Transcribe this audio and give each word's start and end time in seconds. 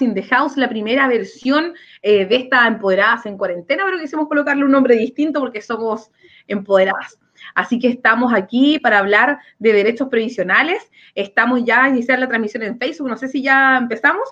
in 0.00 0.14
the 0.14 0.22
House, 0.24 0.56
la 0.56 0.68
primera 0.68 1.06
versión 1.08 1.74
eh, 2.02 2.26
de 2.26 2.36
esta 2.36 2.66
Empoderadas 2.66 3.26
en 3.26 3.38
Cuarentena, 3.38 3.84
pero 3.84 3.98
quisimos 3.98 4.28
colocarle 4.28 4.64
un 4.64 4.72
nombre 4.72 4.96
distinto 4.96 5.40
porque 5.40 5.62
somos 5.62 6.10
empoderadas. 6.46 7.18
Así 7.54 7.78
que 7.78 7.88
estamos 7.88 8.32
aquí 8.34 8.78
para 8.80 8.98
hablar 8.98 9.38
de 9.58 9.72
derechos 9.72 10.08
previsionales. 10.08 10.90
Estamos 11.14 11.64
ya 11.64 11.84
a 11.84 11.88
iniciar 11.88 12.18
la 12.18 12.26
transmisión 12.26 12.64
en 12.64 12.78
Facebook, 12.78 13.08
no 13.08 13.16
sé 13.16 13.28
si 13.28 13.42
ya 13.42 13.78
empezamos, 13.78 14.28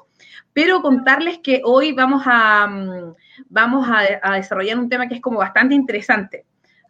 pero 0.52 0.82
contarles 0.82 1.38
que 1.38 1.62
hoy 1.64 1.92
vamos 1.92 2.22
a, 2.26 2.66
mm, 2.66 3.14
vamos 3.48 3.88
a, 3.88 4.32
desarrollar 4.32 4.78
un 4.78 4.88
tema 4.88 5.08
que 5.08 5.14
es 5.14 5.20
como 5.20 5.38
bastante 5.38 5.74
interesante. 5.74 6.44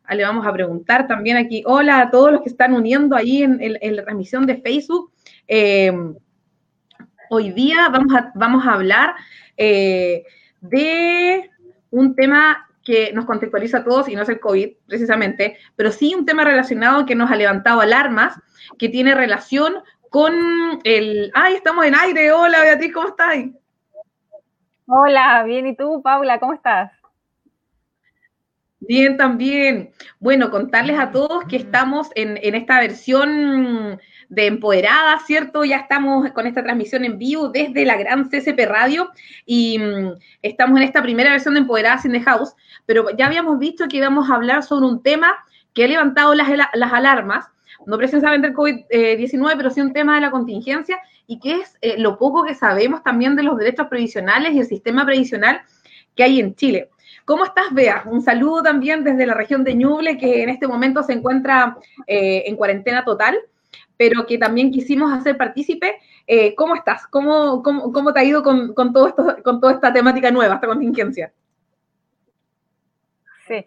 Ah, 0.04 0.14
le 0.14 0.25
vamos 0.25 0.46
a 0.46 0.52
preguntar 0.52 1.07
también 1.07 1.36
aquí, 1.36 1.62
hola 1.66 2.00
a 2.00 2.11
todos 2.11 2.32
los 2.32 2.43
que 2.43 2.48
están 2.48 2.73
uniendo 2.73 3.16
ahí 3.16 3.43
en, 3.43 3.96
la 3.96 4.02
transmisión 4.02 4.46
de 4.46 4.57
Facebook. 4.62 5.12
Eh, 5.46 5.93
hoy 7.30 7.50
día 7.50 7.88
vamos 7.90 8.14
a, 8.14 8.32
vamos 8.34 8.66
a 8.66 8.72
hablar 8.72 9.14
eh, 9.56 10.24
de 10.60 11.51
un 11.91 12.14
tema 12.14 12.68
que 12.84 13.12
nos 13.12 13.24
contextualiza 13.24 13.78
a 13.78 13.84
todos 13.84 14.09
y 14.09 14.14
no 14.14 14.23
es 14.23 14.28
el 14.28 14.41
COVID 14.41 14.77
precisamente, 14.87 15.59
pero 15.74 15.91
sí 15.91 16.15
un 16.15 16.24
tema 16.24 16.45
relacionado 16.45 17.04
que 17.04 17.16
nos 17.16 17.30
ha 17.30 17.37
levantado 17.37 17.80
alarmas, 17.80 18.41
que 18.78 18.88
tiene 18.88 19.15
relación 19.15 19.74
con 20.10 20.34
el... 20.84 21.30
¡Ay, 21.34 21.54
estamos 21.54 21.84
en 21.84 21.96
aire! 21.96 22.32
Hola 22.32 22.62
Beatriz, 22.62 22.95
¿cómo 22.95 23.09
estás? 23.09 23.37
Hola, 24.87 25.43
bien, 25.43 25.66
¿y 25.66 25.77
tú, 25.77 26.01
Paula? 26.01 26.38
¿Cómo 26.38 26.52
estás? 26.52 26.93
Bien, 28.79 29.16
también. 29.16 29.90
Bueno, 30.20 30.51
contarles 30.51 30.98
a 30.98 31.10
todos 31.10 31.45
que 31.46 31.56
estamos 31.56 32.09
en, 32.15 32.38
en 32.40 32.54
esta 32.54 32.79
versión 32.79 34.01
de 34.29 34.47
Empoderada, 34.47 35.19
¿cierto? 35.27 35.65
Ya 35.65 35.77
estamos 35.77 36.30
con 36.33 36.47
esta 36.47 36.62
transmisión 36.62 37.05
en 37.05 37.19
vivo 37.19 37.48
desde 37.48 37.85
la 37.85 37.97
gran 37.97 38.29
CSP 38.29 38.66
Radio 38.66 39.11
y 39.45 39.79
mm, 39.79 40.12
estamos 40.43 40.79
en 40.79 40.85
esta 40.85 41.02
primera 41.02 41.30
versión 41.30 41.55
de 41.55 41.61
Empoderadas 41.61 42.05
in 42.05 42.12
the 42.12 42.21
House, 42.21 42.55
pero 42.87 43.16
ya 43.16 43.27
habíamos 43.27 43.59
visto 43.59 43.87
que 43.88 43.99
íbamos 43.99 44.30
a 44.30 44.35
hablar 44.35 44.63
sobre 44.63 44.87
un 44.87 45.02
tema 45.02 45.35
que 45.74 45.85
ha 45.85 45.88
levantado 45.88 46.35
las, 46.35 46.49
las 46.74 46.93
alarmas, 46.93 47.46
no 47.87 47.99
precisamente 47.99 48.49
el 48.49 48.55
COVID-19, 48.55 49.55
pero 49.57 49.71
sí 49.71 49.80
un 49.80 49.93
tema 49.93 50.16
de 50.16 50.23
la 50.23 50.30
contingencia 50.30 50.99
y 51.27 51.38
que 51.38 51.57
es 51.57 51.77
eh, 51.80 51.96
lo 51.99 52.18
poco 52.18 52.45
que 52.45 52.55
sabemos 52.55 53.02
también 53.02 53.37
de 53.37 53.43
los 53.43 53.57
derechos 53.59 53.87
previsionales 53.88 54.55
y 54.55 54.61
el 54.61 54.66
sistema 54.66 55.05
previsional 55.05 55.61
que 56.15 56.24
hay 56.24 56.40
en 56.40 56.55
Chile. 56.55 56.90
¿Cómo 57.24 57.45
estás, 57.45 57.66
Bea? 57.73 58.05
Un 58.07 58.23
saludo 58.23 58.63
también 58.63 59.02
desde 59.02 59.27
la 59.27 59.35
región 59.35 59.65
de 59.65 59.74
Ñuble, 59.74 60.16
que 60.16 60.45
en 60.45 60.49
este 60.49 60.68
momento 60.68 61.02
se 61.02 61.13
encuentra 61.13 61.77
eh, 62.07 62.45
en 62.46 62.57
cuarentena 62.57 63.05
total 63.05 63.37
pero 63.97 64.27
que 64.27 64.39
también 64.39 64.71
quisimos 64.71 65.12
hacer 65.12 65.37
partícipe. 65.37 65.99
Eh, 66.27 66.55
¿Cómo 66.55 66.75
estás? 66.75 67.06
¿Cómo, 67.06 67.62
cómo, 67.62 67.93
cómo 67.93 68.12
te 68.12 68.21
ha 68.21 68.25
ido 68.25 68.43
con, 68.43 68.75
con, 68.75 68.93
todo 68.93 69.09
esto, 69.09 69.37
con 69.44 69.61
toda 69.61 69.75
esta 69.75 69.93
temática 69.93 70.31
nueva, 70.31 70.55
esta 70.56 70.66
contingencia? 70.66 71.33
Sí. 73.47 73.65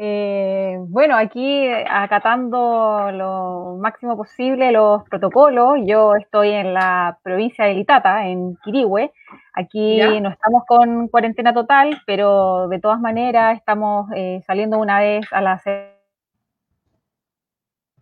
Eh, 0.00 0.76
bueno, 0.78 1.16
aquí 1.16 1.66
acatando 1.90 3.10
lo 3.12 3.78
máximo 3.80 4.16
posible 4.16 4.70
los 4.70 5.02
protocolos. 5.08 5.80
Yo 5.84 6.14
estoy 6.14 6.50
en 6.50 6.72
la 6.72 7.18
provincia 7.24 7.64
de 7.64 7.74
Litata, 7.74 8.28
en 8.28 8.56
Quirihue. 8.62 9.12
Aquí 9.54 10.00
no 10.20 10.30
estamos 10.30 10.64
con 10.68 11.08
cuarentena 11.08 11.52
total, 11.52 12.00
pero 12.06 12.68
de 12.68 12.78
todas 12.78 13.00
maneras 13.00 13.58
estamos 13.58 14.08
eh, 14.14 14.40
saliendo 14.46 14.78
una 14.78 15.00
vez 15.00 15.26
a 15.32 15.40
la 15.40 15.60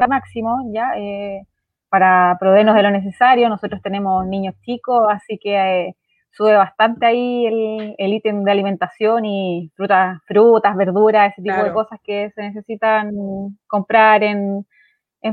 máximo, 0.07 0.71
ya 0.75 0.93
para 1.97 2.37
proveernos 2.39 2.75
de 2.75 2.83
lo 2.83 2.91
necesario. 2.91 3.49
Nosotros 3.49 3.81
tenemos 3.81 4.27
niños 4.27 4.55
chicos, 4.61 5.07
así 5.11 5.39
que 5.39 5.55
eh, 5.57 5.97
sube 6.31 6.55
bastante 6.55 7.07
ahí 7.07 7.47
el, 7.97 8.13
ítem 8.13 8.45
de 8.45 8.51
alimentación 8.53 9.25
y 9.25 9.73
frutas, 9.75 10.19
frutas, 10.27 10.77
verduras, 10.77 11.33
ese 11.33 11.41
tipo 11.41 11.65
de 11.65 11.73
cosas 11.73 11.99
que 12.05 12.31
se 12.35 12.43
necesitan 12.43 13.13
comprar 13.67 14.23
en, 14.23 14.67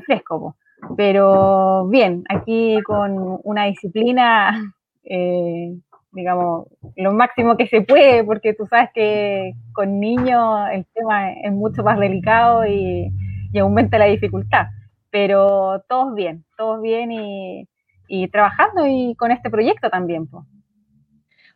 fresco. 0.05 0.55
Pero 0.95 1.85
bien, 1.89 2.23
aquí 2.29 2.81
con 2.83 3.41
una 3.43 3.65
disciplina, 3.65 4.73
eh, 5.03 5.75
digamos, 6.13 6.67
lo 6.95 7.11
máximo 7.11 7.57
que 7.57 7.67
se 7.67 7.81
puede, 7.81 8.23
porque 8.23 8.53
tú 8.53 8.65
sabes 8.67 8.89
que 8.93 9.51
con 9.73 9.99
niños 9.99 10.69
el 10.71 10.85
tema 10.93 11.33
es 11.33 11.51
mucho 11.51 11.83
más 11.83 11.99
delicado 11.99 12.65
y 12.65 13.11
aumenta 13.59 13.97
la 13.97 14.05
dificultad 14.05 14.67
pero 15.13 15.85
todos 15.87 16.15
bien, 16.15 16.43
todos 16.57 16.81
bien 16.81 17.11
y, 17.11 18.27
trabajando 18.29 18.87
y 18.87 19.13
con 19.15 19.29
este 19.29 19.51
proyecto 19.51 19.91
también. 19.91 20.27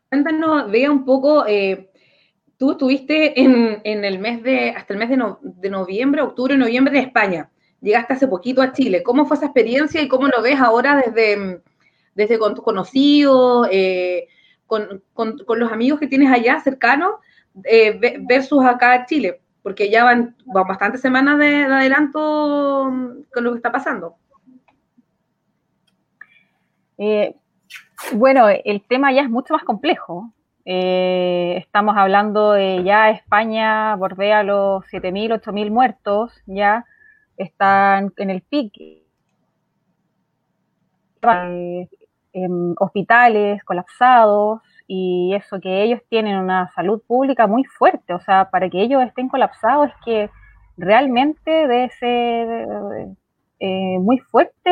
Cuéntanos, 0.09 0.69
vea 0.69 0.91
un 0.91 1.03
poco, 1.03 1.43
eh, 1.47 1.89
tú 2.57 2.73
estuviste 2.73 3.41
en, 3.41 3.81
el 3.83 4.19
mes 4.19 4.43
de, 4.43 4.69
hasta 4.69 4.93
el 4.93 4.99
mes 4.99 5.09
de, 5.09 5.69
noviembre, 5.71 6.21
octubre, 6.21 6.55
noviembre 6.55 6.93
de 6.93 7.05
España. 7.05 7.49
Llegaste 7.81 8.13
hace 8.13 8.27
poquito 8.27 8.61
a 8.61 8.73
Chile. 8.73 9.01
¿Cómo 9.01 9.25
fue 9.25 9.37
esa 9.37 9.47
experiencia 9.47 10.03
y 10.03 10.07
cómo 10.07 10.27
lo 10.27 10.43
ves 10.43 10.59
ahora 10.59 11.01
desde, 11.03 11.63
desde 12.13 12.37
con 12.37 12.53
tus 12.53 12.63
conocidos, 12.63 13.69
eh, 13.71 14.27
con, 14.67 15.01
los 15.15 15.71
amigos 15.71 15.99
que 15.99 16.05
tienes 16.05 16.31
allá 16.31 16.59
cercanos, 16.59 17.15
eh, 17.63 17.99
versus 18.19 18.63
acá 18.63 18.97
en 18.97 19.05
Chile? 19.07 19.41
Porque 19.67 19.89
ya 19.89 20.05
van, 20.05 20.33
bastantes 20.45 21.01
semanas 21.01 21.37
de, 21.39 21.65
adelanto 21.65 22.89
con 23.33 23.43
lo 23.43 23.51
que 23.51 23.57
está 23.57 23.69
pasando. 23.69 24.15
Eh, 26.97 27.35
bueno, 28.13 28.47
el 28.47 28.87
tema 28.87 29.11
ya 29.11 29.23
es 29.23 29.29
mucho 29.29 29.53
más 29.53 29.65
complejo. 29.65 30.31
Eh, 30.63 31.55
estamos 31.57 31.97
hablando 31.97 32.53
de 32.53 32.81
ya 32.85 33.09
España 33.09 33.93
bordea 33.97 34.41
los 34.41 34.85
7.000, 34.85 35.41
8.000 35.41 35.69
muertos, 35.69 36.31
ya 36.45 36.85
están 37.35 38.13
en 38.15 38.29
el 38.29 38.43
pique. 38.43 39.03
hospitales 42.79 43.61
colapsados, 43.65 44.61
y 44.87 45.33
eso 45.35 45.59
que 45.59 45.83
ellos 45.83 46.01
tienen 46.09 46.37
una 46.37 46.71
salud 46.73 47.01
pública 47.05 47.45
muy 47.45 47.65
fuerte, 47.65 48.13
o 48.13 48.19
sea, 48.21 48.49
para 48.49 48.69
que 48.69 48.81
ellos 48.81 49.03
estén 49.03 49.27
colapsados 49.27 49.89
es 49.89 49.93
que 50.05 50.29
realmente 50.77 51.51
debe 51.51 51.89
ser 51.99 52.77
eh, 53.59 53.97
muy 53.99 54.19
fuerte 54.19 54.69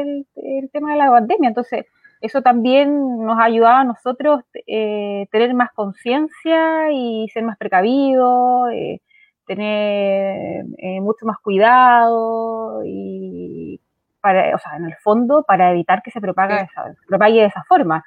el, 0.00 0.26
tema 0.72 0.92
de 0.92 0.98
la 0.98 1.10
pandemia. 1.10 1.48
Entonces, 1.48 1.84
eso 2.20 2.42
también 2.42 3.18
nos 3.24 3.38
ha 3.38 3.44
ayudado 3.44 3.76
a 3.76 3.84
nosotros 3.84 4.40
eh, 4.66 5.26
tener 5.30 5.54
más 5.54 5.70
conciencia 5.72 6.90
y 6.90 7.28
ser 7.32 7.44
más 7.44 7.58
precavidos, 7.58 8.70
eh, 8.72 9.00
tener 9.46 10.64
mucho 11.02 11.26
más 11.26 11.38
cuidado 11.38 12.82
y 12.84 13.80
para, 14.20 14.54
o 14.54 14.58
sea, 14.58 14.76
en 14.76 14.84
el 14.86 14.94
fondo 14.96 15.44
para 15.46 15.72
evitar 15.72 16.02
que 16.02 16.10
se 16.12 16.20
propague, 16.20 16.60
se 16.60 17.06
propague 17.06 17.40
de 17.40 17.46
esa 17.46 17.64
forma. 17.64 18.04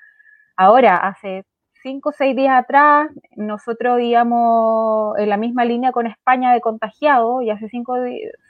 Ahora, 0.57 0.95
hace 0.95 1.43
cinco 1.83 2.09
o 2.09 2.13
seis 2.13 2.35
días 2.35 2.57
atrás, 2.57 3.11
nosotros 3.35 3.99
íbamos 4.01 5.17
en 5.19 5.29
la 5.29 5.37
misma 5.37 5.65
línea 5.65 5.91
con 5.91 6.07
España 6.07 6.53
de 6.53 6.61
contagiados 6.61 7.43
y 7.43 7.49
hace 7.49 7.67
cinco 7.69 7.93
o 7.93 7.97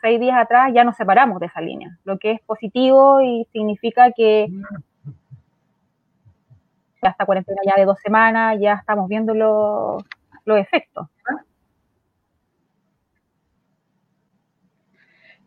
seis 0.01 0.19
días 0.19 0.37
atrás 0.37 0.71
ya 0.73 0.83
nos 0.83 0.95
separamos 0.95 1.39
de 1.39 1.47
esa 1.47 1.61
línea, 1.61 1.97
lo 2.03 2.17
que 2.17 2.31
es 2.31 2.41
positivo 2.41 3.21
y 3.21 3.47
significa 3.51 4.11
que 4.11 4.47
hasta 7.01 7.25
cuarentena 7.25 7.61
ya 7.65 7.75
de 7.75 7.85
dos 7.85 7.99
semanas 7.99 8.57
ya 8.59 8.73
estamos 8.73 9.07
viendo 9.09 9.33
los, 9.33 10.03
efectos. 10.59 11.07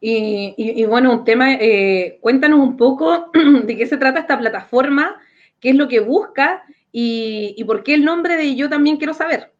Y, 0.01 0.85
bueno, 0.87 1.13
un 1.13 1.25
tema, 1.25 1.55
eh, 1.55 2.19
cuéntanos 2.21 2.61
un 2.61 2.77
poco 2.77 3.31
de 3.65 3.77
qué 3.77 3.87
se 3.87 3.97
trata 3.97 4.21
esta 4.21 4.39
plataforma 4.39 5.17
qué 5.61 5.71
es 5.71 5.77
lo 5.77 5.89
que 5.89 6.01
busca 6.01 6.63
y, 6.93 7.63
por 7.65 7.83
qué 7.83 7.95
el 7.95 8.05
nombre 8.05 8.37
de 8.37 8.57
Yo 8.57 8.69
también 8.69 8.97
quiero 8.97 9.15
saber. 9.15 9.53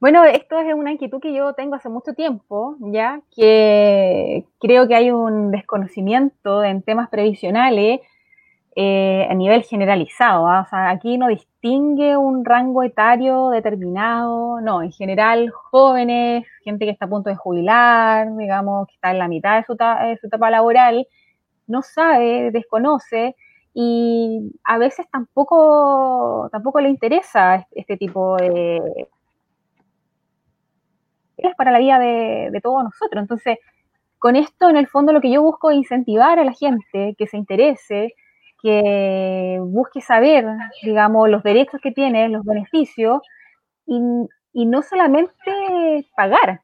Bueno, 0.00 0.24
esto 0.24 0.58
es 0.58 0.74
una 0.74 0.92
inquietud 0.92 1.20
que 1.20 1.32
yo 1.32 1.54
tengo 1.54 1.76
hace 1.76 1.88
mucho 1.88 2.12
tiempo, 2.12 2.76
ya 2.80 3.22
que 3.34 4.44
creo 4.60 4.86
que 4.86 4.94
hay 4.94 5.10
un 5.10 5.50
desconocimiento 5.50 6.62
en 6.62 6.82
temas 6.82 7.08
previsionales 7.08 8.00
eh, 8.76 9.26
a 9.30 9.34
nivel 9.34 9.62
generalizado. 9.62 10.46
¿ah? 10.48 10.64
O 10.66 10.68
sea, 10.68 10.90
aquí 10.90 11.16
no 11.16 11.28
distingue 11.28 12.18
un 12.18 12.44
rango 12.44 12.82
etario 12.82 13.48
determinado, 13.48 14.60
no, 14.60 14.82
en 14.82 14.92
general 14.92 15.50
jóvenes, 15.50 16.44
gente 16.64 16.84
que 16.84 16.90
está 16.90 17.06
a 17.06 17.08
punto 17.08 17.30
de 17.30 17.36
jubilar, 17.36 18.36
digamos, 18.36 18.86
que 18.88 18.94
está 18.94 19.12
en 19.12 19.18
la 19.18 19.28
mitad 19.28 19.58
de 19.58 19.64
su 20.20 20.26
etapa 20.26 20.50
laboral, 20.50 21.06
no 21.66 21.82
sabe, 21.82 22.50
desconoce 22.50 23.36
y 23.74 24.52
a 24.64 24.78
veces 24.78 25.06
tampoco, 25.10 26.48
tampoco 26.52 26.80
le 26.80 26.88
interesa 26.88 27.66
este 27.72 27.96
tipo 27.96 28.36
de... 28.36 29.08
es 31.36 31.54
para 31.56 31.72
la 31.72 31.80
vida 31.80 31.98
de, 31.98 32.60
todos 32.62 32.84
nosotros. 32.84 33.20
Entonces, 33.20 33.58
con 34.18 34.36
esto, 34.36 34.70
en 34.70 34.76
el 34.76 34.86
fondo, 34.86 35.12
lo 35.12 35.20
que 35.20 35.32
yo 35.32 35.42
busco 35.42 35.70
es 35.70 35.76
incentivar 35.76 36.38
a 36.38 36.44
la 36.44 36.52
gente 36.52 37.16
que 37.18 37.26
se 37.26 37.36
interese, 37.36 38.14
que 38.62 39.58
busque 39.60 40.00
saber, 40.00 40.46
digamos, 40.82 41.28
los 41.28 41.42
derechos 41.42 41.80
que 41.82 41.90
tiene, 41.90 42.28
los 42.28 42.44
beneficios, 42.44 43.20
y, 43.86 44.00
y 44.52 44.66
no 44.66 44.82
solamente 44.82 46.06
pagar, 46.16 46.60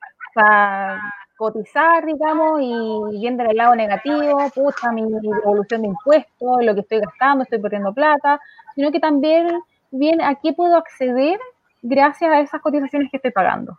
cotizar, 1.40 2.04
digamos, 2.04 2.60
y 2.60 3.18
viendo 3.18 3.42
el 3.44 3.56
lado 3.56 3.74
negativo, 3.74 4.38
pucha, 4.54 4.92
mi 4.92 5.00
evolución 5.00 5.80
de 5.80 5.88
impuestos, 5.88 6.62
lo 6.62 6.74
que 6.74 6.80
estoy 6.80 7.00
gastando, 7.00 7.44
estoy 7.44 7.58
perdiendo 7.58 7.94
plata, 7.94 8.38
sino 8.74 8.92
que 8.92 9.00
también 9.00 9.48
bien 9.90 10.20
a 10.20 10.34
qué 10.34 10.52
puedo 10.52 10.76
acceder 10.76 11.40
gracias 11.80 12.30
a 12.30 12.40
esas 12.40 12.60
cotizaciones 12.60 13.10
que 13.10 13.16
estoy 13.16 13.30
pagando. 13.30 13.78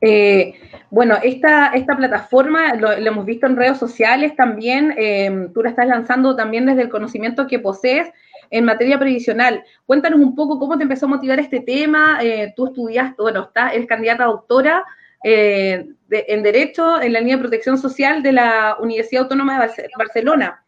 Eh, 0.00 0.54
bueno, 0.90 1.16
esta, 1.22 1.66
esta 1.74 1.94
plataforma 1.94 2.74
lo, 2.76 2.92
hemos 2.92 3.26
visto 3.26 3.46
en 3.46 3.56
redes 3.56 3.76
sociales 3.76 4.34
también, 4.36 4.94
eh, 4.96 5.50
tú 5.52 5.62
la 5.62 5.68
estás 5.68 5.86
lanzando 5.86 6.34
también 6.34 6.64
desde 6.64 6.80
el 6.80 6.88
conocimiento 6.88 7.46
que 7.46 7.58
posees 7.58 8.08
en 8.48 8.64
materia 8.64 8.98
previsional. 8.98 9.62
Cuéntanos 9.84 10.18
un 10.18 10.34
poco 10.34 10.58
cómo 10.58 10.78
te 10.78 10.84
empezó 10.84 11.04
a 11.04 11.10
motivar 11.10 11.38
este 11.40 11.60
tema, 11.60 12.20
eh, 12.22 12.54
tú 12.56 12.68
estudiaste, 12.68 13.20
bueno, 13.20 13.42
estás, 13.42 13.74
eres 13.74 13.86
candidata 13.86 14.24
a 14.24 14.28
doctora 14.28 14.84
en 15.22 16.42
Derecho 16.42 17.00
en 17.00 17.12
la 17.12 17.20
línea 17.20 17.36
de 17.36 17.42
protección 17.42 17.78
social 17.78 18.22
de 18.22 18.32
la 18.32 18.76
Universidad 18.80 19.24
Autónoma 19.24 19.66
de 19.66 19.88
Barcelona. 19.98 20.62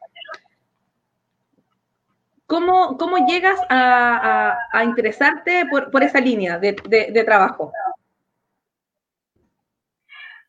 ¿Cómo, 2.49 2.97
cómo 2.97 3.27
llegas 3.27 3.61
a, 3.69 4.57
interesarte 4.83 5.67
por, 5.71 6.03
esa 6.03 6.19
línea 6.19 6.59
de, 6.59 7.23
trabajo? 7.27 7.73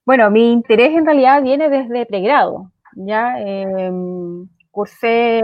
Bueno, 0.06 0.32
mi 0.32 0.54
interés 0.54 0.92
en 0.98 1.06
realidad 1.06 1.44
viene 1.44 1.70
desde 1.70 2.06
pregrado. 2.06 2.72
Ya 2.96 3.36
eh, 3.40 3.92
cursé 4.72 5.42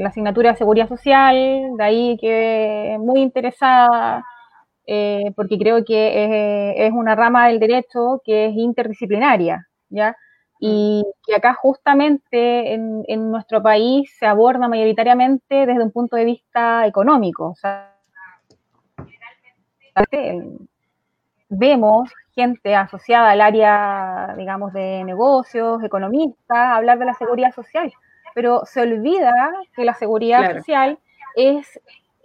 la 0.00 0.10
asignatura 0.10 0.52
de 0.52 0.58
seguridad 0.58 0.86
social, 0.86 1.70
de 1.78 1.82
ahí 1.82 2.18
que 2.20 2.98
muy 3.00 3.22
interesada 3.22 4.22
eh, 4.86 5.32
porque 5.36 5.58
creo 5.58 5.84
que 5.84 6.86
es, 6.86 6.92
una 6.92 7.14
rama 7.14 7.48
del 7.48 7.58
derecho 7.58 8.20
que 8.24 8.46
es 8.46 8.54
interdisciplinaria, 8.54 9.66
¿ya? 9.88 10.16
Y 10.60 11.04
que 11.26 11.34
acá 11.34 11.54
justamente 11.54 12.72
en, 12.72 13.04
en, 13.08 13.30
nuestro 13.30 13.62
país 13.62 14.14
se 14.18 14.26
aborda 14.26 14.68
mayoritariamente 14.68 15.66
desde 15.66 15.82
un 15.82 15.90
punto 15.90 16.16
de 16.16 16.24
vista 16.24 16.86
económico. 16.86 17.50
O 17.50 17.54
sea, 17.54 17.94
vemos 21.48 22.10
gente 22.34 22.74
asociada 22.74 23.30
al 23.30 23.40
área, 23.40 24.34
digamos, 24.36 24.72
de 24.72 25.04
negocios, 25.04 25.82
economistas, 25.82 26.68
hablar 26.76 26.98
de 26.98 27.06
la 27.06 27.14
seguridad 27.14 27.52
social, 27.52 27.92
pero 28.34 28.62
se 28.64 28.80
olvida 28.82 29.32
que 29.74 29.84
la 29.84 29.94
seguridad 29.94 30.56
social 30.56 30.98
es, 31.36 31.80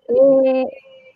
eh, 0.10 0.66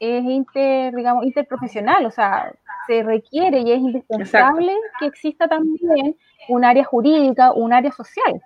es 0.04 0.24
inter, 0.26 0.94
digamos, 0.94 1.26
interprofesional, 1.26 2.06
o 2.06 2.12
sea, 2.12 2.54
se 2.88 3.04
requiere 3.04 3.60
y 3.62 3.72
es 3.72 3.80
indispensable 3.80 4.76
que 5.00 5.06
exista 5.06 5.48
también 5.48 6.18
un 6.50 6.66
área 6.66 6.84
jurídica, 6.84 7.54
un 7.54 7.72
área 7.72 7.92
social, 7.92 8.42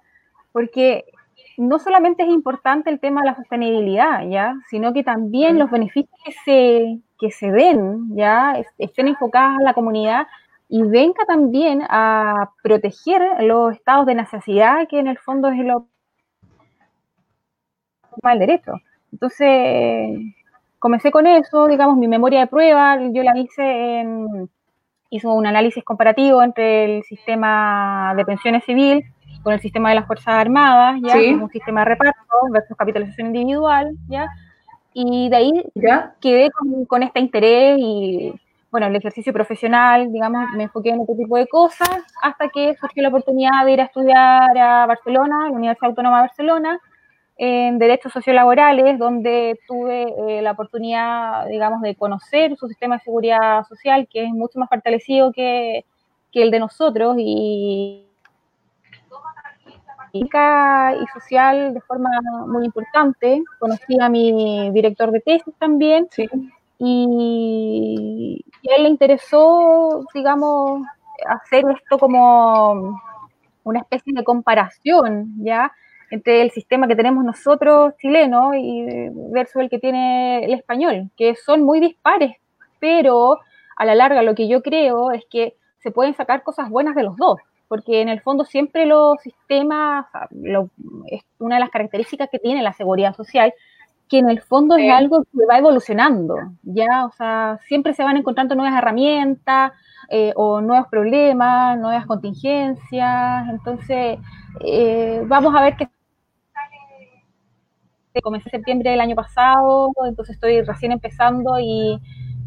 porque 0.52 1.06
no 1.58 1.80
solamente 1.80 2.22
es 2.22 2.30
importante 2.30 2.92
el 2.92 3.00
tema 3.00 3.22
de 3.22 3.28
la 3.28 3.36
sostenibilidad, 3.36 4.28
¿ya? 4.30 4.56
sino 4.70 4.94
que 4.94 5.04
también 5.04 5.58
los 5.58 5.72
beneficios 5.72 6.20
que 6.24 6.32
se, 6.46 7.00
que 7.20 7.32
se 7.32 7.52
den, 7.52 8.16
¿ya? 8.16 8.62
estén 8.78 9.08
enfocadas 9.08 9.60
a 9.60 9.64
la 9.64 9.74
comunidad 9.74 10.28
y 10.70 10.84
venga 10.84 11.26
también 11.26 11.82
a 11.90 12.52
proteger 12.62 13.22
los 13.44 13.74
estados 13.74 14.06
de 14.06 14.14
necesidad 14.14 14.88
que 14.88 15.00
en 15.00 15.08
el 15.08 15.18
fondo 15.18 15.48
es 15.48 15.58
lo 15.66 15.88
el 18.24 18.40
derecho. 18.40 18.74
Entonces, 19.12 20.20
comencé 20.80 21.12
con 21.12 21.28
eso, 21.28 21.68
digamos, 21.68 21.98
mi 21.98 22.08
memoria 22.08 22.42
de 22.42 22.48
prueba, 22.48 22.98
yo 23.12 23.24
la 23.24 23.38
hice 23.38 24.00
en, 24.00 24.50
hizo 25.10 25.34
un 25.34 25.48
análisis 25.48 25.84
comparativo 25.84 26.42
entre 26.44 26.98
el 26.98 27.04
sistema 27.04 28.14
de 28.16 28.26
pensiones 28.26 28.64
civil 28.66 29.04
con 29.44 29.54
el 29.54 29.62
sistema 29.62 29.90
de 29.90 29.96
las 29.96 30.08
Fuerzas 30.08 30.34
Armadas, 30.34 31.00
ya, 31.02 31.16
un 31.16 31.50
sistema 31.50 31.82
de 31.82 31.86
reparto 31.86 32.18
versus 32.52 32.76
capitalización 32.76 33.28
individual, 33.28 33.96
ya, 34.08 34.28
y 34.94 35.30
de 35.30 35.36
ahí 35.36 35.52
quedé 36.20 36.50
con, 36.88 37.04
este 37.04 37.20
interés 37.20 37.78
y, 37.80 38.34
bueno, 38.72 38.88
el 38.88 38.96
ejercicio 38.96 39.32
profesional, 39.32 40.12
digamos, 40.12 40.50
me 40.56 40.64
enfoqué 40.64 40.90
en 40.90 41.02
otro 41.02 41.16
tipo 41.16 41.38
de 41.38 41.48
cosas, 41.48 42.02
hasta 42.22 42.50
que 42.50 42.76
surgió 42.76 43.04
la 43.04 43.10
oportunidad 43.10 43.64
de 43.64 43.72
ir 43.74 43.82
a 43.82 43.86
estudiar 43.86 44.58
a 44.58 44.86
Barcelona, 44.86 45.46
la 45.50 45.56
Universidad 45.56 45.90
Autónoma 45.90 46.18
de 46.18 46.28
Barcelona, 46.28 46.80
en 47.38 47.78
Derechos 47.78 48.14
Sociolaborales, 48.14 48.98
donde 48.98 49.60
tuve 49.68 50.14
eh, 50.28 50.42
la 50.42 50.52
oportunidad, 50.52 51.48
digamos, 51.48 51.82
de 51.82 51.96
conocer 51.96 52.56
su 52.58 52.68
sistema 52.68 52.98
de 52.98 53.04
seguridad 53.04 53.64
social, 53.68 54.08
que 54.12 54.24
es 54.24 54.30
mucho 54.32 54.60
más 54.60 54.70
fortalecido 54.70 55.32
que, 55.32 55.86
que 56.32 56.44
el 56.44 56.52
de 56.52 56.60
nosotros, 56.60 57.16
y 57.20 58.08
y 60.20 61.08
social 61.14 61.74
de 61.74 61.82
forma 61.82 62.10
muy 62.48 62.66
importante. 62.66 63.44
Conocí 63.60 64.00
a 64.00 64.10
mi 64.10 64.72
director 64.72 65.12
de 65.12 65.20
tesis 65.22 65.54
también. 65.60 66.08
Y, 66.80 68.46
a 68.70 68.76
él 68.76 68.84
le 68.84 68.90
interesó, 68.90 70.06
digamos, 70.14 70.82
hacer 71.28 71.66
esto 71.76 71.98
como 71.98 73.00
una 73.64 73.80
especie 73.80 74.14
de 74.14 74.24
comparación, 74.24 75.34
¿ya? 75.40 75.72
Entre 76.10 76.42
el 76.42 76.52
sistema 76.52 76.88
que 76.88 76.96
tenemos 76.96 77.24
nosotros 77.24 77.94
chilenos 78.02 78.56
y 78.56 78.86
versus 79.32 79.62
el 79.62 79.70
que 79.70 79.80
tiene 79.80 80.44
el 80.46 80.54
español, 80.54 81.10
que 81.18 81.36
son 81.36 81.64
muy 81.64 81.80
dispares, 81.80 82.38
pero 82.80 83.40
a 83.76 83.86
la 83.86 83.96
larga 83.96 84.22
lo 84.22 84.36
que 84.36 84.48
yo 84.48 84.62
creo 84.62 85.12
es 85.12 85.24
que 85.30 85.56
se 85.80 85.92
pueden 85.92 86.16
sacar 86.16 86.44
cosas 86.44 86.70
buenas 86.70 86.96
de 86.96 87.04
los 87.04 87.16
dos 87.18 87.40
porque 87.68 88.02
en 88.02 88.10
el 88.10 88.22
fondo 88.22 88.46
siempre 88.46 88.86
los 88.86 89.20
sistemas, 89.22 90.06
es 91.08 91.22
una 91.40 91.56
de 91.56 91.62
las 91.62 91.70
características 91.70 92.30
que 92.32 92.40
tiene 92.40 92.62
la 92.62 92.74
seguridad 92.74 93.16
social, 93.16 93.54
que 94.10 94.20
en 94.20 94.30
el 94.30 94.42
fondo 94.42 94.78
es 94.78 94.90
algo 94.92 95.24
que 95.24 95.46
va 95.50 95.58
evolucionando, 95.58 96.36
ya, 96.64 97.06
o 97.06 97.12
sea, 97.12 97.60
siempre 97.68 97.94
se 97.94 98.04
van 98.04 98.16
encontrando 98.16 98.56
nuevas 98.56 98.78
herramientas 98.78 99.74
eh, 100.10 100.32
o 100.38 100.62
nuevos 100.62 100.88
problemas, 100.88 101.78
nuevas 101.78 102.06
contingencias, 102.06 103.50
entonces 103.50 104.18
eh, 104.64 105.22
vamos 105.26 105.54
a 105.54 105.62
ver 105.62 105.76
qué 105.76 105.90
comencé 108.22 108.50
en 108.50 108.52
septiembre 108.52 108.92
del 108.92 109.02
año 109.02 109.16
pasado, 109.16 109.92
entonces 110.08 110.36
estoy 110.36 110.62
recién 110.62 110.92
empezando 110.92 111.60
y 111.60 112.00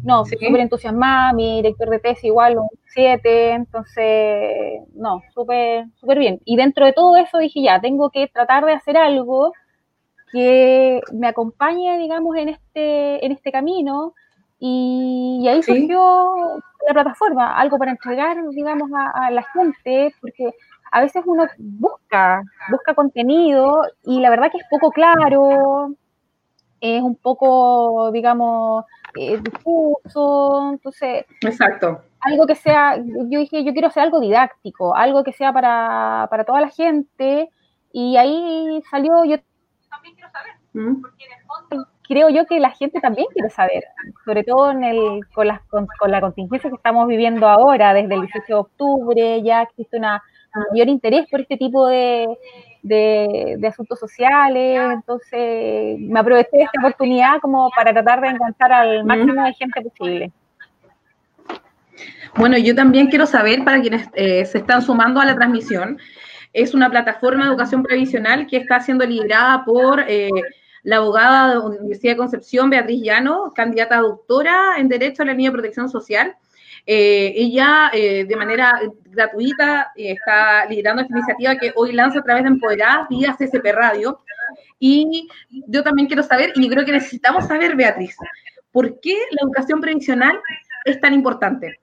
no, 0.03 0.25
súper 0.25 0.59
entusiasmada, 0.59 1.33
mi 1.33 1.57
director 1.57 1.89
de 1.89 1.99
tesis 1.99 2.25
igual 2.25 2.57
un 2.57 2.67
7, 2.87 3.51
entonces, 3.51 4.81
no, 4.95 5.21
súper 5.33 5.85
súper 5.99 6.19
bien. 6.19 6.39
Y 6.45 6.55
dentro 6.55 6.85
de 6.85 6.93
todo 6.93 7.15
eso 7.17 7.37
dije, 7.37 7.61
ya, 7.61 7.79
tengo 7.79 8.09
que 8.09 8.27
tratar 8.27 8.65
de 8.65 8.73
hacer 8.73 8.97
algo 8.97 9.53
que 10.31 11.01
me 11.13 11.27
acompañe, 11.27 11.97
digamos, 11.99 12.35
en 12.37 12.49
este, 12.49 13.25
en 13.25 13.31
este 13.31 13.51
camino, 13.51 14.13
y, 14.59 15.45
ahí 15.47 15.63
surgió 15.63 16.31
la 16.87 16.93
plataforma, 16.93 17.55
algo 17.57 17.77
para 17.77 17.91
entregar, 17.91 18.37
digamos, 18.51 18.91
a, 18.93 19.27
a, 19.27 19.31
la 19.31 19.43
gente, 19.43 20.13
porque 20.21 20.51
a 20.91 21.01
veces 21.01 21.23
uno 21.25 21.47
busca, 21.57 22.43
busca 22.69 22.93
contenido 22.93 23.83
y 24.03 24.19
la 24.19 24.29
verdad 24.29 24.51
que 24.51 24.57
es 24.57 24.65
poco 24.69 24.91
claro, 24.91 25.95
es 26.81 27.01
un 27.01 27.15
poco, 27.15 28.11
digamos, 28.11 28.85
eh, 29.15 29.39
difuso, 29.41 30.71
entonces... 30.71 31.25
Exacto. 31.41 32.01
Algo 32.19 32.45
que 32.45 32.55
sea, 32.55 32.97
yo 32.97 33.39
dije, 33.39 33.63
yo 33.63 33.71
quiero 33.71 33.87
hacer 33.87 34.03
algo 34.03 34.19
didáctico, 34.19 34.95
algo 34.95 35.23
que 35.23 35.31
sea 35.31 35.53
para, 35.53 36.27
para 36.29 36.43
toda 36.43 36.61
la 36.61 36.69
gente, 36.69 37.49
y 37.93 38.17
ahí 38.17 38.81
salió, 38.89 39.23
yo 39.25 39.37
también 39.89 40.15
quiero 40.15 40.29
saber, 40.31 40.53
¿Mm? 40.73 41.01
porque 41.01 41.25
en 41.25 41.31
el 41.31 41.45
fondo 41.45 41.87
creo 42.11 42.29
yo 42.29 42.45
que 42.45 42.59
la 42.59 42.71
gente 42.71 42.99
también 42.99 43.27
quiere 43.33 43.49
saber, 43.49 43.85
sobre 44.25 44.43
todo 44.43 44.71
en 44.71 44.83
el, 44.83 45.21
con, 45.33 45.47
las, 45.47 45.61
con, 45.67 45.87
la 46.07 46.19
contingencia 46.19 46.69
que 46.69 46.75
estamos 46.75 47.07
viviendo 47.07 47.47
ahora, 47.47 47.93
desde 47.93 48.13
el 48.15 48.21
18 48.21 48.45
de 48.47 48.53
octubre, 48.53 49.41
ya 49.43 49.61
existe 49.61 49.97
una, 49.97 50.15
un 50.15 50.21
mayor 50.71 50.89
interés 50.89 51.27
por 51.29 51.41
este 51.41 51.57
tipo 51.57 51.87
de, 51.87 52.27
de, 52.83 53.67
asuntos 53.67 53.99
sociales, 53.99 54.79
entonces 54.93 55.99
me 55.99 56.19
aproveché 56.19 56.57
de 56.57 56.63
esta 56.63 56.79
oportunidad 56.79 57.39
como 57.41 57.69
para 57.75 57.93
tratar 57.93 58.21
de 58.21 58.27
enganchar 58.29 58.71
al 58.71 59.03
máximo 59.05 59.43
de 59.43 59.53
gente 59.53 59.81
posible. 59.81 60.31
Bueno, 62.35 62.57
yo 62.57 62.73
también 62.75 63.07
quiero 63.07 63.25
saber, 63.25 63.63
para 63.63 63.81
quienes 63.81 64.07
eh, 64.13 64.45
se 64.45 64.59
están 64.59 64.81
sumando 64.81 65.19
a 65.19 65.25
la 65.25 65.35
transmisión, 65.35 65.99
es 66.53 66.73
una 66.73 66.89
plataforma 66.89 67.45
de 67.45 67.51
educación 67.51 67.83
previsional 67.83 68.47
que 68.47 68.57
está 68.57 68.79
siendo 68.79 69.05
liderada 69.05 69.63
por 69.63 70.03
eh, 70.07 70.29
la 70.83 70.97
abogada 70.97 71.49
de 71.49 71.55
la 71.55 71.61
Universidad 71.61 72.13
de 72.13 72.17
Concepción, 72.17 72.69
Beatriz 72.69 73.01
Llano, 73.03 73.51
candidata 73.55 73.97
a 73.97 74.01
doctora 74.01 74.75
en 74.77 74.87
Derecho 74.87 75.23
a 75.23 75.25
la 75.25 75.33
Línea 75.33 75.49
de 75.49 75.55
Protección 75.55 75.89
Social. 75.89 76.35
Eh, 76.85 77.33
ella, 77.35 77.91
eh, 77.93 78.25
de 78.25 78.35
manera 78.35 78.79
gratuita, 79.05 79.91
eh, 79.95 80.13
está 80.13 80.65
liderando 80.65 81.03
esta 81.03 81.13
iniciativa 81.13 81.55
que 81.55 81.71
hoy 81.75 81.91
lanza 81.93 82.19
a 82.19 82.23
través 82.23 82.43
de 82.43 82.49
Empoderadas 82.49 83.07
vía 83.09 83.35
CCP 83.37 83.71
Radio. 83.71 84.19
Y 84.79 85.27
yo 85.67 85.83
también 85.83 86.07
quiero 86.07 86.23
saber, 86.23 86.51
y 86.55 86.69
creo 86.69 86.85
que 86.85 86.91
necesitamos 86.91 87.45
saber, 87.45 87.75
Beatriz, 87.75 88.15
¿por 88.71 88.99
qué 88.99 89.15
la 89.31 89.43
educación 89.43 89.79
previsional 89.79 90.39
es 90.85 90.99
tan 90.99 91.13
importante? 91.13 91.79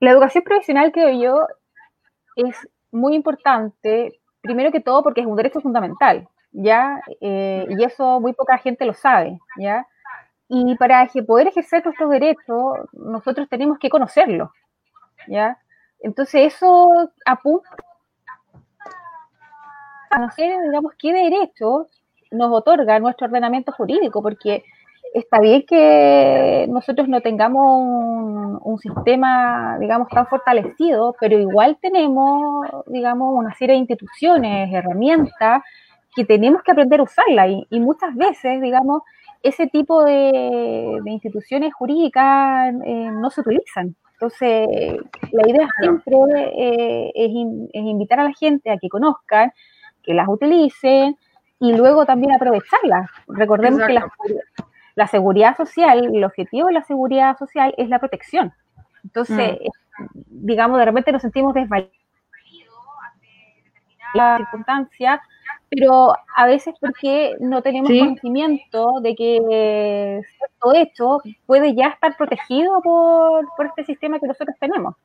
La 0.00 0.10
educación 0.12 0.42
previsional, 0.44 0.92
creo 0.92 1.20
yo, 1.20 1.46
es 2.36 2.56
muy 2.90 3.14
importante, 3.14 4.18
primero 4.40 4.72
que 4.72 4.80
todo 4.80 5.02
porque 5.02 5.20
es 5.20 5.26
un 5.26 5.36
derecho 5.36 5.60
fundamental, 5.60 6.26
¿ya? 6.52 7.00
Eh, 7.20 7.66
y 7.68 7.84
eso 7.84 8.20
muy 8.20 8.32
poca 8.32 8.58
gente 8.58 8.86
lo 8.86 8.94
sabe, 8.94 9.38
¿ya? 9.58 9.86
Y 10.52 10.74
para 10.74 11.08
poder 11.28 11.46
ejercer 11.46 11.84
nuestros 11.84 12.10
derechos, 12.10 12.78
nosotros 12.92 13.48
tenemos 13.48 13.78
que 13.78 13.88
conocerlo, 13.88 14.52
¿ya? 15.28 15.56
Entonces 16.00 16.54
eso 16.54 17.08
apunta 17.24 17.70
a 20.10 20.16
conocer, 20.16 20.60
digamos, 20.62 20.92
qué 20.98 21.12
derechos 21.12 21.86
nos 22.32 22.52
otorga 22.52 22.98
nuestro 22.98 23.28
ordenamiento 23.28 23.70
jurídico, 23.70 24.22
porque 24.22 24.64
está 25.14 25.38
bien 25.38 25.64
que 25.66 26.66
nosotros 26.68 27.06
no 27.06 27.20
tengamos 27.20 28.60
un, 28.62 28.78
sistema, 28.78 29.76
digamos, 29.78 30.08
tan 30.08 30.26
fortalecido, 30.26 31.14
pero 31.20 31.38
igual 31.38 31.78
tenemos, 31.80 32.66
digamos, 32.86 33.34
una 33.36 33.54
serie 33.54 33.74
de 33.74 33.80
instituciones, 33.80 34.72
herramientas 34.72 35.62
que 36.16 36.24
tenemos 36.24 36.62
que 36.62 36.72
aprender 36.72 37.00
a 37.00 37.04
usarla 37.04 37.46
y, 37.48 37.80
muchas 37.80 38.14
veces, 38.16 38.60
digamos, 38.60 39.02
ese 39.42 39.66
tipo 39.68 40.04
de, 40.04 41.00
instituciones 41.06 41.72
jurídicas 41.74 42.74
eh, 42.84 43.10
no 43.10 43.30
se 43.30 43.40
utilizan. 43.40 43.96
Entonces, 44.12 44.68
la 45.32 45.48
idea 45.48 45.68
siempre 45.80 46.14
eh, 46.54 47.12
es, 47.14 47.30
invitar 47.72 48.20
a 48.20 48.24
la 48.24 48.34
gente 48.34 48.70
a 48.70 48.76
que 48.76 48.90
conozcan, 48.90 49.50
que 50.02 50.12
las 50.12 50.28
utilicen 50.28 51.16
y 51.58 51.74
luego 51.74 52.04
también 52.04 52.32
aprovecharlas. 52.32 53.08
Recordemos 53.28 53.82
que 53.86 53.98
la, 54.94 55.06
seguridad 55.06 55.56
social, 55.56 56.14
el 56.14 56.24
objetivo 56.24 56.66
de 56.66 56.74
la 56.74 56.84
seguridad 56.84 57.38
social 57.38 57.74
es 57.78 57.88
la 57.88 57.98
protección. 57.98 58.52
Entonces, 59.04 59.58
mm. 59.98 60.04
digamos, 60.26 60.78
de 60.78 60.84
repente 60.84 61.12
nos 61.12 61.22
sentimos 61.22 61.54
desvalidos 61.54 61.94
ante 63.02 63.28
la 64.12 64.36
circunstancia 64.36 65.22
pero 65.70 66.12
a 66.36 66.46
veces 66.46 66.74
porque 66.80 67.36
no 67.38 67.62
tenemos 67.62 67.88
conocimiento 67.88 69.00
de 69.00 69.14
que 69.14 70.20
todo 70.60 70.74
esto 70.74 71.22
puede 71.46 71.74
ya 71.74 71.88
estar 71.88 72.16
protegido 72.16 72.82
por, 72.82 73.46
este 73.66 73.84
sistema 73.84 74.18
que 74.18 74.26
nosotros 74.26 74.56
tenemos. 74.58 74.96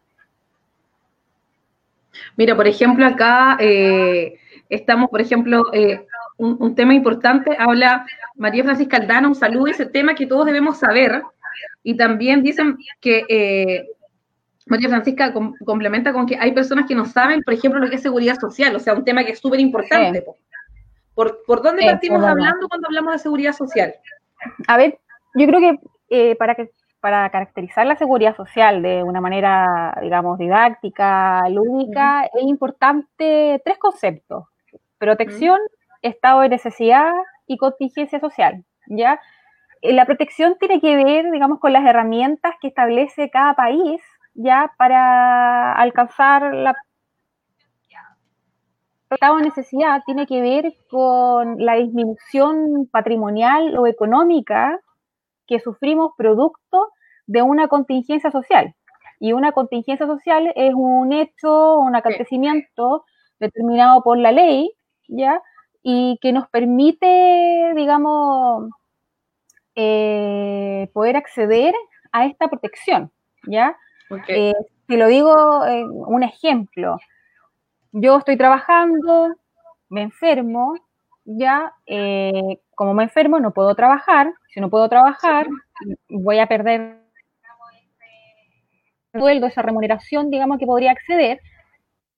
Mira, 2.35 2.55
por 2.55 2.67
ejemplo, 2.67 3.05
acá 3.05 3.57
eh, 3.59 4.39
estamos, 4.69 5.09
por 5.09 5.21
ejemplo, 5.21 5.61
eh, 5.71 6.05
un, 6.37 6.73
tema 6.73 6.93
importante, 6.95 7.55
habla 7.57 8.05
María 8.35 8.63
Francisca 8.63 8.97
Aldana, 8.97 9.27
un 9.27 9.35
saludo, 9.35 9.67
ese 9.67 9.85
tema 9.85 10.15
que 10.15 10.25
todos 10.25 10.45
debemos 10.45 10.79
saber, 10.79 11.21
y 11.83 11.95
también 11.95 12.41
dicen 12.41 12.77
que 12.99 13.23
eh, 13.29 13.87
María 14.65 14.89
Francisca 14.89 15.31
complementa 15.63 16.11
con 16.11 16.25
que 16.25 16.37
hay 16.37 16.51
personas 16.51 16.87
que 16.87 16.95
no 16.95 17.05
saben, 17.05 17.43
por 17.43 17.53
ejemplo, 17.53 17.79
lo 17.79 17.89
que 17.89 17.97
es 17.97 18.01
seguridad 18.01 18.39
social, 18.39 18.75
o 18.75 18.79
sea, 18.79 18.95
un 18.95 19.05
tema 19.05 19.23
que 19.23 19.33
es 19.33 19.39
súper 19.39 19.59
importante. 19.59 20.25
¿Por, 21.15 21.61
dónde 21.61 21.85
partimos 21.85 22.23
hablando 22.23 22.67
cuando 22.67 22.87
hablamos 22.87 23.13
de 23.13 23.19
seguridad 23.19 23.53
social? 23.53 23.95
A 24.67 24.77
ver, 24.77 24.99
yo 25.33 25.47
creo 25.47 25.59
que, 25.59 25.79
eh, 26.09 26.35
para 26.35 26.55
que 26.55 26.69
para 26.99 27.29
caracterizar 27.29 27.85
la 27.85 27.95
seguridad 27.97 28.35
social 28.35 28.81
de 28.81 29.03
una 29.03 29.21
manera, 29.21 29.95
digamos, 30.01 30.39
didáctica, 30.39 31.47
lúdica, 31.49 32.25
es 32.33 32.41
importante 32.41 33.61
tres 33.63 33.77
conceptos. 33.77 34.45
Protección, 34.97 35.59
estado 36.01 36.41
de 36.41 36.49
necesidad 36.49 37.13
y 37.45 37.57
contingencia 37.57 38.19
social, 38.19 38.65
¿ya? 38.87 39.19
Eh, 39.83 39.93
la 39.93 40.05
protección 40.05 40.57
tiene 40.59 40.81
que 40.81 40.95
ver, 40.95 41.29
digamos, 41.29 41.59
con 41.59 41.73
las 41.73 41.85
herramientas 41.85 42.55
que 42.59 42.69
establece 42.69 43.29
cada 43.29 43.53
país, 43.53 44.01
¿ya? 44.33 44.71
Para 44.75 45.73
alcanzar 45.73 46.55
la 46.55 46.75
estado 49.15 49.37
de 49.37 49.43
necesidad 49.43 50.03
tiene 50.05 50.27
que 50.27 50.41
ver 50.41 50.73
con 50.89 51.57
la 51.57 51.75
disminución 51.75 52.87
patrimonial 52.91 53.77
o 53.77 53.87
económica 53.87 54.79
que 55.47 55.59
sufrimos 55.59 56.11
producto 56.17 56.91
de 57.25 57.41
una 57.41 57.67
contingencia 57.67 58.31
social. 58.31 58.75
Y 59.19 59.33
una 59.33 59.53
contingencia 59.53 60.05
social 60.05 60.51
es 60.55 60.73
un 60.75 61.13
hecho, 61.13 61.79
un 61.79 61.95
acontecimiento 61.95 63.05
determinado 63.39 64.03
por 64.03 64.17
la 64.17 64.31
ley, 64.31 64.71
¿ya? 65.07 65.41
Y 65.81 66.19
que 66.21 66.33
nos 66.33 66.49
permite, 66.49 67.73
digamos, 67.75 68.69
eh, 69.75 70.89
poder 70.93 71.15
acceder 71.15 71.73
a 72.11 72.25
esta 72.25 72.49
protección, 72.49 73.11
¿ya? 73.47 73.77
Eh, 74.27 74.53
si 74.87 74.97
lo 74.97 75.07
digo, 75.07 75.61
un 76.07 76.23
ejemplo, 76.23 76.97
yo 77.97 78.17
estoy 78.17 78.37
trabajando, 78.37 79.35
me 79.89 80.01
enfermo, 80.01 80.75
ya, 81.23 81.73
eh, 81.85 82.59
como 82.75 82.93
me 82.93 83.03
enfermo, 83.03 83.39
no 83.39 83.51
puedo 83.53 83.73
trabajar. 83.73 84.33
Si 84.53 84.59
no 84.59 84.69
puedo 84.69 84.89
trabajar, 84.89 85.47
voy 86.09 86.39
a 86.39 86.47
perder 86.47 86.99
sueldo, 89.13 89.47
esa 89.47 89.61
remuneración, 89.61 90.29
digamos, 90.29 90.57
que 90.57 90.65
podría 90.65 90.91
acceder. 90.91 91.39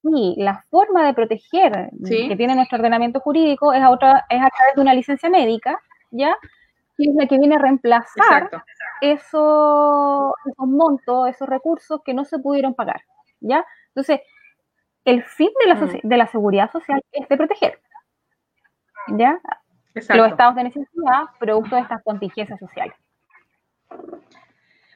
Y 0.04 0.36
la 0.38 0.64
forma 0.72 1.06
de 1.06 1.14
proteger 1.14 1.92
que 2.08 2.36
tiene 2.36 2.56
nuestro 2.56 2.78
ordenamiento 2.78 3.20
jurídico 3.20 3.72
es 3.72 3.82
a, 3.82 3.92
otra, 3.92 4.26
es 4.30 4.42
a 4.42 4.50
través 4.50 4.76
de 4.76 4.82
una 4.82 4.96
licencia 4.96 5.30
médica, 5.30 5.80
¿ya? 6.10 6.36
Que 6.98 7.10
es 7.10 7.16
la 7.16 7.28
que 7.28 7.38
viene 7.38 7.56
a 7.56 7.60
reemplazar 7.60 8.50
esos, 9.02 10.32
esos 10.46 10.68
montos, 10.68 11.30
esos 11.30 11.48
recursos 11.48 12.02
que 12.04 12.16
no 12.16 12.26
se 12.26 12.40
pudieron 12.40 12.74
pagar, 12.74 13.02
¿ya? 13.42 13.64
Entonces, 13.90 14.22
el 15.08 15.24
fin 15.24 15.50
de 15.64 15.74
la, 15.74 15.76
mm. 15.76 16.00
de 16.04 16.18
la 16.18 16.28
seguridad 16.28 16.72
social 16.72 17.02
es 17.12 17.28
de 17.28 17.38
proteger. 17.38 17.80
¿Ya? 19.08 19.40
Los 19.96 20.28
estados 20.28 20.56
de 20.56 20.66
necesidad 20.66 21.24
producto 21.40 21.76
de 21.76 21.82
estas 21.82 22.04
contingencias 22.04 22.60
sociales. 22.60 22.94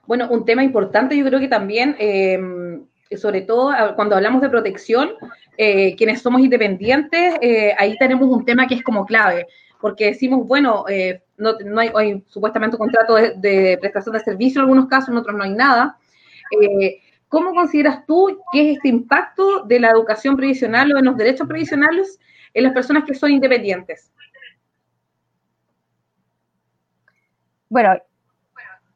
Bueno, 0.06 0.28
un 0.30 0.44
tema 0.44 0.64
importante 0.64 1.18
yo 1.18 1.26
creo 1.26 1.40
que 1.40 1.48
también, 1.48 1.96
em, 1.98 2.86
sobre 3.16 3.42
todo 3.42 3.74
cuando 3.96 4.16
hablamos 4.16 4.42
de 4.42 4.50
protección, 4.50 5.12
eh, 5.58 5.96
quienes 5.96 6.22
somos 6.22 6.42
independientes, 6.42 7.36
eh, 7.42 7.74
ahí 7.78 7.98
tenemos 7.98 8.30
un 8.30 8.44
tema 8.44 8.68
que 8.68 8.76
es 8.76 8.84
como 8.84 9.06
clave, 9.06 9.48
porque 9.80 10.08
decimos, 10.08 10.46
bueno, 10.46 10.86
eh, 10.90 11.24
no, 11.38 11.56
hay, 11.80 12.22
supuestamente 12.28 12.76
un 12.76 12.80
contrato 12.80 13.16
de, 13.16 13.34
de, 13.38 13.78
prestación 13.80 14.14
de 14.14 14.20
servicio 14.20 14.60
en 14.60 14.64
algunos 14.64 14.88
casos, 14.88 15.10
en 15.10 15.18
otros 15.18 15.36
no 15.38 15.44
hay 15.44 15.54
nada. 15.54 15.98
¿Cómo 17.32 17.54
consideras 17.54 18.06
tú 18.06 18.42
que 18.52 18.72
es 18.72 18.76
este 18.76 18.90
impacto 18.90 19.64
de 19.64 19.80
la 19.80 19.90
educación 19.92 20.36
previsional 20.36 20.92
o 20.92 20.98
de 20.98 21.02
los 21.02 21.16
derechos 21.16 21.48
previsionales 21.48 22.20
en 22.54 22.64
las 22.64 22.74
personas 22.74 23.06
que 23.06 23.14
son 23.14 23.32
independientes? 23.32 24.12
Bueno, 27.70 27.94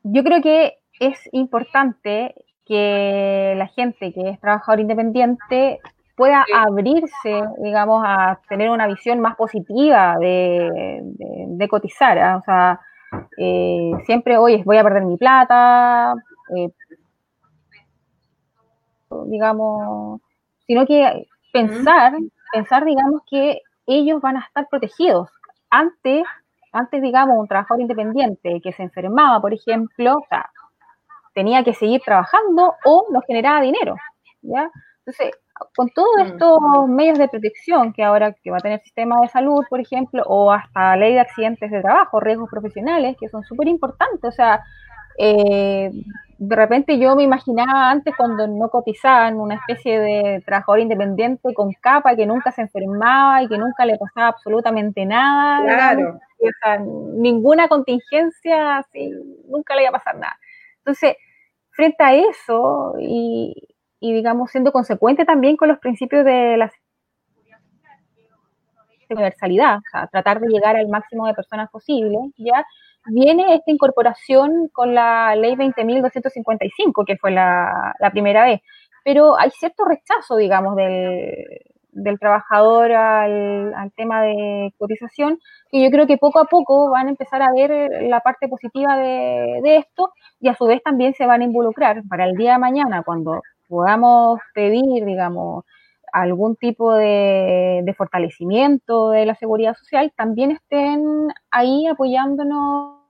yo 0.04 0.22
creo 0.26 0.42
que 0.42 0.80
es 1.00 1.18
importante 1.32 2.36
que 2.66 3.54
la 3.56 3.68
gente 3.68 4.12
que 4.12 4.32
es 4.32 4.40
trabajador 4.42 4.82
independiente 4.82 5.80
pueda 6.18 6.44
abrirse, 6.54 7.42
digamos, 7.64 8.04
a 8.06 8.42
tener 8.50 8.70
una 8.70 8.88
visión 8.88 9.22
más 9.22 9.38
positiva 9.38 10.18
de, 10.20 11.68
cotizar. 11.70 12.20
¿ah? 12.20 12.36
O 12.36 12.42
sea, 12.44 12.82
eh, 13.38 13.92
siempre, 14.06 14.36
oye, 14.38 14.62
voy 14.66 14.76
a 14.76 14.84
perder 14.84 15.06
mi 15.06 15.16
plata, 15.16 16.16
eh, 16.58 16.70
digamos, 19.28 20.22
sino 20.68 20.86
que 20.86 21.28
pensar, 21.54 22.14
pensar, 22.52 22.86
digamos, 22.86 23.22
que 23.30 23.62
ellos 23.86 24.22
van 24.22 24.38
a 24.38 24.42
estar 24.42 24.68
protegidos. 24.70 25.30
Antes, 25.70 26.24
antes, 26.72 27.02
digamos, 27.02 27.38
un 27.38 27.48
trabajador 27.48 27.82
independiente 27.82 28.60
que 28.62 28.74
se 28.74 28.84
enfermaba, 28.84 29.40
por 29.42 29.54
ejemplo, 29.54 30.18
o 30.18 30.26
sea, 30.30 30.50
tenía 31.34 31.64
que 31.64 31.74
seguir 31.74 32.02
trabajando 32.04 32.76
o 32.86 33.08
no 33.12 33.22
generaba 33.22 33.62
dinero, 33.62 33.96
¿ya? 34.42 34.70
Entonces, 35.00 35.32
con 35.76 35.90
todos 35.90 36.18
mm. 36.18 36.22
estos 36.22 36.60
medios 36.88 37.18
de 37.18 37.28
protección 37.28 37.94
que 37.94 38.04
ahora 38.04 38.34
que 38.34 38.52
va 38.52 38.58
a 38.58 38.62
tener 38.62 38.80
el 38.80 38.84
sistema 38.84 39.22
de 39.22 39.28
salud, 39.30 39.64
por 39.70 39.80
ejemplo, 39.80 40.24
o 40.26 40.52
hasta 40.52 40.96
ley 40.98 41.14
de 41.14 41.20
accidentes 41.20 41.72
de 41.72 41.82
trabajo, 41.82 42.20
riesgos 42.20 42.50
profesionales, 42.50 43.16
que 43.20 43.30
son 43.30 43.44
súper 43.44 43.68
importantes, 43.68 44.28
o 44.28 44.32
sea, 44.32 44.64
eh, 45.18 45.92
de 46.38 46.56
repente 46.56 47.00
yo 47.00 47.16
me 47.16 47.24
imaginaba 47.24 47.90
antes 47.90 48.14
cuando 48.16 48.48
no 48.48 48.70
cotizaban 48.70 49.40
una 49.40 49.56
especie 49.56 50.00
de 50.00 50.44
trabajador 50.46 50.80
independiente 50.82 51.54
con 51.54 51.72
capa 51.74 52.16
que 52.16 52.26
nunca 52.26 52.52
se 52.52 52.62
enfermaba 52.62 53.42
y 53.42 53.48
que 53.48 53.58
nunca 53.58 53.86
le 53.86 53.98
pasaba 53.98 54.28
absolutamente 54.28 55.06
nada. 55.06 55.64
Claro. 55.64 56.20
ninguna 57.14 57.68
contingencia, 57.68 58.78
así, 58.80 59.12
nunca 59.48 59.76
le 59.76 59.84
iba 59.84 59.90
a 59.90 59.94
pasar 59.94 60.18
nada. 60.18 60.38
Entonces, 60.80 61.16
frente 61.72 62.04
a 62.04 62.14
eso 62.16 62.96
y, 63.00 63.54
digamos 64.00 64.52
siendo 64.52 64.72
consecuente 64.72 65.26
también 65.26 65.58
con 65.58 65.68
los 65.68 65.80
principios 65.80 66.26
de 66.26 66.58
la 66.58 66.72
universalidad, 69.10 69.78
o 69.78 69.90
sea, 69.92 70.08
tratar 70.08 70.40
de 70.40 70.48
llegar 70.48 70.76
al 70.76 70.88
máximo 70.88 71.28
de 71.28 71.34
personas 71.34 71.70
posible, 71.70 72.18
¿ya? 72.38 72.66
Viene 73.08 73.56
esta 73.56 73.72
incorporación 73.72 74.70
con 74.74 74.96
la 74.96 75.36
ley 75.36 75.56
20.255, 75.56 77.06
que 77.06 77.18
fue 77.18 77.32
la, 77.32 77.94
primera 78.12 78.46
vez, 78.46 78.62
pero 79.04 79.38
hay 79.38 79.52
cierto 79.52 79.86
rechazo, 79.86 80.38
digamos, 80.38 80.76
del, 80.76 81.46
del 81.92 82.20
trabajador 82.20 82.92
al, 82.92 83.74
al, 83.76 83.92
tema 83.94 84.24
de 84.24 84.74
cotización, 84.78 85.40
que 85.72 85.84
yo 85.84 85.92
creo 85.92 86.08
que 86.08 86.18
poco 86.18 86.40
a 86.40 86.46
poco 86.46 86.90
van 86.90 87.08
a 87.08 87.12
empezar 87.12 87.42
a 87.42 87.54
ver 87.54 88.04
la 88.04 88.22
parte 88.22 88.48
positiva 88.48 88.98
de, 88.98 89.60
de, 89.64 89.78
esto 89.78 90.12
y 90.40 90.50
a 90.50 90.56
su 90.56 90.66
vez 90.66 90.82
también 90.84 91.14
se 91.14 91.26
van 91.26 91.42
a 91.42 91.46
involucrar 91.46 92.02
para 92.10 92.26
el 92.26 92.36
día 92.36 92.54
de 92.54 92.60
mañana, 92.60 93.04
cuando 93.04 93.42
podamos 93.68 94.40
pedir, 94.54 95.06
digamos, 95.06 95.64
algún 96.22 96.56
tipo 96.56 96.94
de, 96.94 97.94
fortalecimiento 97.98 99.12
de 99.12 99.26
la 99.26 99.36
seguridad 99.36 99.76
social, 99.76 100.14
también 100.16 100.52
estén 100.52 101.28
ahí 101.52 101.88
apoyándonos. 101.88 103.02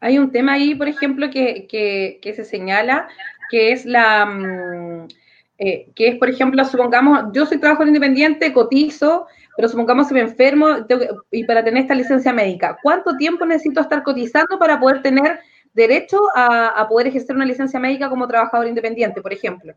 Hay 0.00 0.18
un 0.18 0.30
tema 0.30 0.52
ahí, 0.52 0.74
por 0.74 0.86
ejemplo, 0.86 1.30
que, 1.30 1.66
que, 1.66 2.18
que 2.20 2.34
se 2.34 2.44
señala, 2.44 3.08
que 3.48 3.72
es 3.72 3.86
la, 3.86 4.26
mm, 4.26 5.08
eh, 5.56 5.90
que 5.94 6.08
es, 6.08 6.18
por 6.18 6.28
ejemplo, 6.28 6.62
supongamos, 6.66 7.32
yo 7.32 7.46
soy 7.46 7.58
trabajador 7.58 7.88
independiente, 7.88 8.52
cotizo, 8.52 9.28
pero 9.56 9.68
supongamos 9.68 10.08
que 10.08 10.14
me 10.14 10.20
enfermo 10.20 10.68
y 11.30 11.44
para 11.44 11.64
tener 11.64 11.82
esta 11.82 11.94
licencia 11.94 12.34
médica, 12.34 12.76
¿cuánto 12.82 13.16
tiempo 13.16 13.46
necesito 13.46 13.80
estar 13.80 14.02
cotizando 14.02 14.58
para 14.58 14.78
poder 14.78 15.00
tener 15.00 15.40
derecho 15.74 16.20
a, 16.34 16.68
a 16.68 16.88
poder 16.88 17.08
ejercer 17.08 17.36
una 17.36 17.44
licencia 17.44 17.78
médica 17.78 18.08
como 18.08 18.26
trabajador 18.26 18.66
independiente, 18.66 19.20
por 19.20 19.32
ejemplo? 19.32 19.74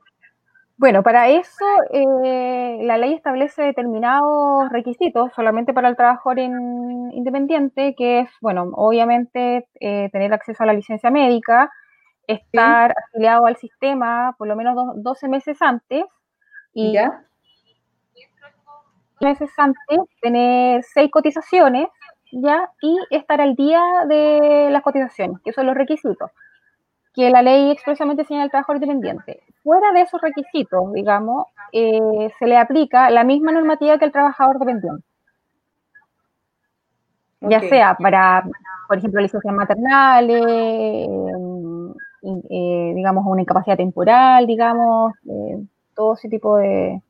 Bueno, 0.78 1.02
para 1.02 1.28
eso 1.30 1.66
eh, 1.92 2.78
la 2.84 3.00
ley 3.00 3.14
establece 3.14 3.64
determinados 3.64 4.70
requisitos 4.70 5.32
solamente 5.36 5.74
para 5.74 5.90
el 5.90 5.96
trabajador 5.96 6.38
en, 6.38 7.12
independiente, 7.14 7.96
que 7.98 8.20
es, 8.20 8.30
bueno, 8.42 8.70
obviamente 8.74 9.68
eh, 9.80 10.10
tener 10.12 10.32
acceso 10.34 10.62
a 10.62 10.68
la 10.68 10.74
licencia 10.74 11.10
médica, 11.10 11.72
estar 12.28 12.92
¿Sí? 12.92 12.96
afiliado 13.08 13.48
al 13.48 13.58
sistema 13.58 14.36
por 14.38 14.48
lo 14.48 14.56
menos 14.56 14.76
do, 14.76 14.94
12 14.98 15.28
meses 15.28 15.60
antes 15.64 16.06
y 16.74 16.94
¿Ya? 16.94 17.24
meses 19.20 19.50
antes 19.58 19.98
tener 20.22 20.84
seis 20.84 21.10
cotizaciones, 21.10 21.88
¿ya? 22.32 22.70
Y 22.82 22.98
estar 23.10 23.42
al 23.42 23.56
día 23.56 23.82
de 24.08 24.70
las 24.72 24.82
cotizaciones, 24.84 25.40
que 25.44 25.54
son 25.54 25.66
los 25.66 25.76
requisitos 25.76 26.32
que 27.18 27.32
la 27.32 27.42
ley 27.42 27.72
expresamente 27.72 28.26
señala 28.26 28.44
al 28.44 28.52
trabajador 28.52 28.76
independiente. 28.76 29.42
Fuera 29.64 29.92
de 29.92 30.02
esos 30.02 30.22
requisitos, 30.22 30.94
digamos, 30.94 31.48
eh, 31.72 32.30
se 32.38 32.46
le 32.46 32.56
aplica 32.56 33.10
la 33.10 33.24
misma 33.24 33.52
normativa 33.52 33.98
que 33.98 34.06
el 34.06 34.12
trabajador 34.12 34.60
dependiente. 34.60 35.04
Okay. 37.42 37.50
Ya 37.50 37.68
sea 37.68 37.96
para, 37.96 38.44
por 38.88 39.00
ejemplo, 39.00 39.20
licencias 39.20 39.52
maternales, 39.52 40.46
eh, 40.46 41.08
eh, 42.52 42.92
digamos, 42.96 43.26
una 43.26 43.42
incapacidad 43.42 43.78
temporal, 43.78 44.46
digamos, 44.46 45.14
eh, 45.28 45.58
todo 45.96 46.14
ese 46.14 46.30
tipo 46.30 46.58
de, 46.58 47.02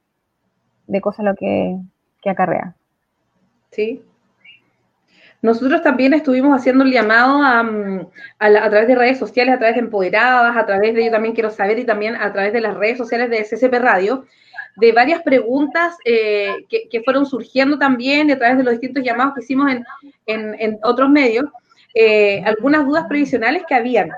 de 0.87 1.01
cosas 1.01 1.25
lo 1.25 1.35
que, 1.35 1.77
que 2.21 2.29
acarrea. 2.29 2.75
Sí, 3.71 4.01
nosotros 5.41 5.83
también 5.83 6.13
estuvimos 6.13 6.57
haciendo 6.57 6.83
el 6.83 6.91
llamado 6.91 7.43
a, 7.43 7.59
a, 8.39 8.49
la, 8.49 8.65
a, 8.65 8.69
través 8.69 8.87
de 8.87 8.95
redes 8.95 9.19
sociales, 9.19 9.55
a 9.55 9.59
través 9.59 9.75
de 9.75 9.81
Empoderadas, 9.81 10.57
a 10.57 10.65
través 10.65 10.95
de 10.95 11.05
Yo 11.05 11.11
también 11.11 11.35
quiero 11.35 11.51
saber 11.51 11.77
y 11.79 11.85
también 11.85 12.15
a 12.15 12.33
través 12.33 12.53
de 12.53 12.61
las 12.61 12.75
redes 12.75 12.97
sociales 12.97 13.29
de 13.29 13.43
SCP 13.43 13.73
Radio, 13.75 14.25
de 14.77 14.91
varias 14.91 15.21
preguntas 15.23 15.95
eh, 16.05 16.55
que, 16.69 16.87
que, 16.89 17.01
fueron 17.01 17.25
surgiendo 17.25 17.77
también 17.77 18.31
a 18.31 18.37
través 18.37 18.57
de 18.57 18.63
los 18.63 18.73
distintos 18.73 19.03
llamados 19.03 19.33
que 19.33 19.41
hicimos 19.41 19.71
en, 19.71 19.85
en, 20.25 20.55
en 20.59 20.79
otros 20.83 21.09
medios, 21.09 21.45
eh, 21.93 22.43
algunas 22.45 22.85
dudas 22.85 23.05
previsionales 23.07 23.63
que 23.67 23.75
habían. 23.75 24.11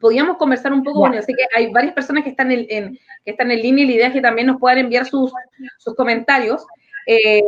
Podíamos 0.00 0.36
conversar 0.36 0.72
un 0.72 0.82
poco, 0.82 1.00
bueno, 1.00 1.20
sé 1.22 1.32
que 1.32 1.46
hay 1.54 1.72
varias 1.72 1.94
personas 1.94 2.24
que 2.24 2.30
están 2.30 2.50
en, 2.50 2.66
en, 2.68 2.98
que 3.24 3.30
están 3.30 3.50
en 3.50 3.62
línea 3.62 3.84
y 3.84 3.88
la 3.88 3.94
idea 3.94 4.06
es 4.08 4.12
que 4.12 4.20
también 4.20 4.48
nos 4.48 4.58
puedan 4.58 4.78
enviar 4.78 5.06
sus, 5.06 5.32
sus 5.78 5.94
comentarios. 5.94 6.66
Eh, 7.06 7.40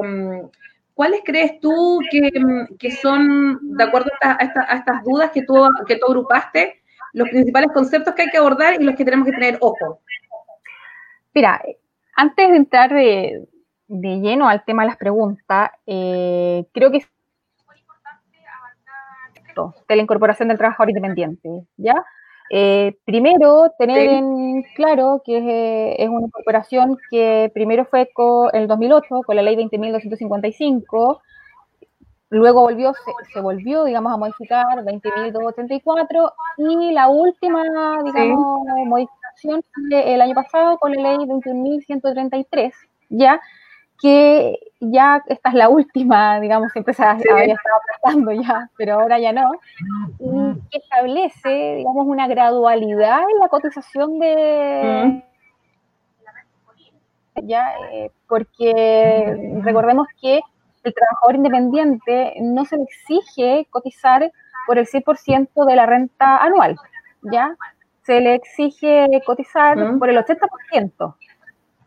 ¿cuáles 0.99 1.21
crees 1.25 1.61
tú 1.61 2.01
que, 2.11 2.29
que, 2.77 2.91
son, 2.91 3.77
de 3.77 3.85
acuerdo 3.85 4.11
a, 4.21 4.33
esta, 4.41 4.67
a, 4.69 4.79
estas 4.79 5.05
dudas 5.05 5.31
que 5.31 5.43
tú, 5.43 5.65
agrupaste, 6.09 6.83
los 7.13 7.29
principales 7.29 7.71
conceptos 7.73 8.15
que 8.15 8.23
hay 8.23 8.31
que 8.31 8.39
abordar 8.39 8.75
y 8.81 8.85
los 8.85 8.97
que 8.97 9.05
tenemos 9.05 9.25
que 9.27 9.31
tener 9.31 9.59
ojo? 9.61 10.01
Mira, 11.33 11.63
antes 12.17 12.51
de 12.51 12.57
entrar 12.57 12.93
de, 12.93 13.47
lleno 13.87 14.49
al 14.49 14.65
tema 14.65 14.83
de 14.83 14.89
las 14.89 14.97
preguntas, 14.97 15.71
eh, 15.87 16.67
creo 16.75 16.91
que 16.91 16.97
es 16.97 17.09
muy 17.65 17.77
importante 17.79 18.39
abarcar 19.55 19.85
de 19.87 19.97
la 19.97 20.03
incorporación 20.03 20.49
del 20.49 20.59
trabajador 20.59 20.91
independiente, 20.91 21.49
¿ya? 21.77 21.95
Eh, 22.51 22.97
primero, 23.05 23.73
tener 23.79 24.09
sí. 24.09 24.15
en 24.17 24.63
claro 24.75 25.23
que 25.25 25.39
es, 25.39 25.45
eh, 25.45 25.97
es, 25.99 26.09
una 26.09 26.27
incorporación 26.27 26.97
que 27.11 27.51
primero 27.53 27.85
fue 27.85 28.09
con 28.13 28.49
el 28.55 28.67
2008, 28.67 29.23
con 29.27 29.37
la 29.37 29.43
ley 29.43 29.57
20.255, 29.57 31.21
luego 32.31 32.63
volvió, 32.63 32.95
se, 32.95 33.33
se, 33.33 33.41
volvió, 33.41 33.85
digamos, 33.85 34.13
a 34.13 34.17
modificar 34.17 34.65
20.284 34.85 36.33
y 36.59 36.93
la 36.93 37.09
última, 37.09 37.63
digamos, 38.03 38.61
sí. 38.65 38.85
modificación 38.87 39.63
fue 39.73 40.15
el 40.15 40.23
año 40.23 40.35
pasado 40.35 40.79
con 40.79 40.93
la 40.93 41.03
ley 41.03 41.19
21.133, 41.27 42.73
ya, 43.11 43.41
que 44.01 44.59
ya 44.81 45.23
esta 45.27 45.49
es 45.49 45.55
la 45.55 45.69
última, 45.69 46.41
digamos, 46.41 46.73
siempre 46.73 46.95
se 46.95 47.03
sí. 47.03 47.29
había 47.31 47.55
estado 47.55 47.77
aplastando 47.83 48.33
ya, 48.33 48.71
pero 48.77 48.95
ahora 48.95 49.19
ya 49.19 49.33
no, 49.33 49.51
y 50.21 50.61
que 50.71 50.79
establece, 50.79 51.77
digamos, 51.77 52.07
una 52.07 52.29
gradualidad 52.29 53.21
en 53.23 53.39
la 53.41 53.49
cotización 53.49 54.19
de... 54.19 55.05
Mm. 55.05 55.23
Ya, 57.47 57.73
eh, 57.93 58.11
porque 58.27 59.61
recordemos 59.63 60.09
que 60.21 60.41
el 60.83 60.95
trabajador 60.95 61.37
independiente 61.37 62.35
no 62.41 62.65
se 62.65 62.77
le 62.77 62.83
exige 62.83 63.67
cotizar 63.71 64.33
por 64.67 64.77
el 64.77 64.87
100% 64.87 65.65
de 65.65 65.77
la 65.77 65.87
renta 65.87 66.39
anual, 66.39 66.77
¿ya? 67.23 67.57
Se 68.03 68.21
le 68.21 68.35
exige 68.35 69.07
cotizar 69.25 69.77
mm. 69.77 69.99
por 70.01 70.11
el 70.11 70.19
80%, 70.19 71.15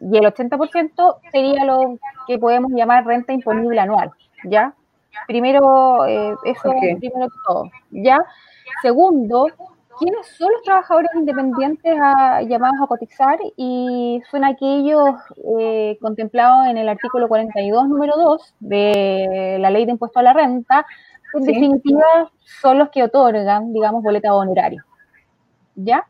y 0.02 0.18
el 0.18 0.26
80% 0.26 1.18
sería 1.32 1.64
lo 1.66 1.98
que 2.28 2.40
podemos 2.40 2.72
llamar 2.72 3.06
renta 3.06 3.34
imponible 3.34 3.80
anual, 3.80 4.12
¿ya? 4.44 4.74
Primero, 5.28 6.06
eh, 6.06 6.34
eso 6.46 6.70
okay. 6.70 6.96
primero 6.96 7.28
que 7.28 7.36
todo, 7.46 7.70
¿ya? 7.92 8.18
Segundo, 8.82 9.48
¿quiénes 10.00 10.28
son 10.38 10.52
los 10.52 10.64
trabajadores 10.64 11.12
independientes 11.16 11.96
a, 12.02 12.42
llamados 12.42 12.78
a 12.82 12.88
cotizar? 12.88 13.38
Y 13.58 14.22
son 14.32 14.44
aquellos 14.44 15.12
eh, 15.60 15.98
contemplados 16.02 16.68
en 16.68 16.78
el 16.78 16.90
artículo 16.90 17.28
42, 17.28 17.88
número 17.88 18.16
2 18.16 18.56
de 18.60 19.58
la 19.60 19.70
ley 19.70 19.86
de 19.86 19.92
impuesto 19.92 20.20
a 20.20 20.24
la 20.24 20.34
renta, 20.34 20.86
en 21.34 21.44
¿Sí? 21.44 21.54
definitiva 21.54 22.32
son 22.62 22.80
los 22.80 22.90
que 22.90 23.04
otorgan, 23.04 23.72
digamos, 23.72 24.02
boleta 24.02 24.34
honorario, 24.34 24.84
¿ya? 25.76 26.06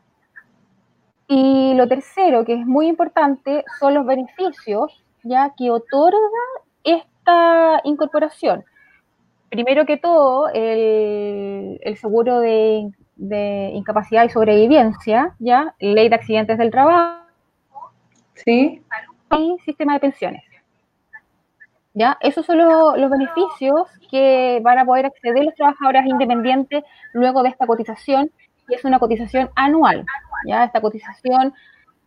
Y 1.34 1.72
lo 1.76 1.88
tercero, 1.88 2.44
que 2.44 2.52
es 2.52 2.66
muy 2.66 2.88
importante, 2.88 3.64
son 3.80 3.94
los 3.94 4.04
beneficios 4.04 5.02
ya 5.22 5.54
que 5.56 5.70
otorga 5.70 6.18
esta 6.84 7.80
incorporación. 7.84 8.66
Primero 9.48 9.86
que 9.86 9.96
todo, 9.96 10.50
el, 10.50 11.78
el 11.80 11.96
seguro 11.96 12.40
de, 12.40 12.92
de, 13.16 13.70
incapacidad 13.72 14.24
y 14.24 14.28
sobrevivencia, 14.28 15.34
ya, 15.38 15.74
ley 15.80 16.10
de 16.10 16.14
accidentes 16.14 16.58
del 16.58 16.70
trabajo, 16.70 17.24
sí. 18.34 18.82
y 19.30 19.56
sistema 19.64 19.94
de 19.94 20.00
pensiones. 20.00 20.44
¿Ya? 21.94 22.18
Esos 22.20 22.44
son 22.44 22.58
los, 22.58 22.98
los 22.98 23.10
beneficios 23.10 23.88
que 24.10 24.60
van 24.62 24.78
a 24.78 24.84
poder 24.84 25.06
acceder 25.06 25.44
los 25.44 25.54
trabajadores 25.54 26.04
independientes 26.04 26.84
luego 27.14 27.42
de 27.42 27.48
esta 27.48 27.66
cotización 27.66 28.30
y 28.68 28.74
es 28.74 28.84
una 28.84 28.98
cotización 28.98 29.48
anual. 29.54 30.04
¿Ya? 30.46 30.64
Esta 30.64 30.80
cotización 30.80 31.54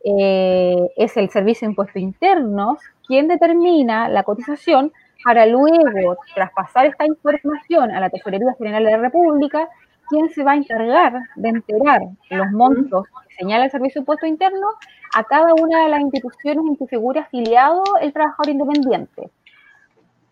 eh, 0.04 0.78
es 0.98 1.18
el 1.18 1.30
Servicio 1.30 1.68
de 1.68 1.72
Impuestos 1.72 2.02
Internos 2.02 2.80
quien 3.08 3.28
determina 3.28 4.10
la 4.10 4.24
cotización 4.24 4.92
para 5.24 5.46
luego 5.46 6.18
traspasar 6.36 6.86
esta 6.86 7.06
información 7.06 7.92
a 7.92 8.00
la 8.00 8.10
Tesorería 8.10 8.54
General 8.58 8.84
de 8.84 8.92
la 8.92 8.98
República, 8.98 9.68
quien 10.10 10.30
se 10.30 10.44
va 10.44 10.52
a 10.52 10.56
encargar 10.56 11.14
de 11.36 11.50
enterar 11.50 12.02
los 12.30 12.52
montos 12.52 13.08
que 13.28 13.36
señala 13.36 13.66
el 13.66 13.72
Servicio 13.72 14.00
de 14.00 14.02
Impuestos 14.04 14.30
Internos 14.30 14.76
a 15.16 15.24
cada 15.24 15.54
una 15.54 15.84
de 15.84 15.90
las 15.90 16.02
instituciones 16.02 16.64
en 16.68 16.76
que 16.78 16.88
figura 16.88 17.22
afiliado 17.22 17.84
el 18.02 18.14
trabajador 18.14 18.50
independiente 18.50 19.32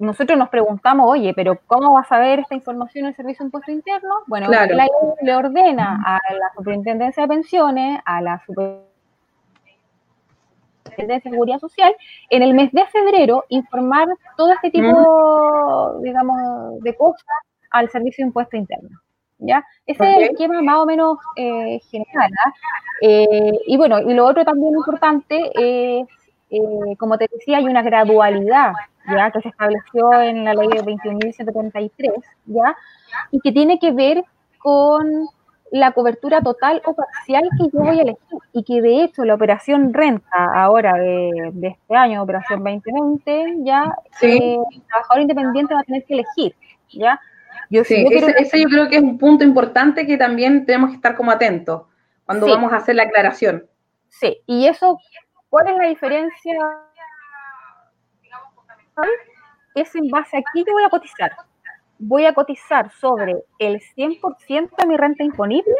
nosotros 0.03 0.37
nos 0.37 0.49
preguntamos, 0.49 1.07
oye, 1.09 1.33
pero 1.33 1.59
¿cómo 1.67 1.93
va 1.93 2.01
a 2.01 2.05
saber 2.05 2.39
esta 2.39 2.55
información 2.55 3.05
el 3.05 3.15
Servicio 3.15 3.43
de 3.43 3.47
Impuesto 3.47 3.71
Interno? 3.71 4.15
Bueno, 4.27 4.47
claro. 4.47 4.75
la 4.75 4.83
ley 4.83 4.89
le 5.21 5.35
ordena 5.35 6.01
a 6.05 6.19
la 6.33 6.51
Superintendencia 6.55 7.23
de 7.23 7.29
Pensiones, 7.29 7.99
a 8.05 8.21
la 8.21 8.41
super... 8.45 8.81
dependencia 10.85 11.29
de 11.29 11.35
seguridad 11.35 11.59
social, 11.59 11.95
en 12.29 12.43
el 12.43 12.53
mes 12.53 12.71
de 12.71 12.85
febrero 12.87 13.45
informar 13.49 14.07
todo 14.37 14.51
este 14.51 14.69
tipo, 14.69 15.99
digamos, 16.01 16.81
de 16.81 16.95
cosas 16.95 17.25
al 17.71 17.89
Servicio 17.89 18.23
de 18.23 18.27
Impuesto 18.27 18.57
Interno. 18.57 18.99
¿Ya? 19.39 19.65
Ese 19.85 20.09
es 20.09 20.17
el 20.17 20.23
esquema 20.23 20.61
más 20.61 20.77
o 20.77 20.85
menos 20.85 21.17
eh, 21.35 21.79
general. 21.91 22.31
¿ah? 22.45 22.53
Eh, 23.01 23.51
y 23.67 23.75
bueno, 23.75 23.99
y 23.99 24.13
lo 24.13 24.25
otro 24.25 24.45
también 24.45 24.73
importante 24.73 25.51
es, 25.55 26.07
eh, 26.49 26.95
como 26.97 27.17
te 27.17 27.27
decía, 27.29 27.57
hay 27.57 27.65
una 27.65 27.81
gradualidad 27.81 28.71
ya 29.07 29.31
que 29.31 29.41
se 29.41 29.49
estableció 29.49 30.13
en 30.21 30.45
la 30.45 30.53
ley 30.53 30.67
de 30.69 30.83
21.133, 30.83 32.11
¿ya? 32.45 32.75
y 33.31 33.39
que 33.39 33.51
tiene 33.51 33.79
que 33.79 33.91
ver 33.91 34.23
con 34.59 35.27
la 35.71 35.91
cobertura 35.91 36.41
total 36.41 36.81
o 36.85 36.93
parcial 36.93 37.43
que 37.57 37.65
yo 37.73 37.79
voy 37.79 37.97
a 37.97 38.01
elegir 38.03 38.39
y 38.53 38.63
que 38.63 38.79
de 38.79 39.03
hecho 39.03 39.25
la 39.25 39.33
operación 39.33 39.91
renta 39.91 40.45
ahora 40.53 40.93
de, 40.93 41.51
este 41.63 41.95
año, 41.95 42.21
operación 42.21 42.63
2020, 42.63 43.55
ya 43.63 43.91
el 44.21 44.59
trabajador 44.87 45.21
independiente 45.21 45.73
va 45.73 45.79
a 45.79 45.83
tener 45.83 46.03
que 46.05 46.13
elegir, 46.13 46.55
¿ya? 46.91 47.19
Yo, 47.71 47.83
sí, 47.83 48.05
ese, 48.37 48.61
yo 48.61 48.67
creo 48.69 48.87
que 48.87 48.97
es 48.97 49.01
un 49.01 49.17
punto 49.17 49.43
importante 49.43 50.05
que 50.05 50.15
también 50.15 50.67
tenemos 50.67 50.91
que 50.91 50.97
estar 50.97 51.15
como 51.15 51.31
atentos 51.31 51.83
cuando 52.25 52.45
vamos 52.45 52.71
a 52.71 52.77
hacer 52.77 52.95
la 52.95 53.03
aclaración. 53.03 53.65
Sí, 54.09 54.41
y 54.45 54.67
eso, 54.67 54.99
¿cuál 55.49 55.69
es 55.69 55.77
la 55.77 55.87
diferencia? 55.87 56.53
Es 59.75 59.95
en 59.95 60.07
base 60.09 60.37
a 60.37 60.41
qué 60.53 60.63
yo 60.65 60.73
voy 60.73 60.83
a 60.83 60.89
cotizar. 60.89 61.35
Voy 61.97 62.25
a 62.25 62.33
cotizar 62.33 62.91
sobre 62.91 63.35
el 63.59 63.81
100% 63.95 64.75
de 64.77 64.87
mi 64.87 64.97
renta 64.97 65.23
imponible, 65.23 65.75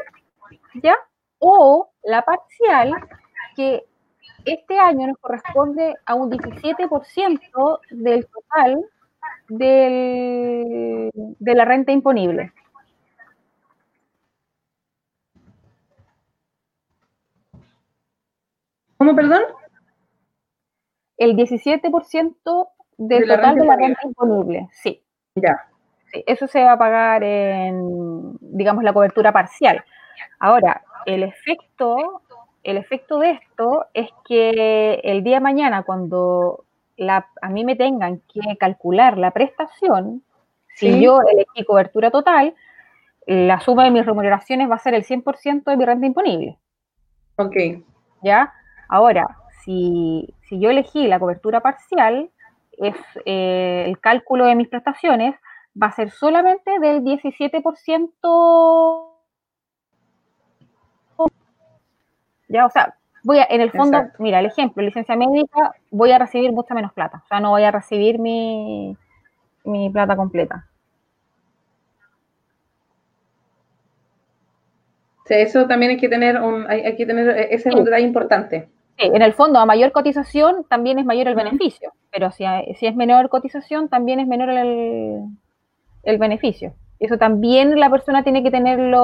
¿ya? 0.75 0.95
O 1.39 1.89
la 2.03 2.21
parcial, 2.21 2.93
que 3.55 3.83
este 4.45 4.79
año 4.79 5.07
nos 5.07 5.17
corresponde 5.19 5.95
a 6.05 6.15
un 6.15 6.29
17% 6.29 7.79
del 7.91 8.27
total 8.27 8.85
del, 9.49 11.09
de 11.13 11.55
la 11.55 11.65
renta 11.65 11.91
imponible. 11.91 12.51
¿Cómo, 18.97 19.15
perdón? 19.15 19.43
El 21.17 21.35
17% 21.35 22.69
del 22.97 23.27
de 23.27 23.35
total 23.35 23.55
de 23.55 23.65
la 23.65 23.75
renta 23.75 24.01
imponible, 24.03 24.69
sí. 24.71 25.01
Ya. 25.35 25.67
Sí, 26.11 26.23
eso 26.27 26.47
se 26.47 26.63
va 26.63 26.73
a 26.73 26.77
pagar 26.77 27.23
en, 27.23 28.37
digamos, 28.39 28.83
la 28.83 28.93
cobertura 28.93 29.31
parcial. 29.31 29.83
Ahora, 30.39 30.83
el 31.05 31.23
efecto, 31.23 32.21
el 32.63 32.77
efecto 32.77 33.19
de 33.19 33.31
esto 33.31 33.85
es 33.93 34.09
que 34.27 35.01
el 35.03 35.23
día 35.23 35.37
de 35.37 35.41
mañana, 35.41 35.83
cuando 35.83 36.65
a 37.41 37.49
mí 37.49 37.65
me 37.65 37.75
tengan 37.75 38.21
que 38.31 38.57
calcular 38.57 39.17
la 39.17 39.31
prestación, 39.31 40.23
si 40.75 41.01
yo 41.01 41.19
elegí 41.21 41.65
cobertura 41.65 42.11
total, 42.11 42.55
la 43.25 43.59
suma 43.59 43.85
de 43.85 43.91
mis 43.91 44.05
remuneraciones 44.05 44.69
va 44.69 44.75
a 44.75 44.79
ser 44.79 44.93
el 44.93 45.03
100% 45.03 45.63
de 45.63 45.77
mi 45.77 45.85
renta 45.85 46.05
imponible. 46.05 46.57
Ok. 47.37 47.55
¿Ya? 48.21 48.53
Ahora, 48.89 49.37
si, 49.63 50.33
yo 50.51 50.69
elegí 50.69 51.07
la 51.07 51.19
cobertura 51.19 51.61
parcial, 51.61 52.29
es 52.77 52.95
eh, 53.25 53.85
el 53.87 53.99
cálculo 53.99 54.45
de 54.45 54.55
mis 54.55 54.67
prestaciones 54.67 55.35
va 55.81 55.87
a 55.87 55.91
ser 55.91 56.11
solamente 56.11 56.79
del 56.79 57.03
17%. 57.03 59.09
Ya, 62.47 62.65
o 62.65 62.69
sea, 62.69 62.95
voy 63.23 63.39
a, 63.39 63.47
en 63.49 63.61
el 63.61 63.71
fondo, 63.71 64.03
mira, 64.19 64.39
el 64.39 64.45
ejemplo, 64.45 64.83
licencia 64.83 65.15
médica, 65.15 65.73
voy 65.89 66.11
a 66.11 66.19
recibir 66.19 66.51
mucha 66.51 66.75
menos 66.75 66.93
plata. 66.93 67.21
O 67.23 67.27
sea, 67.27 67.39
no 67.39 67.51
voy 67.51 67.63
a 67.63 67.71
recibir 67.71 68.19
mi, 68.19 68.95
mi 69.63 69.89
plata 69.89 70.15
completa. 70.15 70.67
Sí, 75.25 75.35
eso 75.35 75.67
también 75.67 75.91
hay 75.91 75.97
que 75.97 76.09
tener 76.09 76.39
un, 76.39 76.69
hay, 76.69 76.95
que 76.95 77.05
tener, 77.05 77.29
ese 77.49 77.69
es 77.69 77.75
un 77.75 77.85
detalle 77.85 78.05
importante. 78.05 78.67
Sí, 78.97 79.05
en 79.05 79.21
el 79.21 79.33
fondo, 79.33 79.59
a 79.59 79.65
mayor 79.65 79.91
cotización 79.91 80.65
también 80.69 80.99
es 80.99 81.05
mayor 81.05 81.27
el 81.27 81.35
beneficio, 81.35 81.93
pero 82.11 82.31
si, 82.31 82.45
si 82.77 82.85
es 82.87 82.95
menor 82.95 83.29
cotización 83.29 83.89
también 83.89 84.19
es 84.19 84.27
menor 84.27 84.49
el, 84.49 85.23
el 86.03 86.17
beneficio. 86.17 86.73
Eso 86.99 87.17
también 87.17 87.79
la 87.79 87.89
persona 87.89 88.23
tiene 88.23 88.43
que 88.43 88.51
tenerlo, 88.51 89.01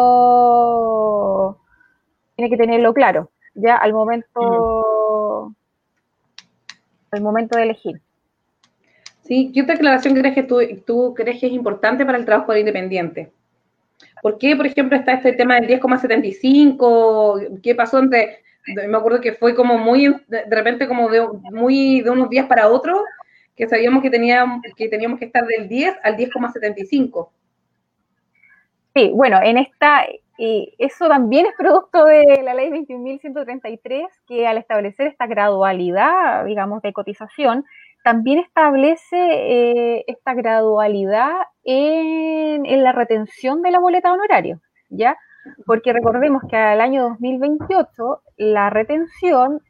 tiene 2.36 2.50
que 2.50 2.58
tenerlo 2.58 2.94
claro 2.94 3.32
ya 3.56 3.76
al 3.78 3.94
momento, 3.94 5.54
al 7.12 7.22
momento 7.22 7.58
de 7.58 7.64
elegir. 7.64 8.02
Sí, 9.22 9.52
¿qué 9.54 9.62
otra 9.62 9.76
aclaración 9.76 10.16
crees 10.16 10.34
que 10.34 10.44
tú, 10.44 11.14
crees 11.16 11.40
que 11.40 11.48
es 11.48 11.54
importante 11.54 12.06
para 12.06 12.18
el 12.18 12.26
trabajo 12.26 12.56
independiente? 12.56 13.32
¿Por 14.22 14.38
qué, 14.38 14.56
por 14.56 14.66
ejemplo, 14.66 14.98
está 14.98 15.14
este 15.14 15.34
tema 15.34 15.56
del 15.56 15.68
10,75? 15.68 17.62
¿Qué 17.62 17.76
pasó 17.76 18.00
entre, 18.00 18.40
me 18.68 18.98
acuerdo 18.98 19.22
que 19.22 19.34
fue 19.34 19.56
como 19.56 19.78
muy, 19.78 20.16
de 20.28 20.46
repente 20.50 20.88
como 20.88 21.10
de, 21.10 21.28
muy 21.52 22.02
de 22.02 22.10
unos 22.10 22.30
días 22.30 22.48
para 22.48 22.68
otros, 22.68 23.00
que 23.56 23.68
sabíamos 23.68 24.02
que 24.02 24.10
teníamos, 24.10 24.62
que 24.76 24.88
teníamos 24.88 25.20
que 25.20 25.26
estar 25.26 25.46
del 25.46 25.68
10 25.68 25.98
al 26.04 26.16
10,75? 26.16 27.30
Sí, 28.96 29.12
bueno, 29.14 29.40
en 29.44 29.58
esta, 29.58 30.06
y 30.38 30.74
eso 30.78 31.08
también 31.08 31.46
es 31.46 31.54
producto 31.58 32.06
de 32.06 32.42
la 32.44 32.54
ley 32.54 32.70
21.133, 32.70 34.08
que 34.28 34.48
al 34.48 34.58
establecer 34.58 35.08
esta 35.08 35.28
gradualidad, 35.28 36.46
digamos, 36.46 36.82
de 36.82 36.94
cotización, 36.94 37.66
también 38.04 38.40
establece 38.40 39.18
eh, 39.18 40.06
esta 40.08 40.34
gradualidad 40.34 41.34
en, 41.64 42.84
la 42.84 42.94
retención 42.94 43.62
de 43.62 43.72
la 43.72 43.80
boleta 43.80 44.14
honorario, 44.14 44.62
¿ya? 44.90 45.18
Porque 45.66 45.94
recordemos 45.94 46.44
que 46.50 46.56
al 46.56 46.82
año 46.82 47.10
2028 47.10 48.22
la 48.38 48.70
retención, 48.70 49.62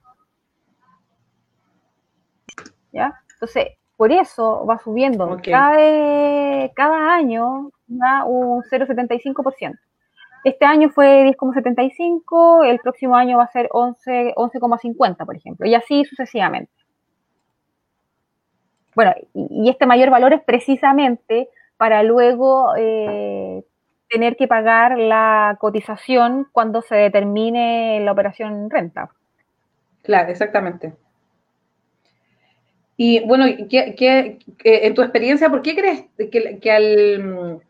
¿ya? 2.91 3.13
Entonces, 3.33 3.67
por 3.97 4.11
eso 4.11 4.65
va 4.65 4.79
subiendo 4.79 5.37
cada, 5.43 6.69
cada 6.73 7.13
año 7.13 7.71
va 7.89 8.23
un 8.25 8.63
0,75%. 8.63 9.77
Este 10.43 10.65
año 10.65 10.89
fue 10.89 11.25
10,75, 11.25 12.65
el 12.65 12.79
próximo 12.79 13.15
año 13.15 13.37
va 13.37 13.43
a 13.43 13.51
ser 13.51 13.67
11,50, 13.69 15.25
por 15.25 15.35
ejemplo, 15.35 15.67
y 15.67 15.75
así 15.75 16.05
sucesivamente. 16.05 16.71
Bueno, 18.95 19.13
y, 19.33 19.69
este 19.69 19.85
mayor 19.85 20.09
valor 20.09 20.33
es 20.33 20.41
precisamente 20.43 21.49
para 21.77 22.03
luego 22.03 22.73
eh, 22.77 23.63
tener 24.09 24.35
que 24.35 24.47
pagar 24.47 24.97
la 24.97 25.57
cotización 25.59 26.47
cuando 26.51 26.81
se 26.81 26.95
determine 26.95 27.99
la 28.01 28.11
operación 28.11 28.69
renta. 28.69 29.11
Claro, 30.03 30.31
exactamente. 30.31 30.93
Y 32.97 33.25
bueno, 33.25 33.45
en 33.47 34.93
tu 34.93 35.01
experiencia, 35.01 35.49
¿por 35.49 35.61
qué 35.61 35.75
crees 35.75 36.05
que 36.29 36.71
al 36.71 37.61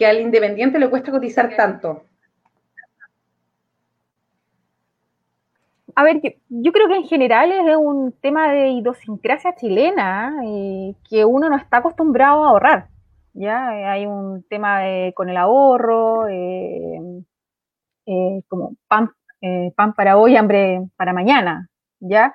que 0.00 0.06
al 0.06 0.18
independiente 0.18 0.78
le 0.78 0.88
cuesta 0.88 1.10
cotizar 1.10 1.54
tanto? 1.54 2.04
A 5.94 6.02
ver, 6.04 6.22
yo, 6.48 6.72
creo 6.72 6.88
que 6.88 6.96
en 6.96 7.04
general 7.04 7.52
es 7.52 7.76
un 7.76 8.12
tema 8.12 8.50
de 8.50 8.68
idiosincrasia 8.70 9.54
chilena 9.56 10.40
y 10.42 10.96
que 11.06 11.26
uno 11.26 11.50
no 11.50 11.56
está 11.56 11.78
acostumbrado 11.78 12.44
a 12.44 12.48
ahorrar. 12.48 12.88
Ya 13.32 13.68
hay 13.92 14.06
un 14.06 14.44
tema 14.48 14.80
con 15.14 15.28
el 15.28 15.36
ahorro, 15.36 16.28
eh, 16.28 17.00
eh, 18.06 18.42
como 18.48 18.74
pan, 18.88 19.10
eh, 19.40 19.72
pan 19.76 19.94
para 19.94 20.16
hoy, 20.16 20.36
hambre 20.36 20.80
para 20.96 21.12
mañana, 21.12 21.68
¿ya? 22.00 22.34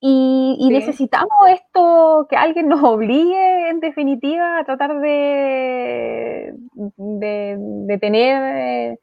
Y, 0.00 0.68
necesitamos 0.70 1.36
esto, 1.48 2.26
que 2.28 2.36
alguien 2.36 2.68
nos 2.68 2.82
obligue, 2.82 3.70
en 3.70 3.80
definitiva, 3.80 4.58
a 4.58 4.64
tratar 4.64 5.00
de, 5.00 6.54
de, 6.74 7.98
tener, 7.98 8.98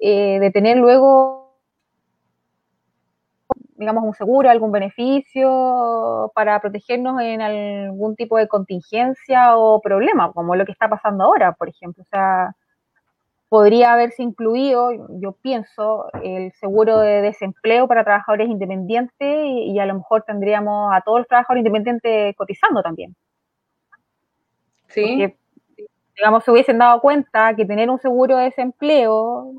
eh, 0.00 0.38
de 0.40 0.50
tener 0.50 0.78
luego, 0.78 1.49
digamos, 3.80 4.04
un 4.04 4.12
seguro, 4.12 4.50
algún 4.50 4.70
beneficio 4.72 6.30
para 6.34 6.60
protegernos 6.60 7.18
en 7.22 7.40
algún 7.40 8.14
tipo 8.14 8.36
de 8.36 8.46
contingencia 8.46 9.56
o 9.56 9.80
problema, 9.80 10.30
como 10.32 10.54
lo 10.54 10.66
que 10.66 10.72
está 10.72 10.88
pasando 10.88 11.24
ahora, 11.24 11.52
por 11.52 11.70
ejemplo. 11.70 12.02
O 12.02 12.06
sea, 12.06 12.54
podría 13.48 13.94
haberse 13.94 14.22
incluido, 14.22 14.90
yo 15.22 15.32
pienso, 15.32 16.08
el 16.22 16.52
seguro 16.52 16.98
de 16.98 17.22
desempleo 17.22 17.88
para 17.88 18.04
trabajadores 18.04 18.50
independientes 18.50 19.46
y, 19.46 19.78
a 19.78 19.86
lo 19.86 19.94
mejor 19.94 20.24
tendríamos 20.24 20.92
a 20.94 21.00
todos 21.00 21.20
los 21.20 21.26
trabajadores 21.26 21.62
independientes 21.62 22.36
cotizando 22.36 22.82
también. 22.82 23.16
Sí. 24.88 25.34
Digamos, 26.20 26.44
se 26.44 26.50
hubiesen 26.50 26.76
dado 26.76 27.00
cuenta 27.00 27.56
que 27.56 27.64
tener 27.64 27.88
un 27.88 27.98
seguro 27.98 28.36
de 28.36 28.44
desempleo 28.44 29.52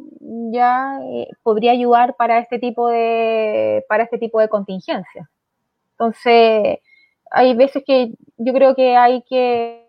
ya 0.51 0.99
eh, 1.03 1.27
podría 1.41 1.71
ayudar 1.71 2.15
para 2.15 2.37
este 2.37 2.59
tipo 2.59 2.87
de 2.89 3.83
para 3.89 4.03
este 4.03 4.19
tipo 4.19 4.39
de 4.39 4.47
contingencia. 4.47 5.27
Entonces, 5.93 6.79
hay 7.31 7.55
veces 7.55 7.83
que 7.85 8.13
yo 8.37 8.53
creo 8.53 8.75
que 8.75 8.95
hay 8.95 9.23
que, 9.27 9.87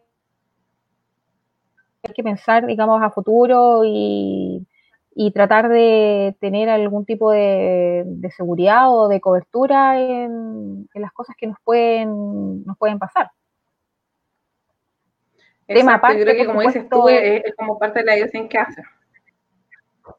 hay 2.05 2.15
que 2.15 2.23
pensar, 2.23 2.67
digamos, 2.67 3.03
a 3.03 3.11
futuro 3.11 3.83
y, 3.85 4.67
tratar 5.35 5.69
de 5.69 6.37
tener 6.41 6.69
algún 6.71 7.05
tipo 7.05 7.31
de, 7.33 8.05
seguridad 8.37 8.91
o 8.91 9.09
de 9.09 9.21
cobertura 9.21 10.01
en, 10.01 10.89
las 10.95 11.13
cosas 11.13 11.37
que 11.37 11.47
nos 11.47 11.59
pueden, 11.65 12.65
nos 12.65 12.79
pueden 12.79 12.99
pasar. 12.99 13.31
Tema 15.75 15.95
aparte, 15.95 16.19
yo 16.19 16.25
creo 16.25 16.37
que 16.37 16.47
como 16.47 16.61
dices 16.63 16.89
tú, 16.89 17.09
es, 17.09 17.43
como 17.57 17.79
parte 17.79 18.01
de 18.01 18.05
la 18.07 18.15
educación 18.15 18.49
que 18.49 18.59
hace. 18.59 18.83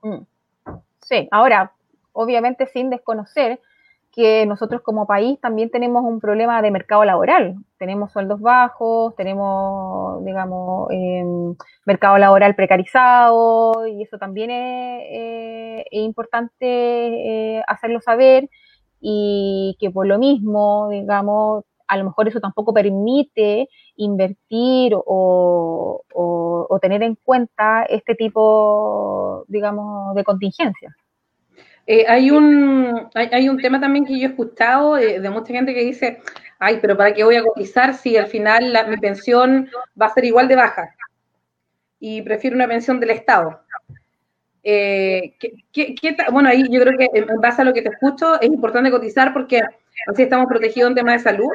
Mm. 0.02 0.26
Sí, 1.02 1.28
ahora, 1.32 1.74
obviamente 2.12 2.66
sin 2.68 2.90
desconocer 2.90 3.60
que 4.14 4.46
nosotros 4.46 4.82
como 4.82 5.08
país 5.08 5.40
también 5.42 5.72
tenemos 5.72 6.04
un 6.06 6.20
problema 6.20 6.62
de 6.62 6.70
mercado 6.70 7.04
laboral. 7.04 7.56
Tenemos 7.80 8.12
sueldos 8.12 8.40
bajos, 8.40 9.16
tenemos, 9.16 10.24
digamos, 10.24 10.88
em, 10.92 11.56
mercado 11.86 12.20
laboral 12.20 12.54
precarizado 12.56 13.88
y 13.88 14.04
eso 14.04 14.20
también 14.20 14.52
es, 14.52 15.02
eh, 15.10 15.86
importante 15.92 17.58
eh, 17.58 17.64
hacerlo 17.68 18.02
saber 18.02 18.50
y 19.02 19.76
que 19.80 19.90
por 19.90 20.06
lo 20.06 20.20
mismo, 20.20 20.90
digamos, 20.92 21.66
a 21.88 21.98
lo 21.98 22.06
mejor 22.06 22.28
eso 22.28 22.40
tampoco 22.40 22.74
permite 22.74 23.70
invertir 23.96 24.94
o, 24.96 26.04
o 26.14 26.80
tener 26.80 27.04
en 27.04 27.16
cuenta 27.16 27.84
este 27.84 28.16
tipo, 28.16 29.46
digamos, 29.48 30.16
de 30.16 30.24
contingencias. 30.24 30.94
Eh, 31.86 32.06
hay, 32.08 32.32
un, 32.32 33.10
hay, 33.14 33.50
un 33.50 33.58
tema 33.58 33.80
también 33.80 34.06
que 34.06 34.18
yo 34.18 34.28
he 34.28 34.32
escuchado 34.32 34.98
eh, 34.98 35.20
de 35.20 35.30
mucha 35.30 35.54
gente 35.54 35.74
que 35.74 35.84
dice, 35.84 36.22
ay, 36.58 36.80
pero 36.82 36.96
¿para 36.96 37.14
qué 37.14 37.26
voy 37.26 37.36
a 37.36 37.44
cotizar 37.44 37.94
si 37.94 38.16
al 38.16 38.28
final 38.28 38.74
mi 38.88 38.98
pensión 38.98 39.70
va 40.02 40.06
a 40.06 40.14
ser 40.14 40.24
igual 40.24 40.48
de 40.48 40.56
baja? 40.56 40.96
Y 42.00 42.22
prefiero 42.22 42.56
una 42.56 42.68
pensión 42.68 43.00
del 43.00 43.10
Estado. 43.10 43.60
Eh, 44.64 45.36
bueno, 46.32 46.48
ahí 46.48 46.64
yo 46.70 46.80
creo 46.80 46.98
que 46.98 47.10
en 47.14 47.28
base 47.42 47.62
a 47.62 47.66
lo 47.66 47.74
que 47.74 47.82
te 47.82 47.90
escucho, 47.90 48.40
es 48.40 48.48
importante 48.48 48.90
cotizar 48.90 49.34
porque 49.34 49.62
así 50.08 50.24
estamos 50.24 50.48
protegidos 50.48 50.92
en 50.92 50.96
temas 50.96 51.16
de 51.16 51.32
salud. 51.32 51.52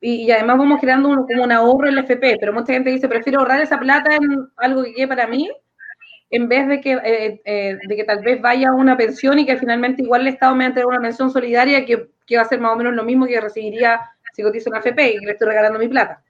Y, 0.00 0.30
además 0.30 0.58
vamos 0.58 0.80
creando 0.80 1.08
como 1.26 1.44
un 1.44 1.52
ahorro 1.52 1.88
en 1.88 1.98
el 1.98 2.04
FP, 2.04 2.38
pero 2.40 2.52
mucha 2.52 2.72
gente 2.72 2.90
dice, 2.90 3.08
prefiero 3.08 3.40
ahorrar 3.40 3.60
esa 3.60 3.78
plata 3.78 4.14
en 4.16 4.48
algo 4.56 4.82
que 4.82 4.94
quede 4.94 5.08
para 5.08 5.26
mí 5.26 5.50
en 6.30 6.48
vez 6.48 6.68
de 6.68 6.80
que, 6.80 6.92
eh, 6.92 7.40
eh, 7.44 7.78
de 7.86 7.96
que 7.96 8.04
tal 8.04 8.22
vez 8.22 8.40
vaya 8.40 8.68
a 8.68 8.74
una 8.74 8.96
pensión 8.96 9.38
y 9.38 9.46
que 9.46 9.56
finalmente 9.56 10.02
igual 10.02 10.22
el 10.22 10.28
Estado 10.28 10.54
me 10.54 10.66
entregue 10.66 10.86
una 10.86 11.00
pensión 11.00 11.30
solidaria 11.30 11.84
que, 11.84 12.08
va 12.36 12.42
a 12.42 12.44
ser 12.44 12.60
más 12.60 12.72
o 12.72 12.76
menos 12.76 12.94
lo 12.94 13.02
mismo 13.02 13.26
que 13.26 13.40
recibiría 13.40 14.00
si 14.32 14.44
cotizo 14.44 14.70
en 14.70 14.76
AFP 14.76 15.14
y 15.14 15.18
que 15.18 15.26
le 15.26 15.32
estoy 15.32 15.48
regalando 15.48 15.78
mi 15.78 15.88
plata. 15.88 16.22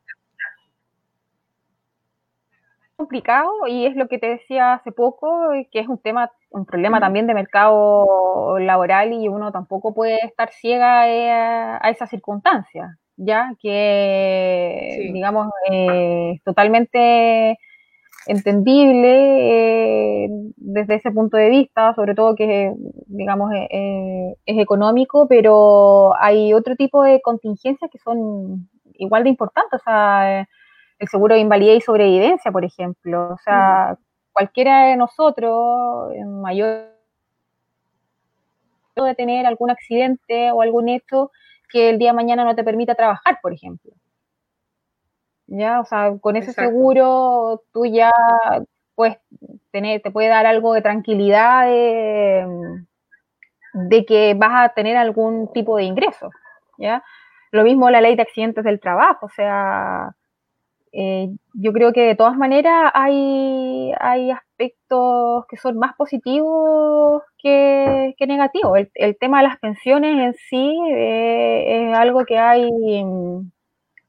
complicado 2.97 3.67
y 3.67 3.87
es 3.87 3.97
lo 3.97 4.09
que 4.09 4.19
te 4.19 4.29
decía 4.29 4.75
hace 4.75 4.93
poco, 4.93 5.51
que 5.73 5.81
es 5.81 5.89
un 5.89 5.97
tema, 5.99 6.31
un 6.51 6.67
problema 6.67 7.01
también 7.01 7.27
de 7.27 7.33
mercado 7.33 8.59
laboral 8.59 9.15
y 9.15 9.27
uno 9.27 9.51
tampoco 9.53 9.95
puede 9.95 10.19
estar 10.27 10.53
ciega 10.53 11.09
eh, 11.09 11.31
a 11.31 11.91
esas 11.91 12.11
circunstancias, 12.11 12.99
ya 13.21 13.55
que, 13.61 15.11
digamos, 15.13 15.49
totalmente 16.45 17.59
entendible 18.27 20.25
eh, 20.25 20.29
desde 20.57 20.97
ese 20.97 21.11
punto 21.11 21.37
de 21.37 21.49
vista, 21.49 21.95
sobre 21.95 22.15
todo 22.15 22.35
que, 22.35 22.73
digamos, 23.07 23.53
eh, 23.53 23.69
eh, 23.71 24.37
es 24.47 24.59
económico, 24.59 25.27
pero 25.29 26.15
hay 26.21 26.53
otro 26.53 26.77
tipo 26.77 27.03
de 27.03 27.21
contingencias 27.23 27.91
que 27.91 27.99
son 27.99 28.69
igual 28.95 29.25
de 29.25 29.31
importantes, 29.31 29.81
o 29.81 29.83
sea, 29.83 30.47
el 30.99 31.09
seguro 31.09 31.35
de 31.35 31.41
invalidez 31.41 31.79
y 31.79 31.81
sobrevivencia, 31.81 32.53
por 32.53 32.65
ejemplo, 32.65 33.33
o 33.33 33.39
sea, 33.39 33.97
cualquiera 34.33 34.87
de 34.87 34.97
nosotros, 34.97 36.13
en 36.15 36.41
mayor 36.41 36.91
de 38.97 39.15
tener 39.15 39.47
algún 39.47 39.71
accidente 39.71 40.53
o 40.53 40.61
algún 40.61 40.91
hecho 40.91 41.31
que 41.71 41.91
el 41.91 41.99
día 41.99 42.11
de 42.11 42.17
mañana 42.17 42.45
no 42.45 42.55
te 42.55 42.65
permita 42.65 42.95
trabajar, 42.95 43.39
por 43.43 43.53
ejemplo. 43.53 43.93
¿ya? 45.51 45.81
O 45.81 45.85
sea, 45.85 46.17
con 46.21 46.37
ese 46.37 46.53
seguro 46.53 47.63
tú 47.73 47.85
ya 47.85 48.13
pues 48.95 49.17
tener, 49.71 50.01
te 50.03 50.11
puede 50.11 50.29
dar 50.29 50.47
algo 50.47 50.75
de 50.75 50.83
tranquilidad 50.83 51.67
de, 51.67 52.85
que 54.07 54.35
vas 54.35 54.71
a 54.71 54.75
tener 54.75 54.97
algún 54.97 55.53
tipo 55.53 55.77
de 55.77 55.85
ingreso, 55.85 56.31
¿ya? 56.79 57.03
Lo 57.51 57.65
mismo 57.65 57.91
la 57.91 58.01
ley 58.01 58.15
de 58.15 58.23
accidentes 58.23 58.65
del 58.65 58.79
trabajo, 58.79 59.27
o 59.27 59.31
sea, 59.31 60.15
eh, 60.93 61.29
yo 61.55 61.73
creo 61.73 61.93
que 61.93 62.01
de 62.01 62.15
todas 62.17 62.37
maneras 62.37 62.91
hay, 62.95 63.93
hay 64.01 64.31
aspectos 64.31 65.47
que 65.49 65.57
son 65.57 65.79
más 65.79 65.95
positivos 65.95 67.23
que, 67.39 68.15
negativos. 68.27 68.79
El, 68.95 69.17
tema 69.19 69.41
de 69.41 69.49
las 69.49 69.59
pensiones 69.59 70.19
en 70.19 70.35
sí 70.35 70.79
eh, 70.93 71.91
es 71.91 71.97
algo 71.97 72.25
que 72.25 72.39
hay 72.39 72.69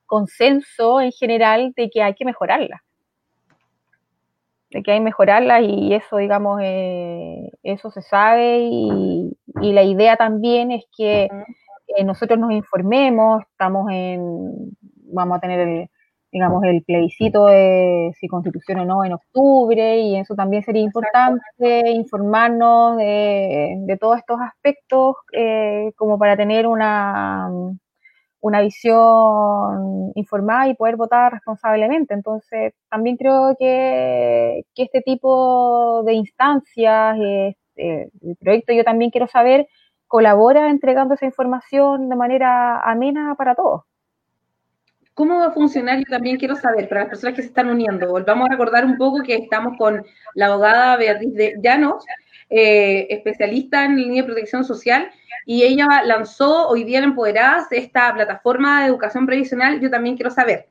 consenso 0.06 1.00
en 1.02 1.12
general 1.12 1.74
de 1.76 1.89
que 1.89 2.02
hay 2.02 2.15
que 2.15 2.26
mejorarla. 2.26 2.84
De 4.72 4.82
que 4.82 4.91
hay 4.91 4.98
que 5.00 5.04
mejorarla 5.04 5.62
y 5.62 5.94
eso, 5.94 6.17
digamos, 6.17 6.62
eh, 6.63 7.52
eso 7.63 7.91
se 7.91 8.02
sabe 8.02 8.60
y, 8.60 9.38
la 9.62 9.84
idea 9.84 10.17
también 10.17 10.72
es 10.72 10.86
que 10.98 11.30
nosotros 12.04 12.39
nos 12.39 12.52
informemos, 12.52 13.44
estamos 13.52 13.91
en, 13.91 14.76
vamos 15.13 15.38
a 15.38 15.41
tener 15.41 15.60
el, 15.60 15.89
digamos, 16.32 16.63
el 16.63 16.84
plebiscito 16.84 17.48
de 17.48 18.12
si 18.20 18.28
constitución 18.28 18.80
o 18.80 18.86
no 18.86 19.06
en 19.06 19.13
octubre, 19.13 20.00
y 20.00 20.17
eso 20.17 20.36
también 20.36 20.63
sería 20.63 20.82
importante 20.82 21.91
informarnos 21.91 22.98
de, 22.98 23.98
todos 24.00 24.17
estos 24.20 24.39
aspectos 24.41 25.15
eh, 25.34 25.91
como 25.98 26.17
para 26.17 26.38
tener 26.38 26.67
una, 26.67 27.50
una 28.41 28.62
visión 28.62 30.12
informada 30.15 30.67
y 30.67 30.76
poder 30.76 30.96
votar 30.98 31.34
responsablemente. 31.34 32.13
Entonces, 32.13 32.74
también 32.89 33.17
creo 33.17 33.56
que, 33.58 34.63
este 34.76 35.02
tipo 35.02 36.04
de 36.04 36.13
instancias, 36.13 37.17
este, 37.20 38.10
el 38.22 38.36
proyecto 38.39 38.74
Yo 38.74 38.84
también 38.84 39.12
quiero 39.12 39.28
saber, 39.28 39.67
colabora 40.08 40.70
entregando 40.70 41.13
esa 41.13 41.26
información 41.26 42.10
de 42.10 42.15
manera 42.15 42.82
amena 42.82 43.36
para 43.36 43.56
todos. 43.56 43.84
¿Cómo 45.22 45.38
va 45.38 45.46
a 45.46 45.52
funcionar? 45.52 46.00
Yo 46.00 46.06
también 46.10 46.38
quiero 46.38 46.56
saber, 46.56 46.90
para 46.90 47.02
las 47.02 47.10
personas 47.10 47.36
que 47.36 47.44
se 47.44 47.50
están 47.50 47.70
uniendo, 47.70 48.10
volvamos 48.10 48.50
a 48.50 48.54
recordar 48.54 48.84
un 48.84 48.98
poco 48.98 49.22
que 49.22 49.36
estamos 49.36 49.78
con 49.78 50.04
la 50.34 50.48
abogada 50.48 50.98
Beatriz 50.98 51.36
de 51.36 51.60
Llanos, 51.62 52.04
eh, 52.50 53.06
especialista 53.08 53.86
en 53.86 53.98
línea 53.98 54.24
de 54.24 54.26
protección 54.26 54.64
social, 54.64 55.12
y 55.46 55.62
ella 55.62 55.86
lanzó 56.06 56.68
hoy 56.68 56.86
día 56.86 56.98
en 56.98 57.04
Empoderadas 57.04 57.68
esta 57.70 58.12
plataforma 58.16 58.82
de 58.82 58.88
educación 58.88 59.28
previsional. 59.28 59.80
Yo 59.80 59.92
también 59.92 60.16
quiero 60.16 60.32
saber. 60.32 60.70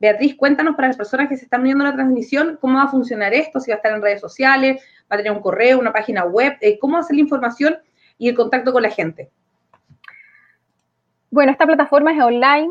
Beatriz, 0.00 0.34
cuéntanos 0.34 0.76
para 0.76 0.88
las 0.88 0.96
personas 0.96 1.28
que 1.28 1.36
se 1.36 1.44
están 1.44 1.62
viendo 1.62 1.84
la 1.84 1.92
transmisión 1.92 2.56
cómo 2.62 2.78
va 2.78 2.84
a 2.84 2.88
funcionar 2.88 3.34
esto, 3.34 3.60
si 3.60 3.70
va 3.70 3.74
a 3.74 3.76
estar 3.76 3.92
en 3.92 4.00
redes 4.00 4.22
sociales, 4.22 4.82
va 5.12 5.16
a 5.16 5.18
tener 5.18 5.32
un 5.32 5.42
correo, 5.42 5.78
una 5.78 5.92
página 5.92 6.24
web, 6.24 6.56
eh, 6.62 6.78
cómo 6.78 7.02
ser 7.02 7.16
la 7.16 7.20
información 7.20 7.76
y 8.16 8.30
el 8.30 8.34
contacto 8.34 8.72
con 8.72 8.82
la 8.82 8.90
gente. 8.90 9.30
Bueno, 11.30 11.52
esta 11.52 11.66
plataforma 11.66 12.12
es 12.12 12.22
online, 12.22 12.70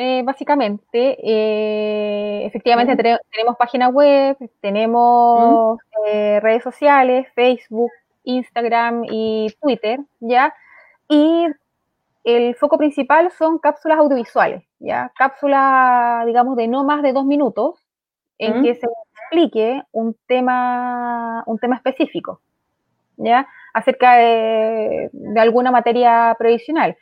eh, 0.00 0.22
básicamente. 0.24 1.18
Eh, 1.22 2.46
efectivamente 2.46 2.96
tenemos 2.96 3.56
página 3.58 3.88
web, 3.88 4.36
tenemos 4.60 5.78
redes 6.04 6.62
sociales, 6.62 7.26
Facebook, 7.34 7.90
Instagram 8.22 9.04
y 9.10 9.52
Twitter, 9.60 9.98
¿ya? 10.20 10.54
Y 11.08 11.46
el 12.22 12.54
foco 12.54 12.78
principal 12.78 13.32
son 13.32 13.58
cápsulas 13.58 13.98
audiovisuales, 13.98 14.62
¿ya? 14.78 15.10
Cápsulas, 15.16 16.24
digamos, 16.26 16.56
de 16.56 16.68
no 16.68 16.84
más 16.84 17.02
de 17.02 17.12
dos 17.12 17.24
minutos, 17.24 17.82
en 18.38 18.62
que 18.62 18.76
se 18.76 18.86
explique 19.12 19.82
un 19.90 20.14
tema, 20.26 21.42
un 21.46 21.58
tema 21.58 21.74
específico, 21.74 22.40
¿ya? 23.16 23.48
Acerca 23.74 24.14
de, 24.16 25.10
alguna 25.36 25.72
materia 25.72 26.36
previsional. 26.38 26.96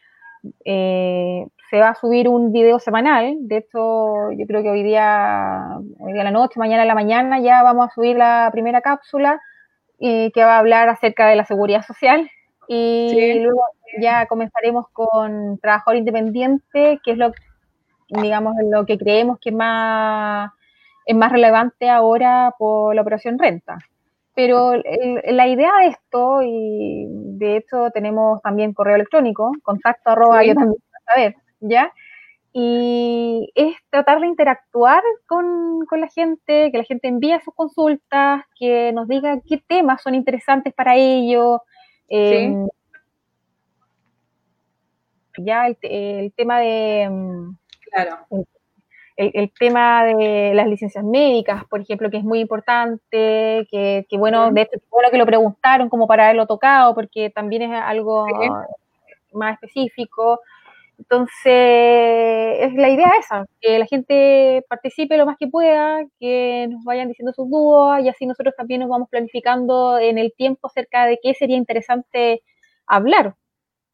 Eh, 0.64 1.46
se 1.70 1.80
va 1.80 1.90
a 1.90 1.94
subir 1.94 2.28
un 2.28 2.52
video 2.52 2.78
semanal, 2.78 3.36
de 3.40 3.56
hecho, 3.58 4.30
yo 4.32 4.46
creo 4.46 4.62
que 4.62 4.70
hoy 4.70 4.82
día, 4.82 5.78
hoy 5.98 6.12
día 6.12 6.22
a 6.22 6.24
la 6.24 6.30
noche, 6.30 6.60
mañana 6.60 6.82
a 6.82 6.86
la 6.86 6.94
mañana, 6.94 7.40
ya 7.40 7.62
vamos 7.62 7.88
a 7.88 7.94
subir 7.94 8.16
la 8.16 8.48
primera 8.52 8.80
cápsula, 8.80 9.40
que 9.98 10.32
va 10.36 10.56
a 10.56 10.58
hablar 10.58 10.88
acerca 10.88 11.26
de 11.26 11.36
la 11.36 11.44
seguridad 11.44 11.82
social, 11.82 12.30
y 12.68 13.40
luego 13.40 13.62
ya 14.00 14.26
comenzaremos 14.26 14.86
con 14.92 15.58
trabajador 15.58 15.96
independiente, 15.96 17.00
que 17.04 17.12
es 17.12 17.18
lo, 17.18 17.32
digamos, 18.08 18.54
lo 18.70 18.84
que 18.84 18.98
creemos 18.98 19.38
que 19.40 19.50
es 19.50 19.56
más, 19.56 20.50
es 21.06 21.16
más 21.16 21.32
relevante 21.32 21.88
ahora 21.88 22.54
por 22.58 22.94
la 22.94 23.02
operación 23.02 23.38
renta. 23.38 23.78
Pero 24.34 24.74
la 24.74 25.46
idea 25.46 25.72
de 25.80 25.86
esto, 25.86 26.42
y 26.42 27.06
de 27.08 27.56
hecho 27.56 27.90
tenemos 27.90 28.42
también 28.42 28.74
correo 28.74 28.96
electrónico, 28.96 29.52
contacto 29.62 30.10
arroba 30.10 30.44
yo 30.44 30.54
también 30.54 30.82
saber, 31.06 31.36
¿ya? 31.68 31.92
Y 32.58 33.52
es 33.54 33.76
tratar 33.90 34.20
de 34.20 34.28
interactuar 34.28 35.02
con, 35.26 35.84
la 35.90 36.08
gente, 36.08 36.70
que 36.72 36.78
la 36.78 36.84
gente 36.84 37.06
envíe 37.06 37.38
sus 37.44 37.54
consultas, 37.54 38.44
que 38.58 38.92
nos 38.92 39.06
diga 39.08 39.40
qué 39.46 39.58
temas 39.58 40.00
son 40.02 40.14
interesantes 40.14 40.72
para 40.72 40.96
ellos. 40.96 41.60
Em, 42.08 42.66
ya 45.36 45.66
el, 45.66 46.32
tema 46.32 46.60
de... 46.60 47.08
Mm, 47.10 47.56
claro. 47.90 48.16
El, 49.18 49.52
tema 49.52 50.04
de 50.04 50.52
las 50.54 50.66
licencias 50.66 51.04
médicas, 51.04 51.64
por 51.66 51.82
ejemplo, 51.82 52.10
que 52.10 52.16
es 52.16 52.24
muy 52.24 52.40
importante, 52.40 53.66
que, 53.70 54.06
bueno, 54.12 54.50
de 54.50 54.62
hecho, 54.62 54.78
bueno 54.90 55.10
que 55.10 55.18
lo 55.18 55.26
preguntaron 55.26 55.90
como 55.90 56.06
para 56.06 56.24
haberlo 56.24 56.46
tocado, 56.46 56.94
porque 56.94 57.28
también 57.28 57.62
es 57.62 57.80
algo 57.82 58.26
más 59.32 59.54
específico. 59.54 60.40
Entonces, 60.98 61.32
es 61.44 62.74
la 62.74 62.88
idea 62.88 63.10
esa, 63.20 63.44
que 63.60 63.78
la 63.78 63.86
gente 63.86 64.64
participe 64.68 65.16
lo 65.18 65.26
más 65.26 65.36
que 65.38 65.46
pueda, 65.48 66.00
que 66.18 66.66
nos 66.70 66.84
vayan 66.84 67.08
diciendo 67.08 67.32
sus 67.34 67.50
dudas 67.50 68.02
y 68.02 68.08
así 68.08 68.26
nosotros 68.26 68.54
también 68.56 68.80
nos 68.80 68.88
vamos 68.88 69.08
planificando 69.10 69.98
en 69.98 70.18
el 70.18 70.32
tiempo 70.36 70.68
acerca 70.68 71.04
de 71.06 71.18
qué 71.22 71.34
sería 71.34 71.56
interesante 71.56 72.42
hablar. 72.86 73.34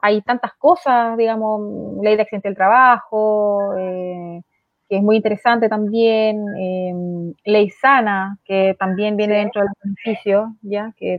Hay 0.01 0.23
tantas 0.23 0.53
cosas, 0.55 1.17
digamos, 1.17 1.61
ley 2.03 2.17
de 2.17 2.23
accidente 2.23 2.49
del 2.49 2.57
trabajo, 2.57 3.75
eh, 3.79 4.43
que 4.89 4.97
es 4.99 5.03
muy 5.03 5.17
interesante 5.17 5.69
también, 5.69 6.45
em, 6.59 7.35
ley 7.45 7.71
sana, 7.71 8.39
que 8.45 8.77
también 8.79 9.17
viene 9.17 9.37
dentro 9.37 9.63
del 9.63 9.71
beneficio, 9.83 10.55
ya, 10.63 10.93
que 10.97 11.19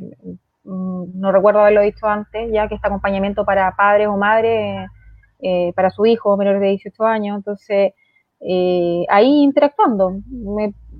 mm, 0.64 1.20
no 1.20 1.32
recuerdo 1.32 1.62
haberlo 1.62 1.82
dicho 1.82 2.08
antes, 2.08 2.52
ya 2.52 2.68
que 2.68 2.76
este 2.76 2.88
acompañamiento 2.88 3.46
para 3.46 3.76
padres 3.76 4.08
o 4.08 4.18
madres, 4.18 4.88
eh, 5.44 5.74
para 5.76 5.90
su 5.90 6.06
hijo 6.06 6.38
menores 6.38 6.62
de 6.62 6.70
18 6.70 7.04
años, 7.04 7.38
entonces, 7.38 7.94
eh, 8.40 9.06
ahí 9.10 9.44
interactuando, 9.44 10.18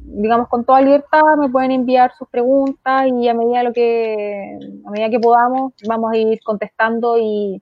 digamos, 0.06 0.48
con 0.50 0.66
toda 0.66 0.82
libertad 0.82 1.22
me 1.38 1.50
pueden 1.50 1.72
enviar 1.72 2.12
sus 2.18 2.28
preguntas 2.30 3.08
y 3.08 3.28
a 3.28 3.34
medida, 3.34 3.64
lo 3.64 3.74
que, 3.74 4.58
a 4.86 4.92
medida 4.92 5.10
que 5.10 5.20
podamos 5.20 5.74
vamos 5.88 6.12
a 6.14 6.18
ir 6.18 6.40
contestando 6.44 7.18
y 7.18 7.62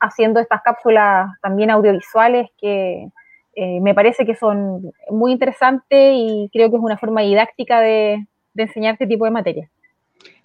haciendo 0.00 0.40
estas 0.40 0.62
cápsulas 0.62 1.30
también 1.40 1.70
audiovisuales 1.70 2.48
que 2.58 3.08
eh, 3.54 3.80
me 3.80 3.94
parece 3.94 4.26
que 4.26 4.34
son 4.34 4.92
muy 5.10 5.32
interesantes 5.32 6.12
y 6.14 6.50
creo 6.52 6.70
que 6.70 6.76
es 6.76 6.82
una 6.82 6.98
forma 6.98 7.22
didáctica 7.22 7.80
de, 7.80 8.26
enseñar 8.54 8.94
este 8.94 9.06
tipo 9.06 9.24
de 9.24 9.30
materia. 9.30 9.70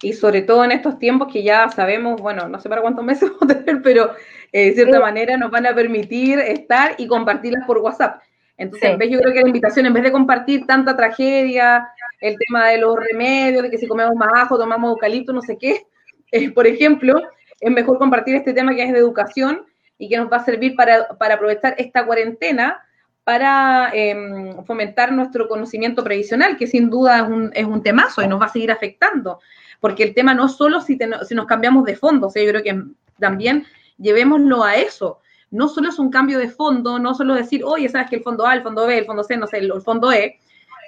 Y 0.02 0.12
sobre 0.14 0.42
todo 0.42 0.64
en 0.64 0.72
estos 0.72 0.98
tiempos 0.98 1.32
que 1.32 1.42
ya 1.42 1.68
sabemos, 1.68 2.20
bueno, 2.20 2.48
no 2.48 2.60
sé 2.60 2.68
para 2.68 2.82
cuántos 2.82 3.04
meses 3.04 3.30
vamos 3.40 3.56
a 3.56 3.64
tener, 3.64 3.82
pero 3.82 4.12
eh, 4.52 4.66
de 4.66 4.74
cierta 4.74 5.00
manera 5.00 5.36
nos 5.36 5.50
van 5.50 5.66
a 5.66 5.74
permitir 5.74 6.38
estar 6.40 6.94
y 6.98 7.06
compartirlas 7.06 7.66
por 7.66 7.78
WhatsApp. 7.78 8.20
Entonces, 8.58 8.90
en 8.90 8.98
vez, 8.98 9.10
yo 9.10 9.18
creo 9.18 9.32
que 9.32 9.40
la 9.40 9.48
invitación, 9.48 9.86
en 9.86 9.92
vez 9.92 10.02
de 10.04 10.12
compartir 10.12 10.66
tanta 10.66 10.96
tragedia, 10.96 11.88
el 12.20 12.36
tema 12.38 12.68
de 12.68 12.78
los 12.78 12.96
remedios, 12.96 13.62
de 13.62 13.70
que 13.70 13.78
si 13.78 13.88
comemos 13.88 14.14
más 14.14 14.30
ajo, 14.34 14.58
tomamos 14.58 14.90
eucalipto, 14.90 15.32
no 15.32 15.42
sé 15.42 15.58
qué, 15.58 15.86
eh, 16.32 16.50
por 16.50 16.66
ejemplo, 16.66 17.20
es 17.60 17.70
mejor 17.70 17.98
compartir 17.98 18.34
este 18.34 18.52
tema 18.52 18.74
que 18.74 18.82
es 18.82 18.92
de 18.92 18.98
educación 18.98 19.66
y 19.98 20.08
que 20.08 20.16
nos 20.16 20.30
va 20.30 20.38
a 20.38 20.44
servir 20.44 20.74
para, 20.76 21.06
aprovechar 21.18 21.74
esta 21.78 22.04
cuarentena 22.04 22.82
para 23.24 23.90
em, 23.94 24.64
fomentar 24.64 25.12
nuestro 25.12 25.46
conocimiento 25.46 26.02
previsional, 26.02 26.56
que 26.56 26.66
sin 26.66 26.90
duda 26.90 27.18
es 27.18 27.28
un, 27.28 27.50
es 27.54 27.64
un 27.64 27.82
temazo 27.82 28.20
y 28.20 28.26
nos 28.26 28.40
va 28.40 28.46
a 28.46 28.48
seguir 28.48 28.72
afectando, 28.72 29.40
porque 29.82 30.04
el 30.04 30.14
tema 30.14 30.32
no 30.32 30.48
solo 30.48 30.80
si, 30.80 30.96
si 31.28 31.34
nos 31.34 31.46
cambiamos 31.46 31.84
de 31.84 31.96
fondo, 31.96 32.28
o 32.28 32.30
sea, 32.30 32.42
yo 32.42 32.50
creo 32.50 32.62
que 32.62 32.82
también 33.18 33.66
llevémoslo 33.98 34.62
a 34.62 34.76
eso. 34.76 35.18
No 35.50 35.68
solo 35.68 35.88
es 35.88 35.98
un 35.98 36.08
cambio 36.08 36.38
de 36.38 36.48
fondo, 36.48 37.00
no 37.00 37.16
solo 37.16 37.34
decir, 37.34 37.62
oye, 37.64 37.88
sabes 37.88 38.08
que 38.08 38.16
el 38.16 38.22
fondo 38.22 38.46
A, 38.46 38.54
el 38.54 38.62
fondo 38.62 38.86
B, 38.86 38.98
el 38.98 39.04
fondo 39.06 39.24
C, 39.24 39.36
no 39.36 39.48
sé, 39.48 39.58
el 39.58 39.82
fondo 39.82 40.12
E, 40.12 40.38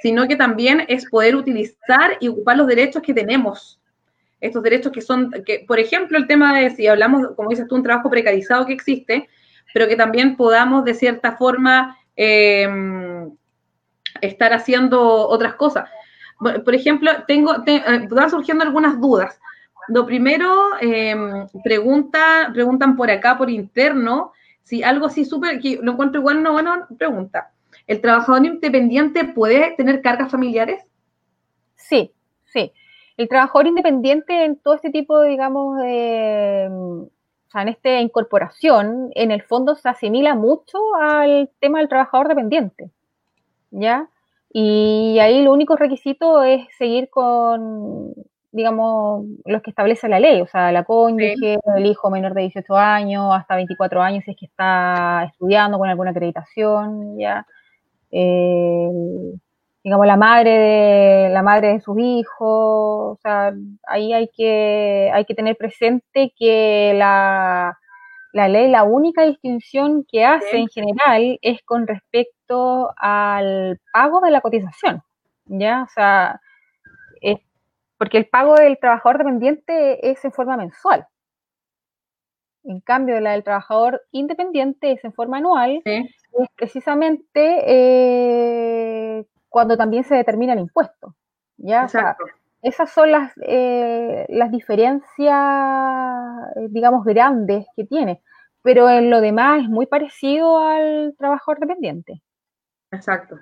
sino 0.01 0.29
que 0.29 0.37
también 0.37 0.85
es 0.87 1.11
poder 1.11 1.35
utilizar 1.35 2.17
y 2.21 2.29
ocupar 2.29 2.57
los 2.57 2.69
derechos 2.69 3.03
que 3.03 3.13
tenemos 3.13 3.81
estos 4.41 4.63
derechos 4.63 4.93
que 4.93 5.01
son, 5.01 5.31
que, 5.45 5.65
por 5.67 5.81
ejemplo, 5.81 6.19
el 6.19 6.27
tema 6.27 6.59
de, 6.59 6.71
si 6.71 6.87
hablamos, 6.87 7.29
como 7.35 7.49
dices 7.49 7.67
tú, 7.67 7.77
un 7.77 7.83
trabajo 7.83 8.11
precarizado 8.11 8.67
que 8.67 8.75
existe, 8.75 9.29
pero 9.73 9.89
que 9.89 9.97
también 9.97 10.37
podamos 10.37 10.85
de 10.85 10.95
cierta 10.95 11.37
forma 11.37 11.97
em, 12.15 13.35
estar 14.21 14.53
haciendo 14.53 15.29
otras 15.29 15.55
cosas. 15.55 15.89
Por 16.39 16.75
ejemplo, 16.75 17.11
tengo, 17.27 17.55
eh, 17.67 18.09
van 18.11 18.31
surgiendo 18.31 18.65
algunas 18.65 19.01
dudas. 19.01 19.39
Lo 19.89 20.07
primero, 20.07 20.71
em, 20.81 21.47
pregunta, 21.63 22.51
preguntan 22.53 22.97
por 22.97 23.11
acá, 23.11 23.37
por 23.37 23.51
interno, 23.51 24.33
si 24.63 24.83
algo 24.83 25.07
así 25.07 25.25
súper, 25.25 25.61
que 25.61 25.79
lo 25.83 25.93
encuentro 25.93 26.21
igual, 26.21 26.43
no, 26.43 26.53
bueno, 26.53 26.87
pregunta. 26.99 27.53
¿El 27.87 28.01
trabajador 28.01 28.47
independiente 28.47 29.25
puede 29.25 29.75
tener 29.77 30.01
cargas 30.01 30.31
familiares? 30.31 30.83
Sí, 31.77 32.13
sí 32.45 32.73
el 33.17 33.29
trabajador 33.29 33.67
independiente 33.67 34.45
en 34.45 34.57
todo 34.57 34.75
este 34.75 34.91
tipo, 34.91 35.23
digamos, 35.23 35.79
de, 35.79 36.69
o 36.71 37.51
sea, 37.51 37.63
en 37.63 37.69
esta 37.69 38.01
incorporación, 38.01 39.11
en 39.15 39.31
el 39.31 39.43
fondo 39.43 39.75
se 39.77 39.89
asimila 39.89 40.35
mucho 40.35 40.79
al 41.01 41.51
tema 41.61 41.79
del 41.79 41.89
trabajador 41.89 42.29
dependiente, 42.29 42.91
¿ya? 43.71 44.09
Y 44.57 45.19
ahí 45.19 45.43
lo 45.43 45.53
único 45.53 45.75
requisito 45.75 46.45
es 46.45 46.65
seguir 46.79 47.11
con, 47.11 48.15
digamos, 48.53 49.27
los 49.45 49.63
que 49.63 49.71
establece 49.71 50.09
la 50.09 50.21
ley, 50.21 50.41
o 50.43 50.47
sea, 50.47 50.71
la 50.71 50.85
cónyuge, 50.85 51.59
el 51.77 51.87
hijo 51.87 52.09
menor 52.09 52.35
de 52.35 52.43
18 52.43 52.77
años, 52.77 53.35
hasta 53.35 53.57
24 53.57 54.01
años 54.01 54.23
si 54.25 54.31
es 54.31 54.37
que 54.37 54.47
está 54.47 55.25
estudiando 55.25 55.77
con 55.77 55.89
alguna 55.89 56.13
acreditación, 56.13 57.19
¿ya? 57.19 57.45
Eh, 58.13 58.89
digamos, 59.83 60.07
la 60.07 60.17
madre 60.17 60.51
de, 60.51 61.31
la 61.31 61.43
madre 61.43 61.73
de 61.73 61.81
sus 61.81 61.99
hijos, 61.99 63.19
o 63.19 63.19
sea, 63.21 63.53
ahí 63.89 64.13
hay 64.13 64.29
que, 64.29 65.11
hay 65.13 65.25
que 65.25 65.35
tener 65.35 65.57
presente 65.57 66.33
que 66.39 66.93
la, 66.97 67.77
ley, 68.33 68.71
la 68.71 68.85
única 68.85 69.25
distinción 69.25 70.05
que 70.09 70.25
hace 70.25 70.59
en 70.59 70.69
general 70.69 71.39
es 71.43 71.61
con 71.65 71.89
respecto 71.89 72.34
al 72.97 73.81
pago 73.93 74.21
de 74.21 74.31
la 74.31 74.41
cotización, 74.41 75.03
¿ya? 75.47 75.83
O 75.83 75.89
sea, 75.89 76.41
es 77.21 77.39
porque 77.99 78.19
el 78.19 78.27
pago 78.27 78.55
del 78.55 78.79
trabajador 78.79 79.19
dependiente 79.19 80.11
es 80.11 80.25
en 80.25 80.33
forma 80.33 80.57
mensual. 80.57 81.07
En 82.65 82.81
cambio, 82.81 83.21
la 83.21 83.33
del 83.33 83.45
trabajador 83.45 84.03
independiente 84.11 84.93
es 84.93 85.05
en 85.05 85.13
forma 85.13 85.37
anual, 85.39 85.83
es 85.85 86.49
precisamente 86.57 87.63
eh, 87.67 89.27
cuando 89.49 89.77
también 89.77 90.05
se 90.05 90.15
determina 90.15 90.55
el 90.55 90.61
impuesto. 90.61 91.15
¿ya? 91.59 91.87
esas 92.63 92.91
son 92.91 93.13
las, 93.13 93.33
eh, 93.47 94.25
las 94.31 94.51
diferencias, 94.51 95.37
digamos, 96.71 97.05
grandes 97.05 97.67
que 97.77 97.85
tiene. 97.85 98.23
Pero 98.63 98.89
en 98.89 99.11
lo 99.11 99.21
demás 99.21 99.63
es 99.63 99.69
muy 99.69 99.85
parecido 99.85 100.59
al 100.59 101.15
trabajador 101.19 101.61
dependiente. 101.61 102.23
Exacto. 102.95 103.39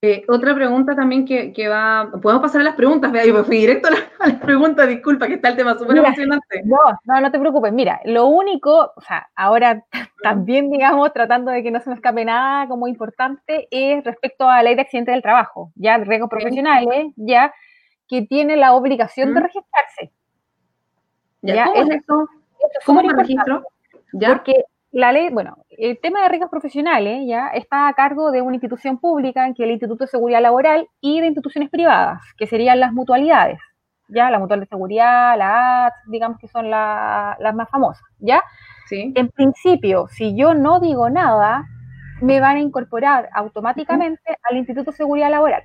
Eh, 0.00 0.22
otra 0.28 0.54
pregunta 0.54 0.94
también 0.94 1.24
que, 1.24 1.68
va. 1.68 2.08
Podemos 2.22 2.40
pasar 2.40 2.60
a 2.60 2.64
las 2.64 2.76
preguntas, 2.76 3.10
yo 3.26 3.34
me 3.34 3.42
fui 3.42 3.58
directo 3.58 3.88
a, 3.88 4.26
las 4.28 4.36
preguntas, 4.36 4.88
disculpa, 4.88 5.26
que 5.26 5.34
está 5.34 5.48
el 5.48 5.56
tema 5.56 5.76
súper 5.76 5.96
emocionante. 5.96 6.62
No, 6.64 6.78
no, 7.04 7.20
no 7.20 7.32
te 7.32 7.38
preocupes. 7.40 7.72
Mira, 7.72 8.00
lo 8.04 8.26
único, 8.26 8.92
o 8.94 9.00
sea, 9.00 9.28
ahora 9.34 9.84
también, 10.22 10.70
digamos, 10.70 11.12
tratando 11.12 11.50
de 11.50 11.64
que 11.64 11.72
no 11.72 11.80
se 11.80 11.90
me 11.90 11.96
escape 11.96 12.24
nada 12.24 12.68
como 12.68 12.86
importante, 12.86 13.66
es 13.72 14.04
respecto 14.04 14.48
a 14.48 14.58
la 14.58 14.62
ley 14.62 14.76
de 14.76 14.82
accidentes 14.82 15.14
del 15.14 15.22
trabajo, 15.22 15.72
ya 15.74 15.98
riesgos 15.98 16.30
profesionales, 16.30 17.12
ya 17.16 17.52
que 18.06 18.22
tiene 18.22 18.56
la 18.56 18.74
obligación 18.74 19.34
de 19.34 19.40
registrarse. 19.40 20.12
¿Ya? 21.42 21.66
¿Cómo 21.66 21.82
es 21.82 21.90
eso? 21.90 22.28
¿Cómo 22.86 23.02
me 23.02 23.12
registro? 23.14 23.64
¿Ya? 24.12 24.28
Porque 24.28 24.64
la 24.92 25.10
ley, 25.10 25.30
bueno, 25.30 25.58
el 25.78 25.98
tema 26.00 26.22
de 26.22 26.28
riesgos 26.28 26.50
profesionales 26.50 27.22
ya 27.26 27.48
está 27.48 27.88
a 27.88 27.94
cargo 27.94 28.32
de 28.32 28.42
una 28.42 28.56
institución 28.56 28.98
pública, 28.98 29.46
que 29.54 29.62
es 29.62 29.66
el 29.66 29.72
Instituto 29.72 30.04
de 30.04 30.08
Seguridad 30.08 30.42
Laboral, 30.42 30.88
y 31.00 31.20
de 31.20 31.28
instituciones 31.28 31.70
privadas, 31.70 32.20
que 32.36 32.46
serían 32.48 32.80
las 32.80 32.92
mutualidades, 32.92 33.60
ya, 34.08 34.28
la 34.30 34.40
mutual 34.40 34.60
de 34.60 34.66
seguridad, 34.66 35.38
la 35.38 35.86
AT, 35.86 35.94
digamos 36.08 36.38
que 36.38 36.48
son 36.48 36.68
las 36.68 37.54
más 37.54 37.70
famosas, 37.70 38.02
¿ya? 38.18 38.42
Sí. 38.88 39.12
En 39.14 39.28
principio, 39.28 40.08
si 40.08 40.36
yo 40.36 40.52
no 40.54 40.80
digo 40.80 41.10
nada, 41.10 41.64
me 42.20 42.40
van 42.40 42.56
a 42.56 42.60
incorporar 42.60 43.28
automáticamente 43.32 44.36
al 44.50 44.56
Instituto 44.56 44.90
de 44.90 44.96
Seguridad 44.96 45.30
Laboral, 45.30 45.62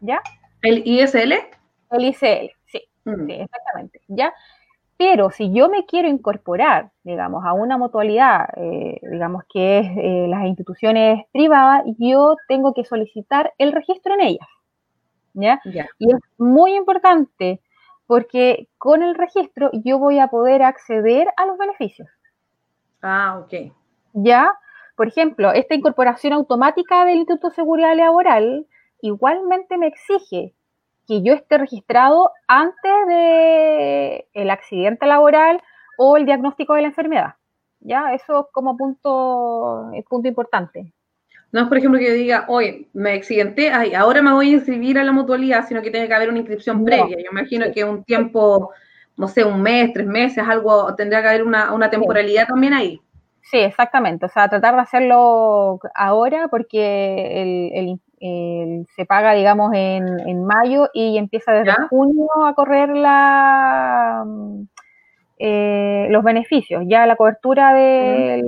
¿ya? 0.00 0.20
¿El 0.60 0.82
ISL? 0.84 1.32
El 1.90 2.04
ISL, 2.04 2.50
sí, 2.66 2.82
mm. 3.04 3.26
sí 3.26 3.32
exactamente, 3.32 4.00
¿ya? 4.08 4.34
Pero 4.96 5.30
si 5.30 5.52
yo 5.52 5.68
me 5.68 5.86
quiero 5.86 6.08
incorporar, 6.08 6.92
digamos, 7.02 7.44
a 7.44 7.52
una 7.52 7.76
mutualidad, 7.76 8.48
eh, 8.56 9.00
digamos 9.02 9.42
que 9.52 9.80
es 9.80 9.86
eh, 9.96 10.26
las 10.28 10.46
instituciones 10.46 11.24
privadas, 11.32 11.82
yo 11.98 12.36
tengo 12.46 12.74
que 12.74 12.84
solicitar 12.84 13.52
el 13.58 13.72
registro 13.72 14.14
en 14.14 14.20
ellas. 14.20 14.48
¿ya? 15.34 15.60
Y 15.98 16.12
es 16.12 16.20
muy 16.38 16.74
importante 16.76 17.60
porque 18.06 18.68
con 18.78 19.02
el 19.02 19.14
registro 19.14 19.70
yo 19.72 19.98
voy 19.98 20.18
a 20.18 20.28
poder 20.28 20.62
acceder 20.62 21.28
a 21.36 21.46
los 21.46 21.58
beneficios. 21.58 22.08
Ah, 23.02 23.40
ok. 23.42 23.72
Ya, 24.12 24.56
por 24.96 25.08
ejemplo, 25.08 25.52
esta 25.52 25.74
incorporación 25.74 26.32
automática 26.32 27.04
del 27.04 27.16
Instituto 27.16 27.48
de 27.48 27.56
Seguridad 27.56 27.96
Laboral 27.96 28.66
igualmente 29.00 29.76
me 29.76 29.88
exige 29.88 30.54
que 31.06 31.22
yo 31.22 31.34
esté 31.34 31.58
registrado 31.58 32.30
antes 32.46 32.92
de 33.08 34.26
el 34.32 34.50
accidente 34.50 35.06
laboral 35.06 35.62
o 35.98 36.16
el 36.16 36.26
diagnóstico 36.26 36.74
de 36.74 36.82
la 36.82 36.88
enfermedad. 36.88 37.34
Ya, 37.80 38.14
eso 38.14 38.48
como 38.52 38.76
punto, 38.76 39.90
es 39.92 40.04
punto 40.06 40.28
importante. 40.28 40.92
No 41.54 41.60
es, 41.60 41.68
por 41.68 41.78
ejemplo, 41.78 42.00
que 42.00 42.08
yo 42.08 42.14
diga, 42.14 42.46
oye, 42.48 42.88
me 42.94 43.12
accidenté, 43.12 43.70
ay, 43.70 43.94
ahora 43.94 44.20
me 44.22 44.32
voy 44.32 44.48
a 44.50 44.54
inscribir 44.54 44.98
a 44.98 45.04
la 45.04 45.12
mutualidad, 45.12 45.64
sino 45.68 45.82
que 45.82 45.90
tiene 45.92 46.08
que 46.08 46.14
haber 46.14 46.28
una 46.28 46.38
inscripción 46.38 46.84
previa. 46.84 47.16
Yo 47.16 47.30
imagino 47.30 47.66
que 47.72 47.84
un 47.84 48.02
tiempo, 48.02 48.72
no 49.16 49.28
sé, 49.28 49.44
un 49.44 49.62
mes, 49.62 49.92
tres 49.92 50.06
meses, 50.06 50.42
algo, 50.48 50.92
tendría 50.96 51.22
que 51.22 51.28
haber 51.28 51.44
una, 51.44 51.90
temporalidad 51.90 52.48
también 52.48 52.72
ahí. 52.72 53.00
Sí, 53.42 53.58
exactamente. 53.58 54.26
O 54.26 54.28
sea, 54.30 54.48
tratar 54.48 54.74
de 54.74 54.80
hacerlo 54.80 55.78
ahora 55.94 56.48
porque 56.48 57.70
el, 57.72 58.00
se 58.96 59.04
paga, 59.06 59.34
digamos, 59.34 59.72
en, 59.74 60.44
mayo 60.46 60.88
y 60.92 61.18
empieza 61.18 61.52
desde 61.52 61.74
junio 61.88 62.28
a 62.44 62.54
correr 62.54 62.88
la, 62.90 64.24
eh, 65.38 66.06
los 66.10 66.24
beneficios, 66.24 66.84
ya 66.86 67.06
la 67.06 67.16
cobertura 67.16 67.74
de, 67.74 68.42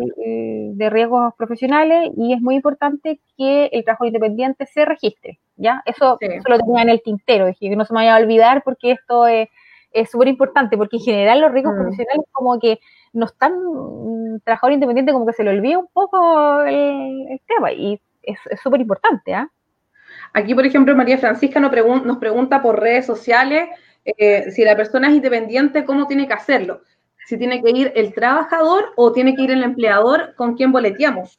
riesgos 0.88 1.34
profesionales 1.36 2.10
y 2.16 2.32
es 2.32 2.40
muy 2.40 2.54
importante 2.54 3.20
que 3.36 3.66
el 3.66 3.84
trabajo 3.84 4.06
independiente 4.06 4.66
se 4.66 4.84
registre, 4.84 5.40
¿ya? 5.56 5.82
Eso, 5.84 6.18
lo 6.48 6.58
tenía 6.58 6.82
en 6.82 6.90
el 6.90 7.02
tintero, 7.02 7.46
dije 7.46 7.68
que 7.68 7.76
no 7.76 7.84
se 7.84 7.92
me 7.92 8.00
vaya 8.00 8.16
a 8.16 8.20
olvidar 8.20 8.62
porque 8.62 8.92
esto 8.92 9.26
es 9.26 9.48
súper 10.10 10.28
importante, 10.28 10.76
porque 10.76 10.96
en 10.96 11.02
general 11.02 11.40
los 11.40 11.52
riesgos 11.52 11.74
mm. 11.74 11.78
profesionales 11.78 12.26
como 12.30 12.58
que 12.60 12.78
no 13.12 13.26
están, 13.26 13.52
mm, 13.54 14.40
trabajador 14.44 14.74
independiente 14.74 15.12
como 15.12 15.26
que 15.26 15.32
se 15.32 15.44
le 15.44 15.50
olvida 15.50 15.78
un 15.78 15.88
poco 15.92 16.62
el, 16.62 17.40
tema 17.46 17.72
y 17.72 18.00
es 18.22 18.38
súper 18.62 18.80
importante, 18.80 19.34
¿ah? 19.34 19.50
Aquí, 20.36 20.54
por 20.54 20.66
ejemplo, 20.66 20.94
María 20.94 21.16
Francisca 21.16 21.58
nos, 21.58 22.18
pregunta 22.18 22.60
por 22.60 22.78
redes 22.78 23.06
sociales 23.06 23.70
eh, 24.04 24.50
si 24.50 24.64
la 24.64 24.76
persona 24.76 25.08
es 25.08 25.14
independiente, 25.14 25.86
¿cómo 25.86 26.06
tiene 26.06 26.28
que 26.28 26.34
hacerlo? 26.34 26.82
Si 27.24 27.38
tiene 27.38 27.62
que 27.62 27.70
ir 27.70 27.90
el 27.96 28.12
trabajador 28.12 28.92
o 28.96 29.12
tiene 29.12 29.34
que 29.34 29.40
ir 29.40 29.50
el 29.50 29.62
empleador 29.62 30.34
con 30.34 30.54
quien 30.54 30.72
boleteamos. 30.72 31.38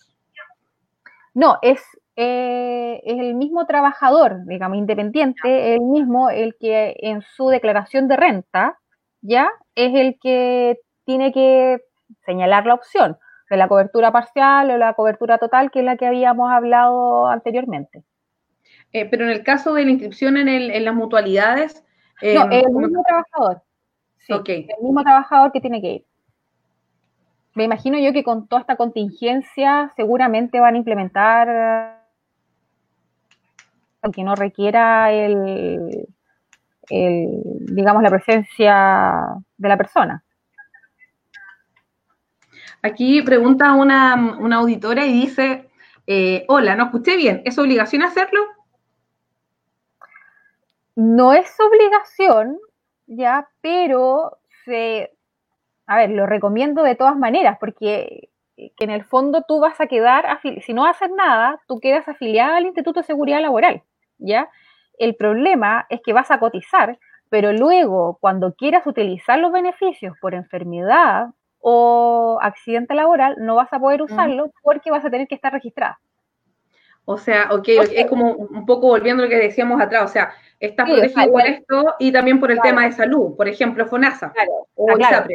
No, 1.35 1.59
es, 1.61 1.79
eh, 2.15 2.99
es 3.05 3.19
el 3.19 3.35
mismo 3.35 3.67
trabajador, 3.67 4.43
digamos, 4.47 4.79
independiente, 4.79 5.75
el 5.75 5.81
mismo 5.81 6.31
el 6.31 6.55
que 6.59 6.95
en 6.97 7.21
su 7.21 7.49
declaración 7.49 8.07
de 8.07 8.17
renta, 8.17 8.79
¿ya? 9.21 9.47
Es 9.75 9.93
el 9.93 10.17
que 10.19 10.79
tiene 11.05 11.31
que 11.31 11.81
señalar 12.25 12.65
la 12.65 12.73
opción 12.73 13.15
de 13.47 13.57
la 13.57 13.67
cobertura 13.67 14.11
parcial 14.11 14.71
o 14.71 14.77
la 14.77 14.95
cobertura 14.95 15.37
total, 15.37 15.69
que 15.69 15.81
es 15.81 15.85
la 15.85 15.97
que 15.97 16.07
habíamos 16.07 16.51
hablado 16.51 17.27
anteriormente. 17.27 18.03
Eh, 18.93 19.05
pero 19.05 19.25
en 19.25 19.31
el 19.31 19.43
caso 19.43 19.73
de 19.73 19.85
la 19.85 19.91
inscripción 19.91 20.37
en, 20.37 20.47
el, 20.47 20.71
en 20.71 20.85
las 20.85 20.95
mutualidades, 20.95 21.83
no, 22.21 22.43
em, 22.43 22.51
el 22.51 22.71
mismo 22.71 23.03
trabajador. 23.03 23.61
Sí, 24.17 24.33
El 24.33 24.83
mismo 24.83 25.03
trabajador 25.03 25.51
que 25.51 25.61
tiene 25.61 25.81
que 25.81 25.91
ir. 25.93 26.05
Me 27.53 27.63
imagino 27.63 27.97
yo 27.97 28.13
que 28.13 28.23
con 28.23 28.47
toda 28.47 28.61
esta 28.61 28.75
contingencia 28.75 29.91
seguramente 29.95 30.59
van 30.59 30.75
a 30.75 30.77
implementar 30.77 31.97
aunque 34.01 34.23
no 34.23 34.35
requiera 34.35 35.11
el, 35.11 36.07
digamos 36.89 38.03
la 38.03 38.09
presencia 38.09 39.23
de 39.57 39.69
la 39.69 39.77
persona. 39.77 40.23
Aquí 42.81 43.21
pregunta 43.21 43.73
una, 43.73 44.13
auditora 44.55 45.05
y 45.05 45.13
dice, 45.13 45.69
eh, 46.05 46.45
hola, 46.47 46.75
no 46.75 46.85
escuché 46.85 47.17
bien, 47.17 47.41
¿es 47.43 47.57
obligación 47.57 48.03
hacerlo? 48.03 48.39
No 50.97 51.31
es 51.31 51.55
obligación, 51.59 52.57
ya, 53.05 53.47
pero 53.61 54.39
se, 54.65 55.11
a 55.85 55.97
ver, 55.97 56.09
lo 56.09 56.25
recomiendo 56.25 56.81
de 56.81 56.95
todas 56.95 57.15
maneras, 57.15 57.57
porque 57.59 58.29
en 58.57 58.89
el 58.89 59.03
fondo 59.03 59.43
tú 59.47 59.59
vas 59.59 59.79
a 59.79 59.85
quedar, 59.85 60.39
si 60.65 60.73
no 60.73 60.87
haces 60.87 61.11
nada, 61.11 61.61
tú 61.67 61.79
quedas 61.79 62.07
afiliada 62.07 62.57
al 62.57 62.65
Instituto 62.65 63.01
de 63.01 63.05
Seguridad 63.05 63.41
Laboral, 63.41 63.83
¿ya? 64.17 64.49
El 64.97 65.15
problema 65.15 65.85
es 65.89 66.01
que 66.03 66.13
vas 66.13 66.31
a 66.31 66.39
cotizar, 66.39 66.97
pero 67.29 67.53
luego, 67.53 68.17
cuando 68.19 68.55
quieras 68.55 68.87
utilizar 68.87 69.37
los 69.37 69.51
beneficios 69.51 70.17
por 70.19 70.33
enfermedad 70.33 71.27
o 71.59 72.39
accidente 72.41 72.95
laboral, 72.95 73.35
no 73.37 73.53
vas 73.53 73.71
a 73.71 73.79
poder 73.79 74.01
usarlo 74.01 74.51
porque 74.63 74.89
vas 74.89 75.05
a 75.05 75.11
tener 75.11 75.27
que 75.27 75.35
estar 75.35 75.53
registrada. 75.53 75.99
O 77.09 77.17
sea, 77.17 77.47
ok, 77.51 77.69
es 77.69 78.05
como 78.07 78.33
un 78.33 78.65
poco 78.65 78.87
volviendo 78.87 79.23
a 79.23 79.27
lo 79.27 79.29
que 79.29 79.37
decíamos 79.37 79.79
atrás, 79.79 80.03
o 80.03 80.07
sea, 80.09 80.33
está 80.59 80.83
protegido 80.83 81.31
por 81.31 81.41
esto 81.41 81.95
y 81.99 82.11
también 82.11 82.37
por 82.37 82.51
el 82.51 82.59
tema 82.59 82.83
de 82.83 82.91
salud, 82.91 83.33
por 83.37 83.47
ejemplo, 83.47 83.85
FONASA 83.85 84.33
o 84.75 84.87
claro, 84.87 85.25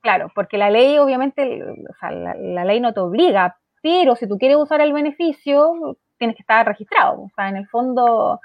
claro, 0.00 0.30
porque 0.32 0.58
la 0.58 0.70
ley 0.70 0.96
obviamente, 0.96 1.60
o 1.64 1.94
sea, 1.98 2.12
la, 2.12 2.64
ley 2.64 2.78
no 2.78 2.94
te 2.94 3.00
obliga, 3.00 3.56
pero 3.82 4.14
si 4.14 4.28
tú 4.28 4.38
quieres 4.38 4.58
usar 4.58 4.80
el 4.80 4.92
beneficio, 4.92 5.98
tienes 6.18 6.36
que 6.36 6.42
estar 6.42 6.64
registrado. 6.64 7.22
O 7.22 7.30
sea, 7.34 7.48
en 7.48 7.56
el 7.56 7.66
fondo, 7.66 8.40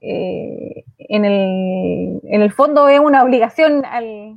eh, 0.00 0.84
en, 0.96 1.24
el, 1.26 2.20
en 2.24 2.40
el 2.40 2.50
fondo 2.50 2.88
es 2.88 2.98
una 2.98 3.22
obligación 3.24 3.84
al, 3.84 4.36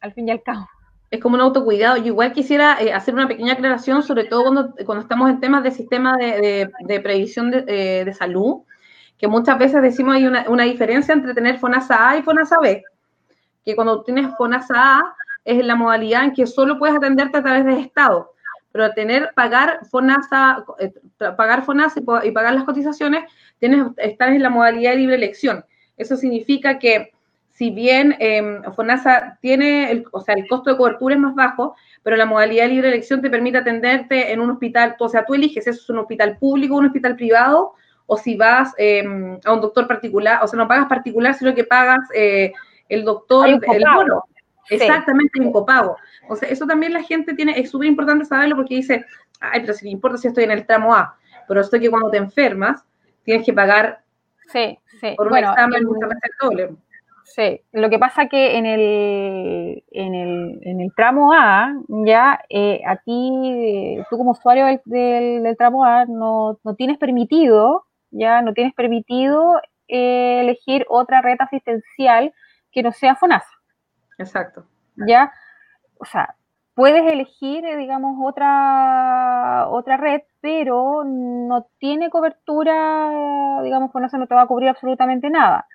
al 0.00 0.14
fin 0.14 0.28
y 0.28 0.30
al 0.30 0.42
cabo 0.42 0.66
es 1.10 1.20
como 1.20 1.36
un 1.36 1.40
autocuidado. 1.40 1.96
Yo 1.98 2.06
igual 2.06 2.32
quisiera 2.32 2.80
eh, 2.80 2.92
hacer 2.92 3.14
una 3.14 3.28
pequeña 3.28 3.54
aclaración, 3.54 4.02
sobre 4.02 4.24
todo 4.24 4.42
cuando, 4.44 4.74
cuando 4.84 5.02
estamos 5.02 5.30
en 5.30 5.40
temas 5.40 5.62
de 5.62 5.70
sistema 5.70 6.16
de, 6.16 6.70
de, 6.80 7.00
previsión 7.00 7.52
eh, 7.54 8.02
de, 8.04 8.14
salud, 8.14 8.62
que 9.16 9.28
muchas 9.28 9.58
veces 9.58 9.82
decimos 9.82 10.16
hay 10.16 10.26
una, 10.26 10.46
una, 10.48 10.64
diferencia 10.64 11.14
entre 11.14 11.34
tener 11.34 11.58
FONASA 11.58 12.10
A 12.10 12.16
y 12.18 12.22
FONASA 12.22 12.58
B, 12.60 12.82
que 13.64 13.76
cuando 13.76 14.02
tienes 14.02 14.34
FONASA 14.36 14.98
A 14.98 15.16
es 15.44 15.64
la 15.64 15.76
modalidad 15.76 16.24
en 16.24 16.34
que 16.34 16.46
solo 16.46 16.78
puedes 16.78 16.96
atenderte 16.96 17.38
a 17.38 17.42
través 17.42 17.64
del 17.64 17.78
Estado, 17.78 18.32
pero 18.72 18.90
tener, 18.92 19.30
pagar 19.34 19.80
FONASA, 19.90 20.64
eh, 20.80 20.92
pagar 21.36 21.64
FONASA 21.64 22.00
y, 22.00 22.28
y, 22.28 22.32
pagar 22.32 22.54
las 22.54 22.64
cotizaciones, 22.64 23.30
tienes, 23.58 23.86
estar 23.96 24.30
en 24.30 24.42
la 24.42 24.50
modalidad 24.50 24.90
de 24.90 24.98
libre 24.98 25.14
elección. 25.14 25.64
Eso 25.96 26.16
significa 26.16 26.78
que 26.78 27.12
si 27.56 27.70
bien 27.70 28.16
eh, 28.20 28.60
FONASA 28.74 29.38
tiene, 29.40 29.90
el, 29.90 30.04
o 30.12 30.20
sea, 30.20 30.34
el 30.34 30.46
costo 30.46 30.70
de 30.70 30.76
cobertura 30.76 31.14
es 31.14 31.20
más 31.20 31.34
bajo, 31.34 31.74
pero 32.02 32.16
la 32.16 32.26
modalidad 32.26 32.64
de 32.64 32.68
libre 32.68 32.88
elección 32.88 33.22
te 33.22 33.30
permite 33.30 33.56
atenderte 33.56 34.30
en 34.30 34.40
un 34.40 34.50
hospital, 34.50 34.94
o 34.98 35.08
sea, 35.08 35.24
tú 35.24 35.32
eliges 35.34 35.64
si 35.64 35.70
es 35.70 35.88
un 35.88 35.98
hospital 36.00 36.36
público 36.36 36.76
un 36.76 36.86
hospital 36.86 37.16
privado, 37.16 37.72
o 38.04 38.18
si 38.18 38.36
vas 38.36 38.74
em, 38.76 39.38
a 39.42 39.54
un 39.54 39.62
doctor 39.62 39.88
particular, 39.88 40.40
o 40.42 40.46
sea, 40.46 40.58
no 40.58 40.68
pagas 40.68 40.86
particular, 40.86 41.32
sino 41.32 41.54
que 41.54 41.64
pagas 41.64 42.00
eh, 42.14 42.52
el 42.90 43.04
doctor, 43.04 43.48
el 43.48 43.84
bono. 43.94 44.24
Exactamente, 44.68 45.40
un 45.40 45.50
copago. 45.50 45.96
O 46.28 46.36
sea, 46.36 46.50
eso 46.50 46.66
también 46.66 46.92
la 46.92 47.02
gente 47.02 47.32
tiene, 47.32 47.58
es 47.58 47.70
súper 47.70 47.88
importante 47.88 48.26
saberlo 48.26 48.56
porque 48.56 48.74
dice, 48.74 49.06
ay, 49.40 49.60
pero 49.60 49.72
si 49.72 49.86
me 49.86 49.92
importa 49.92 50.18
si 50.18 50.28
estoy 50.28 50.44
en 50.44 50.50
el 50.50 50.66
tramo 50.66 50.94
A, 50.94 51.16
pero 51.48 51.62
esto 51.62 51.80
que 51.80 51.88
cuando 51.88 52.10
te 52.10 52.18
enfermas, 52.18 52.84
tienes 53.24 53.46
que 53.46 53.54
pagar 53.54 54.02
sí, 54.48 54.78
sí. 55.00 55.14
por 55.16 55.28
un 55.28 55.38
examen 55.38 55.84
muchas 55.84 56.10
veces 56.10 56.30
doble. 56.40 56.76
Sí, 57.26 57.60
lo 57.72 57.90
que 57.90 57.98
pasa 57.98 58.28
que 58.28 58.56
en 58.56 58.66
el, 58.66 59.84
en 59.90 60.14
el, 60.14 60.60
en 60.62 60.80
el 60.80 60.94
tramo 60.94 61.32
A, 61.32 61.74
ya, 61.88 62.40
eh, 62.48 62.80
a 62.86 62.96
ti, 62.98 63.98
tú 64.08 64.16
como 64.16 64.30
usuario 64.30 64.64
del, 64.66 65.42
del, 65.42 65.56
tramo 65.56 65.84
A, 65.84 66.04
no, 66.04 66.58
no, 66.62 66.74
tienes 66.76 66.98
permitido, 66.98 67.84
ya, 68.12 68.42
no 68.42 68.54
tienes 68.54 68.74
permitido 68.74 69.60
eh, 69.88 70.40
elegir 70.42 70.86
otra 70.88 71.20
red 71.20 71.36
asistencial 71.40 72.32
que 72.70 72.84
no 72.84 72.92
sea 72.92 73.16
FONASA. 73.16 73.50
Exacto. 74.18 74.64
Ya, 74.96 75.32
o 75.98 76.04
sea, 76.04 76.36
puedes 76.74 77.12
elegir, 77.12 77.66
eh, 77.66 77.76
digamos, 77.76 78.18
otra, 78.22 79.66
otra 79.68 79.96
red, 79.96 80.20
pero 80.40 81.02
no 81.04 81.66
tiene 81.80 82.08
cobertura, 82.08 83.60
digamos, 83.64 83.90
FONASA 83.90 84.16
no 84.16 84.28
te 84.28 84.34
va 84.36 84.42
a 84.42 84.46
cubrir 84.46 84.68
absolutamente 84.68 85.28
nada. 85.28 85.66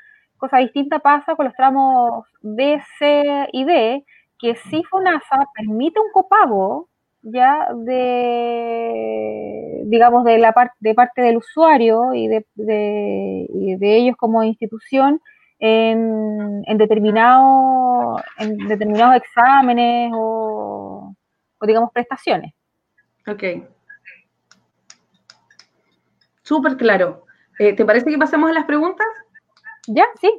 Cosa 0.41 0.57
distinta 0.57 0.97
pasa 0.97 1.35
con 1.35 1.45
los 1.45 1.53
tramos 1.53 2.25
B, 2.41 2.81
C 2.97 3.47
y 3.53 3.63
D, 3.63 4.03
que 4.39 4.55
si 4.55 4.83
FONASA 4.85 5.47
permite 5.53 5.99
un 5.99 6.11
copago 6.11 6.89
ya 7.21 7.67
de 7.75 9.83
digamos 9.85 10.23
de 10.23 10.39
la 10.39 10.51
parte 10.51 10.73
de 10.79 10.95
parte 10.95 11.21
del 11.21 11.37
usuario 11.37 12.15
y 12.15 12.27
de, 12.27 12.43
ellos 13.81 14.15
como 14.17 14.43
institución 14.43 15.21
en, 15.59 16.63
en, 16.65 16.77
determinado, 16.79 18.15
en 18.39 18.57
determinados 18.67 19.17
exámenes 19.17 20.11
o, 20.15 21.13
digamos 21.61 21.91
prestaciones. 21.91 22.51
Ok. 23.27 23.43
Súper 26.41 26.77
claro. 26.77 27.25
Eh, 27.59 27.73
¿Te 27.73 27.85
parece 27.85 28.09
que 28.09 28.17
pasemos 28.17 28.49
a 28.49 28.53
las 28.53 28.65
preguntas? 28.65 29.05
Ya, 29.87 30.05
sí. 30.19 30.31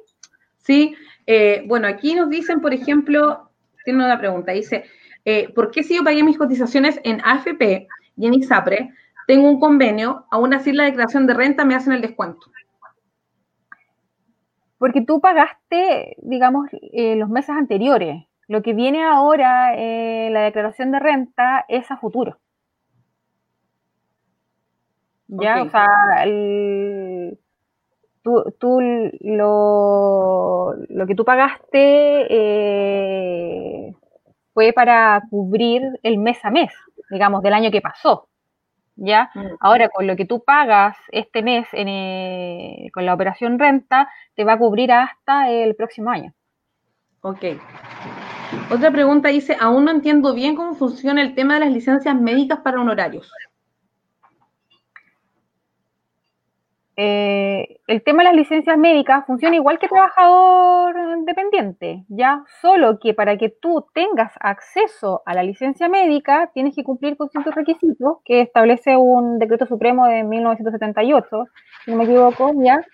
Sí, 0.59 0.95
eh, 1.27 1.65
bueno, 1.67 1.89
aquí 1.89 2.15
nos 2.15 2.31
dicen, 2.31 2.61
por 2.61 2.73
ejemplo, 2.73 3.51
tiene 3.85 4.05
una 4.05 4.19
pregunta, 4.19 4.53
dice, 4.53 4.85
eh, 5.25 5.53
¿por 5.53 5.71
qué 5.71 5.83
si 5.83 5.97
yo 5.97 6.05
pagué 6.05 6.23
mis 6.23 6.39
cotizaciones 6.39 7.01
en 7.05 7.21
AFP 7.25 7.89
y 8.17 8.27
en 8.27 8.35
ISAPRE, 8.35 8.91
tengo 9.27 9.49
un 9.49 9.61
convenio, 9.61 10.27
aún 10.31 10.55
así 10.55 10.73
la 10.73 10.85
declaración 10.85 11.27
de 11.27 11.35
renta 11.35 11.65
me 11.65 11.75
hacen 11.75 11.93
el 11.93 12.01
descuento? 12.01 12.47
Porque 14.79 15.01
tú 15.03 15.21
pagaste, 15.21 16.17
digamos, 16.23 16.69
eh, 16.93 17.15
los 17.17 17.29
meses 17.29 17.51
anteriores. 17.51 18.25
Lo 18.49 18.63
que 18.63 18.75
viene 18.75 19.05
ahora, 19.05 19.77
eh, 19.77 20.29
la 20.31 20.43
declaración 20.43 20.91
de 20.91 20.99
renta, 20.99 21.65
es 21.69 21.89
a 21.91 21.97
futuro. 21.97 22.39
Ya, 25.29 25.63
o 25.63 25.71
sea, 25.71 25.87
tú, 28.23 28.81
lo, 29.21 30.75
lo, 30.89 31.07
que 31.07 31.15
tú 31.15 31.25
pagaste 31.25 32.27
eh, 32.31 33.95
fue 34.55 34.73
para 34.73 35.23
cubrir 35.31 35.83
el 36.03 36.19
mes 36.19 36.39
a 36.45 36.51
mes, 36.51 36.73
digamos, 37.11 37.43
del 37.43 37.55
año 37.55 37.71
que 37.71 37.81
pasó. 37.81 38.29
¿Ya? 38.95 39.31
Mm. 39.35 39.57
Ahora, 39.61 39.89
con 39.89 40.07
lo 40.07 40.17
que 40.17 40.27
tú 40.27 40.45
pagas 40.45 40.97
este 41.11 41.43
mes 41.43 41.67
en, 41.73 41.89
eh, 41.89 42.91
con 42.93 43.07
la 43.07 43.15
operación 43.15 43.59
renta, 43.59 44.09
te 44.35 44.45
va 44.45 44.53
a 44.55 44.59
cubrir 44.59 44.93
hasta 44.93 45.51
el 45.51 45.75
próximo 45.75 46.11
año. 46.11 46.35
Ok. 47.23 47.45
Otra 48.71 48.91
pregunta 48.91 49.31
dice, 49.31 49.57
aún 49.59 49.87
no 49.87 49.91
entiendo 49.91 50.35
bien 50.35 50.55
cómo 50.55 50.75
funciona 50.75 51.23
el 51.23 51.35
tema 51.35 51.55
de 51.55 51.61
las 51.61 51.73
licencias 51.73 52.15
médicas 52.15 52.61
para 52.61 52.81
honorarios. 52.81 53.33
Eh, 56.97 57.79
el 57.87 58.03
tema 58.03 58.23
de 58.23 58.29
las 58.29 58.37
licencias 58.37 58.77
médicas 58.77 59.25
funciona 59.27 59.57
igual 59.57 59.79
que 59.79 59.89
trabajador 59.89 61.25
dependiente, 61.25 62.05
ya 62.09 62.45
solo 62.61 62.99
que 62.99 63.15
para 63.15 63.39
que 63.39 63.49
tú 63.49 63.87
tengas 63.95 64.33
acceso 64.41 65.23
a 65.25 65.33
la 65.33 65.43
licencia 65.43 65.89
médica 65.89 66.51
tienes 66.53 66.75
que 66.75 66.85
cumplir 66.85 67.17
con 67.17 67.31
ciertos 67.31 67.55
requisitos 67.55 68.19
que 68.27 68.43
establece 68.43 68.97
un 68.97 69.39
decreto 69.39 69.65
supremo 69.65 70.07
de 70.07 70.23
1978, 70.23 71.45
si 71.85 71.91
no 71.91 71.97
me 71.97 72.05
equivoco, 72.05 72.53
ya. 72.63 72.85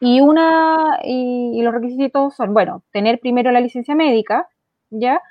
Y 0.00 0.20
una 0.20 0.98
y, 1.02 1.62
los 1.62 1.72
requisitos 1.72 2.34
son, 2.36 2.52
bueno, 2.52 2.82
tener 2.92 3.20
primero 3.20 3.50
la 3.52 3.60
licencia 3.60 3.94
médica, 3.94 4.48
ya. 4.90 5.22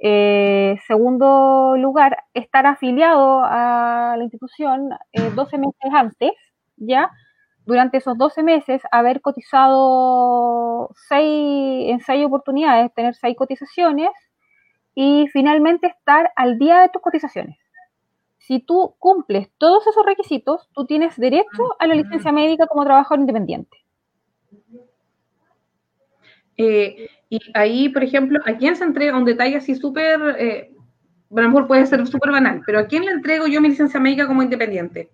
Eh, 0.00 0.76
segundo 0.86 1.76
lugar, 1.76 2.18
estar 2.34 2.66
afiliado 2.66 3.42
a 3.44 4.14
la 4.16 4.22
institución 4.24 4.90
12 5.12 5.56
eh, 5.56 5.58
meses 5.58 5.94
antes, 5.94 6.32
ya 6.76 7.10
durante 7.68 7.98
esos 7.98 8.16
12 8.16 8.42
meses 8.42 8.80
haber 8.90 9.20
cotizado 9.20 10.88
seis, 11.06 11.90
en 11.90 12.00
seis 12.00 12.24
oportunidades, 12.24 12.94
tener 12.94 13.14
seis 13.14 13.36
cotizaciones 13.36 14.08
y 14.94 15.26
finalmente 15.34 15.88
estar 15.88 16.32
al 16.34 16.58
día 16.58 16.80
de 16.80 16.88
tus 16.88 17.02
cotizaciones. 17.02 17.58
Si 18.38 18.60
tú 18.60 18.94
cumples 18.98 19.50
todos 19.58 19.86
esos 19.86 20.02
requisitos, 20.06 20.66
tú 20.72 20.86
tienes 20.86 21.14
derecho 21.18 21.76
a 21.78 21.86
la 21.86 21.94
licencia 21.94 22.32
médica 22.32 22.66
como 22.66 22.84
trabajador 22.84 23.20
independiente. 23.20 23.76
Eh, 26.56 27.10
y 27.28 27.38
ahí, 27.52 27.90
por 27.90 28.02
ejemplo, 28.02 28.40
¿a 28.46 28.56
quién 28.56 28.76
se 28.76 28.84
entrega 28.84 29.18
un 29.18 29.26
detalle 29.26 29.56
así 29.56 29.74
súper, 29.74 30.36
eh, 30.38 30.72
a 31.36 31.40
lo 31.42 31.48
mejor 31.48 31.66
puede 31.66 31.84
ser 31.84 32.06
súper 32.06 32.32
banal, 32.32 32.62
pero 32.64 32.78
¿a 32.78 32.86
quién 32.86 33.04
le 33.04 33.10
entrego 33.10 33.46
yo 33.46 33.60
mi 33.60 33.68
licencia 33.68 34.00
médica 34.00 34.26
como 34.26 34.42
independiente? 34.42 35.10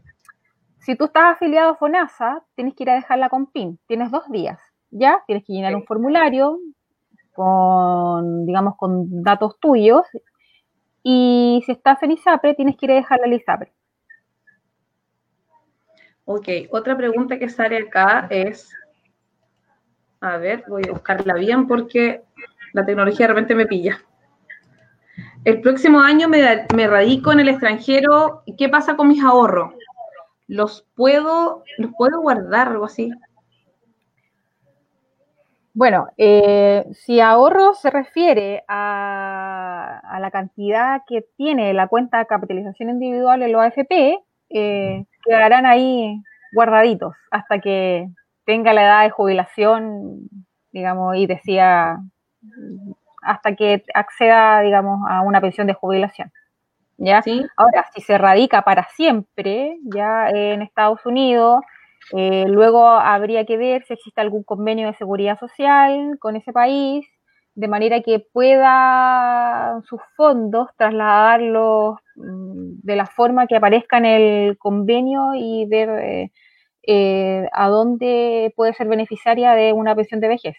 Si 0.85 0.97
tú 0.97 1.07
estás 1.07 1.33
afiliado 1.33 1.71
a 1.71 1.77
FONASA, 1.77 2.45
tienes 2.55 2.75
que 2.75 2.83
ir 2.83 2.91
a 2.91 2.95
dejarla 2.95 3.31
con 3.31 3.47
PIN. 3.47 3.79
Tienes 3.87 4.11
dos 4.11 4.31
días, 4.31 4.61
¿ya? 4.91 5.23
Tienes 5.27 5.43
que 5.47 5.55
llenar 5.55 5.75
un 5.75 5.85
formulario 5.85 6.59
con, 7.33 8.45
digamos, 8.45 8.77
con 8.77 9.23
datos 9.23 9.59
tuyos. 9.61 10.03
Y 11.03 11.63
si 11.65 11.73
estás 11.73 12.03
en 12.03 12.11
ISAPRE, 12.11 12.55
tienes 12.55 12.77
que 12.77 12.85
ir 12.85 12.93
a 12.93 12.97
dejarla 12.97 13.25
al 13.25 13.33
ISAPRE. 13.33 13.73
Ok, 16.27 16.49
otra 16.71 16.97
pregunta 16.97 17.39
que 17.39 17.49
sale 17.49 17.79
acá 17.79 18.27
es, 18.29 18.71
a 20.21 20.37
ver, 20.37 20.65
voy 20.69 20.83
a 20.87 20.93
buscarla 20.93 21.35
bien 21.35 21.67
porque 21.67 22.23
la 22.75 22.85
tecnología 22.85 23.27
de 23.27 23.33
repente 23.33 23.55
me 23.55 23.67
pilla. 23.67 24.03
El 25.47 25.63
próximo 25.63 26.01
año 26.01 26.29
me, 26.29 26.67
me 26.75 26.87
radico 26.87 27.33
en 27.33 27.41
el 27.41 27.49
extranjero, 27.49 28.43
¿qué 28.59 28.69
pasa 28.69 28.97
con 28.97 29.09
mis 29.09 29.23
ahorros? 29.23 29.75
Los 30.47 30.87
puedo, 30.95 31.65
los 31.79 31.93
puedo 31.97 32.21
guardar, 32.21 32.69
algo 32.69 32.85
así. 32.87 33.11
Bueno, 35.73 36.07
eh, 36.17 36.85
si 36.93 37.19
ahorro 37.21 37.75
se 37.75 37.91
refiere 37.91 38.63
a, 38.69 40.01
la 40.21 40.31
cantidad 40.31 41.03
que 41.07 41.27
tiene 41.37 41.75
la 41.75 41.89
cuenta 41.89 42.19
de 42.19 42.27
capitalización 42.27 42.91
individual 42.91 43.43
en 43.43 43.53
los 43.53 43.63
AFP, 43.63 44.19
eh, 44.51 45.05
quedarán 45.25 45.67
ahí 45.67 46.23
guardaditos 46.53 47.15
hasta 47.33 47.59
que 47.59 48.09
tenga 48.45 48.73
la 48.73 48.85
edad 48.85 49.03
de 49.03 49.11
jubilación, 49.11 50.29
digamos, 50.71 51.17
y 51.17 51.27
decía, 51.27 51.99
hasta 53.23 53.57
que 53.57 53.85
acceda, 53.95 54.61
digamos, 54.61 55.01
a 55.09 55.23
una 55.23 55.41
pensión 55.41 55.67
de 55.67 55.75
jubilación. 55.75 56.31
¿Ya? 56.99 57.23
Ahora, 57.57 57.87
si 57.95 58.01
se 58.03 58.19
radica 58.19 58.63
para 58.63 58.89
siempre, 58.97 59.79
ya 59.85 60.29
en 60.31 60.63
Estados 60.63 61.05
Unidos, 61.07 61.61
eh, 62.13 62.45
luego 62.49 62.87
habría 62.89 63.45
que 63.47 63.57
ver 63.57 63.85
si 63.85 63.95
existe 63.95 64.21
algún 64.21 64.43
convenio 64.45 64.89
de 64.89 64.95
seguridad 64.95 65.39
social 65.39 66.19
con 66.21 66.37
ese 66.37 66.53
país, 66.53 67.07
de 67.55 67.69
manera 67.69 68.01
que 68.03 68.21
pueda 68.33 69.81
sus 69.85 70.01
fondos 70.17 70.69
trasladarlos 70.77 71.99
mm, 72.17 72.81
de 72.83 72.97
la 72.97 73.07
forma 73.07 73.47
que 73.47 73.57
aparezca 73.57 73.99
en 73.99 74.05
el 74.07 74.59
convenio 74.59 75.35
y 75.35 75.67
ver 75.67 75.89
eh, 75.91 76.33
eh, 76.87 77.49
a 77.53 77.69
dónde 77.69 78.53
puede 78.57 78.75
ser 78.75 78.89
beneficiaria 78.89 79.53
de 79.55 79.73
una 79.73 79.95
pensión 79.95 80.21
de 80.21 80.29
vejez. 80.29 80.57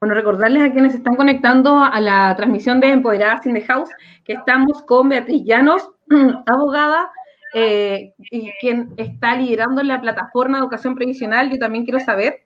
Bueno, 0.00 0.14
recordarles 0.14 0.62
a 0.62 0.72
quienes 0.72 0.94
están 0.94 1.16
conectando 1.16 1.80
a 1.80 2.00
la 2.00 2.32
transmisión 2.36 2.78
de 2.78 2.90
Empoderadas 2.90 3.44
in 3.46 3.54
the 3.54 3.62
House 3.62 3.90
que 4.24 4.34
estamos 4.34 4.82
con 4.82 5.08
Beatriz 5.08 5.42
Llanos, 5.44 5.90
abogada, 6.46 7.10
eh, 7.52 8.12
y 8.18 8.52
quien 8.60 8.94
está 8.96 9.34
liderando 9.34 9.82
la 9.82 10.00
plataforma 10.00 10.58
de 10.58 10.62
educación 10.62 10.94
previsional. 10.94 11.50
Yo 11.50 11.58
también 11.58 11.84
quiero 11.84 11.98
saber 11.98 12.42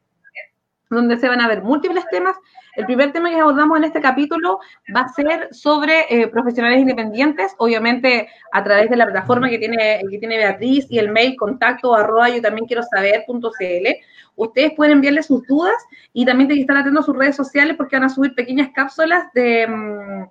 donde 0.97 1.16
se 1.16 1.28
van 1.28 1.40
a 1.40 1.49
ver 1.49 1.62
múltiples 1.62 2.05
temas. 2.11 2.36
El 2.74 2.86
primer 2.86 3.12
tema 3.12 3.30
que 3.30 3.38
abordamos 3.38 3.78
en 3.78 3.84
este 3.84 4.01
capítulo 4.01 4.59
va 4.95 5.01
a 5.01 5.09
ser 5.09 5.49
sobre 5.53 6.07
eh, 6.09 6.28
profesionales 6.28 6.80
independientes, 6.80 7.55
obviamente 7.59 8.28
a 8.53 8.64
través 8.64 8.88
de 8.88 8.97
la 8.97 9.05
plataforma 9.05 9.51
que 9.51 9.59
tiene, 9.59 10.01
que 10.11 10.18
tiene 10.18 10.38
Beatriz 10.38 10.86
y 10.88 10.99
el 10.99 11.11
mail 11.11 11.36
contacto 11.36 11.95
arroba 11.95 12.28
también 12.40 12.66
quiero 12.66 12.82
saber.cl. 12.82 13.88
Ustedes 14.36 14.72
pueden 14.74 14.95
enviarle 14.95 15.22
sus 15.22 15.47
dudas 15.47 15.76
y 16.14 16.24
también 16.24 16.49
tienen 16.49 16.66
que 16.66 16.72
estar 16.72 16.76
atentos 16.82 17.05
a 17.05 17.07
sus 17.07 17.16
redes 17.16 17.36
sociales 17.36 17.76
porque 17.76 17.97
van 17.97 18.05
a 18.05 18.09
subir 18.09 18.34
pequeñas 18.34 18.70
cápsulas 18.74 19.30
de, 19.34 19.66
mm, 19.66 20.24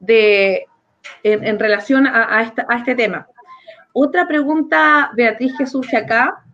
de 0.00 0.66
en, 1.22 1.58
relación 1.58 2.06
a, 2.06 2.38
a 2.38 2.76
este 2.76 2.94
tema. 2.94 3.26
Otra 3.94 4.26
pregunta, 4.26 5.10
Beatriz, 5.14 5.54
que 5.56 5.66
surge 5.66 5.96
acá 5.96 6.44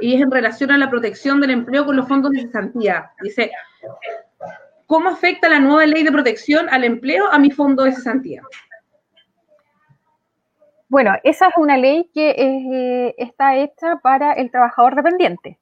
y 0.00 0.14
es 0.14 0.20
en 0.20 0.30
relación 0.30 0.70
a 0.70 0.78
la 0.78 0.90
protección 0.90 1.40
del 1.40 1.50
empleo 1.50 1.84
con 1.84 1.96
los 1.96 2.08
fondos 2.08 2.32
de 2.32 2.42
cesantía. 2.42 3.10
Dice, 3.22 3.50
¿cómo 4.86 5.10
afecta 5.10 5.48
la 5.48 5.60
nueva 5.60 5.86
ley 5.86 6.02
de 6.02 6.12
protección 6.12 6.68
al 6.70 6.84
empleo 6.84 7.26
a 7.30 7.38
mi 7.38 7.50
fondo 7.50 7.84
de 7.84 7.92
cesantía? 7.92 8.42
Bueno, 10.88 11.12
esa 11.22 11.48
es 11.48 11.54
una 11.56 11.76
ley 11.76 12.10
que 12.14 12.30
eh, 12.30 13.14
está 13.18 13.56
hecha 13.56 13.96
para 13.96 14.32
el 14.32 14.50
trabajador 14.50 14.94
dependiente. 14.94 15.58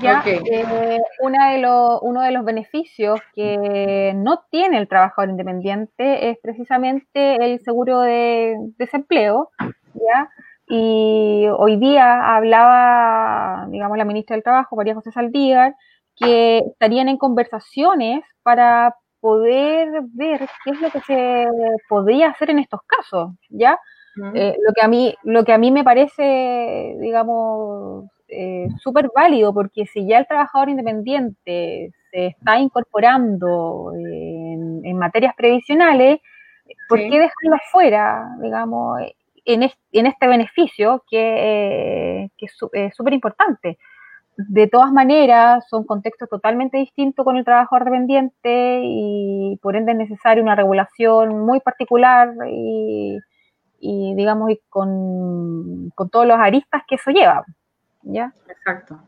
¿ya? 0.00 0.22
Eh, 0.26 1.00
una 1.20 1.50
de 1.50 1.66
uno 2.02 2.22
de 2.22 2.30
los 2.32 2.44
beneficios 2.44 3.20
que 3.34 4.12
no 4.14 4.44
tiene 4.50 4.78
el 4.78 4.88
trabajador 4.88 5.30
independiente 5.30 6.30
es 6.30 6.38
precisamente 6.42 7.36
el 7.36 7.60
seguro 7.60 8.00
de 8.00 8.56
desempleo, 8.76 9.50
¿ya? 9.94 10.28
Y 10.66 11.46
hoy 11.56 11.76
día 11.76 12.36
hablaba, 12.36 13.66
digamos, 13.70 13.98
la 13.98 14.04
ministra 14.04 14.34
del 14.34 14.42
Trabajo, 14.42 14.76
María 14.76 14.94
José 14.94 15.12
Saldívar, 15.12 15.74
que 16.16 16.58
estarían 16.58 17.08
en 17.08 17.18
conversaciones 17.18 18.22
para 18.42 18.94
poder 19.20 20.02
ver 20.12 20.48
qué 20.64 20.70
es 20.70 20.80
lo 20.80 20.90
que 20.90 21.00
se 21.00 21.46
podría 21.88 22.28
hacer 22.28 22.50
en 22.50 22.58
estos 22.60 22.80
casos, 22.86 23.32
¿ya? 23.48 23.78
Eh, 24.34 24.56
lo, 24.64 24.72
que 24.72 24.82
a 24.82 24.88
mí, 24.88 25.14
lo 25.24 25.44
que 25.44 25.52
a 25.52 25.58
mí 25.58 25.72
me 25.72 25.82
parece, 25.82 26.96
digamos, 27.00 28.04
eh, 28.28 28.68
súper 28.78 29.10
válido, 29.14 29.52
porque 29.52 29.86
si 29.86 30.06
ya 30.06 30.18
el 30.18 30.26
trabajador 30.26 30.68
independiente 30.68 31.90
se 32.10 32.26
está 32.26 32.58
incorporando 32.58 33.92
en, 33.94 34.96
materias 34.96 35.34
previsionales, 35.36 36.20
¿por 36.88 36.98
qué 36.98 37.18
dejarlo 37.18 37.58
fuera, 37.72 38.28
digamos? 38.40 39.00
En, 39.44 39.62
este, 39.62 40.26
beneficio 40.26 41.04
que, 41.08 42.30
es 42.40 42.94
súper 42.94 43.12
importante. 43.12 43.78
de 44.36 44.66
todas 44.66 44.92
maneras, 44.92 45.64
son 45.68 45.84
contextos 45.84 46.28
totalmente 46.28 46.78
distintos 46.78 47.24
con 47.24 47.36
el 47.36 47.44
trabajador 47.44 47.84
dependiente 47.84 48.80
y 48.82 49.58
por 49.62 49.76
ende 49.76 49.92
es 49.92 49.98
necesaria 49.98 50.42
una 50.42 50.56
regulación 50.56 51.44
muy 51.44 51.60
particular 51.60 52.32
y, 52.48 53.20
digamos, 53.80 54.50
y 54.50 54.60
con, 54.68 55.92
todos 56.10 56.26
los 56.26 56.38
aristas 56.38 56.82
que 56.88 56.96
eso 56.96 57.10
lleva. 57.10 57.44
¿ya? 58.02 58.32
Exacto. 58.48 58.98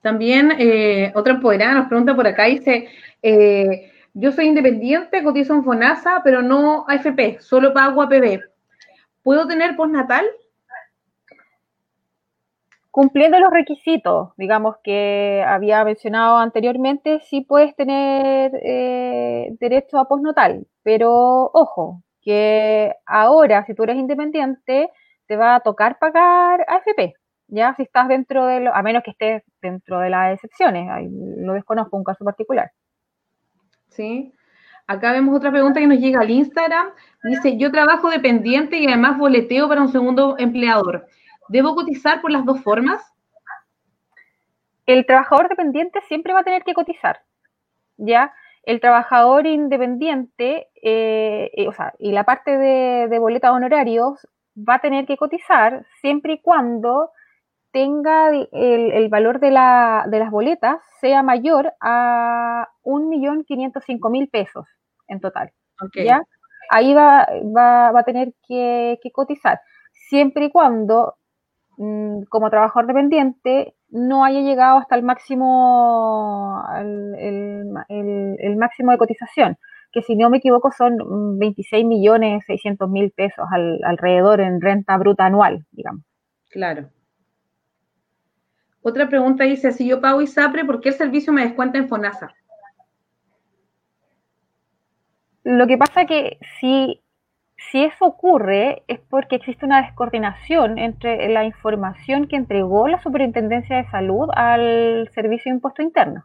También 0.00 0.52
eh, 0.58 1.12
otra 1.14 1.34
empoderada 1.34 1.74
nos 1.74 1.88
pregunta 1.88 2.14
por 2.14 2.26
acá, 2.26 2.44
dice, 2.44 2.88
eh, 3.22 3.90
yo 4.14 4.32
soy 4.32 4.46
independiente, 4.46 5.22
cotizo 5.22 5.52
en 5.52 5.64
FONASA, 5.64 6.20
pero 6.22 6.42
no 6.42 6.86
AFP, 6.88 7.38
solo 7.40 7.74
pago 7.74 8.02
APB. 8.02 8.40
¿Puedo 9.26 9.48
tener 9.48 9.74
postnatal? 9.74 10.24
Cumpliendo 12.92 13.40
los 13.40 13.50
requisitos, 13.50 14.28
digamos, 14.36 14.76
que 14.84 15.42
había 15.44 15.84
mencionado 15.84 16.36
anteriormente, 16.36 17.18
sí 17.28 17.40
puedes 17.40 17.74
tener 17.74 18.52
eh, 18.62 19.48
derecho 19.58 19.98
a 19.98 20.06
postnatal, 20.06 20.68
pero 20.84 21.50
ojo, 21.52 22.04
que 22.22 22.94
ahora, 23.04 23.66
si 23.66 23.74
tú 23.74 23.82
eres 23.82 23.96
independiente, 23.96 24.90
te 25.26 25.36
va 25.36 25.56
a 25.56 25.60
tocar 25.60 25.98
pagar 25.98 26.64
AFP 26.68 27.14
ya 27.48 27.74
si 27.74 27.82
estás 27.82 28.06
dentro 28.06 28.46
de 28.46 28.60
lo, 28.60 28.74
a 28.74 28.82
menos 28.82 29.02
que 29.02 29.10
estés 29.10 29.42
dentro 29.60 29.98
de 29.98 30.10
las 30.10 30.34
excepciones, 30.34 30.88
lo 31.10 31.54
desconozco, 31.54 31.96
un 31.96 32.04
caso 32.04 32.24
particular. 32.24 32.70
Sí. 33.88 34.32
Acá 34.86 35.12
vemos 35.12 35.36
otra 35.36 35.50
pregunta 35.50 35.80
que 35.80 35.86
nos 35.86 35.98
llega 35.98 36.20
al 36.20 36.30
Instagram. 36.30 36.90
Dice, 37.24 37.56
yo 37.56 37.72
trabajo 37.72 38.08
dependiente 38.08 38.78
y 38.78 38.86
además 38.86 39.18
boleteo 39.18 39.68
para 39.68 39.82
un 39.82 39.88
segundo 39.88 40.36
empleador. 40.38 41.06
¿Debo 41.48 41.74
cotizar 41.74 42.20
por 42.20 42.30
las 42.30 42.44
dos 42.44 42.62
formas? 42.62 43.02
El 44.86 45.04
trabajador 45.04 45.48
dependiente 45.48 46.00
siempre 46.06 46.32
va 46.32 46.40
a 46.40 46.44
tener 46.44 46.62
que 46.62 46.74
cotizar, 46.74 47.22
¿ya? 47.96 48.32
El 48.62 48.80
trabajador 48.80 49.46
independiente, 49.46 50.68
eh, 50.80 51.50
eh, 51.52 51.68
o 51.68 51.72
sea, 51.72 51.94
y 51.98 52.12
la 52.12 52.24
parte 52.24 52.56
de, 52.56 53.08
de 53.08 53.18
boleta 53.18 53.52
honorarios 53.52 54.26
va 54.56 54.74
a 54.74 54.80
tener 54.80 55.06
que 55.06 55.16
cotizar 55.16 55.84
siempre 56.00 56.34
y 56.34 56.40
cuando 56.40 57.10
tenga 57.76 58.30
el, 58.30 59.08
valor 59.10 59.38
de, 59.38 59.50
las 59.50 60.30
boletas 60.30 60.78
sea 60.98 61.22
mayor 61.22 61.74
a 61.78 62.66
1.505.000 62.84 64.30
pesos 64.30 64.64
en 65.08 65.20
total. 65.20 65.52
¿ya? 65.94 66.22
Ahí 66.70 66.94
va, 66.94 67.28
va, 67.54 67.98
a 67.98 68.02
tener 68.02 68.32
que, 68.48 68.98
cotizar, 69.12 69.60
siempre 69.92 70.46
y 70.46 70.50
cuando, 70.50 71.16
mm, 71.76 72.22
como 72.30 72.48
trabajador 72.48 72.86
dependiente, 72.86 73.74
no 73.90 74.24
haya 74.24 74.40
llegado 74.40 74.78
hasta 74.78 74.96
el 74.96 75.02
máximo, 75.02 76.64
el, 77.18 78.56
máximo 78.56 78.92
de 78.92 78.98
cotización, 78.98 79.58
que 79.92 80.00
si 80.00 80.16
no 80.16 80.30
me 80.30 80.38
equivoco 80.38 80.72
son 80.72 80.96
26.600.000 81.38 83.12
pesos 83.14 83.46
alrededor 83.84 84.40
en 84.40 84.62
renta 84.62 84.96
bruta 84.96 85.26
anual, 85.26 85.66
digamos. 85.72 86.04
Claro. 86.48 86.88
Otra 88.88 89.08
pregunta 89.08 89.42
dice, 89.42 89.72
si 89.72 89.88
yo 89.88 90.00
pago 90.00 90.22
ISAPRE, 90.22 90.64
¿por 90.64 90.80
qué 90.80 90.90
el 90.90 90.94
servicio 90.94 91.32
me 91.32 91.42
descuenta 91.42 91.76
en 91.76 91.88
FONASA? 91.88 92.32
Lo 95.42 95.66
que 95.66 95.76
pasa 95.76 96.04
que 96.04 96.38
si, 96.60 97.02
si 97.56 97.82
eso 97.82 98.04
ocurre 98.04 98.84
es 98.86 99.00
porque 99.00 99.34
existe 99.34 99.66
una 99.66 99.82
descoordinación 99.82 100.78
entre 100.78 101.28
la 101.30 101.42
información 101.42 102.28
que 102.28 102.36
entregó 102.36 102.86
la 102.86 103.02
Superintendencia 103.02 103.78
de 103.78 103.90
Salud 103.90 104.28
al 104.32 105.10
Servicio 105.12 105.50
de 105.50 105.56
Impuesto 105.56 105.82
Interno. 105.82 106.24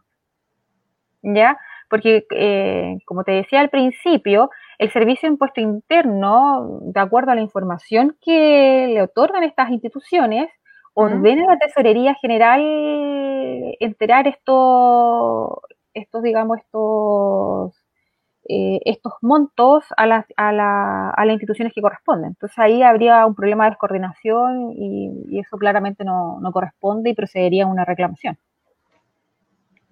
¿Ya? 1.22 1.58
Porque, 1.90 2.26
eh, 2.30 2.98
como 3.06 3.24
te 3.24 3.32
decía 3.32 3.58
al 3.58 3.70
principio, 3.70 4.50
el 4.78 4.92
Servicio 4.92 5.28
de 5.28 5.32
Impuesto 5.32 5.60
Interno, 5.60 6.78
de 6.82 7.00
acuerdo 7.00 7.32
a 7.32 7.34
la 7.34 7.40
información 7.40 8.16
que 8.20 8.86
le 8.94 9.02
otorgan 9.02 9.42
estas 9.42 9.70
instituciones, 9.70 10.48
ordena 10.94 11.46
la 11.46 11.58
Tesorería 11.58 12.14
General 12.20 12.60
enterar 13.80 14.26
estos, 14.28 15.50
estos 15.94 16.22
digamos, 16.22 16.58
estos, 16.58 17.74
eh, 18.48 18.80
estos 18.84 19.12
montos 19.22 19.84
a 19.96 20.06
las, 20.06 20.26
a, 20.36 20.52
la, 20.52 21.10
a 21.10 21.24
las 21.24 21.34
instituciones 21.34 21.72
que 21.74 21.80
corresponden. 21.80 22.30
Entonces 22.30 22.58
ahí 22.58 22.82
habría 22.82 23.24
un 23.26 23.34
problema 23.34 23.64
de 23.64 23.70
descoordinación 23.70 24.72
y, 24.76 25.38
eso 25.38 25.56
claramente 25.58 26.04
no, 26.04 26.40
corresponde 26.52 27.10
y 27.10 27.14
procedería 27.14 27.64
a 27.64 27.68
una 27.68 27.84
reclamación. 27.84 28.38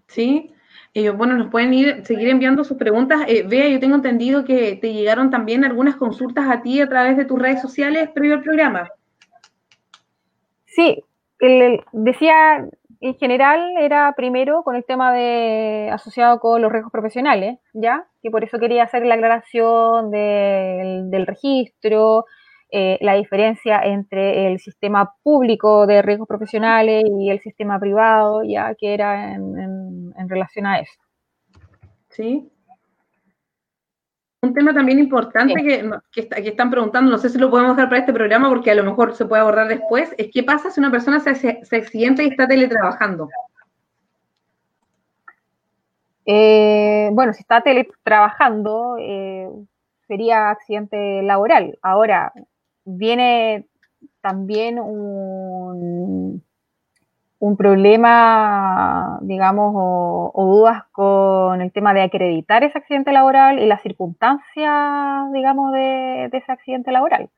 Sí, 0.08 0.52
eh, 0.94 1.10
bueno, 1.10 1.36
nos 1.36 1.50
pueden 1.50 1.72
ir, 1.72 2.04
seguir 2.04 2.28
enviando 2.28 2.64
sus 2.64 2.76
preguntas. 2.76 3.20
Eh, 3.28 3.44
Vea, 3.48 3.68
yo 3.68 3.78
tengo 3.78 3.94
entendido 3.94 4.44
que 4.44 4.76
te 4.76 4.92
llegaron 4.92 5.30
también 5.30 5.64
algunas 5.64 5.96
consultas 5.96 6.48
a 6.48 6.62
ti 6.62 6.80
a 6.80 6.88
través 6.88 7.16
de 7.16 7.24
tus 7.24 7.38
redes 7.38 7.62
sociales 7.62 8.10
previo 8.12 8.34
al 8.34 8.42
programa. 8.42 8.90
Sí, 10.70 11.04
decía 11.92 12.68
en 13.00 13.14
general 13.14 13.76
era 13.78 14.12
primero 14.14 14.62
con 14.62 14.76
el 14.76 14.84
tema 14.84 15.12
de 15.12 15.90
asociado 15.90 16.38
con 16.38 16.60
los 16.60 16.70
riesgos 16.70 16.92
profesionales, 16.92 17.58
¿ya? 17.72 18.06
Que 18.22 18.30
por 18.30 18.44
eso 18.44 18.58
quería 18.58 18.84
hacer 18.84 19.06
la 19.06 19.14
aclaración 19.14 20.10
del, 20.10 21.26
registro, 21.26 22.26
eh, 22.70 22.98
la 23.00 23.14
diferencia 23.14 23.80
entre 23.82 24.52
el 24.52 24.58
sistema 24.60 25.14
público 25.22 25.86
de 25.86 26.02
riesgos 26.02 26.28
profesionales 26.28 27.04
y 27.18 27.30
el 27.30 27.40
sistema 27.40 27.80
privado, 27.80 28.42
ya 28.44 28.74
que 28.74 28.92
era 28.92 29.34
en, 29.34 30.12
en 30.16 30.28
relación 30.28 30.66
a 30.66 30.80
eso. 30.80 31.00
Sí, 32.10 32.52
un 34.42 34.54
tema 34.54 34.72
también 34.72 34.98
importante 34.98 35.54
que, 36.12 36.48
están 36.48 36.70
preguntando, 36.70 37.10
no 37.10 37.18
sé 37.18 37.28
si 37.28 37.38
lo 37.38 37.50
podemos 37.50 37.76
dejar 37.76 37.90
para 37.90 38.00
este 38.00 38.12
programa 38.12 38.48
porque 38.48 38.70
a 38.70 38.74
lo 38.74 38.84
mejor 38.84 39.14
se 39.14 39.26
puede 39.26 39.42
abordar 39.42 39.68
después, 39.68 40.14
es 40.16 40.30
qué 40.32 40.42
pasa 40.42 40.70
si 40.70 40.80
una 40.80 40.90
persona 40.90 41.20
se, 41.20 41.34
se 41.34 41.76
accidenta 41.76 42.22
y 42.22 42.28
está 42.28 42.48
teletrabajando. 42.48 43.28
Eh, 46.32 47.10
bueno, 47.12 47.32
si 47.32 47.40
está 47.40 47.60
teletrabajando, 47.60 48.96
eh, 48.98 49.48
sería 50.06 50.50
accidente 50.50 51.22
laboral. 51.22 51.78
Ahora, 51.82 52.32
viene 52.84 53.66
también 54.20 54.78
un, 54.78 56.42
un 57.40 57.56
problema, 57.56 59.18
digamos, 59.22 59.72
o, 59.74 60.32
dudas 60.36 60.84
con 60.92 61.62
el 61.62 61.72
tema 61.72 61.94
de 61.94 62.02
acreditar 62.02 62.62
ese 62.64 62.76
accidente 62.76 63.12
laboral 63.12 63.58
y 63.58 63.66
las 63.66 63.80
circunstancias, 63.82 65.32
digamos, 65.32 65.72
de, 65.72 66.26
ese 66.26 66.52
accidente 66.52 66.92
laboral. 66.92 67.30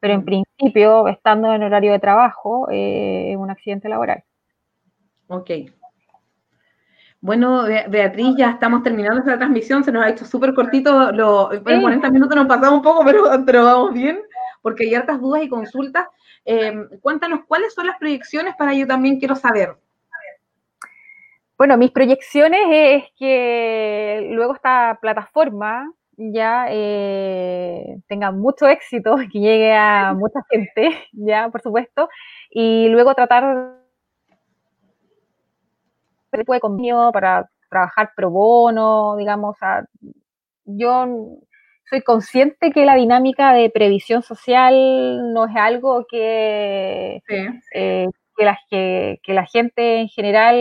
Pero 0.00 0.14
en 0.14 0.20
mm. 0.20 0.24
principio, 0.24 1.06
estando 1.06 1.54
en 1.54 1.62
horario 1.62 1.92
de 1.92 2.00
trabajo, 2.00 2.68
eh, 2.70 3.30
es 3.30 3.36
un 3.36 3.50
accidente 3.50 3.88
laboral. 3.88 4.24
Ok. 5.28 5.50
Bueno, 7.20 7.64
Beatriz, 7.88 8.34
ya 8.36 8.50
estamos 8.50 8.82
terminando 8.82 9.20
esta 9.20 9.38
transmisión, 9.38 9.84
se 9.84 9.92
nos 9.92 10.04
ha 10.04 10.10
hecho 10.10 10.24
súper 10.24 10.52
cortito, 10.52 11.12
lo, 11.12 11.52
en 11.52 11.62
40 11.62 12.10
minutos 12.10 12.36
nos 12.36 12.46
pasamos 12.46 12.78
un 12.78 12.82
poco, 12.82 13.04
pero, 13.06 13.22
pero 13.46 13.64
vamos 13.64 13.92
bien, 13.92 14.20
porque 14.62 14.84
hay 14.84 14.96
hartas 14.96 15.20
dudas 15.20 15.44
y 15.44 15.48
consultas. 15.48 16.06
Em, 16.44 16.88
cuéntanos 17.00 17.40
cuáles 17.46 17.74
son 17.74 17.86
las 17.86 17.98
proyecciones 17.98 18.54
para 18.56 18.74
yo 18.74 18.86
también 18.86 19.18
quiero 19.18 19.36
saber. 19.36 19.76
Bueno, 21.56 21.76
mis 21.76 21.90
proyecciones 21.90 22.60
es 22.70 23.04
que 23.18 24.28
luego 24.30 24.54
esta 24.54 24.98
plataforma 25.00 25.92
ya 26.16 26.66
eh, 26.70 27.98
tenga 28.08 28.30
mucho 28.30 28.66
éxito, 28.66 29.16
que 29.32 29.38
llegue 29.40 29.74
a 29.74 30.14
mucha 30.14 30.40
gente, 30.50 30.90
ya, 31.12 31.48
por 31.48 31.62
supuesto, 31.62 32.08
y 32.50 32.88
luego 32.88 33.14
tratar 33.14 33.78
de 36.32 36.60
conmigo 36.60 37.10
para 37.12 37.48
trabajar 37.70 38.12
pro 38.16 38.30
bono, 38.30 39.16
digamos, 39.16 39.56
yo 40.64 41.06
soy 41.88 42.02
consciente 42.02 42.70
que 42.70 42.84
la 42.84 42.96
dinámica 42.96 43.52
de 43.52 43.70
previsión 43.70 44.22
social 44.22 45.32
no 45.32 45.46
es 45.46 45.56
algo 45.56 46.06
que, 46.08 47.22
eh, 47.74 48.06
que, 48.36 48.44
la, 48.44 48.58
que, 48.70 49.18
la, 49.34 49.46
gente 49.46 50.00
en 50.00 50.08
general, 50.08 50.56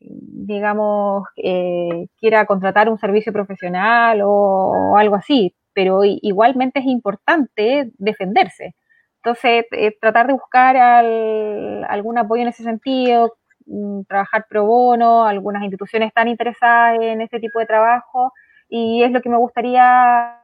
digamos, 0.00 1.24
eh, 1.36 2.06
quiera 2.18 2.46
contratar 2.46 2.88
un 2.88 2.98
servicio 2.98 3.32
profesional 3.32 4.20
o, 4.24 4.96
algo 4.96 5.16
así, 5.16 5.54
pero 5.72 6.04
igualmente 6.04 6.80
es 6.80 6.86
importante 6.86 7.90
defenderse. 7.98 8.74
Entonces, 9.22 9.64
eh, 9.72 9.96
tratar 10.00 10.28
de 10.28 10.34
buscar 10.34 10.76
algún 10.76 12.18
apoyo 12.18 12.42
en 12.42 12.48
ese 12.48 12.62
sentido, 12.62 13.34
mm, 13.66 14.02
trabajar 14.08 14.46
pro 14.48 14.64
bono, 14.64 15.24
algunas 15.26 15.62
instituciones 15.64 16.08
están 16.08 16.28
interesadas 16.28 16.98
en 17.00 17.20
este 17.20 17.40
tipo 17.40 17.58
de 17.58 17.66
trabajo 17.66 18.32
y 18.68 19.02
es 19.02 19.10
lo 19.10 19.20
que 19.20 19.28
me 19.28 19.36
gustaría 19.36 20.42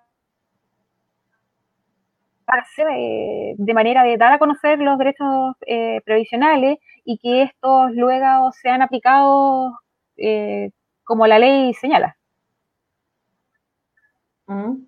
eh, 2.76 3.54
de 3.56 3.74
manera 3.74 4.02
de 4.02 4.16
dar 4.18 4.32
a 4.34 4.38
conocer 4.38 4.78
los 4.78 4.98
derechos 4.98 5.56
eh, 5.66 6.00
previsionales 6.04 6.78
y 7.04 7.18
que 7.18 7.44
estos 7.44 7.92
luego 7.92 8.52
sean 8.52 8.82
aplicados 8.82 9.72
eh, 10.16 10.70
como 11.04 11.26
la 11.26 11.38
ley 11.38 11.72
señala. 11.74 12.16
Mm. 14.46 14.84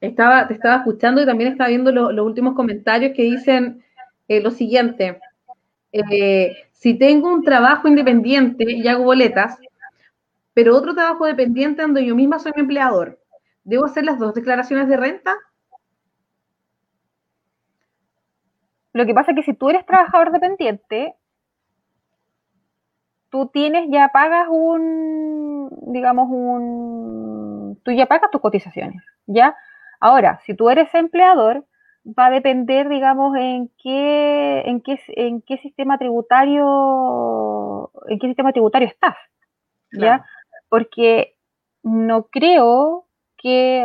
Estaba, 0.00 0.46
te 0.46 0.54
estaba 0.54 0.76
escuchando 0.76 1.22
y 1.22 1.26
también 1.26 1.52
estaba 1.52 1.68
viendo 1.68 1.90
los 1.90 2.26
últimos 2.26 2.54
comentarios 2.54 3.12
que 3.16 3.22
dicen 3.22 3.82
lo 4.28 4.50
siguiente. 4.50 5.18
si 6.72 6.98
tengo 6.98 7.32
un 7.32 7.42
trabajo 7.42 7.88
independiente 7.88 8.70
y 8.70 8.86
hago 8.86 9.04
boletas, 9.04 9.58
pero 10.56 10.74
otro 10.74 10.94
trabajo 10.94 11.26
dependiente 11.26 11.82
donde 11.82 12.06
yo 12.06 12.16
misma 12.16 12.38
soy 12.38 12.50
mi 12.56 12.62
empleador, 12.62 13.20
¿debo 13.62 13.84
hacer 13.84 14.04
las 14.04 14.18
dos 14.18 14.32
declaraciones 14.32 14.88
de 14.88 14.96
renta? 14.96 15.34
Lo 18.94 19.04
que 19.04 19.12
pasa 19.12 19.32
es 19.32 19.36
que 19.36 19.42
si 19.42 19.52
tú 19.52 19.68
eres 19.68 19.84
trabajador 19.84 20.32
dependiente, 20.32 21.14
tú 23.28 23.48
tienes, 23.48 23.90
ya 23.90 24.08
pagas 24.08 24.46
un, 24.48 25.68
digamos, 25.92 26.26
un, 26.30 27.78
tú 27.84 27.90
ya 27.90 28.06
pagas 28.06 28.30
tus 28.30 28.40
cotizaciones, 28.40 29.02
¿ya? 29.26 29.54
Ahora, 30.00 30.40
si 30.46 30.54
tú 30.54 30.70
eres 30.70 30.88
empleador, 30.94 31.66
va 32.06 32.26
a 32.26 32.30
depender, 32.30 32.88
digamos, 32.88 33.36
en 33.36 33.70
qué, 33.76 34.62
en 34.64 34.80
qué, 34.80 34.98
en 35.08 35.42
qué 35.42 35.58
sistema 35.58 35.98
tributario, 35.98 37.90
en 38.08 38.18
qué 38.18 38.26
sistema 38.28 38.52
tributario 38.52 38.88
estás, 38.88 39.16
¿ya? 39.92 40.24
Porque 40.68 41.36
no 41.82 42.24
creo 42.24 43.06
que, 43.36 43.84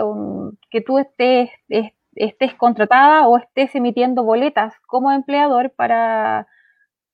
que 0.70 0.82
tú 0.82 0.98
estés, 0.98 1.50
estés 1.70 1.94
estés 2.16 2.54
contratada 2.56 3.28
o 3.28 3.38
estés 3.38 3.74
emitiendo 3.76 4.24
boletas 4.24 4.74
como 4.88 5.12
empleador 5.12 5.72
para, 5.72 6.48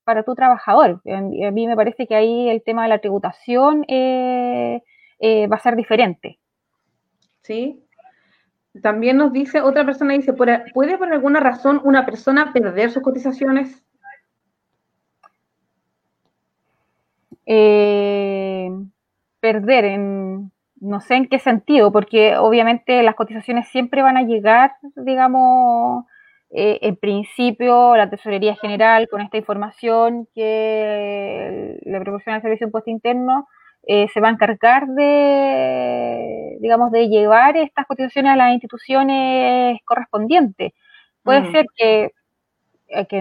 para 0.04 0.22
tu 0.22 0.34
trabajador. 0.34 1.00
A 1.06 1.50
mí 1.50 1.66
me 1.66 1.76
parece 1.76 2.06
que 2.06 2.14
ahí 2.14 2.48
el 2.48 2.62
tema 2.62 2.82
de 2.82 2.88
la 2.88 2.98
tributación 2.98 3.84
eh, 3.88 4.82
eh, 5.20 5.46
va 5.46 5.56
a 5.56 5.60
ser 5.60 5.76
diferente. 5.76 6.38
Sí. 7.42 7.84
También 8.82 9.16
nos 9.16 9.32
dice, 9.32 9.60
otra 9.60 9.84
persona 9.84 10.14
dice, 10.14 10.32
¿puede 10.32 10.98
por 10.98 11.12
alguna 11.12 11.40
razón 11.40 11.80
una 11.84 12.04
persona 12.04 12.52
perder 12.52 12.90
sus 12.90 13.02
cotizaciones? 13.02 13.82
Eh, 17.46 18.70
perder 19.40 19.84
en 19.84 20.52
no 20.80 21.00
sé 21.00 21.16
en 21.16 21.28
qué 21.28 21.38
sentido, 21.38 21.90
porque 21.92 22.36
obviamente 22.36 23.02
las 23.02 23.16
cotizaciones 23.16 23.68
siempre 23.68 24.02
van 24.02 24.16
a 24.16 24.22
llegar, 24.22 24.74
digamos, 24.96 26.04
eh, 26.50 26.78
en 26.82 26.96
principio 26.96 27.96
la 27.96 28.08
Tesorería 28.08 28.54
General 28.56 29.08
con 29.08 29.20
esta 29.20 29.36
información 29.36 30.28
que 30.34 31.78
le 31.84 32.00
proporciona 32.00 32.36
el 32.36 32.42
Servicio 32.42 32.66
de 32.66 32.68
Impuesto 32.68 32.90
Interno 32.90 33.48
eh, 33.90 34.06
se 34.12 34.20
va 34.20 34.28
a 34.28 34.32
encargar 34.32 34.86
de, 34.88 36.58
digamos, 36.60 36.90
de 36.92 37.08
llevar 37.08 37.56
estas 37.56 37.86
cotizaciones 37.86 38.32
a 38.32 38.36
las 38.36 38.52
instituciones 38.52 39.80
correspondientes. 39.84 40.72
Puede 41.22 41.40
mm. 41.40 41.52
ser 41.52 41.66
que 41.74 42.10
eh, 42.90 43.06
que 43.06 43.20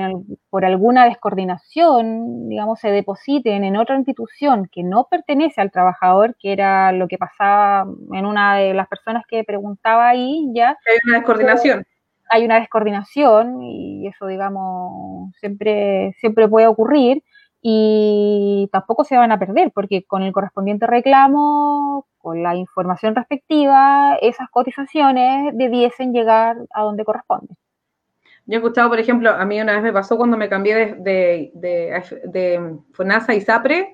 por 0.49 0.63
alguna 0.63 1.05
descoordinación, 1.05 2.47
digamos, 2.47 2.79
se 2.79 2.89
depositen 2.89 3.65
en 3.65 3.75
otra 3.75 3.97
institución 3.97 4.69
que 4.71 4.81
no 4.81 5.07
pertenece 5.11 5.59
al 5.59 5.71
trabajador, 5.71 6.37
que 6.39 6.53
era 6.53 6.93
lo 6.93 7.09
que 7.09 7.17
pasaba 7.17 7.85
en 8.13 8.25
una 8.25 8.55
de 8.55 8.73
las 8.73 8.87
personas 8.87 9.23
que 9.27 9.43
preguntaba 9.43 10.07
ahí, 10.07 10.49
ya. 10.53 10.69
Hay 10.69 10.97
una 11.05 11.17
descoordinación. 11.17 11.85
Hay 12.29 12.45
una 12.45 12.59
descoordinación 12.59 13.61
y 13.61 14.07
eso, 14.07 14.27
digamos, 14.27 15.33
siempre, 15.39 16.13
siempre 16.19 16.47
puede 16.47 16.67
ocurrir 16.67 17.23
y 17.61 18.69
tampoco 18.71 19.03
se 19.03 19.17
van 19.17 19.33
a 19.33 19.39
perder 19.39 19.71
porque 19.73 20.05
con 20.05 20.23
el 20.23 20.31
correspondiente 20.31 20.87
reclamo, 20.87 22.05
con 22.17 22.41
la 22.41 22.55
información 22.55 23.15
respectiva, 23.15 24.17
esas 24.21 24.49
cotizaciones 24.49 25.53
debiesen 25.57 26.13
llegar 26.13 26.55
a 26.73 26.83
donde 26.83 27.03
corresponde. 27.03 27.55
Yo 28.47 28.53
he 28.53 28.57
escuchado, 28.57 28.87
por 28.87 28.97
ejemplo, 28.97 29.29
a 29.29 29.43
mí 29.43 29.59
una 29.59 29.73
vez 29.73 29.83
me 29.83 29.91
pasó 29.91 30.15
cuando 30.15 30.37
me 30.37 30.47
cambié 30.47 30.95
de, 30.99 31.51
de, 31.53 32.77
FONASA 32.93 33.35
y 33.35 33.41
SAPRE, 33.41 33.93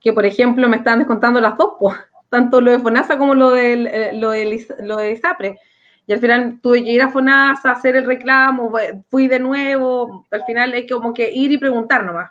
que 0.00 0.12
por 0.12 0.24
ejemplo 0.24 0.68
me 0.68 0.76
estaban 0.76 1.00
descontando 1.00 1.40
las 1.40 1.56
dos, 1.56 1.72
tanto 2.30 2.60
lo 2.60 2.70
de 2.70 2.78
FONASA 2.78 3.18
como 3.18 3.34
lo, 3.34 3.50
del, 3.50 3.88
eh, 3.88 4.12
lo, 4.14 4.30
de 4.30 5.16
SAPRE. 5.20 5.58
Y 6.06 6.12
al 6.12 6.20
final 6.20 6.60
tuve 6.62 6.84
que 6.84 6.92
ir 6.92 7.02
a 7.02 7.10
FONASA, 7.10 7.72
hacer 7.72 7.96
el 7.96 8.06
reclamo, 8.06 8.72
fui 9.10 9.26
de 9.26 9.40
nuevo, 9.40 10.26
al 10.30 10.44
final 10.44 10.72
hay 10.72 10.86
como 10.86 11.12
que 11.12 11.32
ir 11.32 11.50
y 11.50 11.58
preguntar 11.58 12.04
nomás. 12.04 12.30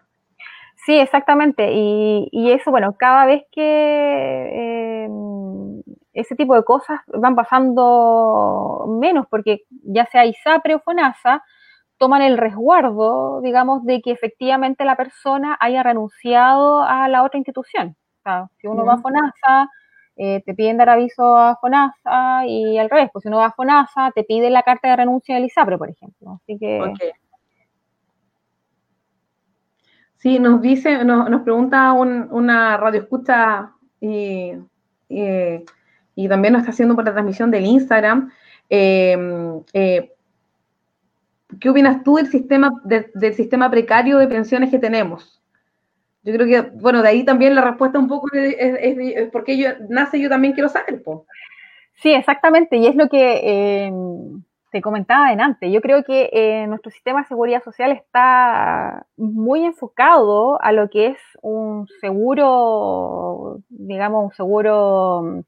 Sí, 0.86 0.98
exactamente. 0.98 1.70
Y, 1.74 2.50
eso, 2.50 2.72
bueno, 2.72 2.96
cada 2.98 3.26
vez 3.26 3.44
que 3.52 5.04
em, 5.04 5.84
ese 6.14 6.34
tipo 6.36 6.56
de 6.56 6.64
cosas 6.64 7.02
van 7.08 7.36
pasando 7.36 8.86
menos, 9.02 9.28
porque 9.30 9.64
ya 9.84 10.06
sea 10.06 10.26
ISAPRE 10.26 10.76
o 10.76 10.80
FONASA, 10.80 11.44
toman 11.98 12.22
el 12.22 12.38
resguardo, 12.38 13.42
digamos, 13.42 13.84
de 13.84 14.02
que 14.02 14.12
efectivamente 14.12 14.86
la 14.86 14.96
persona 14.96 15.58
haya 15.60 15.84
renunciado 15.84 16.84
a 16.84 17.08
la 17.08 17.24
otra 17.24 17.38
institución. 17.38 17.96
O 18.20 18.22
sea, 18.24 18.48
si 18.58 18.68
uno 18.68 18.86
va 18.86 18.94
a 18.94 18.98
FONASA, 18.98 19.70
eh, 20.16 20.42
te 20.46 20.54
piden 20.54 20.78
dar 20.78 20.90
aviso 20.90 21.38
a 21.38 21.58
FONASA 21.58 22.46
y 22.48 22.78
al 22.78 22.90
revés, 22.90 23.10
pues 23.14 23.24
si 23.24 23.30
uno 23.30 23.38
va 23.38 23.48
a 23.48 23.52
FONASA, 23.52 24.12
te 24.16 24.24
pide 24.24 24.50
la 24.50 24.64
carta 24.64 24.90
de 24.90 24.96
renuncia 24.96 25.36
del 25.36 25.46
ISAPRE, 25.46 25.78
por 25.78 25.90
ejemplo. 25.90 26.40
Así 26.42 26.58
que... 26.58 26.94
Sí, 30.18 30.40
nos 30.40 30.62
dice, 30.62 31.06
nos, 31.06 31.42
pregunta 31.42 31.94
una 31.94 32.76
radio 32.78 33.02
escucha 33.02 33.72
y, 34.02 34.54
y, 35.08 36.28
también 36.28 36.54
nos 36.54 36.62
está 36.62 36.72
haciendo 36.72 36.96
por 36.96 37.06
la 37.06 37.14
transmisión 37.14 37.52
del 37.52 37.66
Instagram. 37.66 38.32
Eh, 38.70 39.62
eh, 39.74 40.17
¿Qué 41.60 41.70
opinas 41.70 42.04
tú 42.04 42.16
del 42.16 42.28
sistema, 42.28 42.72
del 42.84 43.34
sistema 43.34 43.72
precario 43.72 44.18
de 44.18 44.28
pensiones 44.28 44.70
que 44.70 44.80
tenemos? 44.80 45.42
Yo 46.24 46.34
creo 46.34 46.46
que, 46.46 46.70
bueno, 46.78 47.02
de 47.02 47.08
ahí 47.08 47.24
también 47.24 47.56
la 47.56 47.62
respuesta 47.62 47.98
un 47.98 48.10
poco 48.10 48.28
es, 48.34 49.30
porque 49.32 49.58
yo, 49.58 49.70
nace 49.90 50.20
yo 50.20 50.28
también 50.28 50.54
quiero 50.54 50.68
saber. 50.68 51.02
Sí, 51.94 52.12
exactamente, 52.12 52.76
y 52.76 52.86
es 52.86 52.96
lo 52.96 53.08
que 53.08 53.40
eh, 53.44 53.92
te 54.72 54.82
comentaba 54.82 55.28
adelante. 55.28 55.72
Yo 55.72 55.80
creo 55.80 56.04
que 56.04 56.30
eh, 56.34 56.68
nuestro 56.68 56.92
sistema 56.92 57.22
de 57.22 57.28
seguridad 57.28 57.64
social 57.64 57.94
está 57.94 59.06
muy 59.16 59.64
enfocado 59.64 60.62
a 60.62 60.74
lo 60.74 60.90
que 60.90 61.08
es 61.08 61.18
un 61.42 61.88
seguro, 62.02 63.62
digamos, 63.70 64.26
un 64.26 64.34
seguro 64.34 65.44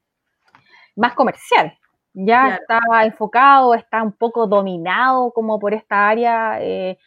más 0.96 1.12
comercial 1.12 1.78
ya 2.26 2.56
está 2.56 2.80
enfocado, 3.04 3.74
está 3.74 4.02
un 4.02 4.12
poco 4.12 4.46
dominado 4.46 5.32
como 5.32 5.58
por 5.58 5.74
esta 5.74 6.08
área 6.08 6.58
eh, 6.60 6.98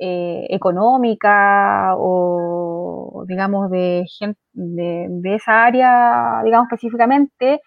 eh, 0.00 0.46
económica 0.50 1.94
o, 1.96 3.24
digamos, 3.28 3.70
de, 3.70 4.04
de, 4.52 5.06
de, 5.08 5.34
esa 5.34 5.64
área, 5.64 6.42
digamos, 6.44 6.66
específicamente. 6.66 7.60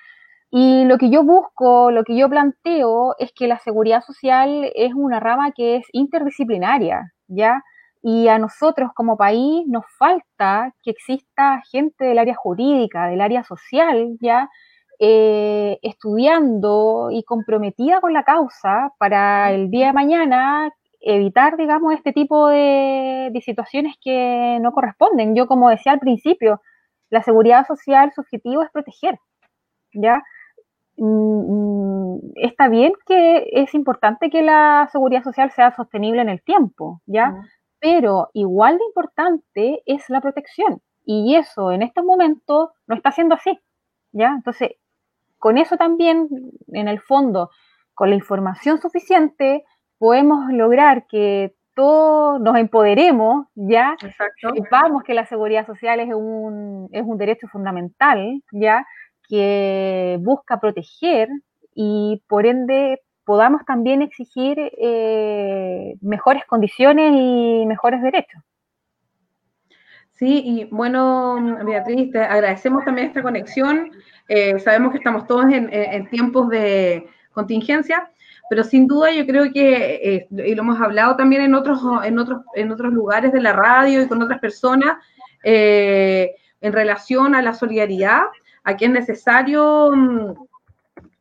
Y 0.52 0.86
lo 0.86 0.98
que 0.98 1.10
yo 1.10 1.24
busco, 1.24 1.92
lo 1.92 2.04
que 2.04 2.18
yo 2.18 2.30
planteo 2.30 3.16
es 3.20 3.32
que 3.34 3.48
la 3.48 3.60
seguridad 3.60 4.02
social 4.02 4.72
es 4.76 4.94
una 4.94 5.20
rama 5.20 5.52
que 5.52 5.78
es 5.78 5.86
interdisciplinaria, 5.92 7.14
¿ya? 7.28 7.62
Y 8.02 8.28
a 8.30 8.40
nosotros 8.40 8.92
como 8.96 9.18
país 9.18 9.66
nos 9.68 9.86
falta 9.98 10.74
que 10.84 10.92
exista 10.92 11.62
gente 11.72 12.06
del 12.06 12.20
área 12.20 12.36
jurídica, 12.36 13.08
del 13.08 13.22
área 13.22 13.44
social, 13.44 14.18
¿ya? 14.22 14.50
Eh, 15.00 15.78
estudiando 15.84 17.10
y 17.12 17.24
comprometida 17.24 18.02
con 18.02 18.14
la 18.14 18.24
causa 18.24 18.94
para 18.98 19.52
el 19.52 19.70
día 19.70 19.88
de 19.88 19.94
mañana 19.94 20.74
evitar, 21.00 21.56
digamos, 21.56 21.94
este 21.94 22.14
tipo 22.14 22.48
de, 22.50 23.32
situaciones 23.46 23.96
que 24.02 24.58
no 24.60 24.72
corresponden. 24.72 25.36
Yo, 25.36 25.48
como 25.48 25.70
decía 25.70 25.92
al 25.92 26.00
principio, 26.00 26.62
la 27.12 27.22
seguridad 27.22 27.68
social, 27.68 28.12
su 28.14 28.22
objetivo 28.22 28.64
es 28.64 28.72
proteger, 28.72 29.20
¿ya? 29.94 30.24
Mm, 30.98 32.16
mm, 32.16 32.20
está 32.36 32.68
bien 32.68 32.94
que 33.06 33.48
es 33.52 33.74
importante 33.76 34.32
que 34.32 34.42
la 34.42 34.90
seguridad 34.92 35.24
social 35.24 35.52
sea 35.52 35.76
sostenible 35.76 36.22
en 36.22 36.30
el 36.30 36.42
tiempo, 36.44 37.02
¿ya? 37.06 37.36
Pero 37.80 38.30
igual 38.34 38.78
de 38.80 38.86
importante 38.86 39.84
es 39.86 40.10
la 40.10 40.22
protección. 40.22 40.82
Y 41.06 41.36
eso 41.36 41.72
en 41.72 41.84
estos 41.84 42.04
momentos 42.04 42.72
no 42.88 42.96
está 42.96 43.12
siendo 43.12 43.36
así, 43.36 43.60
¿ya? 44.12 44.30
Entonces, 44.36 44.72
con 45.38 45.58
eso 45.58 45.78
también, 45.78 46.28
en 46.74 46.88
el 46.88 47.00
fondo, 47.00 47.52
con 47.94 48.10
la 48.10 48.16
información 48.16 48.80
suficiente, 48.80 49.64
podemos 49.98 50.52
lograr 50.52 51.08
que 51.08 51.56
todos 51.76 52.42
nos 52.42 52.58
empoderemos, 52.58 53.48
¿ya? 53.54 53.96
Sepamos 54.56 55.04
que 55.04 55.14
la 55.14 55.26
seguridad 55.26 55.66
social 55.66 56.00
es 56.00 56.10
un, 56.14 56.90
es 56.92 57.04
un 57.06 57.18
derecho 57.18 57.48
fundamental, 57.48 58.42
¿ya? 58.52 58.86
Que 59.30 60.18
busca 60.22 60.60
proteger 60.60 61.30
y 61.76 62.24
por 62.28 62.48
ende 62.48 63.02
podamos 63.26 63.64
también 63.66 64.02
exigir 64.02 64.58
eh, 64.60 65.96
mejores 66.02 66.46
condiciones 66.46 67.12
y 67.16 67.66
mejores 67.68 68.02
derechos. 68.02 68.42
Sí, 70.18 70.42
y 70.44 70.66
bueno, 70.66 71.60
Beatriz, 71.64 72.12
te 72.12 72.20
agradecemos 72.20 72.84
también 72.84 73.08
esta 73.08 73.22
conexión. 73.22 73.92
Eh, 74.28 74.60
sabemos 74.60 74.92
que 74.92 74.98
estamos 74.98 75.28
todos 75.28 75.46
en, 75.52 76.10
tiempos 76.10 76.50
de 76.50 77.08
contingencia, 77.34 78.10
pero 78.50 78.64
sin 78.64 78.88
duda 78.88 79.12
yo 79.12 79.26
creo 79.26 79.52
que, 79.54 80.28
y 80.30 80.56
lo 80.56 80.62
hemos 80.64 80.82
hablado 80.82 81.16
también 81.16 81.44
en 81.44 81.54
otros, 81.54 81.80
en 82.04 82.18
otros, 82.18 82.42
en 82.56 82.72
otros 82.72 82.92
lugares 82.94 83.32
de 83.32 83.42
la 83.42 83.54
radio 83.54 84.02
y 84.02 84.08
con 84.08 84.22
otras 84.22 84.40
personas, 84.40 84.98
en 85.44 86.74
relación 86.74 87.36
a 87.36 87.42
la 87.42 87.54
solidaridad, 87.54 88.22
aquí 88.64 88.86
es 88.86 88.92
necesario 88.92 89.92
mm, 89.96 90.32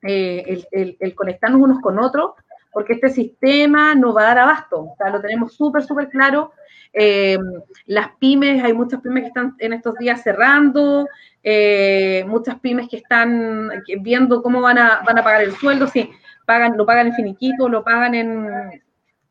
eh, 0.03 0.64
el, 0.72 1.14
conectarnos 1.14 1.61
unos 1.61 1.80
con 1.80 1.99
otros, 1.99 2.32
porque 2.72 2.94
este 2.94 3.09
sistema 3.09 3.94
no 3.94 4.12
va 4.12 4.22
a 4.22 4.26
dar 4.26 4.38
abasto, 4.40 4.80
o 4.80 4.94
sea, 4.99 5.11
lo 5.11 5.20
tenemos 5.20 5.55
súper, 5.55 5.82
súper 5.82 6.09
claro. 6.09 6.53
Eh, 6.99 7.38
las 7.84 8.09
pymes, 8.18 8.64
hay 8.64 8.72
muchas 8.72 9.03
pymes 9.03 9.24
que 9.24 9.28
están 9.28 9.55
en 9.59 9.74
estos 9.74 9.97
días 9.97 10.22
cerrando, 10.22 11.07
eh, 11.42 12.24
muchas 12.26 12.59
pymes 12.59 12.88
que 12.88 12.97
están 12.97 13.70
viendo 14.01 14.42
cómo 14.42 14.62
van 14.62 14.78
a, 14.78 15.03
van 15.07 15.18
a 15.18 15.22
pagar 15.22 15.42
el 15.42 15.53
sueldo, 15.53 15.88
si 15.88 16.11
pagan, 16.47 16.74
lo 16.74 16.86
pagan 16.86 17.09
en 17.09 17.14
finiquito, 17.14 17.68
lo 17.68 17.84
pagan 17.84 18.14
en, 18.14 18.49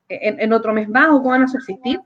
en, 0.10 0.54
otro 0.54 0.74
mes 0.74 0.88
más 0.88 1.08
o 1.08 1.18
cómo 1.18 1.32
van 1.32 1.42
a 1.42 1.48
subsistir. 1.48 2.00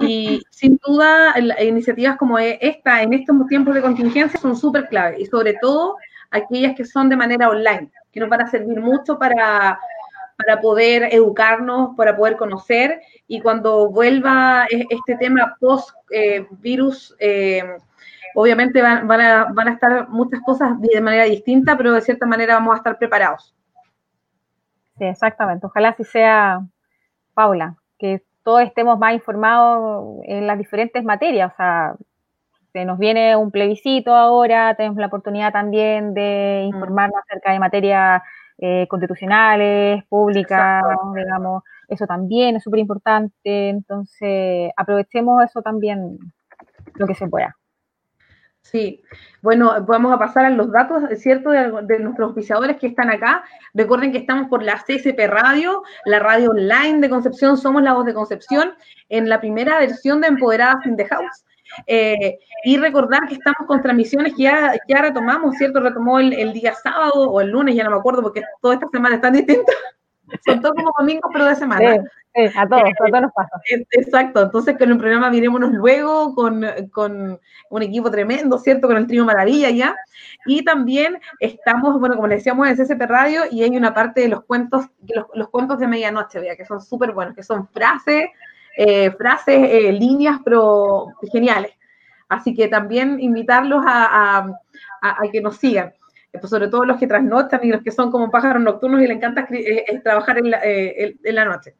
Y 0.00 0.42
sin 0.50 0.80
duda, 0.84 1.32
iniciativas 1.60 2.16
como 2.16 2.36
esta 2.36 3.00
en 3.00 3.12
estos 3.12 3.36
tiempos 3.46 3.76
de 3.76 3.82
contingencia 3.82 4.40
son 4.40 4.56
súper 4.56 4.88
clave 4.88 5.20
y 5.20 5.26
sobre 5.26 5.54
todo 5.60 5.96
aquellas 6.30 6.74
que 6.74 6.84
son 6.84 7.08
de 7.08 7.16
manera 7.16 7.48
online, 7.48 7.90
que 8.10 8.18
nos 8.18 8.28
van 8.28 8.40
a 8.40 8.50
servir 8.50 8.80
mucho 8.80 9.16
para, 9.16 9.78
para 10.38 10.60
poder 10.60 11.12
educarnos, 11.12 11.96
para 11.96 12.16
poder 12.16 12.36
conocer 12.36 13.00
y 13.26 13.40
cuando 13.40 13.90
vuelva 13.90 14.66
e, 14.70 14.86
este 14.88 15.16
tema 15.16 15.56
post-virus, 15.58 17.16
eh, 17.18 17.58
eh, 17.58 17.76
obviamente 18.36 18.80
van, 18.80 19.10
a, 19.10 19.46
van 19.52 19.68
a 19.68 19.72
estar 19.72 20.08
muchas 20.08 20.40
cosas 20.42 20.80
de 20.80 21.00
manera 21.00 21.24
distinta, 21.24 21.76
pero 21.76 21.92
de 21.92 22.00
cierta 22.02 22.24
manera 22.24 22.54
vamos 22.54 22.74
a 22.74 22.78
estar 22.78 22.96
preparados. 22.98 23.52
Sí, 24.96 25.04
exactamente. 25.04 25.66
Ojalá 25.66 25.88
así 25.88 26.04
sea, 26.04 26.60
Paula, 27.34 27.74
que 27.98 28.22
todos 28.44 28.62
estemos 28.62 28.96
más 28.96 29.14
informados 29.14 30.20
en 30.24 30.46
las 30.46 30.56
diferentes 30.56 31.02
materias. 31.02 31.52
O 31.52 31.56
sea, 31.56 31.96
se 32.72 32.84
nos 32.84 32.98
viene 32.98 33.34
un 33.34 33.50
plebiscito 33.50 34.14
ahora, 34.14 34.76
tenemos 34.76 34.98
la 34.98 35.06
oportunidad 35.06 35.52
también 35.52 36.14
de 36.14 36.62
mm. 36.62 36.74
informarnos 36.74 37.20
acerca 37.24 37.52
de 37.52 37.58
materias 37.58 38.22
eh, 38.58 38.86
constitucionales, 38.88 40.04
públicas, 40.08 40.82
digamos, 41.14 41.62
eso 41.86 42.06
también 42.06 42.56
es 42.56 42.62
súper 42.62 42.80
importante, 42.80 43.68
entonces 43.68 44.70
aprovechemos 44.76 45.44
eso 45.44 45.62
también 45.62 46.18
lo 46.94 47.06
que 47.06 47.14
se 47.14 47.28
pueda. 47.28 47.56
Sí, 48.60 49.02
bueno, 49.40 49.82
vamos 49.86 50.12
a 50.12 50.18
pasar 50.18 50.44
a 50.44 50.50
los 50.50 50.70
datos, 50.70 51.02
¿cierto?, 51.16 51.50
de, 51.50 51.72
de, 51.84 52.00
nuestros 52.00 52.32
oficiadores 52.32 52.76
que 52.76 52.88
están 52.88 53.08
acá. 53.08 53.42
Recuerden 53.72 54.12
que 54.12 54.18
estamos 54.18 54.48
por 54.48 54.62
la 54.62 54.74
CSP 54.74 55.26
Radio, 55.26 55.82
la 56.04 56.18
radio 56.18 56.50
online 56.50 57.00
de 57.00 57.08
Concepción, 57.08 57.56
somos 57.56 57.82
la 57.82 57.94
voz 57.94 58.04
de 58.04 58.12
Concepción, 58.12 58.72
en 59.08 59.28
la 59.28 59.40
primera 59.40 59.78
versión 59.78 60.20
de 60.20 60.28
Empoderadas 60.28 60.84
in 60.84 60.96
the 60.96 61.06
House. 61.06 61.44
Eh, 61.86 62.38
y 62.64 62.76
recordar 62.76 63.26
que 63.28 63.34
estamos 63.34 63.66
con 63.66 63.82
transmisiones 63.82 64.34
que 64.34 64.44
ya, 64.44 64.74
ya 64.88 65.02
retomamos, 65.02 65.56
¿cierto? 65.56 65.80
Retomó 65.80 66.18
el, 66.18 66.52
día 66.52 66.74
sábado 66.74 67.30
o 67.30 67.40
el 67.40 67.50
lunes, 67.50 67.74
ya 67.74 67.84
no 67.84 67.90
me 67.90 67.96
acuerdo, 67.96 68.22
porque 68.22 68.42
toda 68.60 68.74
esta 68.74 68.88
semana 68.88 69.16
están 69.16 69.34
distintas. 69.34 69.74
Son 70.46 70.60
todos 70.60 70.74
como 70.74 70.92
domingos, 70.98 71.30
pero 71.32 71.46
de 71.46 71.54
semana. 71.54 72.02
Sí, 72.34 72.42
a 72.54 72.68
todos, 72.68 72.82
a 72.82 73.10
todos 73.10 73.22
nos 73.22 73.32
pasa. 73.32 73.60
Exacto, 73.92 74.42
entonces 74.42 74.76
con 74.76 74.90
el 74.90 74.98
programa 74.98 75.30
virémonos 75.30 75.72
luego 75.72 76.34
con, 76.34 76.62
un 77.70 77.82
equipo 77.82 78.10
tremendo, 78.10 78.58
¿cierto? 78.58 78.88
Con 78.88 78.98
el 78.98 79.06
trío 79.06 79.24
Maravilla 79.24 79.70
ya. 79.70 79.96
Y 80.44 80.62
también 80.64 81.18
estamos, 81.40 81.98
bueno, 81.98 82.16
como 82.16 82.28
le 82.28 82.36
decíamos 82.36 82.68
en 82.68 82.76
CSP 82.76 83.00
Radio, 83.06 83.42
y 83.50 83.62
hay 83.62 83.74
una 83.76 83.94
parte 83.94 84.20
de 84.20 84.28
los 84.28 84.44
cuentos, 84.44 84.86
los, 85.14 85.26
los 85.34 85.48
cuentos 85.48 85.78
de 85.78 85.88
medianoche, 85.88 86.40
vea, 86.40 86.56
que 86.56 86.66
son 86.66 86.82
súper 86.82 87.12
buenos, 87.12 87.34
que 87.34 87.42
son 87.42 87.66
frases 87.68 88.28
eh, 88.80 89.10
frases, 89.10 89.58
eh, 89.58 89.90
líneas, 89.90 90.38
pero 90.44 91.08
geniales. 91.32 91.72
Así 92.28 92.54
que 92.54 92.68
también 92.68 93.18
invitarlos 93.18 93.82
a, 93.84 94.52
que 95.32 95.40
nos 95.40 95.56
sigan, 95.56 95.92
pues 96.32 96.48
sobre 96.48 96.68
todo 96.68 96.84
los 96.84 96.96
que 96.96 97.08
trasnochan 97.08 97.58
y 97.64 97.72
los 97.72 97.82
que 97.82 97.90
son 97.90 98.12
como 98.12 98.30
pájaros 98.30 98.62
nocturnos 98.62 99.02
y 99.02 99.08
le 99.08 99.14
encanta 99.14 99.48
trabajar 100.04 100.38
en 100.38 100.50
la, 101.34 101.44
noche. 101.44 101.74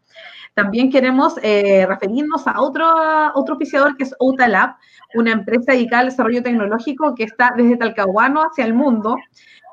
También 0.54 0.90
queremos 0.90 1.36
referirnos 1.36 2.48
a 2.48 2.60
otro, 2.60 2.86
otro 3.34 3.54
oficiador 3.54 3.96
que 3.96 4.02
es 4.02 4.14
Outalab, 4.18 4.74
una 5.14 5.30
empresa 5.30 5.72
dedicada 5.72 6.00
al 6.00 6.08
desarrollo 6.08 6.42
tecnológico 6.42 7.14
que 7.14 7.24
está 7.24 7.52
desde 7.56 7.76
Talcahuano 7.76 8.42
hacia 8.42 8.64
el 8.64 8.74
mundo 8.74 9.16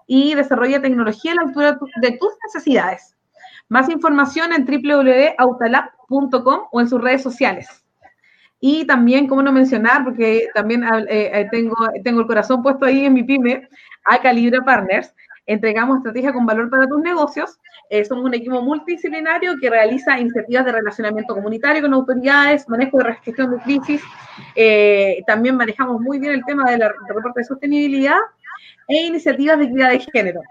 y 0.06 0.36
desarrolla 0.36 0.80
tecnología 0.80 1.32
a 1.32 1.36
la 1.36 1.42
altura 1.44 1.80
de 2.02 2.12
tus 2.20 2.34
necesidades. 2.46 3.15
Más 3.70 3.90
información 3.90 4.52
en 4.54 4.66
www.autalab.com 4.66 6.60
o 6.72 6.82
en 6.82 6.88
sus 6.88 7.02
redes 7.02 7.24
sociales. 7.24 7.86
Y 8.60 8.86
también, 8.86 9.28
como 9.28 9.42
no 9.42 9.52
mencionar, 9.52 10.04
porque 10.04 10.48
también 10.54 10.84
eh, 10.84 11.30
eh, 11.34 11.48
tengo, 11.52 11.76
tengo 12.04 12.22
el 12.22 12.28
corazón 12.28 12.64
puesto 12.64 12.86
ahí 12.86 13.06
en 13.06 13.14
mi 13.14 13.24
pyme, 13.24 13.68
a 14.06 14.20
Calibra 14.20 14.64
Partners. 14.64 15.14
Entregamos 15.46 15.98
estrategia 15.98 16.34
con 16.34 16.46
valor 16.46 16.70
para 16.70 16.88
tus 16.88 17.00
negocios. 17.02 17.60
Eh, 17.90 18.04
somos 18.06 18.26
un 18.26 18.34
equipo 18.34 18.62
multidisciplinario 18.62 19.54
que 19.62 19.70
realiza 19.70 20.20
iniciativas 20.20 20.66
de 20.66 20.72
relacionamiento 20.72 21.36
comunitario 21.36 21.84
con 21.84 21.94
autoridades, 21.94 22.68
manejo 22.68 22.98
de 22.98 23.14
gestión 23.14 23.52
de 23.52 23.58
crisis. 23.60 24.02
también 25.28 25.56
manejamos 25.56 26.02
muy 26.02 26.18
bien 26.18 26.34
el 26.34 26.44
tema 26.46 26.72
del 26.72 26.82
reporte 26.82 27.42
de 27.42 27.44
sostenibilidad 27.44 28.18
e 28.88 29.06
iniciativas 29.06 29.60
de 29.60 29.66
equidad 29.66 29.92
de 29.92 30.00
género. 30.00 30.42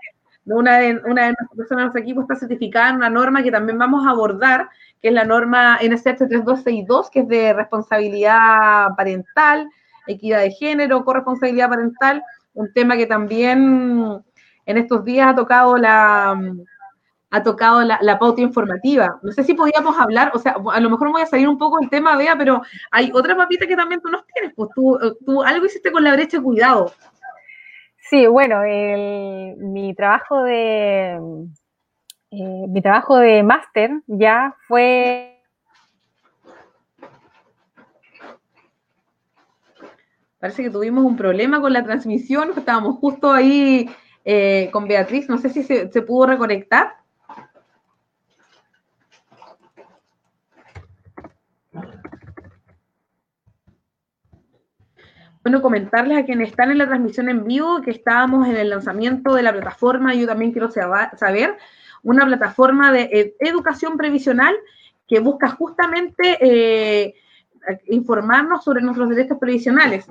Una 0.47 0.79
de, 0.79 1.01
una 1.07 1.29
de 1.29 1.35
personas 1.57 1.69
de 1.69 1.77
nuestro 1.77 2.03
equipo 2.03 2.21
está 2.23 2.37
certificada 2.37 2.91
en 2.91 2.97
una 2.97 3.11
norma 3.11 3.43
que 3.43 3.51
también 3.51 3.79
vamos 3.79 4.07
a 4.07 4.11
abordar, 4.11 4.69
que 5.01 5.09
es 5.09 5.15
la 5.15 5.25
norma 5.25 5.79
NSH 5.83 6.17
3262, 6.17 7.11
que 7.11 7.21
es 7.21 7.29
de 7.29 7.53
responsabilidad 7.55 8.89
parental, 8.97 9.69
equidad 10.07 10.41
de 10.41 10.51
género, 10.51 11.05
corresponsabilidad 11.05 11.71
parental, 11.71 12.23
un 12.53 12.73
tema 12.73 12.97
que 12.97 13.07
también 13.07 14.23
en 14.67 14.79
estos 14.79 15.05
días 15.05 15.29
ha 15.29 15.35
tocado 15.35 15.77
la 15.77 16.39
ha 17.35 17.43
tocado 17.43 17.83
la, 17.83 18.19
pauta 18.21 18.41
informativa. 18.43 19.19
No 19.21 19.33
sé 19.33 19.43
si 19.43 19.55
podíamos 19.55 19.99
hablar, 19.99 20.31
o 20.35 20.39
sea, 20.39 20.55
a 20.73 20.79
lo 20.79 20.89
mejor 20.89 21.11
voy 21.11 21.23
a 21.23 21.27
salir 21.27 21.49
un 21.49 21.59
poco 21.59 21.81
del 21.81 21.91
tema, 21.91 22.17
Bea, 22.17 22.37
pero 22.39 22.63
hay 22.93 23.11
otra 23.13 23.37
papita 23.37 23.67
que 23.67 23.75
también 23.75 24.01
tú 24.01 24.09
nos 24.09 24.25
tienes, 24.27 24.53
pues 24.55 24.71
tú, 24.73 24.97
tú 25.27 25.43
algo 25.43 25.67
hiciste 25.67 25.91
con 25.91 26.05
la 26.05 26.13
brecha 26.13 26.37
de 26.37 26.45
cuidado. 26.45 26.93
Sí, 28.11 28.27
bueno, 28.27 28.61
mi 29.57 29.95
trabajo 29.95 30.43
de 30.43 31.19
eh, 32.31 32.67
mi 32.69 32.83
trabajo 32.83 33.17
de 33.17 33.43
máster 33.43 33.91
ya 34.07 34.55
fue 34.69 35.41
Parece 40.39 40.65
que 40.65 40.71
tuvimos 40.71 41.05
un 41.05 41.17
problema 41.17 41.63
con 41.63 41.73
la 41.73 41.83
transmisión, 41.83 42.51
estábamos 42.55 42.99
justo 42.99 43.33
ahí 43.33 43.89
eh, 44.27 44.69
con 44.71 44.87
Beatriz, 44.87 45.27
no 45.31 45.39
sé 45.39 45.49
si 45.49 45.63
se 45.63 46.03
pudo 46.03 46.27
reconectar. 46.27 47.04
Bueno, 55.45 55.63
comentarles 55.63 56.19
a 56.19 56.25
quienes 56.25 56.49
están 56.49 56.73
en 56.73 56.79
la 56.79 56.87
transmisión 56.87 57.29
en 57.29 57.45
vivo 57.45 57.83
que 57.83 57.93
estábamos 57.93 58.49
en 58.49 58.57
el 58.57 58.71
lanzamiento 58.71 59.35
de 59.35 59.43
la 59.43 59.53
plataforma, 59.53 60.15
yo 60.15 60.27
también 60.27 60.51
quiero 60.51 60.71
saber, 60.71 61.57
una 62.03 62.27
plataforma 62.27 62.91
de 62.91 63.37
educación 63.39 63.97
previsional 63.97 64.55
que 65.07 65.21
busca 65.21 65.51
justamente 65.51 66.39
eh, 66.41 67.15
informarnos 67.87 68.65
sobre 68.65 68.83
nuestros 68.83 69.09
derechos 69.09 69.39
previsionales. 69.39 70.07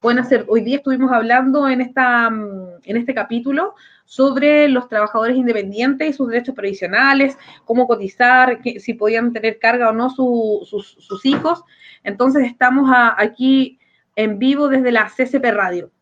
Pueden 0.00 0.20
hacer, 0.20 0.44
hoy 0.48 0.62
día 0.62 0.76
estuvimos 0.76 1.12
hablando 1.12 1.68
en, 1.68 1.80
esta, 1.80 2.30
mm, 2.30 2.80
en 2.84 2.96
este 2.96 3.14
capítulo 3.14 3.74
sobre 4.04 4.68
los 4.68 4.88
trabajadores 4.88 5.36
independientes 5.36 6.08
y 6.08 6.12
sus 6.14 6.28
derechos 6.28 6.54
previsionales, 6.54 7.36
cómo 7.66 7.86
cotizar, 7.86 8.60
si 8.78 8.94
podían 8.94 9.32
tener 9.32 9.58
carga 9.58 9.90
o 9.90 9.92
no 9.92 10.08
sus, 10.08 11.24
hijos. 11.24 11.62
Entonces 12.04 12.46
estamos 12.46 12.90
aquí 13.18 13.78
en 14.18 14.40
vivo 14.40 14.68
desde 14.68 14.90
la 14.90 15.08
CCP 15.08 15.44
Radio. 15.52 15.92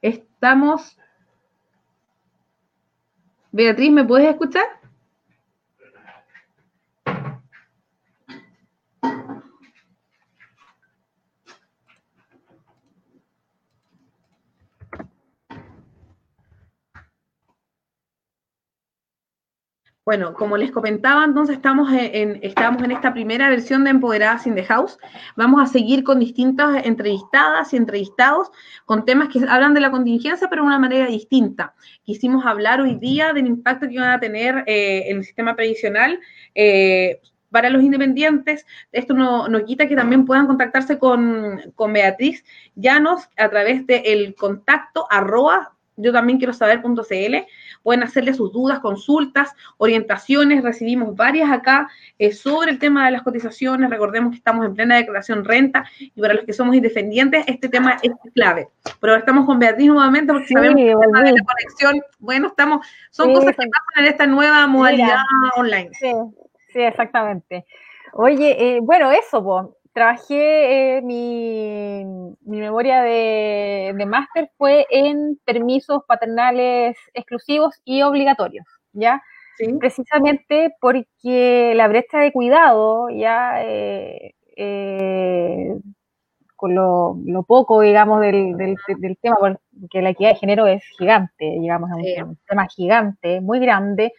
Estamos... 0.00 0.96
Beatriz, 3.50 3.90
¿me 3.90 4.04
puedes 4.04 4.28
escuchar? 4.30 4.64
Bueno, 20.04 20.34
como 20.34 20.58
les 20.58 20.70
comentaba, 20.70 21.24
entonces 21.24 21.56
estamos 21.56 21.90
en, 21.90 22.38
estamos 22.42 22.82
en 22.82 22.90
esta 22.90 23.14
primera 23.14 23.48
versión 23.48 23.84
de 23.84 23.90
Empoderadas 23.90 24.46
in 24.46 24.54
the 24.54 24.62
House. 24.64 24.98
Vamos 25.34 25.62
a 25.62 25.66
seguir 25.66 26.04
con 26.04 26.20
distintas 26.20 26.84
entrevistadas 26.84 27.72
y 27.72 27.78
entrevistados 27.78 28.50
con 28.84 29.06
temas 29.06 29.30
que 29.30 29.38
hablan 29.48 29.72
de 29.72 29.80
la 29.80 29.90
contingencia, 29.90 30.48
pero 30.50 30.60
de 30.60 30.68
una 30.68 30.78
manera 30.78 31.06
distinta. 31.06 31.74
Quisimos 32.02 32.44
hablar 32.44 32.82
hoy 32.82 32.96
día 32.96 33.32
del 33.32 33.46
impacto 33.46 33.88
que 33.88 33.98
van 33.98 34.10
a 34.10 34.20
tener 34.20 34.64
eh, 34.66 35.04
en 35.08 35.18
el 35.18 35.24
sistema 35.24 35.56
previsional. 35.56 36.20
Eh, 36.54 37.22
para 37.50 37.70
los 37.70 37.82
independientes, 37.82 38.66
esto 38.92 39.14
no, 39.14 39.48
no, 39.48 39.64
quita 39.64 39.88
que 39.88 39.96
también 39.96 40.26
puedan 40.26 40.46
contactarse 40.46 40.98
con, 40.98 41.72
con 41.76 41.94
Beatriz 41.94 42.44
Llanos 42.74 43.30
a 43.38 43.48
través 43.48 43.86
del 43.86 44.34
contacto 44.34 45.06
arroba 45.08 45.73
yo 45.96 46.12
también 46.12 46.38
quiero 46.38 46.52
saber.cl. 46.52 47.36
Pueden 47.82 48.02
hacerle 48.02 48.34
sus 48.34 48.52
dudas, 48.52 48.80
consultas, 48.80 49.52
orientaciones. 49.76 50.62
Recibimos 50.62 51.14
varias 51.14 51.50
acá 51.50 51.88
eh, 52.18 52.32
sobre 52.32 52.70
el 52.70 52.78
tema 52.78 53.06
de 53.06 53.12
las 53.12 53.22
cotizaciones. 53.22 53.90
Recordemos 53.90 54.30
que 54.30 54.38
estamos 54.38 54.66
en 54.66 54.74
plena 54.74 54.96
declaración 54.96 55.44
renta 55.44 55.84
y 56.00 56.20
para 56.20 56.34
los 56.34 56.44
que 56.44 56.52
somos 56.52 56.74
independientes 56.74 57.44
este 57.46 57.68
tema 57.68 57.98
es 58.02 58.12
clave. 58.34 58.68
Pero 59.00 59.12
ahora 59.12 59.20
estamos 59.20 59.46
con 59.46 59.58
Beatriz 59.58 59.88
nuevamente 59.88 60.32
porque 60.32 60.48
sabemos 60.48 60.76
que 60.76 60.90
el 60.90 60.98
tema 60.98 61.22
de 61.22 61.32
la 61.32 61.42
conexión, 61.42 62.02
bueno, 62.18 62.48
estamos, 62.48 62.86
son 63.10 63.32
cosas 63.32 63.50
que 63.56 63.68
pasan 63.68 64.04
en 64.04 64.06
esta 64.06 64.26
nueva 64.26 64.66
modalidad 64.66 65.18
online. 65.56 65.90
Sí, 65.92 66.12
sí, 66.72 66.80
exactamente. 66.80 67.66
Oye, 68.12 68.76
eh, 68.76 68.80
bueno, 68.80 69.10
eso, 69.10 69.42
pues 69.42 69.66
trabajé, 69.94 70.96
eh, 70.96 71.02
mi, 71.02 72.04
memoria 72.42 73.02
de, 73.02 74.04
máster 74.06 74.50
fue 74.58 74.86
en 74.90 75.38
permisos 75.44 76.02
paternales 76.06 76.96
exclusivos 77.14 77.80
y 77.84 78.02
obligatorios, 78.02 78.66
¿ya? 78.92 79.22
Precisamente 79.78 80.74
porque 80.80 81.74
la 81.76 81.86
brecha 81.86 82.18
de 82.18 82.32
cuidado, 82.32 83.08
ya, 83.08 83.64
eh, 83.64 84.34
eh, 84.56 85.78
con 86.56 86.74
lo, 86.74 87.44
poco, 87.46 87.80
digamos, 87.80 88.20
del, 88.20 88.56
tema, 89.22 89.36
porque 89.80 90.02
la 90.02 90.10
equidad 90.10 90.30
de 90.30 90.36
género 90.36 90.66
es 90.66 90.82
gigante, 90.98 91.44
digamos, 91.60 91.88
es 92.02 92.20
un, 92.20 92.36
tema 92.48 92.66
gigante, 92.66 93.40
muy 93.40 93.60
grande, 93.60 94.12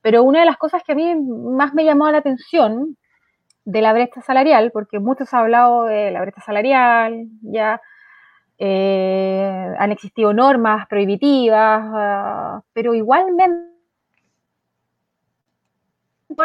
pero 0.00 0.22
una 0.22 0.40
de 0.40 0.46
las 0.46 0.56
cosas 0.56 0.82
que 0.82 0.92
a 0.92 0.94
mí 0.94 1.14
más 1.14 1.74
me 1.74 1.84
llamó 1.84 2.10
la 2.10 2.18
atención 2.18 2.96
de 3.68 3.82
la 3.82 3.92
brecha 3.92 4.22
salarial, 4.22 4.70
porque 4.72 4.98
muchos 4.98 5.34
han 5.34 5.40
hablado 5.40 5.84
de 5.84 6.10
la 6.10 6.22
brecha 6.22 6.40
salarial, 6.40 7.26
ya 7.42 7.82
eh, 8.56 9.74
han 9.78 9.92
existido 9.92 10.32
normas 10.32 10.86
prohibitivas, 10.86 11.82
ah, 11.84 12.62
pero 12.72 12.94
igualmente 12.94 13.68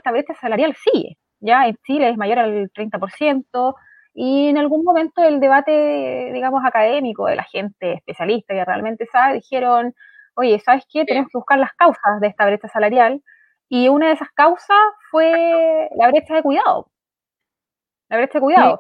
la 0.04 0.12
brecha 0.12 0.34
salarial 0.36 0.76
sigue, 0.76 1.18
ya 1.40 1.66
en 1.66 1.78
Chile 1.86 2.10
es 2.10 2.18
mayor 2.18 2.40
al 2.40 2.70
30%, 2.74 3.76
y 4.14 4.50
en 4.50 4.58
algún 4.58 4.84
momento 4.84 5.24
el 5.24 5.40
debate, 5.40 6.30
digamos, 6.34 6.66
académico 6.66 7.28
de 7.28 7.38
la 7.38 7.44
gente 7.44 7.94
especialista 7.94 8.54
que 8.54 8.66
realmente 8.66 9.08
sabe, 9.10 9.36
dijeron, 9.36 9.94
oye, 10.36 10.60
¿sabes 10.60 10.84
qué? 10.92 11.06
Tenemos 11.06 11.30
que 11.30 11.38
buscar 11.38 11.58
las 11.58 11.72
causas 11.74 12.20
de 12.20 12.28
esta 12.28 12.46
brecha 12.46 12.68
salarial, 12.68 13.24
y 13.70 13.88
una 13.88 14.08
de 14.08 14.14
esas 14.16 14.32
causas 14.32 14.78
fue 15.10 15.90
la 15.96 16.10
brecha 16.10 16.36
de 16.36 16.44
cuidado 16.44 16.90
la 18.14 18.20
brecha 18.20 18.40
de 18.40 18.42
cuidado. 18.42 18.80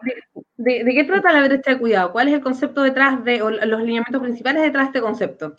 ¿De, 0.57 0.85
qué 0.85 1.03
trata 1.03 1.33
la 1.33 1.47
brecha 1.47 1.71
de 1.71 1.79
cuidado? 1.79 2.11
¿Cuál 2.11 2.27
es 2.27 2.35
el 2.35 2.41
concepto 2.41 2.83
detrás 2.83 3.23
de, 3.23 3.41
o 3.41 3.49
los 3.49 3.79
lineamientos 3.81 4.21
principales 4.21 4.61
detrás 4.61 4.85
de 4.85 4.87
este 4.87 5.01
concepto? 5.01 5.53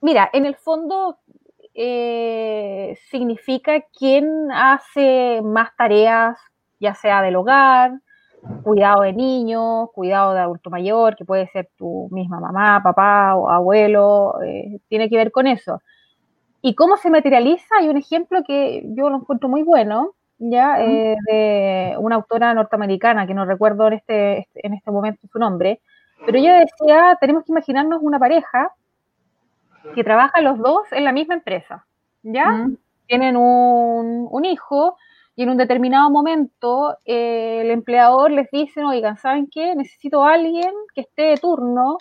Mira, 0.00 0.28
en 0.32 0.46
el 0.46 0.56
fondo 0.56 1.18
eh, 1.74 2.98
significa 3.10 3.80
quién 3.96 4.50
hace 4.52 5.40
más 5.42 5.76
tareas, 5.76 6.38
ya 6.80 6.94
sea 6.94 7.22
del 7.22 7.36
hogar, 7.36 7.92
cuidado 8.64 9.02
de 9.02 9.12
niños, 9.12 9.90
cuidado 9.94 10.34
de 10.34 10.40
adulto 10.40 10.70
mayor, 10.70 11.14
que 11.14 11.24
puede 11.24 11.46
ser 11.48 11.68
tu 11.76 12.08
misma 12.10 12.40
mamá, 12.40 12.82
papá 12.82 13.36
o 13.36 13.48
abuelo, 13.48 14.42
eh, 14.42 14.80
tiene 14.88 15.08
que 15.08 15.16
ver 15.16 15.30
con 15.30 15.46
eso. 15.46 15.80
¿Y 16.62 16.74
cómo 16.74 16.96
se 16.96 17.10
materializa? 17.10 17.76
Hay 17.78 17.88
un 17.88 17.96
ejemplo 17.96 18.42
que 18.44 18.82
yo 18.86 19.08
lo 19.08 19.18
encuentro 19.18 19.48
muy 19.48 19.62
bueno, 19.62 20.14
ya 20.40 20.80
eh, 20.80 21.16
de 21.26 21.94
una 21.98 22.16
autora 22.16 22.54
norteamericana 22.54 23.26
que 23.26 23.34
no 23.34 23.44
recuerdo 23.44 23.86
en 23.88 23.92
este, 23.94 24.48
en 24.54 24.74
este 24.74 24.90
momento 24.90 25.28
su 25.30 25.38
nombre, 25.38 25.80
pero 26.24 26.38
ella 26.38 26.58
decía, 26.58 27.16
tenemos 27.20 27.44
que 27.44 27.52
imaginarnos 27.52 28.00
una 28.02 28.18
pareja 28.18 28.72
que 29.94 30.02
trabaja 30.02 30.40
los 30.40 30.58
dos 30.58 30.90
en 30.92 31.04
la 31.04 31.12
misma 31.12 31.34
empresa, 31.34 31.86
¿ya? 32.22 32.68
Tienen 33.06 33.36
un, 33.36 34.28
un, 34.30 34.44
hijo 34.44 34.96
y 35.36 35.42
en 35.42 35.50
un 35.50 35.56
determinado 35.56 36.10
momento 36.10 36.96
eh, 37.04 37.62
el 37.62 37.70
empleador 37.70 38.30
les 38.30 38.50
dice, 38.50 38.84
oigan, 38.84 39.16
¿saben 39.16 39.48
qué? 39.50 39.74
Necesito 39.74 40.24
a 40.24 40.34
alguien 40.34 40.72
que 40.94 41.02
esté 41.02 41.22
de 41.22 41.36
turno 41.36 41.98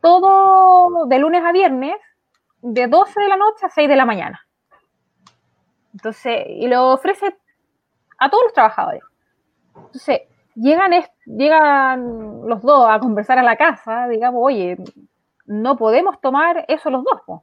todo 0.00 1.06
de 1.06 1.18
lunes 1.18 1.42
a 1.44 1.52
viernes, 1.52 1.96
de 2.60 2.86
12 2.86 3.20
de 3.20 3.28
la 3.28 3.36
noche 3.36 3.66
a 3.66 3.70
6 3.70 3.88
de 3.88 3.96
la 3.96 4.04
mañana. 4.04 4.47
Entonces, 5.92 6.44
y 6.48 6.68
lo 6.68 6.92
ofrece 6.92 7.36
a 8.18 8.30
todos 8.30 8.44
los 8.44 8.52
trabajadores. 8.52 9.02
Entonces, 9.74 10.22
llegan, 10.54 10.92
llegan 11.26 12.46
los 12.46 12.62
dos 12.62 12.86
a 12.88 12.98
conversar 12.98 13.38
a 13.38 13.42
la 13.42 13.56
casa, 13.56 14.08
digamos, 14.08 14.40
oye, 14.44 14.76
no 15.46 15.76
podemos 15.76 16.20
tomar 16.20 16.64
eso 16.68 16.90
los 16.90 17.04
dos, 17.04 17.42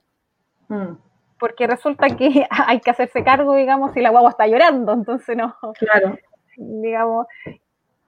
mm. 0.67 0.95
porque 1.39 1.67
resulta 1.67 2.07
que 2.09 2.45
hay 2.49 2.79
que 2.79 2.91
hacerse 2.91 3.23
cargo, 3.23 3.55
digamos, 3.55 3.93
si 3.93 4.01
la 4.01 4.09
guagua 4.09 4.31
está 4.31 4.47
llorando, 4.47 4.93
entonces 4.93 5.35
no. 5.35 5.55
Claro. 5.79 6.17
Digamos, 6.57 7.27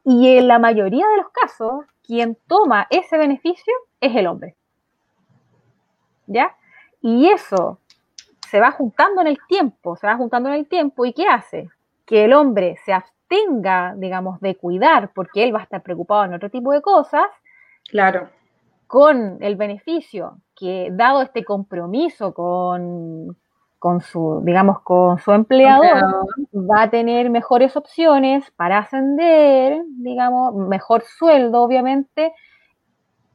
y 0.04 0.38
en 0.38 0.48
la 0.48 0.60
mayoría 0.60 1.06
de 1.06 1.18
los 1.18 1.30
casos, 1.32 1.86
quien 2.02 2.38
toma 2.48 2.88
ese 2.90 3.18
beneficio 3.18 3.74
es 4.00 4.16
el 4.16 4.28
hombre. 4.28 4.56
¿Ya? 6.28 6.56
Y 7.02 7.30
eso 7.30 7.80
se 8.50 8.60
va 8.60 8.72
juntando 8.72 9.22
en 9.22 9.28
el 9.28 9.38
tiempo, 9.48 9.95
se 9.95 10.08
va 10.08 10.16
juntando 10.16 10.50
en 10.50 10.56
el 10.56 10.68
tiempo 10.68 11.06
y 11.06 11.14
¿qué 11.14 11.28
hace? 11.28 11.70
Que 12.06 12.26
el 12.26 12.34
hombre 12.34 12.78
se 12.86 12.93
abstenga, 12.93 13.93
digamos, 13.98 14.39
de 14.39 14.56
cuidar 14.56 15.12
porque 15.14 15.43
él 15.43 15.54
va 15.54 15.60
a 15.60 15.64
estar 15.64 15.82
preocupado 15.84 16.26
en 16.26 16.34
otro 16.34 16.50
tipo 16.50 16.72
de 16.72 16.82
cosas. 16.82 17.28
Claro. 17.89 18.30
Con 18.88 19.38
el 19.41 19.56
beneficio 19.56 20.38
que, 20.56 20.89
dado 20.91 21.22
este 21.22 21.43
compromiso 21.43 22.34
con, 22.34 23.38
con 23.80 24.02
su, 24.02 24.41
digamos, 24.43 24.80
con 24.82 25.18
su 25.20 25.32
empleador, 25.34 26.26
va 26.54 26.84
a 26.84 26.89
tener 26.89 27.30
mejores 27.30 27.76
opciones 27.76 28.50
para 28.52 28.80
ascender, 28.80 29.82
digamos, 29.98 30.56
mejor 30.56 31.04
sueldo, 31.04 31.62
obviamente, 31.62 32.34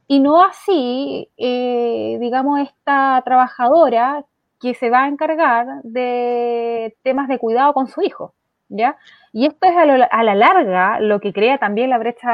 y 0.07 0.19
no 0.19 0.43
así, 0.43 1.29
eh, 1.37 2.17
digamos, 2.19 2.59
esta 2.59 3.21
trabajadora 3.23 4.25
que 4.63 4.73
se 4.75 4.89
va 4.89 5.03
a 5.03 5.07
encargar 5.09 5.81
de 5.83 6.95
temas 7.03 7.27
de 7.27 7.37
cuidado 7.37 7.73
con 7.73 7.89
su 7.89 8.01
hijo, 8.01 8.33
¿ya? 8.69 8.95
Y 9.33 9.45
esto 9.45 9.67
es 9.67 9.75
a, 9.75 10.23
la 10.23 10.35
larga 10.35 11.01
lo 11.01 11.19
que 11.19 11.33
crea 11.33 11.57
también 11.57 11.89
la 11.89 11.97
brecha, 11.97 12.29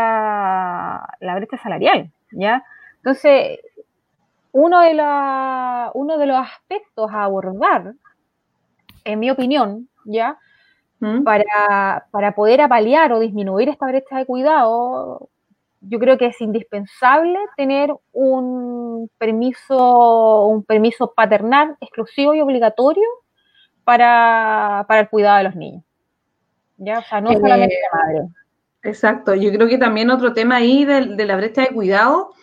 la 1.19 1.35
brecha 1.35 1.57
salarial, 1.57 2.11
¿ya? 2.31 2.63
Entonces, 2.97 3.59
uno 4.51 4.81
de, 4.81 4.93
la, 4.93 5.89
uno 5.95 6.19
de 6.19 6.27
los 6.27 6.37
aspectos 6.37 7.09
a 7.11 7.23
abordar, 7.23 7.95
en 9.05 9.19
mi 9.19 9.31
opinión, 9.31 9.89
¿ya? 10.05 10.37
¿Mm? 10.99 11.23
Para, 11.23 12.05
para 12.11 12.35
poder 12.35 12.61
apalear 12.61 13.11
o 13.11 13.19
disminuir 13.19 13.69
esta 13.69 13.87
brecha 13.87 14.19
de 14.19 14.27
cuidado, 14.27 15.29
yo 15.81 15.99
creo 15.99 16.17
que 16.17 16.27
es 16.27 16.41
indispensable 16.41 17.37
tener 17.55 17.93
un 18.11 19.09
permiso, 19.17 20.45
un 20.45 20.63
permiso 20.63 21.13
paternal 21.15 21.77
exclusivo 21.79 22.33
y 22.33 22.41
obligatorio 22.41 23.05
para, 23.83 24.85
el 24.89 25.09
cuidado 25.09 25.37
de 25.37 25.43
los 25.45 25.55
niños. 25.55 25.83
¿Ya? 26.77 26.99
O 26.99 27.03
sea, 27.03 27.21
no 27.21 27.31
solamente 27.31 27.75
la 27.91 27.97
madre. 27.97 28.27
Exacto. 28.83 29.35
Yo 29.35 29.51
creo 29.51 29.67
que 29.67 29.77
también 29.77 30.09
otro 30.09 30.33
tema 30.33 30.57
ahí 30.57 30.85
de, 30.85 31.25
la 31.25 31.35
brecha 31.35 31.61
de 31.61 31.69
cuidado 31.69 32.33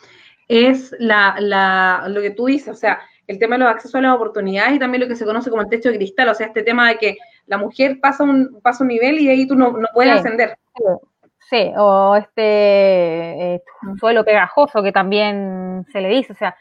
es 0.49 0.95
la, 0.99 2.05
lo 2.09 2.21
que 2.21 2.31
tú 2.31 2.47
dices, 2.47 2.69
o 2.69 2.75
sea, 2.75 3.01
el 3.27 3.39
tema 3.39 3.57
de 3.57 3.65
los 3.65 3.71
accesos 3.71 3.97
a 3.97 4.01
las 4.03 4.15
oportunidades 4.15 4.75
y 4.75 4.79
también 4.79 5.03
lo 5.03 5.09
que 5.09 5.17
se 5.17 5.25
conoce 5.25 5.51
como 5.51 5.63
el 5.63 5.69
techo 5.69 5.91
de 5.91 5.97
cristal, 5.97 6.29
o 6.29 6.35
sea, 6.35 6.47
este 6.47 6.63
tema 6.63 6.89
de 6.89 6.99
que 6.99 7.17
la 7.47 7.59
mujer 7.59 7.99
pasa 8.01 8.23
un, 8.23 8.61
pasa 8.63 8.85
un 8.85 8.89
nivel 8.89 9.19
y 9.19 9.29
ahí 9.29 9.47
tú 9.47 9.57
no, 9.57 9.77
puedes 9.95 10.13
ascender. 10.13 10.57
Sí, 10.77 10.85
o 11.77 12.17
este 12.17 13.55
eh, 13.55 13.63
suelo 13.99 14.25
pegajoso 14.25 14.83
que 14.83 14.93
también 14.93 15.85
se 15.93 16.01
le 16.01 16.09
dice, 16.09 16.33
o 16.33 16.37
sea, 16.37 16.57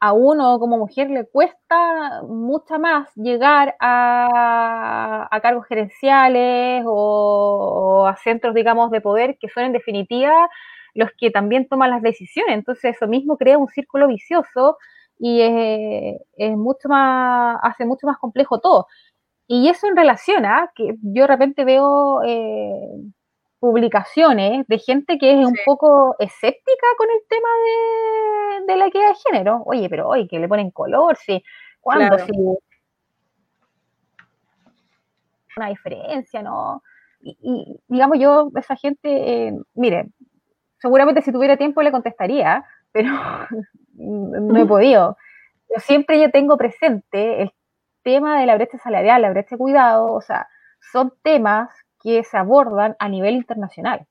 a 0.00 0.12
uno 0.14 0.58
como 0.58 0.78
mujer 0.78 1.10
le 1.10 1.26
cuesta 1.26 2.22
mucho 2.22 2.78
más 2.78 3.08
llegar 3.16 3.76
a, 3.80 5.28
cargos 5.42 5.66
gerenciales 5.66 6.84
o, 6.86 8.06
a 8.06 8.16
centros, 8.16 8.54
digamos, 8.54 8.90
de 8.90 9.00
poder 9.00 9.36
que 9.38 9.48
son 9.48 9.64
en 9.64 9.72
definitiva 9.72 10.48
los 10.94 11.10
que 11.18 11.30
también 11.30 11.68
toman 11.68 11.90
las 11.90 12.02
decisiones. 12.02 12.54
Entonces 12.54 12.96
eso 12.96 13.06
mismo 13.08 13.36
crea 13.36 13.58
un 13.58 13.68
círculo 13.68 14.08
vicioso 14.08 14.78
y 15.18 15.42
es, 15.42 16.16
es 16.36 16.56
mucho 16.56 16.88
más, 16.88 17.58
hace 17.62 17.84
mucho 17.84 18.06
más 18.06 18.18
complejo 18.18 18.60
todo. 18.60 18.86
Y 19.46 19.68
eso 19.68 19.86
en 19.88 19.96
relación 19.96 20.46
a 20.46 20.70
que 20.74 20.94
yo 21.02 21.22
de 21.22 21.26
repente 21.26 21.64
veo 21.64 22.22
eh, 22.24 22.88
publicaciones 23.60 24.66
de 24.66 24.78
gente 24.78 25.18
que 25.18 25.38
es 25.38 25.46
un 25.46 25.54
poco 25.64 26.16
escéptica 26.18 26.86
con 26.96 27.08
el 27.10 27.20
tema 27.28 27.48
de, 28.66 28.76
la 28.76 28.86
equidad 28.86 29.08
de 29.08 29.14
género. 29.26 29.62
Oye, 29.66 29.88
pero 29.88 30.08
hoy 30.08 30.26
que 30.26 30.38
le 30.38 30.48
ponen 30.48 30.70
color, 30.70 31.16
sí. 31.16 31.42
¿Cuándo? 31.80 32.18
Si 32.18 32.32
una 35.56 35.68
diferencia, 35.68 36.42
¿no? 36.42 36.82
Y, 37.20 37.76
digamos, 37.88 38.18
yo, 38.18 38.50
esa 38.56 38.76
gente, 38.76 39.48
eh, 39.48 39.54
mire, 39.74 40.08
seguramente 40.78 41.20
si 41.20 41.32
tuviera 41.32 41.58
tiempo 41.58 41.82
le 41.82 41.92
contestaría, 41.92 42.64
pero 42.92 43.10
no 43.92 44.58
he 44.58 44.66
podido. 44.66 45.18
Yo 45.68 45.80
siempre 45.80 46.18
yo 46.18 46.30
tengo 46.30 46.56
presente 46.56 47.42
el 47.42 47.52
tema 48.02 48.40
de 48.40 48.46
la 48.46 48.54
brecha 48.54 48.78
salarial, 48.78 49.20
la 49.20 49.30
brecha 49.30 49.56
de 49.56 49.58
cuidado, 49.58 50.12
o 50.12 50.20
sea, 50.22 50.48
son 50.92 51.12
temas 51.22 51.68
que 52.02 52.24
se 52.24 52.36
abordan 52.36 52.96
a 52.98 53.08
nivel 53.08 53.34
internacional. 53.34 54.06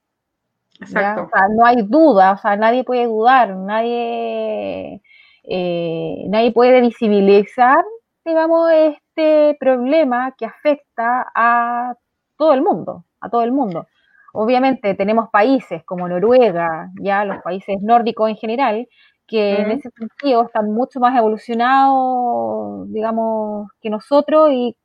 Exacto. 0.80 1.24
O 1.24 1.30
sea, 1.30 1.48
no 1.50 1.66
hay 1.66 1.82
duda, 1.84 2.34
o 2.34 2.38
sea, 2.38 2.56
nadie 2.56 2.84
puede 2.84 3.06
dudar, 3.06 3.56
nadie, 3.56 5.02
eh, 5.44 6.16
nadie 6.30 6.52
puede 6.54 6.82
visibilizar, 6.82 7.84
digamos, 8.24 8.72
este 8.72 9.58
problema 9.60 10.34
que 10.38 10.46
afecta 10.46 11.26
a 11.36 11.96
todo 12.38 12.54
el 12.54 12.62
mundo, 12.62 13.06
a 13.20 13.30
todo 13.30 13.44
el 13.44 13.52
mundo. 13.52 13.88
Obviamente 14.32 14.94
tenemos 14.94 15.30
países 15.30 15.84
como 15.84 16.08
Noruega, 16.08 16.92
ya 17.02 17.26
los 17.26 17.42
países 17.42 17.82
nórdicos 17.82 18.30
en 18.30 18.38
general, 18.38 18.88
que 19.28 19.62
en 19.62 19.72
ese 19.72 19.90
sentido 19.92 20.44
están 20.44 20.72
mucho 20.72 21.00
más 21.00 21.16
evolucionados, 21.18 22.92
digamos, 22.92 23.70
que 23.82 23.90
nosotros 23.90 24.50
y 24.52 24.76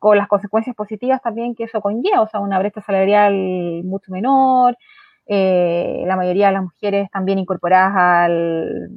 con 0.00 0.16
las 0.16 0.26
consecuencias 0.26 0.74
positivas 0.74 1.22
también 1.22 1.54
que 1.54 1.64
eso 1.64 1.80
conlleva, 1.80 2.22
o 2.22 2.28
sea, 2.28 2.40
una 2.40 2.58
brecha 2.58 2.80
salarial 2.80 3.34
mucho 3.84 4.10
menor, 4.10 4.76
eh, 5.26 6.02
la 6.06 6.16
mayoría 6.16 6.48
de 6.48 6.54
las 6.54 6.62
mujeres 6.62 7.08
también 7.12 7.38
incorporadas 7.38 7.92
al, 7.94 8.90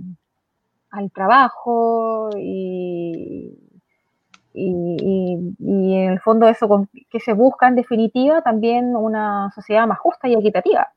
al 0.89 1.11
trabajo 1.11 2.29
y, 2.39 3.53
y, 4.53 5.33
en 5.59 6.11
el 6.11 6.19
fondo 6.21 6.47
eso 6.47 6.87
que 7.11 7.19
se 7.19 7.33
busca 7.33 7.67
en 7.67 7.75
definitiva 7.75 8.41
también 8.41 8.95
una 8.95 9.51
sociedad 9.53 9.85
más 9.85 9.99
justa 9.99 10.27
y 10.27 10.33
equitativa. 10.33 10.87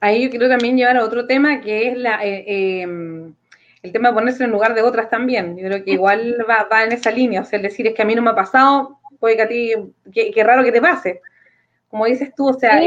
Ahí 0.00 0.24
yo 0.24 0.30
quiero 0.30 0.48
también 0.48 0.76
llevar 0.76 0.96
a 0.96 1.04
otro 1.04 1.26
tema 1.26 1.60
que 1.60 1.88
es 1.88 1.96
la, 1.96 2.24
eh, 2.24 2.82
em, 2.82 3.34
el 3.82 3.92
tema 3.92 4.08
de 4.08 4.14
ponerse 4.14 4.44
en 4.44 4.50
lugar 4.50 4.74
de 4.74 4.82
otras 4.82 5.10
también. 5.10 5.56
Yo 5.56 5.66
creo 5.66 5.84
que 5.84 5.92
igual 5.92 6.36
va, 6.48 6.68
va, 6.70 6.84
en 6.84 6.92
esa 6.92 7.10
línea, 7.10 7.40
o 7.40 7.44
sea, 7.44 7.58
el 7.58 7.62
decir 7.64 7.86
es 7.86 7.94
que 7.94 8.02
a 8.02 8.04
mí 8.04 8.14
no 8.14 8.22
me 8.22 8.30
ha 8.30 8.34
pasado, 8.34 9.00
puede 9.18 9.36
que 9.36 9.42
a 9.42 9.48
ti, 9.48 9.72
qué 10.12 10.44
raro 10.44 10.64
que 10.64 10.72
te 10.72 10.80
pase. 10.80 11.20
Como 11.88 12.06
dices 12.06 12.32
tú, 12.34 12.48
o 12.48 12.54
sea, 12.54 12.80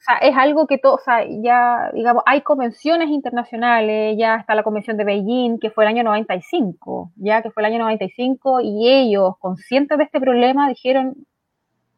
o 0.00 0.02
sea, 0.02 0.16
es 0.16 0.34
algo 0.34 0.66
que 0.66 0.78
todo, 0.78 0.94
o 0.94 0.98
sea, 0.98 1.26
ya, 1.28 1.90
digamos, 1.92 2.22
hay 2.24 2.40
convenciones 2.40 3.10
internacionales, 3.10 4.16
ya 4.18 4.36
está 4.36 4.54
la 4.54 4.62
convención 4.62 4.96
de 4.96 5.04
Beijing, 5.04 5.58
que 5.58 5.70
fue 5.70 5.84
el 5.84 5.88
año 5.88 6.04
95, 6.04 7.12
ya 7.16 7.42
que 7.42 7.50
fue 7.50 7.62
el 7.62 7.66
año 7.66 7.80
95, 7.80 8.62
y 8.62 8.88
ellos, 8.88 9.34
conscientes 9.38 9.98
de 9.98 10.04
este 10.04 10.18
problema, 10.18 10.70
dijeron, 10.70 11.14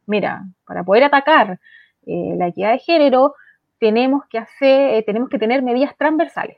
mira, 0.06 0.42
para 0.66 0.82
poder 0.82 1.04
atacar 1.04 1.60
eh, 2.06 2.34
la 2.36 2.48
equidad 2.48 2.72
de 2.72 2.80
género, 2.80 3.34
tenemos 3.78 4.24
que 4.26 4.38
hacer, 4.38 4.94
eh, 4.94 5.02
tenemos 5.04 5.28
que 5.28 5.38
tener 5.38 5.62
medidas 5.62 5.96
transversales, 5.96 6.56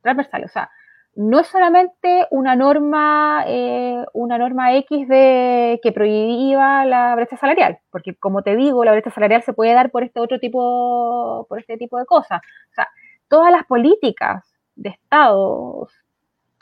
transversales, 0.00 0.48
o 0.48 0.52
sea, 0.54 0.70
no 1.14 1.40
es 1.40 1.48
solamente 1.48 2.26
una 2.30 2.56
norma, 2.56 3.44
eh, 3.46 4.04
una 4.12 4.38
norma 4.38 4.74
X 4.76 5.08
de 5.08 5.80
que 5.82 5.92
prohibía 5.92 6.84
la 6.84 7.14
brecha 7.16 7.36
salarial, 7.36 7.78
porque 7.90 8.14
como 8.14 8.42
te 8.42 8.56
digo, 8.56 8.84
la 8.84 8.92
brecha 8.92 9.10
salarial 9.10 9.42
se 9.42 9.52
puede 9.52 9.74
dar 9.74 9.90
por 9.90 10.04
este 10.04 10.20
otro 10.20 10.38
tipo, 10.38 11.46
por 11.48 11.58
este 11.58 11.76
tipo 11.76 11.98
de 11.98 12.06
cosas. 12.06 12.40
O 12.70 12.74
sea, 12.74 12.88
todas 13.28 13.52
las 13.52 13.64
políticas 13.64 14.44
de 14.76 14.90
Estados 14.90 15.92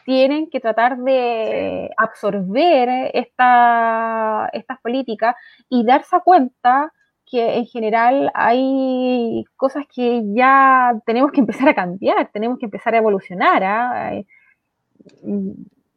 tienen 0.04 0.48
que 0.50 0.60
tratar 0.60 0.96
de 0.98 1.90
absorber 1.98 3.10
esta, 3.12 4.48
estas 4.52 4.80
políticas 4.80 5.36
y 5.68 5.84
darse 5.84 6.16
cuenta 6.24 6.92
que 7.30 7.58
en 7.58 7.66
general 7.66 8.30
hay 8.34 9.44
cosas 9.56 9.84
que 9.94 10.22
ya 10.34 10.94
tenemos 11.04 11.30
que 11.32 11.40
empezar 11.40 11.68
a 11.68 11.74
cambiar, 11.74 12.30
tenemos 12.32 12.58
que 12.58 12.66
empezar 12.66 12.94
a 12.94 12.98
evolucionar. 12.98 13.62
¿ah? 13.64 14.12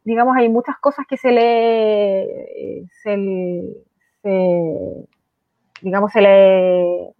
Digamos, 0.04 0.36
hay 0.36 0.48
muchas 0.48 0.78
cosas 0.78 1.06
que 1.06 1.16
se 1.16 1.30
le, 1.32 2.86
digamos, 5.80 6.12
se 6.12 6.20
le, 6.20 7.14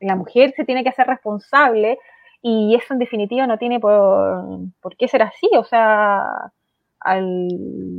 la 0.00 0.16
mujer 0.16 0.52
se 0.56 0.64
tiene 0.64 0.82
que 0.82 0.90
hacer 0.90 1.06
responsable 1.06 1.98
y 2.42 2.74
eso 2.76 2.94
en 2.94 3.00
definitiva 3.00 3.46
no 3.46 3.58
tiene 3.58 3.80
por, 3.80 4.60
por 4.80 4.96
qué 4.96 5.08
ser 5.08 5.22
así, 5.22 5.48
o 5.56 5.64
sea, 5.64 6.24
al 7.00 7.48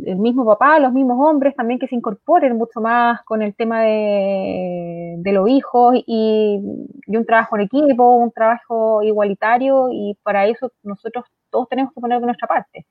el 0.05 0.17
mismo 0.17 0.45
papá, 0.45 0.79
los 0.79 0.91
mismos 0.93 1.17
hombres 1.25 1.55
también 1.55 1.79
que 1.79 1.87
se 1.87 1.95
incorporen 1.95 2.57
mucho 2.57 2.81
más 2.81 3.21
con 3.23 3.41
el 3.41 3.55
tema 3.55 3.81
de, 3.83 5.15
de 5.17 5.31
los 5.33 5.47
hijos 5.49 5.95
y, 5.95 6.59
y, 7.05 7.17
un 7.17 7.25
trabajo 7.25 7.55
en 7.57 7.63
equipo, 7.63 8.15
un 8.15 8.31
trabajo 8.31 9.03
igualitario 9.03 9.89
y 9.91 10.17
para 10.23 10.47
eso 10.47 10.71
nosotros 10.83 11.25
todos 11.49 11.69
tenemos 11.69 11.93
que 11.93 12.01
poner 12.01 12.19
de 12.19 12.25
nuestra 12.25 12.47
parte. 12.47 12.85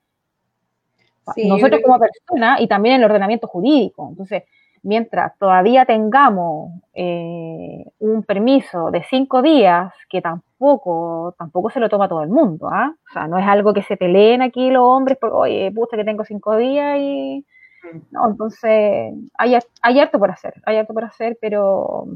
Nosotros 1.36 1.80
como 1.84 1.98
personas 1.98 2.60
y 2.60 2.66
también 2.66 2.96
el 2.96 3.04
ordenamiento 3.04 3.46
jurídico. 3.46 4.08
Entonces, 4.10 4.44
mientras 4.82 5.36
todavía 5.38 5.84
tengamos 5.84 6.72
eh, 6.94 7.84
un 7.98 8.22
permiso 8.22 8.90
de 8.90 9.04
cinco 9.04 9.42
días, 9.42 9.92
que 10.08 10.20
tampoco, 10.20 11.34
tampoco 11.38 11.70
se 11.70 11.80
lo 11.80 11.88
toma 11.88 12.08
todo 12.08 12.22
el 12.22 12.28
mundo, 12.28 12.68
¿ah? 12.70 12.94
O 13.08 13.12
sea, 13.12 13.26
no 13.26 13.38
es 13.38 13.46
algo 13.46 13.74
que 13.74 13.82
se 13.82 13.96
peleen 13.96 14.42
aquí 14.42 14.70
los 14.70 14.82
hombres 14.82 15.18
porque, 15.20 15.36
oye, 15.36 15.72
puta 15.72 15.96
que 15.96 16.04
tengo 16.04 16.24
cinco 16.24 16.56
días 16.56 16.98
y... 17.00 17.44
Mm. 17.82 17.98
No, 18.10 18.28
entonces, 18.30 19.14
hay, 19.36 19.58
hay 19.82 20.00
harto 20.00 20.18
por 20.18 20.30
hacer, 20.30 20.54
hay 20.64 20.76
harto 20.76 20.94
por 20.94 21.04
hacer, 21.04 21.38
pero, 21.40 22.06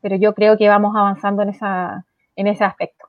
pero 0.00 0.16
yo 0.16 0.34
creo 0.34 0.56
que 0.56 0.68
vamos 0.68 0.94
avanzando 0.96 1.42
en, 1.42 1.50
esa, 1.50 2.04
en 2.36 2.46
ese 2.46 2.64
aspecto. 2.64 3.06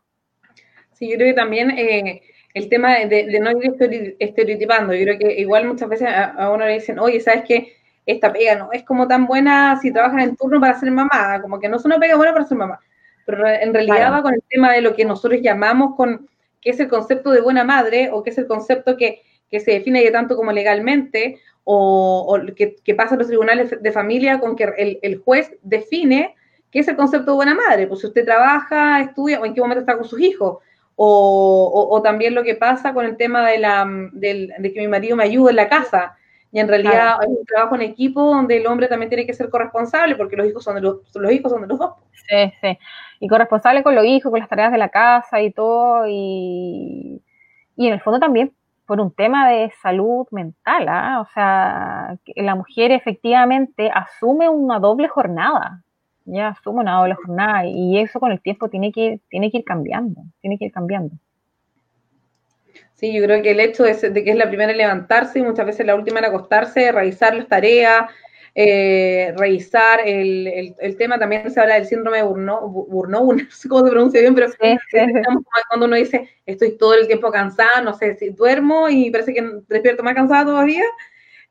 Sí, 0.94 1.10
yo 1.10 1.16
creo 1.18 1.28
que 1.28 1.40
también... 1.40 1.72
Eh, 1.72 2.22
el 2.56 2.70
tema 2.70 2.96
de, 2.96 3.40
no 3.42 3.52
ir 3.52 4.16
estereotipando. 4.18 4.94
Yo 4.94 5.04
creo 5.04 5.20
que 5.20 5.42
igual 5.42 5.68
muchas 5.68 5.90
veces 5.90 6.08
a, 6.10 6.50
uno 6.50 6.66
le 6.66 6.76
dicen, 6.76 6.98
oye, 7.00 7.20
¿sabes 7.20 7.44
qué? 7.46 7.74
Esta 8.06 8.32
pega 8.32 8.56
no 8.56 8.72
es 8.72 8.84
como 8.84 9.08
tan 9.08 9.28
buena 9.28 9.78
si 9.82 9.92
trabajas 9.92 10.24
en 10.24 10.38
turno 10.38 10.62
para 10.62 10.80
ser 10.80 10.90
mamá, 10.90 11.42
como 11.42 11.60
que 11.60 11.68
no 11.68 11.76
es 11.76 11.84
una 11.84 12.00
pega 12.00 12.16
buena 12.16 12.32
para 12.32 12.46
ser 12.46 12.58
mamá. 12.58 12.80
Pero 13.26 13.46
en 13.46 13.74
realidad 13.74 14.12
va 14.12 14.22
con 14.22 14.34
el 14.34 14.44
tema 14.50 14.72
de 14.72 14.82
lo 14.82 14.96
que 14.96 15.04
nosotros 15.04 15.42
llamamos 15.42 15.96
con 15.98 16.30
qué 16.62 16.70
es 16.70 16.80
el 16.80 16.88
concepto 16.88 17.32
de 17.32 17.42
buena 17.42 17.66
madre 17.66 18.10
o 18.14 18.24
qué 18.24 18.30
es 18.30 18.38
el 18.38 18.48
concepto 18.48 18.96
que, 18.96 19.22
se 19.52 19.72
define 19.72 20.04
ya 20.04 20.12
tanto 20.12 20.36
como 20.36 20.52
legalmente 20.52 21.40
o, 21.64 22.38
que, 22.58 22.96
pasa 22.96 23.16
en 23.16 23.20
los 23.20 23.28
tribunales 23.28 23.82
de 23.82 23.92
familia 23.94 24.40
con 24.40 24.54
que 24.56 24.66
el, 24.78 25.00
el 25.02 25.20
juez 25.20 25.56
define 25.62 26.36
qué 26.72 26.80
es 26.80 26.88
el 26.90 26.98
concepto 26.98 27.32
de 27.32 27.36
buena 27.36 27.56
madre. 27.56 27.88
Pues 27.88 28.02
si 28.02 28.08
usted 28.08 28.26
trabaja, 28.26 29.00
estudia 29.02 29.40
o 29.40 29.46
en 29.46 29.54
qué 29.54 29.62
momento 29.62 29.80
está 29.80 29.96
con 29.96 30.06
sus 30.06 30.20
hijos 30.20 30.60
o, 30.96 32.02
también 32.04 32.36
lo 32.36 32.44
que 32.44 32.56
pasa 32.56 32.94
con 32.94 33.06
el 33.06 33.18
tema 33.18 33.48
de, 33.50 33.58
la, 33.60 33.86
de, 34.14 34.72
que 34.74 34.80
mi 34.80 34.88
marido 34.88 35.16
me 35.16 35.24
ayude 35.24 35.52
en 35.52 35.58
la 35.58 35.70
casa. 35.70 36.18
Y 36.52 36.60
en 36.60 36.70
realidad 36.70 37.18
es 37.22 37.28
un 37.28 37.46
trabajo 37.46 37.76
en 37.76 37.82
equipo 37.82 38.22
donde 38.22 38.58
el 38.58 38.68
hombre 38.68 38.88
también 38.88 39.10
tiene 39.10 39.26
que 39.26 39.34
ser 39.34 39.50
corresponsable 39.50 40.16
porque 40.16 40.38
los 40.38 40.48
hijos 40.48 40.64
son 40.64 40.76
de 40.76 40.82
los, 40.82 41.00
los 41.14 41.32
hijos 41.32 41.52
son 41.52 41.62
de 41.62 41.68
los 41.68 41.78
dos. 41.78 41.96
Sí, 42.30 42.54
sí. 42.62 42.80
Y 43.20 43.28
corresponsable 43.28 43.84
con 43.84 43.94
los 43.94 44.06
hijos, 44.06 44.32
con 44.32 44.40
las 44.40 44.48
tareas 44.48 44.72
de 44.72 44.78
la 44.78 44.88
casa 44.90 45.42
y 45.42 45.52
todo. 45.52 46.08
Y, 46.08 47.22
y 47.76 47.88
en 47.88 47.94
el 47.94 48.00
fondo 48.00 48.20
también 48.20 48.54
por 48.86 49.02
un 49.02 49.14
tema 49.14 49.50
de 49.50 49.72
salud 49.82 50.28
mental. 50.32 50.88
¿ah? 50.88 51.22
O 51.22 51.34
sea, 51.34 52.18
la 52.36 52.56
mujer 52.56 52.92
efectivamente 52.92 53.92
asume 53.94 54.48
una 54.48 54.80
doble 54.80 55.10
jornada 55.10 55.84
ya 56.26 56.50
asumo 56.50 56.82
una 56.82 56.98
doble 56.98 57.16
jornada 57.16 57.66
y 57.66 58.00
eso 58.00 58.20
con 58.20 58.32
el 58.32 58.42
tiempo 58.42 58.70
tiene 58.70 58.92
que, 58.92 59.20
tiene 59.30 59.52
que 59.52 59.60
ir 59.60 59.64
cambiando, 59.64 60.22
tiene 60.42 60.58
que 60.58 60.66
ir 60.66 60.72
cambiando. 60.72 61.16
Sí, 62.96 63.14
yo 63.14 63.24
creo 63.24 63.42
que 63.42 63.52
el 63.52 63.60
hecho 63.60 63.84
de, 63.84 64.24
que 64.24 64.32
es 64.32 64.38
la 64.38 64.48
primera 64.48 64.72
en 64.72 64.78
levantarse 64.78 65.40
y 65.40 65.44
muchas 65.44 65.66
veces 65.66 65.86
la 65.86 65.96
última 65.96 66.20
en 66.20 66.26
acostarse, 66.26 66.92
revisar 66.92 67.36
las 67.36 67.48
tareas, 67.48 68.10
eh, 68.58 69.34
revisar 69.38 70.00
el, 70.06 70.74
el, 70.80 70.96
tema, 70.96 71.20
también 71.20 71.52
se 71.52 71.60
habla 71.60 71.76
del 71.76 71.88
síndrome 71.88 72.20
de 72.20 72.24
Burnout, 72.24 73.36
no 73.44 73.52
sé 73.52 73.68
cómo 73.68 73.84
se 73.84 73.92
pronuncia 73.92 74.22
bien, 74.22 74.34
pero 74.34 74.48
cuando 75.70 75.88
uno 75.88 75.98
dice, 75.98 76.30
estoy 76.46 76.78
todo 76.78 76.94
el 76.94 77.08
tiempo 77.08 77.32
cansada, 77.32 77.82
no 77.82 77.94
sé 77.94 78.16
si 78.16 78.30
duermo 78.30 78.88
y 78.88 79.12
parece 79.12 79.34
que 79.34 79.46
despierto 79.68 80.04
más 80.04 80.16
cansada 80.16 80.46
todavía, 80.46 80.86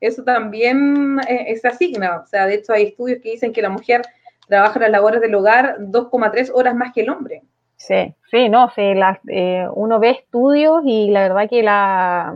eso 0.00 0.24
también 0.24 1.20
eh, 1.28 1.54
se 1.58 1.68
asigna, 1.68 2.20
o 2.20 2.26
sea, 2.26 2.46
de 2.46 2.54
hecho 2.54 2.72
hay 2.72 2.84
estudios 2.84 3.20
que 3.22 3.32
dicen 3.32 3.52
que 3.52 3.60
la 3.60 3.68
mujer 3.68 4.00
trabaja 4.46 4.78
las 4.78 4.90
labores 4.90 5.20
del 5.20 5.34
hogar 5.34 5.78
2,3 5.78 6.50
horas 6.54 6.74
más 6.74 6.92
que 6.92 7.02
el 7.02 7.10
hombre. 7.10 7.42
Sí, 7.76 8.14
sí, 8.30 8.48
no, 8.48 8.70
sí, 8.70 8.82
eh, 9.28 9.66
uno 9.74 9.98
ve 9.98 10.10
estudios 10.10 10.82
y 10.84 11.10
la 11.10 11.22
verdad 11.22 11.48
que 11.50 11.62
la, 11.62 12.34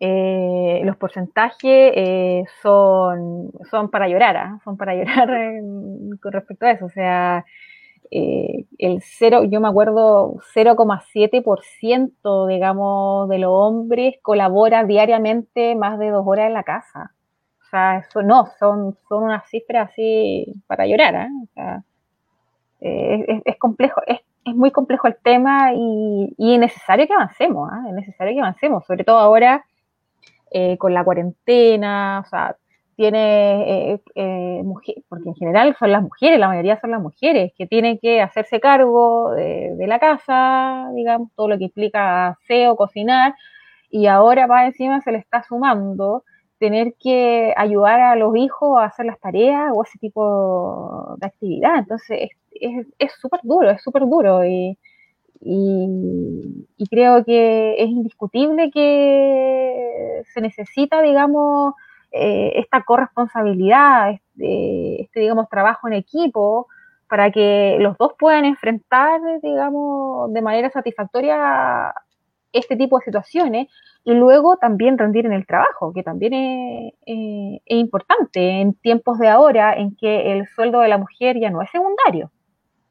eh, 0.00 0.82
los 0.84 0.96
porcentajes 0.96 1.92
eh, 1.94 2.44
son, 2.62 3.50
son 3.70 3.90
para 3.90 4.06
llorar, 4.08 4.36
¿ah? 4.36 4.60
son 4.62 4.76
para 4.76 4.94
llorar 4.96 5.28
con 6.20 6.32
respecto 6.32 6.66
a 6.66 6.72
eso. 6.72 6.86
O 6.86 6.90
sea, 6.90 7.44
eh, 8.10 8.66
el 8.78 9.00
cero, 9.02 9.44
yo 9.44 9.60
me 9.60 9.68
acuerdo, 9.68 10.34
0,7% 10.54 12.46
digamos 12.46 13.28
de 13.30 13.38
los 13.38 13.50
hombres 13.50 14.16
colabora 14.22 14.84
diariamente 14.84 15.74
más 15.74 15.98
de 15.98 16.10
dos 16.10 16.24
horas 16.26 16.48
en 16.48 16.54
la 16.54 16.64
casa. 16.64 17.13
Sea, 17.74 17.98
eso 17.98 18.22
no, 18.22 18.46
son, 18.58 18.96
son 19.08 19.24
unas 19.24 19.48
cifras 19.48 19.90
así 19.90 20.46
para 20.68 20.86
llorar. 20.86 21.16
¿ah? 21.16 21.28
O 21.42 21.46
sea, 21.54 21.82
es, 22.80 23.56
complejo, 23.58 24.00
es, 24.06 24.20
es, 24.44 24.54
muy 24.54 24.70
complejo 24.70 25.08
el 25.08 25.16
tema 25.16 25.72
y, 25.74 26.34
y 26.38 26.54
es 26.54 26.60
necesario 26.60 27.06
que 27.06 27.14
avancemos, 27.14 27.68
¿ah? 27.72 27.84
es 27.88 27.94
necesario 27.94 28.34
que 28.34 28.40
avancemos, 28.40 28.84
sobre 28.86 29.02
todo 29.02 29.18
ahora 29.18 29.64
eh, 30.56 30.78
con 30.78 30.94
la 30.94 31.02
cuarentena, 31.02 32.22
o 32.24 32.28
sea, 32.28 32.56
tiene, 32.94 33.94
eh, 33.94 34.00
eh, 34.14 34.62
porque 35.08 35.28
en 35.28 35.34
general 35.34 35.74
son 35.76 35.90
las 35.90 36.00
mujeres, 36.00 36.38
la 36.38 36.46
mayoría 36.46 36.78
son 36.80 36.92
las 36.92 37.00
mujeres, 37.02 37.52
que 37.58 37.66
tienen 37.66 37.98
que 37.98 38.22
hacerse 38.22 38.60
cargo 38.60 39.32
de, 39.32 39.74
la 39.88 39.98
casa, 39.98 40.90
digamos, 40.94 41.30
todo 41.34 41.48
lo 41.48 41.58
que 41.58 41.64
implica 41.64 42.28
aseo, 42.28 42.76
cocinar, 42.76 43.34
y 43.90 44.06
ahora 44.06 44.46
va 44.46 44.66
encima 44.66 45.00
se 45.00 45.10
le 45.10 45.18
está 45.18 45.42
sumando 45.42 46.22
tener 46.64 46.94
que 46.98 47.52
ayudar 47.58 48.00
a 48.00 48.16
los 48.16 48.34
hijos 48.36 48.78
a 48.78 48.86
hacer 48.86 49.04
las 49.04 49.20
tareas 49.20 49.70
o 49.74 49.82
ese 49.82 49.98
tipo 49.98 51.14
de 51.18 51.26
actividad. 51.26 51.76
Entonces, 51.76 52.30
es 52.50 53.12
súper 53.20 53.40
duro, 53.42 53.70
es 53.70 53.82
súper 53.82 54.02
duro. 54.06 54.42
Y, 54.46 54.78
y, 55.42 56.86
creo 56.88 57.22
que 57.22 57.74
es 57.78 57.88
indiscutible 57.88 58.70
que 58.70 60.22
se 60.32 60.40
necesita, 60.40 61.02
digamos, 61.02 61.74
eh, 62.12 62.52
esta 62.56 62.82
corresponsabilidad, 62.82 64.12
este, 64.12 65.02
este, 65.02 65.20
digamos, 65.20 65.50
trabajo 65.50 65.86
en 65.88 65.94
equipo 65.94 66.68
para 67.10 67.30
que 67.30 67.76
los 67.78 67.98
dos 67.98 68.12
puedan 68.18 68.46
enfrentar, 68.46 69.20
digamos, 69.42 70.32
de 70.32 70.40
manera 70.40 70.70
satisfactoria 70.70 71.92
este 72.54 72.76
tipo 72.76 72.98
de 72.98 73.04
situaciones 73.04 73.68
y 74.04 74.14
luego 74.14 74.56
también 74.56 74.96
rendir 74.96 75.26
en 75.26 75.32
el 75.32 75.46
trabajo, 75.46 75.92
que 75.92 76.02
también 76.02 76.32
es, 76.34 76.94
es 77.04 77.78
importante 77.78 78.60
en 78.60 78.74
tiempos 78.74 79.18
de 79.18 79.28
ahora 79.28 79.74
en 79.74 79.94
que 79.96 80.32
el 80.32 80.46
sueldo 80.48 80.80
de 80.80 80.88
la 80.88 80.98
mujer 80.98 81.38
ya 81.38 81.50
no 81.50 81.60
es 81.60 81.70
secundario. 81.70 82.30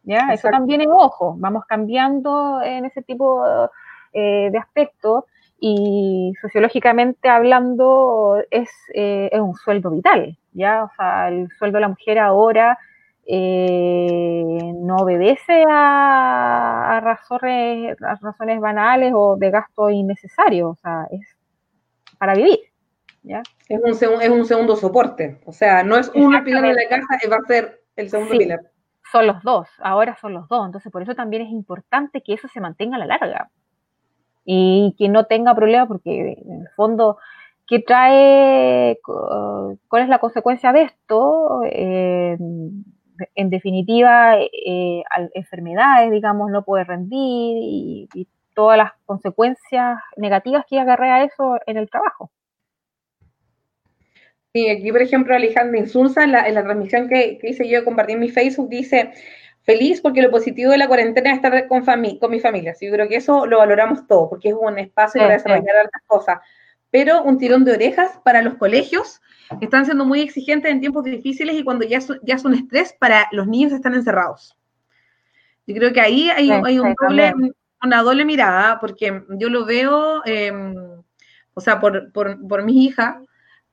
¿ya? 0.03 0.33
Eso 0.33 0.49
también 0.49 0.81
es 0.81 0.87
ojo, 0.89 1.35
vamos 1.37 1.63
cambiando 1.65 2.61
en 2.61 2.85
ese 2.85 3.01
tipo 3.01 3.43
eh, 4.11 4.49
de 4.51 4.57
aspectos 4.57 5.25
y 5.59 6.33
sociológicamente 6.41 7.29
hablando 7.29 8.37
es, 8.51 8.69
eh, 8.93 9.29
es, 9.31 9.39
un 9.39 9.55
sueldo 9.55 9.91
vital, 9.91 10.37
¿ya? 10.51 10.83
O 10.83 10.89
sea, 10.97 11.29
el 11.29 11.49
sueldo 11.57 11.77
de 11.77 11.81
la 11.81 11.87
mujer 11.87 12.19
ahora 12.19 12.77
eh, 13.25 14.73
no 14.75 14.97
obedece 14.97 15.63
a, 15.69 16.99
razones, 17.03 18.01
a 18.01 18.15
razones 18.15 18.59
banales 18.59 19.13
o 19.15 19.35
de 19.37 19.51
gasto 19.51 19.89
innecesario, 19.89 20.69
o 20.69 20.75
sea, 20.75 21.07
es 21.11 21.25
para 22.17 22.33
vivir. 22.33 22.59
¿ya? 23.23 23.41
Es, 23.69 23.79
un, 23.81 24.21
es 24.21 24.29
un 24.29 24.45
segundo 24.45 24.75
soporte, 24.75 25.39
o 25.45 25.51
sea, 25.51 25.83
no 25.83 25.97
es 25.97 26.09
una 26.13 26.43
pilar 26.43 26.65
en 26.65 26.75
la 26.75 26.89
casa, 26.89 27.29
va 27.31 27.37
a 27.37 27.47
ser 27.47 27.81
el 27.95 28.09
segundo 28.09 28.37
pilar 28.37 28.59
son 29.13 29.27
los 29.27 29.43
dos, 29.43 29.67
ahora 29.79 30.17
son 30.19 30.33
los 30.33 30.47
dos. 30.47 30.65
Entonces, 30.65 30.91
por 30.91 31.03
eso 31.03 31.13
también 31.13 31.43
es 31.43 31.51
importante 31.51 32.21
que 32.21 32.33
eso 32.33 32.47
se 32.47 32.59
mantenga 32.59 32.95
a 32.95 32.99
la 32.99 33.05
larga 33.05 33.49
y 34.43 34.95
que 34.97 35.07
no 35.07 35.25
tenga 35.25 35.55
problemas, 35.55 35.87
porque 35.87 36.33
en 36.43 36.61
el 36.61 36.69
fondo, 36.69 37.17
¿qué 37.67 37.79
trae? 37.79 38.99
¿Cuál 39.03 40.03
es 40.03 40.09
la 40.09 40.17
consecuencia 40.17 40.73
de 40.73 40.81
esto? 40.81 41.61
Eh, 41.65 42.37
en 43.35 43.49
definitiva, 43.49 44.37
eh, 44.39 45.03
enfermedades, 45.33 46.11
digamos, 46.11 46.51
no 46.51 46.63
puede 46.63 46.83
rendir 46.83 47.57
y, 47.59 48.27
todas 48.55 48.77
las 48.77 48.91
consecuencias 49.07 49.97
negativas 50.15 50.63
que 50.69 50.79
agarrea 50.79 51.23
eso 51.23 51.57
en 51.65 51.77
el 51.77 51.89
trabajo. 51.89 52.29
Sí, 54.53 54.69
aquí 54.69 54.91
por 54.91 55.01
ejemplo 55.01 55.33
Alejandra 55.33 55.79
Insulza 55.79 56.23
en 56.23 56.33
la, 56.33 56.63
transmisión 56.63 57.09
que, 57.09 57.39
hice 57.41 57.67
yo, 57.67 57.83
compartí 57.83 58.13
en 58.13 58.19
mi 58.19 58.29
Facebook, 58.29 58.69
dice, 58.69 59.11
feliz 59.63 60.01
porque 60.01 60.21
lo 60.21 60.29
positivo 60.29 60.69
de 60.69 60.77
la 60.77 60.87
cuarentena 60.87 61.31
es 61.31 61.37
estar 61.37 61.67
con, 61.67 61.83
con 61.83 62.29
mi 62.29 62.39
familia. 62.39 62.75
Sí, 62.75 62.85
yo 62.85 62.93
creo 62.93 63.07
que 63.07 63.15
eso 63.15 63.47
lo 63.47 63.57
valoramos 63.57 64.05
todo, 64.05 64.29
porque 64.29 64.49
es 64.49 64.55
un 64.55 64.77
espacio 64.77 65.19
para 65.19 65.33
desarrollar 65.33 65.87
otras 65.87 66.03
cosas. 66.05 66.37
Pero 66.93 67.23
un 67.23 67.39
tirón 67.39 67.65
de 67.65 67.73
orejas 67.73 68.19
para 68.23 68.43
los 68.43 68.53
colegios, 68.53 69.19
que 69.59 69.65
están 69.65 69.85
siendo 69.85 70.05
muy 70.05 70.21
exigentes 70.21 70.71
en 70.71 70.79
tiempos 70.79 71.03
difíciles 71.03 71.55
y 71.55 71.63
cuando 71.63 71.85
ya, 71.85 71.97
ya 72.21 72.37
son 72.37 72.53
estrés 72.53 72.93
para 72.93 73.27
los 73.31 73.47
niños 73.47 73.71
que 73.71 73.77
están 73.77 73.95
encerrados. 73.95 74.55
Yo 75.65 75.73
creo 75.73 75.91
que 75.91 76.01
ahí 76.01 76.29
hay, 76.29 76.51
hay 76.51 76.77
un 76.77 76.93
doble, 77.01 77.33
una 77.81 78.03
doble 78.03 78.25
mirada, 78.25 78.79
porque 78.79 79.23
yo 79.29 79.49
lo 79.49 79.65
veo, 79.65 80.21
em, 80.25 80.75
o 81.55 81.61
sea, 81.61 81.79
por, 81.79 82.11
por, 82.11 82.47
por 82.47 82.63
mis 82.63 82.75
hijas, 82.75 83.15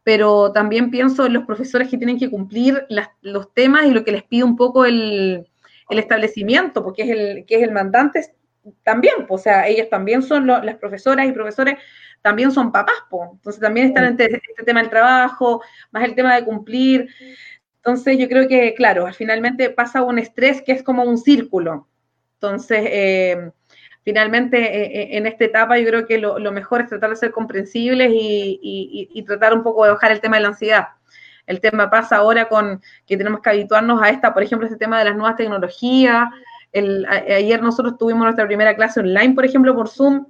pero 0.02 0.50
también 0.52 0.90
pienso 0.90 1.26
en 1.26 1.34
los 1.34 1.44
profesores 1.44 1.88
que 1.88 1.98
tienen 1.98 2.18
que 2.18 2.30
cumplir 2.30 2.86
los 3.20 3.52
temas 3.52 3.84
y 3.84 3.90
lo 3.90 4.02
que 4.02 4.12
les 4.12 4.22
pide 4.22 4.44
un 4.44 4.56
poco 4.56 4.86
el, 4.86 5.46
establecimiento, 5.90 6.82
porque 6.82 7.02
es 7.02 7.10
el, 7.10 7.44
que 7.44 7.56
es 7.56 7.62
el 7.64 7.72
mandante 7.72 8.32
también, 8.84 9.26
o 9.28 9.38
sea, 9.38 9.66
ellos 9.66 9.88
también 9.90 10.22
son 10.22 10.46
las 10.46 10.76
profesoras 10.76 11.26
y 11.26 11.32
profesores, 11.32 11.78
también 12.22 12.52
son 12.52 12.72
papás, 12.72 12.96
entonces 13.32 13.60
también 13.60 13.86
están 13.88 14.04
en 14.04 14.10
este, 14.12 14.24
este, 14.34 14.64
tema 14.64 14.80
del 14.80 14.90
trabajo, 14.90 15.62
más 15.90 16.04
el 16.04 16.14
tema 16.14 16.34
de 16.34 16.44
cumplir. 16.44 17.08
Entonces 17.76 18.18
yo 18.18 18.28
creo 18.28 18.46
que, 18.46 18.74
claro, 18.74 19.10
finalmente 19.14 19.70
pasa 19.70 20.02
un 20.02 20.18
estrés 20.18 20.62
que 20.62 20.72
es 20.72 20.82
como 20.82 21.02
un 21.04 21.16
círculo. 21.16 21.88
Entonces, 22.34 22.82
eh, 22.86 23.50
finalmente 24.04 24.58
eh, 24.58 25.02
eh, 25.02 25.08
en 25.16 25.26
esta 25.26 25.44
etapa 25.44 25.78
yo 25.78 25.86
creo 25.86 26.06
que 26.06 26.18
lo, 26.18 26.52
mejor 26.52 26.82
es 26.82 26.88
tratar 26.88 27.10
de 27.10 27.16
ser 27.16 27.32
comprensibles 27.32 28.10
y, 28.12 29.24
tratar 29.26 29.54
un 29.54 29.62
poco 29.62 29.84
de 29.84 29.92
bajar 29.92 30.12
el 30.12 30.20
tema 30.20 30.36
de 30.36 30.42
la 30.42 30.48
ansiedad. 30.48 30.88
El 31.46 31.60
tema 31.60 31.90
pasa 31.90 32.16
ahora 32.16 32.48
con 32.48 32.82
que 33.06 33.16
tenemos 33.16 33.40
que 33.40 33.50
habituarnos 33.50 34.02
a 34.02 34.10
esta, 34.10 34.32
por 34.34 34.42
ejemplo, 34.42 34.66
este 34.66 34.78
tema 34.78 34.98
de 34.98 35.06
las 35.06 35.16
nuevas 35.16 35.36
tecnologías. 35.36 36.28
ayer 36.72 37.62
nosotros 37.62 37.98
tuvimos 37.98 38.22
nuestra 38.24 38.46
primera 38.46 38.76
clase 38.76 39.00
online, 39.00 39.34
por 39.34 39.44
ejemplo, 39.44 39.74
por 39.74 39.88
Zoom. 39.88 40.26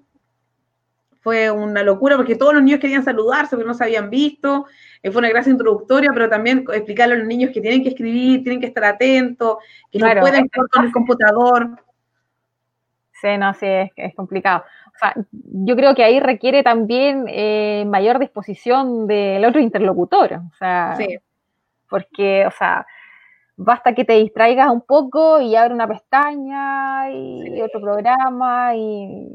Fue 1.20 1.50
una 1.50 1.82
locura 1.82 2.16
porque 2.16 2.36
todos 2.36 2.54
los 2.54 2.62
niños 2.62 2.80
querían 2.80 3.04
saludarse 3.04 3.56
porque 3.56 3.68
no 3.68 3.74
se 3.74 3.84
habían 3.84 4.08
visto. 4.08 4.66
Eh, 5.02 5.10
fue 5.10 5.20
una 5.20 5.30
clase 5.30 5.50
introductoria, 5.50 6.10
pero 6.14 6.28
también 6.28 6.64
explicarle 6.72 7.14
a 7.14 7.18
los 7.18 7.26
niños 7.26 7.50
que 7.52 7.60
tienen 7.60 7.82
que 7.82 7.90
escribir, 7.90 8.42
tienen 8.42 8.60
que 8.60 8.66
estar 8.66 8.84
atentos, 8.84 9.58
que 9.90 9.98
no 9.98 10.06
pueden 10.20 10.46
estar 10.46 10.66
con 10.68 10.84
el 10.84 10.92
computador. 10.92 11.70
Sí, 13.20 13.36
no, 13.38 13.52
sí, 13.52 13.66
es, 13.66 14.14
complicado. 14.14 14.64
O 14.94 14.98
sea, 14.98 15.14
yo 15.32 15.76
creo 15.76 15.94
que 15.94 16.04
ahí 16.04 16.20
requiere 16.20 16.62
también 16.62 17.26
eh, 17.28 17.84
mayor 17.86 18.18
disposición 18.18 19.06
del 19.06 19.44
otro 19.44 19.60
interlocutor. 19.60 20.32
O 20.32 20.56
sea, 20.58 20.96
porque, 21.88 22.46
o 22.46 22.50
sea, 22.50 22.86
basta 23.56 23.94
que 23.94 24.06
te 24.06 24.14
distraigas 24.14 24.70
un 24.70 24.80
poco 24.80 25.38
y 25.38 25.54
abre 25.54 25.74
una 25.74 25.86
pestaña 25.86 27.10
y 27.10 27.60
otro 27.60 27.80
programa 27.82 28.74
y, 28.74 29.28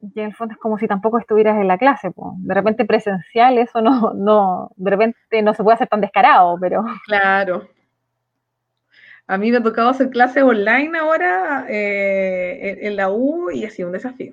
en 0.00 0.24
el 0.24 0.34
fondo 0.34 0.54
es 0.54 0.60
como 0.60 0.78
si 0.78 0.86
tampoco 0.86 1.18
estuvieras 1.18 1.56
en 1.60 1.68
la 1.68 1.78
clase. 1.78 2.10
De 2.36 2.54
repente 2.54 2.84
presencial 2.84 3.58
eso 3.58 3.80
no, 3.80 4.12
no, 4.14 4.70
de 4.76 4.90
repente 4.90 5.42
no 5.42 5.54
se 5.54 5.62
puede 5.62 5.74
hacer 5.74 5.88
tan 5.88 6.00
descarado, 6.00 6.56
pero... 6.60 6.84
Claro, 7.06 7.68
a 9.28 9.36
mí 9.36 9.50
me 9.50 9.58
ha 9.58 9.62
tocado 9.62 9.90
hacer 9.90 10.08
clases 10.08 10.42
online 10.42 10.98
ahora 10.98 11.66
eh, 11.68 12.78
en, 12.80 12.96
la 12.96 13.10
U 13.10 13.50
y 13.50 13.66
ha 13.66 13.70
sido 13.70 13.88
un 13.88 13.92
desafío. 13.92 14.32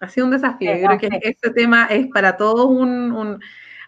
Ha 0.00 0.08
sido 0.08 0.26
un 0.26 0.32
desafío. 0.32 0.74
Yo 0.76 0.86
creo 0.88 0.98
que 0.98 1.20
este 1.22 1.50
tema 1.50 1.86
es 1.86 2.08
para 2.08 2.36
todos 2.36 2.66
un, 2.66 3.40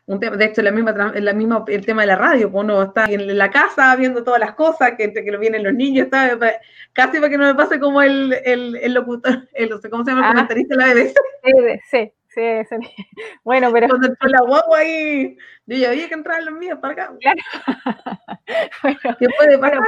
tema. 0.07 0.37
De 0.37 0.45
hecho, 0.45 0.63
la 0.63 0.71
misma, 0.71 0.93
la 0.93 1.33
misma, 1.33 1.65
el 1.69 1.87
tema 1.87 2.03
de 2.03 2.09
la 2.09 2.17
radio, 2.17 2.51
pues 2.51 2.65
uno 2.65 2.83
está 2.83 3.07
en 3.07 3.37
la 3.39 3.51
casa 3.51 3.95
viendo 3.97 4.23
todas 4.25 4.41
las 4.41 4.55
cosas, 4.55 4.93
que 4.99 5.13
que 5.13 5.33
lo 5.33 5.39
vienen 5.39 5.65
los 5.65 5.75
niños, 5.75 6.07
está, 6.07 6.39
casi 6.93 7.19
para 7.19 7.31
que 7.31 7.39
no 7.39 7.47
me 7.47 7.55
pase 7.55 7.81
como 7.81 8.03
el, 8.03 8.33
el, 8.45 8.95
locutor, 8.95 9.49
el, 9.53 9.71
¿cómo 9.91 10.05
se 10.05 10.11
llama? 10.11 10.23
El 10.23 10.27
ah. 10.27 10.33
comentarista 10.33 10.77
de 10.77 10.87
la 10.87 10.95
BBC. 10.95 11.15
Sí, 11.91 12.13
Sí, 12.35 12.43
sí. 12.69 12.77
Bueno, 13.45 13.71
pero. 13.73 13.89
Cuando 13.89 14.09
entró 14.09 14.29
la 14.29 14.43
guagua 14.43 14.79
ahí, 14.79 15.37
yo 15.67 15.77
ya 15.77 15.91
había 15.91 16.09
que 16.09 16.15
entrar 16.15 16.43
los 16.43 16.55
míos 16.55 16.79
para 16.81 16.93
acá. 16.93 17.15
Claro. 17.21 17.41
¿Qué 19.19 19.27
puede 19.39 19.59
pasar? 19.59 19.79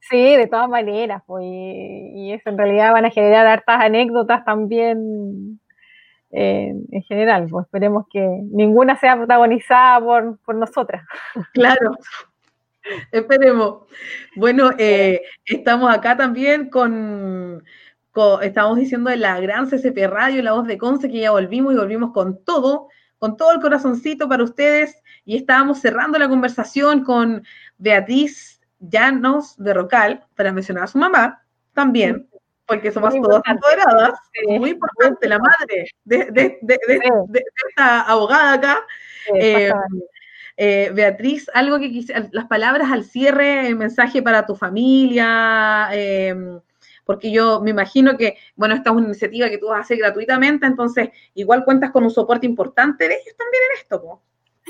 sí, 0.00 0.36
de 0.36 0.46
todas 0.46 0.68
maneras, 0.68 1.22
pues, 1.26 1.44
y, 1.44 2.32
eso 2.32 2.50
en 2.50 2.58
realidad 2.58 2.92
van 2.92 3.06
a 3.06 3.10
generar 3.10 3.46
hartas 3.46 3.80
anécdotas 3.80 4.44
también 4.44 5.60
en 6.34 7.02
general. 7.02 7.46
Pues 7.48 7.66
esperemos 7.66 8.06
que 8.10 8.20
ninguna 8.50 8.98
sea 8.98 9.16
protagonizada 9.16 10.00
por, 10.00 10.38
por 10.38 10.54
nosotras. 10.54 11.04
Claro. 11.52 11.96
Esperemos. 13.10 13.86
Bueno, 14.36 14.70
eh, 14.76 15.22
estamos 15.46 15.94
acá 15.94 16.16
también 16.16 16.68
con 16.68 17.62
Estábamos 18.42 18.78
diciendo 18.78 19.10
de 19.10 19.16
la 19.16 19.40
gran 19.40 19.68
CCP 19.68 20.06
Radio, 20.06 20.40
la 20.40 20.52
voz 20.52 20.68
de 20.68 20.78
Conce, 20.78 21.10
que 21.10 21.18
ya 21.18 21.32
volvimos 21.32 21.74
y 21.74 21.76
volvimos 21.76 22.12
con 22.12 22.44
todo, 22.44 22.86
con 23.18 23.36
todo 23.36 23.50
el 23.50 23.60
corazoncito 23.60 24.28
para 24.28 24.44
ustedes 24.44 25.02
y 25.24 25.36
estábamos 25.36 25.80
cerrando 25.80 26.16
la 26.16 26.28
conversación 26.28 27.02
con 27.02 27.42
Beatriz 27.76 28.60
Llanos 28.78 29.56
de 29.56 29.74
Rocal 29.74 30.24
para 30.36 30.52
mencionar 30.52 30.84
a 30.84 30.86
su 30.86 30.98
mamá 30.98 31.42
también, 31.72 32.28
porque 32.66 32.92
somos 32.92 33.14
todas 33.14 33.42
empoderadas. 33.46 34.18
Muy 34.46 34.70
importante, 34.70 35.28
la 35.28 35.38
madre 35.38 35.86
de, 36.04 36.58
esta 37.68 38.02
abogada 38.02 38.52
acá. 38.54 38.78
Eh, 39.34 39.72
eh, 40.56 40.90
Beatriz, 40.94 41.50
algo 41.52 41.78
que 41.78 41.90
quise, 41.90 42.14
las 42.30 42.46
palabras 42.46 42.90
al 42.92 43.04
cierre, 43.04 43.66
el 43.66 43.76
mensaje 43.76 44.22
para 44.22 44.46
tu 44.46 44.54
familia, 44.54 45.88
em, 45.92 46.60
porque 47.04 47.32
yo 47.32 47.60
me 47.60 47.70
imagino 47.70 48.16
que, 48.16 48.36
bueno, 48.54 48.74
esta 48.74 48.90
es 48.90 48.96
una 48.96 49.06
iniciativa 49.06 49.50
que 49.50 49.58
tú 49.58 49.68
vas 49.68 49.78
a 49.78 49.80
hacer 49.82 49.98
gratuitamente, 49.98 50.66
entonces 50.66 51.10
igual 51.34 51.64
cuentas 51.64 51.90
con 51.90 52.04
un 52.04 52.10
soporte 52.10 52.46
importante 52.46 53.08
de 53.08 53.14
ellos 53.14 53.36
también 53.36 53.62
en 53.64 53.78
esto, 53.80 54.02
¿no? 54.04 54.22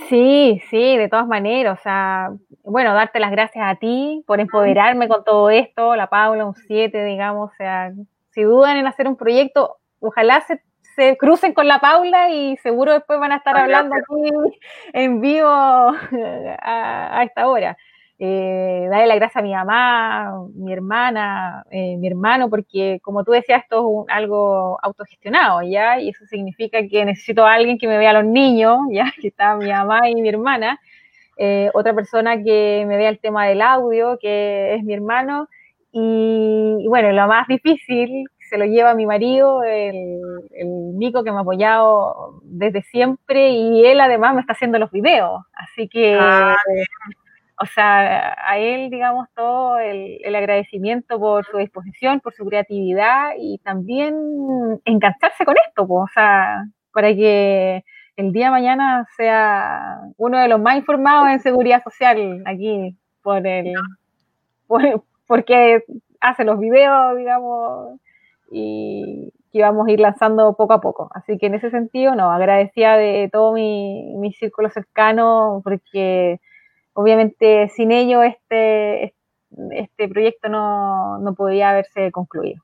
Sí, 0.09 0.61
sí, 0.71 0.97
de 0.97 1.09
todas 1.09 1.27
maneras, 1.27 1.79
o 1.79 1.83
sea, 1.83 2.31
bueno, 2.65 2.95
darte 2.95 3.21
las 3.21 3.31
gracias 3.31 3.65
a 3.65 3.77
ti 3.77 4.25
por 4.27 4.41
empoderarme 4.41 5.07
con 5.09 5.23
todo 5.25 5.51
esto, 5.51 5.95
la 5.95 6.09
Paula, 6.09 6.45
un 6.45 6.55
7, 6.55 7.05
digamos, 7.05 7.53
o 7.53 7.57
sea, 7.57 7.93
si 8.31 8.43
dudan 8.43 8.77
en 8.77 8.87
hacer 8.87 9.07
un 9.07 9.17
proyecto, 9.17 9.77
ojalá 10.01 10.41
se 10.41 10.61
se 10.95 11.17
crucen 11.17 11.55
con 11.55 11.67
la 11.67 11.81
Paula 11.81 12.31
y 12.31 12.57
seguro 12.59 12.93
después 12.93 13.19
van 13.19 13.33
a 13.33 13.37
estar 13.37 13.57
hablando 13.57 13.95
aquí 13.97 14.59
en 14.93 15.21
vivo 15.21 15.49
a, 15.49 17.23
esta 17.25 17.49
hora. 17.49 17.77
Eh, 18.19 18.87
darle 18.91 19.09
la 19.09 19.17
gracias 19.17 19.37
a 19.37 19.43
mi 19.43 19.53
mamá, 19.53 20.47
mi 20.55 20.73
hermana, 20.73 21.65
eh, 21.71 21.97
mi 21.97 22.07
hermano, 22.07 22.49
porque 22.49 23.01
como 23.03 23.25
tú 23.25 23.33
decías, 23.33 23.63
esto 23.63 24.05
es 24.07 24.15
algo 24.15 24.79
autogestionado, 24.83 25.63
¿ya? 25.63 26.01
Y 26.01 26.11
eso 26.11 26.25
significa 26.27 26.79
que 26.89 27.05
necesito 27.05 27.45
a 27.45 27.55
alguien 27.55 27.77
que 27.77 27.89
me 27.89 27.99
vea 27.99 28.11
a 28.11 28.23
los 28.23 28.25
niños, 28.25 28.79
¿ya? 28.93 29.13
Que 29.21 29.29
está 29.29 29.57
mi 29.57 29.71
mamá 29.71 30.09
y 30.09 30.15
mi 30.15 30.29
hermana. 30.29 30.81
Eh, 31.37 31.71
otra 31.75 31.93
persona 31.95 32.43
que 32.43 32.85
me 32.87 32.97
vea 32.97 33.09
el 33.09 33.19
tema 33.19 33.47
del 33.47 33.61
audio, 33.63 34.19
que 34.21 34.75
es 34.77 34.85
mi 34.85 34.95
hermano. 34.95 35.49
y 35.93 36.87
bueno, 36.89 37.13
lo 37.13 37.29
más 37.29 37.47
difícil, 37.49 38.27
se 38.49 38.59
lo 38.59 38.65
lleva 38.67 38.95
mi 38.95 39.07
marido, 39.07 39.63
el, 39.65 40.21
el 40.53 40.99
Nico, 40.99 41.25
que 41.25 41.31
me 41.31 41.39
ha 41.39 41.41
apoyado 41.41 42.41
desde 42.43 42.83
siempre, 42.83 43.51
y 43.51 43.85
él 43.87 44.01
además 44.01 44.35
me 44.35 44.41
está 44.41 44.53
haciendo 44.53 44.79
los 44.79 44.91
videos. 44.91 45.43
Así 45.53 45.89
que, 45.89 46.17
ah, 46.21 46.57
o 47.61 47.67
sea, 47.67 48.35
a 48.47 48.59
él, 48.59 48.91
digamos, 48.91 49.29
todo 49.35 49.79
el, 49.79 50.35
agradecimiento 50.35 51.19
por 51.21 51.45
su 51.47 51.59
disposición, 51.59 52.21
por 52.21 52.35
su 52.35 52.45
creatividad 52.45 53.33
y 53.39 53.59
también 53.59 54.15
engancharse 54.85 55.45
con 55.45 55.55
esto, 55.67 55.87
pues, 55.87 56.11
o 56.11 56.13
sea, 56.13 56.65
para 56.93 57.15
que 57.15 57.85
el 58.17 58.33
día 58.33 58.47
de 58.47 58.51
mañana 58.51 59.07
sea 59.17 60.01
uno 60.17 60.39
de 60.39 60.49
los 60.49 60.61
más 60.61 60.77
informados 60.77 61.29
en 61.29 61.41
seguridad 61.41 61.83
social 61.83 62.43
aquí 62.47 62.97
por 63.23 63.47
el 63.47 63.73
porque 65.27 65.83
hace 66.21 66.45
los 66.45 66.59
videos, 66.59 67.17
digamos, 67.17 68.01
y 68.51 69.33
que 69.53 69.63
vamos 69.63 69.87
a 69.87 69.93
ir 69.93 70.01
lanzando 70.01 70.55
poco 70.57 70.73
a 70.75 70.81
poco. 70.81 71.11
Así 71.15 71.39
que 71.39 71.47
en 71.47 71.55
ese 71.55 71.71
sentido, 71.71 72.15
no, 72.15 72.31
agradecía 72.31 72.97
de 72.97 73.29
todo 73.33 73.53
mi, 73.53 74.15
mi 74.17 74.33
círculo 74.33 74.69
cercano, 74.71 75.61
porque 75.65 76.41
obviamente 76.95 77.71
sin 77.77 77.93
ello 77.93 78.23
este, 78.23 79.15
este 79.71 80.09
proyecto 80.09 80.49
no, 80.49 81.19
no 81.19 81.35
podía 81.35 81.71
haberse 81.71 82.11
concluido. 82.11 82.63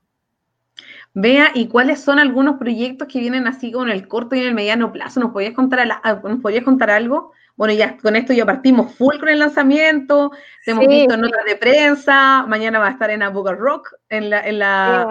Vea, 1.13 1.51
¿y 1.53 1.67
cuáles 1.67 2.01
son 2.01 2.19
algunos 2.19 2.57
proyectos 2.57 3.07
que 3.07 3.19
vienen 3.19 3.45
así 3.45 3.71
con 3.71 3.89
el 3.89 4.07
corto 4.07 4.35
y 4.35 4.39
en 4.39 4.47
el 4.47 4.53
mediano 4.53 4.91
plazo? 4.91 5.19
¿Nos 5.19 5.31
podías 5.31 5.53
contar, 5.53 5.85
¿nos 6.23 6.41
podías 6.41 6.63
contar 6.63 6.89
algo? 6.89 7.33
Bueno, 7.57 7.73
ya 7.73 7.97
con 7.97 8.15
esto 8.15 8.33
ya 8.33 8.45
partimos 8.45 8.95
full 8.95 9.19
con 9.19 9.27
el 9.27 9.39
lanzamiento, 9.39 10.31
hemos 10.65 10.87
visto 10.87 11.17
notas 11.17 11.45
de 11.45 11.57
prensa, 11.57 12.45
mañana 12.47 12.79
va 12.79 12.87
a 12.87 12.91
estar 12.91 13.11
en 13.11 13.21
Aboga 13.21 13.51
Rock, 13.51 13.93
en 14.09 14.29
la, 14.29 14.47
en 14.47 14.59
la 14.59 15.05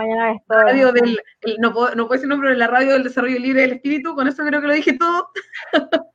radio 0.49 0.91
del, 0.91 1.21
no, 1.59 1.73
puedo, 1.73 1.95
no 1.95 2.09
puedo 2.09 2.19
decir 2.19 2.29
nombre, 2.29 2.51
en 2.51 2.59
la 2.59 2.67
radio 2.67 2.95
del 2.95 3.05
desarrollo 3.05 3.39
libre 3.39 3.61
del 3.61 3.75
espíritu, 3.75 4.15
con 4.15 4.27
eso 4.27 4.43
creo 4.45 4.61
que 4.61 4.67
lo 4.67 4.73
dije 4.73 4.97
todo, 4.99 5.29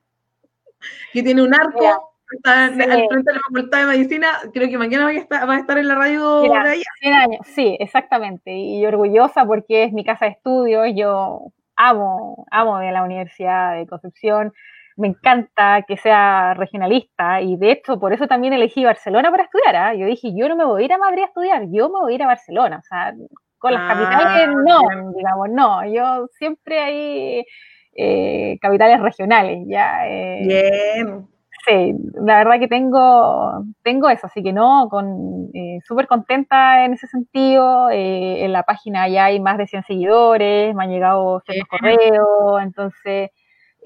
que 1.13 1.23
tiene 1.23 1.43
un 1.43 1.53
arco, 1.53 2.14
está 2.31 2.65
en, 2.67 2.81
al 2.81 3.07
frente 3.07 3.31
de 3.31 3.37
la 3.37 3.41
Facultad 3.47 3.79
de 3.79 3.85
Medicina, 3.85 4.27
creo 4.53 4.69
que 4.69 4.77
mañana 4.77 5.05
va 5.05 5.11
a 5.11 5.13
estar, 5.13 5.49
va 5.49 5.55
a 5.55 5.59
estar 5.59 5.77
en 5.77 5.87
la 5.87 5.95
radio 5.95 6.41
de 6.41 6.57
allá. 6.57 6.83
100 6.99 7.13
años, 7.13 7.39
sí, 7.53 7.77
exactamente, 7.79 8.51
y 8.51 8.85
orgullosa 8.85 9.45
porque 9.45 9.83
es 9.83 9.93
mi 9.93 10.03
casa 10.03 10.25
de 10.25 10.31
estudio, 10.31 10.85
yo 10.85 11.51
amo, 11.75 12.45
amo 12.51 12.79
de 12.79 12.91
la 12.91 13.03
Universidad 13.03 13.75
de 13.75 13.87
Concepción, 13.87 14.53
me 14.97 15.09
encanta 15.09 15.83
que 15.87 15.97
sea 15.97 16.53
regionalista 16.53 17.41
y 17.41 17.57
de 17.57 17.71
hecho 17.71 17.99
por 17.99 18.13
eso 18.13 18.27
también 18.27 18.53
elegí 18.53 18.85
Barcelona 18.85 19.29
para 19.29 19.43
estudiar. 19.43 19.75
¿ah? 19.75 19.93
Yo 19.93 20.05
dije, 20.05 20.33
yo 20.33 20.47
no 20.47 20.55
me 20.55 20.63
voy 20.63 20.83
a 20.83 20.85
ir 20.85 20.93
a 20.93 20.97
Madrid 20.97 21.23
a 21.23 21.25
estudiar, 21.25 21.63
yo 21.69 21.89
me 21.89 21.99
voy 21.99 22.13
a 22.13 22.15
ir 22.15 22.23
a 22.23 22.27
Barcelona. 22.27 22.77
O 22.79 22.83
sea, 22.83 23.13
con 23.57 23.73
las 23.73 23.93
capitales 23.93 24.47
ah, 24.47 24.53
no, 24.65 25.11
digamos, 25.11 25.49
no. 25.49 25.85
Yo 25.93 26.27
siempre 26.37 26.79
hay 26.79 27.45
eh, 27.93 28.57
capitales 28.61 29.01
regionales, 29.01 29.65
ya. 29.67 30.07
Eh, 30.07 30.43
Bien. 30.47 31.27
Sí, 31.65 31.95
la 32.13 32.37
verdad 32.37 32.59
que 32.59 32.67
tengo, 32.67 33.63
tengo 33.81 34.09
eso, 34.09 34.27
así 34.27 34.43
que 34.43 34.53
no, 34.53 34.87
con 34.89 35.49
eh, 35.53 35.79
súper 35.83 36.05
contenta 36.05 36.85
en 36.85 36.93
ese 36.93 37.07
sentido. 37.07 37.89
en 37.91 38.51
la 38.51 38.63
página 38.63 39.07
ya 39.07 39.25
hay 39.25 39.39
más 39.39 39.57
de 39.57 39.65
100 39.65 39.83
seguidores, 39.83 40.75
me 40.75 40.83
han 40.83 40.91
llegado 40.91 41.41
ciertos 41.45 41.67
correos, 41.67 42.61
entonces 42.61 43.31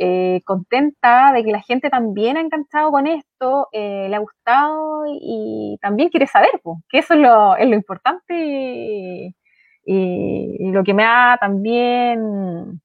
eh, 0.02 0.42
contenta 0.46 1.34
de 1.34 1.44
que 1.44 1.52
la 1.52 1.62
gente 1.62 1.90
también 1.90 2.38
ha 2.38 2.40
encantado 2.40 2.90
con 2.90 3.06
esto, 3.06 3.68
eh, 3.74 4.08
le 4.10 4.16
ha 4.16 4.20
gustado 4.20 5.04
y, 5.08 5.78
también 5.82 6.08
quiere 6.08 6.26
saber, 6.26 6.52
que 6.90 7.00
eso 7.00 7.16
es 7.16 7.20
lo, 7.20 7.58
es 7.58 7.68
lo 7.68 7.76
importante 7.76 8.34
y, 9.86 10.72
lo 10.72 10.84
que 10.86 10.94
me 10.94 11.04
da 11.04 11.38
también 11.42 12.82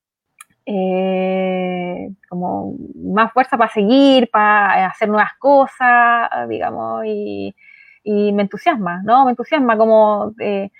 eh, 0.66 2.08
como 2.28 2.76
más 2.94 3.32
fuerza 3.32 3.56
para 3.56 3.72
seguir, 3.72 4.30
para 4.30 4.86
hacer 4.86 5.08
nuevas 5.08 5.32
cosas, 5.38 6.28
digamos, 6.48 7.04
y, 7.06 7.54
me 8.04 8.42
entusiasma, 8.42 9.02
¿no? 9.02 9.24
Me 9.24 9.30
entusiasma 9.30 9.78
como 9.78 10.34
te 10.36 10.70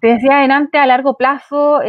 decía 0.00 0.38
adelante 0.38 0.78
a 0.78 0.86
largo 0.86 1.16
plazo 1.16 1.80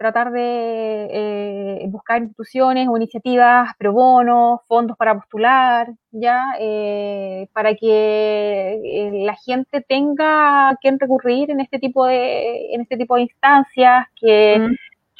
tratar 0.00 0.32
de 0.32 1.08
eh, 1.12 1.86
buscar 1.88 2.22
instituciones 2.22 2.88
o 2.88 2.96
iniciativas 2.96 3.68
pro 3.76 3.92
bono, 3.92 4.62
fondos 4.66 4.96
para 4.96 5.14
postular, 5.14 5.92
ya, 6.10 6.54
eh, 6.58 7.46
para 7.52 7.74
que 7.74 8.80
eh, 8.82 9.10
la 9.26 9.34
gente 9.34 9.82
tenga 9.82 10.70
a 10.70 10.76
quien 10.76 10.98
recurrir 10.98 11.50
en 11.50 11.60
este 11.60 11.78
tipo 11.78 12.06
de, 12.06 12.72
en 12.72 12.80
este 12.80 12.96
tipo 12.96 13.16
de 13.16 13.22
instancias, 13.24 14.06
que, 14.18 14.70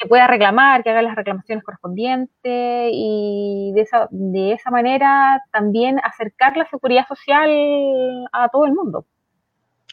que, 0.01 0.07
pueda 0.07 0.27
reclamar, 0.27 0.83
que 0.83 0.89
haga 0.89 1.01
las 1.01 1.15
reclamaciones 1.15 1.63
correspondientes 1.63 2.89
y 2.93 3.71
de 3.73 3.81
esa, 3.81 4.07
de 4.09 4.53
esa 4.53 4.71
manera 4.71 5.43
también 5.51 5.99
acercar 6.03 6.57
la 6.57 6.65
seguridad 6.65 7.07
social 7.07 8.27
a 8.31 8.49
todo 8.49 8.65
el 8.65 8.73
mundo. 8.73 9.05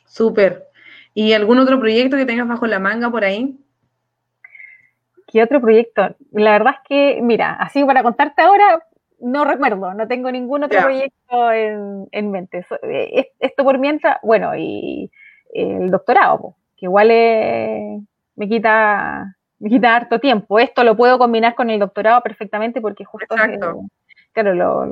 Súper. 0.06 0.68
¿Y 1.14 1.32
algún 1.32 1.58
otro 1.58 1.78
proyecto 1.78 2.16
que 2.16 2.26
tengas 2.26 2.48
bajo 2.48 2.66
la 2.66 2.78
manga 2.78 3.10
por 3.10 3.24
ahí? 3.24 3.58
¿Qué 5.26 5.42
otro 5.42 5.60
proyecto? 5.60 6.16
La 6.32 6.52
verdad 6.52 6.74
es 6.76 6.88
que, 6.88 7.22
mira, 7.22 7.52
así 7.54 7.84
para 7.84 8.02
contarte 8.02 8.40
ahora, 8.42 8.82
no 9.20 9.44
recuerdo, 9.44 9.92
no 9.94 10.08
tengo 10.08 10.30
ningún 10.30 10.64
otro 10.64 10.80
proyecto 10.80 11.52
en, 11.52 12.30
mente. 12.30 12.64
Eh, 12.82 13.32
esto 13.38 13.64
por 13.64 13.78
mientras, 13.78 14.18
bueno, 14.22 14.56
y 14.56 15.10
el 15.52 15.90
doctorado, 15.90 16.56
que 16.76 16.86
igual 16.86 17.08
me 17.08 18.48
quita 18.48 19.36
me 19.58 19.68
quita 19.68 19.96
harto 19.96 20.18
tiempo. 20.18 20.58
Esto 20.58 20.84
lo 20.84 20.96
puedo 20.96 21.18
combinar 21.18 21.54
con 21.54 21.70
el 21.70 21.78
doctorado 21.78 22.20
perfectamente 22.22 22.80
porque 22.80 23.04
justo, 23.04 23.34
claro, 24.34 24.54
lo, 24.54 24.86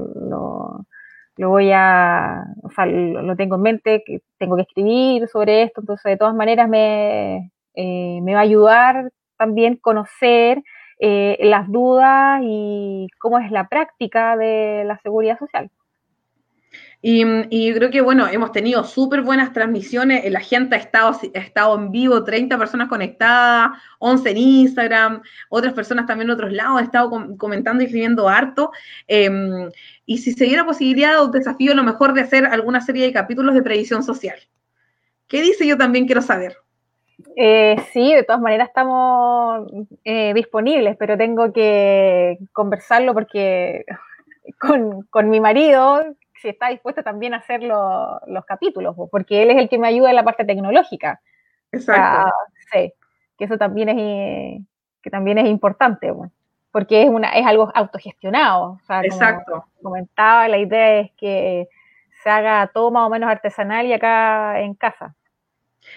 lo, 1.37 1.49
voy 1.51 1.71
a, 1.73 2.45
o 2.63 2.71
sea, 2.71 2.87
lo, 2.87 3.37
tengo 3.37 3.57
en 3.57 3.63
mente, 3.63 4.03
que 4.05 4.23
tengo 4.39 4.57
que 4.57 4.63
escribir 4.63 5.29
sobre 5.29 5.63
esto, 5.63 5.81
entonces 5.81 6.05
de 6.11 6.17
todas 6.17 6.35
maneras 6.35 6.69
me, 6.69 7.53
eh, 7.75 8.21
me 8.23 8.35
va 8.35 8.41
a 8.41 8.43
ayudar 8.43 9.13
también 9.37 9.77
conocer 9.77 10.63
eh, 10.99 11.39
las 11.43 11.71
dudas 11.71 12.41
y 12.43 13.09
cómo 13.19 13.39
es 13.39 13.51
la 13.51 13.69
práctica 13.69 14.37
de 14.37 14.85
la 14.85 14.99
seguridad 14.99 15.39
social. 15.39 15.71
Y, 17.03 17.73
creo 17.75 17.91
que, 17.91 18.01
bueno, 18.01 18.27
hemos 18.27 18.51
tenido 18.51 18.83
súper 18.83 19.23
buenas 19.23 19.53
transmisiones. 19.53 20.29
La 20.31 20.41
gente 20.41 20.75
ha 20.75 20.79
estado, 20.79 21.19
ha 21.35 21.39
estado 21.39 21.77
en 21.77 21.93
vivo, 21.93 22.25
30 22.25 22.59
personas 22.59 22.89
conectadas, 22.89 23.79
11 24.01 24.31
en 24.31 24.37
Instagram, 24.37 25.23
otras 25.49 25.73
personas 25.73 26.07
también 26.07 26.29
en 26.29 26.35
otros 26.35 26.53
lados 26.53 26.79
han 26.79 26.85
estado 26.85 27.37
comentando 27.37 27.83
y 27.83 27.87
escribiendo 27.87 28.29
harto. 28.29 28.73
Em, 29.07 29.71
y 30.05 30.19
si 30.19 30.33
se 30.33 30.47
diera 30.47 30.65
posibilidad 30.65 31.23
o 31.23 31.29
desafío, 31.29 31.73
a 31.73 31.77
lo 31.77 31.85
mejor 31.85 32.13
de 32.13 32.23
hacer 32.23 32.47
alguna 32.47 32.81
serie 32.81 33.05
de 33.07 33.13
capítulos 33.13 33.55
de 33.55 33.63
previsión 33.63 34.03
social. 34.03 34.39
¿Qué 35.29 35.43
dice? 35.43 35.67
Yo 35.67 35.77
también 35.77 36.07
quiero 36.07 36.23
saber. 36.23 36.57
Eh, 37.35 37.77
sí, 37.93 38.15
de 38.15 38.23
todas 38.23 38.41
maneras 38.41 38.69
estamos 38.69 39.71
eh, 40.05 40.33
disponibles, 40.35 40.97
pero 40.99 41.17
tengo 41.17 41.53
que 41.53 42.39
conversarlo 42.53 43.15
porque 43.15 43.85
con, 45.11 45.31
mi 45.31 45.41
marido, 45.41 46.05
si 46.47 46.51
está 46.51 46.69
dispuesto 46.69 47.03
también 47.03 47.35
a 47.35 47.39
hacer 47.39 47.61
los 47.65 48.45
capítulos, 48.47 48.95
porque 49.11 49.43
él 49.43 49.51
es 49.51 49.57
el 49.57 49.69
que 49.69 49.79
me 49.79 49.89
ayuda 49.89 50.11
en 50.11 50.17
la 50.17 50.25
parte 50.25 50.45
tecnológica. 50.45 51.21
Exacto. 51.73 52.33
sí, 52.73 52.93
que 53.37 53.45
eso 53.45 53.59
también 53.59 53.89
es, 53.89 54.63
que 55.03 55.11
también 55.11 55.39
es 55.39 55.47
importante, 55.47 56.13
porque 56.71 57.03
es, 57.03 57.09
una, 57.09 57.31
es 57.31 57.45
algo 57.45 57.73
autogestionado. 57.75 58.79
Exacto. 59.03 59.65
Como 59.79 59.91
comentaba, 59.91 60.47
la 60.47 60.59
idea 60.59 61.01
es 61.01 61.11
que 61.17 61.69
se 62.23 62.31
haga 62.31 62.71
todo 62.73 62.93
más 62.93 63.05
o 63.07 63.11
menos 63.11 63.29
artesanal 63.29 63.87
y 63.87 63.93
acá 63.93 64.61
en 64.61 64.75
casa. 64.75 65.17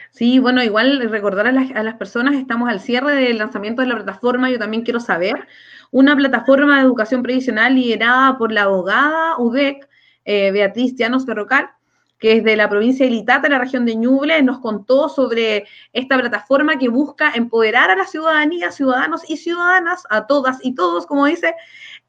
Sí, 0.10 0.40
bueno, 0.40 0.64
igual 0.64 1.10
recordar 1.12 1.46
a 1.46 1.52
las, 1.52 1.70
a 1.72 1.84
las, 1.84 1.96
personas, 1.96 2.34
estamos 2.34 2.70
al 2.70 2.80
cierre 2.80 3.14
del 3.14 3.38
lanzamiento 3.38 3.84
de 3.84 3.88
la 3.88 3.96
plataforma, 3.96 4.50
yo 4.50 4.58
también 4.58 4.84
quiero 4.84 5.00
saber, 5.00 5.48
una 5.92 6.16
plataforma 6.16 6.78
de 6.78 6.84
educación 6.84 7.22
previsional 7.22 7.76
liderada 7.76 8.38
por 8.38 8.52
la 8.52 8.64
abogada 8.64 9.38
UDEC, 9.38 9.89
eh, 10.32 10.52
Beatriz 10.52 10.94
Llanos 10.96 11.26
Ferrocal, 11.26 11.72
que 12.20 12.34
es 12.34 12.44
de 12.44 12.56
la 12.56 12.70
provincia 12.70 13.04
de 13.04 13.12
Litata, 13.12 13.50
la 13.50 13.58
región 13.58 13.84
de 13.84 13.96
Ñuble, 13.96 14.44
nos 14.44 14.60
contó 14.60 15.10
sobre 15.10 15.66
esta 15.92 16.20
plataforma 16.20 16.78
que 16.78 16.88
busca 16.88 17.32
empoderar 17.34 17.90
a 17.90 17.96
la 17.96 18.06
ciudadanía, 18.06 18.70
ciudadanos 18.70 19.28
y 19.28 19.38
ciudadanas, 19.38 20.04
a 20.12 20.28
todas 20.28 20.60
y 20.62 20.76
todos, 20.76 21.08
como 21.08 21.26
dice, 21.26 21.56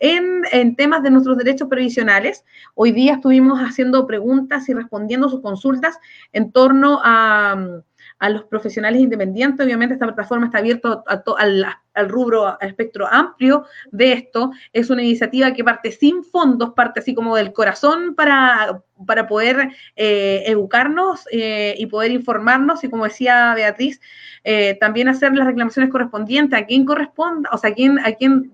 en, 0.01 0.43
en, 0.53 0.77
temas 0.77 1.03
de 1.03 1.11
nuestros 1.11 1.39
derechos 1.39 1.69
previsionales. 1.69 2.45
Hoy 2.75 2.93
día 2.93 3.15
estuvimos 3.15 3.59
haciendo 3.59 4.07
preguntas 4.07 4.69
y 4.69 4.75
respondiendo 4.75 5.31
sus 5.31 5.41
consultas 5.41 5.99
en 6.35 6.53
torno 6.53 7.01
a 7.03 7.81
a 8.21 8.29
los 8.29 8.45
profesionales 8.45 9.01
independientes. 9.01 9.65
Obviamente 9.65 9.95
esta 9.95 10.07
plataforma 10.07 10.47
está 10.47 10.59
abierta 10.59 11.03
al, 11.39 11.67
al, 11.95 12.09
rubro, 12.09 12.47
al 12.47 12.69
espectro 12.69 13.09
amplio 13.11 13.65
de 13.91 14.13
esto. 14.13 14.53
Es 14.73 14.91
una 14.91 15.03
iniciativa 15.03 15.53
que 15.53 15.65
parte 15.65 15.91
sin 15.91 16.23
fondos, 16.23 16.75
parte 16.75 17.01
así 17.01 17.15
como 17.15 17.35
del 17.35 17.53
corazón 17.53 18.15
para, 18.15 18.83
para 19.07 19.27
poder 19.27 19.71
eh, 19.97 20.45
educarnos 20.47 21.27
eh, 21.33 21.75
y 21.79 21.87
poder 21.87 22.13
informarnos 22.13 22.85
y 22.85 22.91
como 22.91 23.05
decía 23.05 23.55
Beatriz, 23.55 24.01
eh, 24.45 24.77
también 24.79 25.09
hacer 25.09 25.35
las 25.35 25.47
reclamaciones 25.47 25.91
correspondientes 25.91 26.59
a 26.61 26.67
quien 26.67 26.85
corresponda, 26.85 27.49
o 27.53 27.59
sea, 27.59 27.71
a 27.71 27.75
quién, 27.75 27.99
a 28.01 28.13
quién 28.13 28.53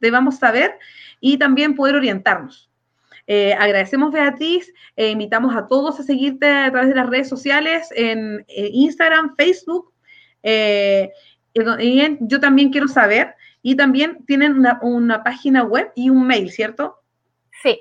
debamos 0.00 0.38
saber 0.38 0.76
y 1.20 1.38
también 1.38 1.76
poder 1.76 1.94
orientarnos. 1.94 2.68
Eh, 3.26 3.54
agradecemos, 3.54 4.12
Beatriz, 4.12 4.72
e 4.96 5.10
invitamos 5.10 5.56
a 5.56 5.66
todos 5.66 5.98
a 6.00 6.02
seguirte 6.02 6.46
a 6.46 6.70
través 6.70 6.90
de 6.90 6.94
las 6.94 7.08
redes 7.08 7.28
sociales, 7.28 7.88
en, 7.96 8.44
Instagram, 8.48 9.34
Facebook. 9.36 9.92
Eh, 10.42 11.10
yo 11.54 12.40
también 12.40 12.70
quiero 12.70 12.88
saber, 12.88 13.34
y 13.64 13.76
también 13.76 14.24
tienen 14.26 14.62
una, 14.82 15.24
página 15.24 15.64
web 15.64 15.90
y 15.96 16.10
un 16.10 16.26
mail, 16.26 16.50
¿cierto? 16.50 16.98
Sí, 17.62 17.80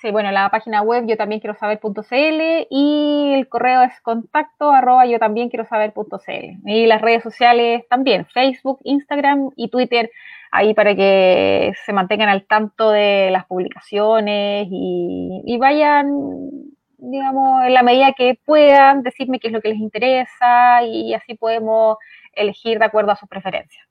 sí, 0.00 0.12
bueno, 0.12 0.30
la 0.30 0.48
página 0.50 0.82
web 0.82 1.04
yo 1.08 1.16
también 1.16 1.40
quiero 1.40 1.56
saber.cl 1.56 2.66
y 2.70 3.32
el 3.34 3.48
correo 3.48 3.82
es 3.82 4.00
contacto 4.02 4.70
arroba 4.70 5.04
yo 5.04 5.18
también 5.18 5.48
quiero 5.48 5.64
saber.cl. 5.64 6.70
Y 6.70 6.86
las 6.86 7.02
redes 7.02 7.24
sociales 7.24 7.82
también, 7.90 8.24
Facebook, 8.26 8.78
Instagram 8.84 9.50
y 9.56 9.68
Twitter 9.68 10.12
ahí 10.50 10.74
para 10.74 10.94
que 10.94 11.72
se 11.84 11.92
mantengan 11.92 12.28
al 12.28 12.46
tanto 12.46 12.90
de 12.90 13.30
las 13.30 13.46
publicaciones 13.46 14.68
y, 14.70 15.56
vayan, 15.58 16.08
digamos, 16.98 17.64
en 17.64 17.74
la 17.74 17.82
medida 17.82 18.12
que 18.16 18.38
puedan, 18.44 19.02
decirme 19.02 19.38
qué 19.38 19.48
es 19.48 19.52
lo 19.52 19.60
que 19.60 19.70
les 19.70 19.78
interesa 19.78 20.82
y 20.84 21.14
así 21.14 21.34
podemos 21.34 21.98
elegir 22.32 22.78
de 22.78 22.84
acuerdo 22.84 23.12
a 23.12 23.16
sus 23.16 23.28
preferencias. 23.28 23.86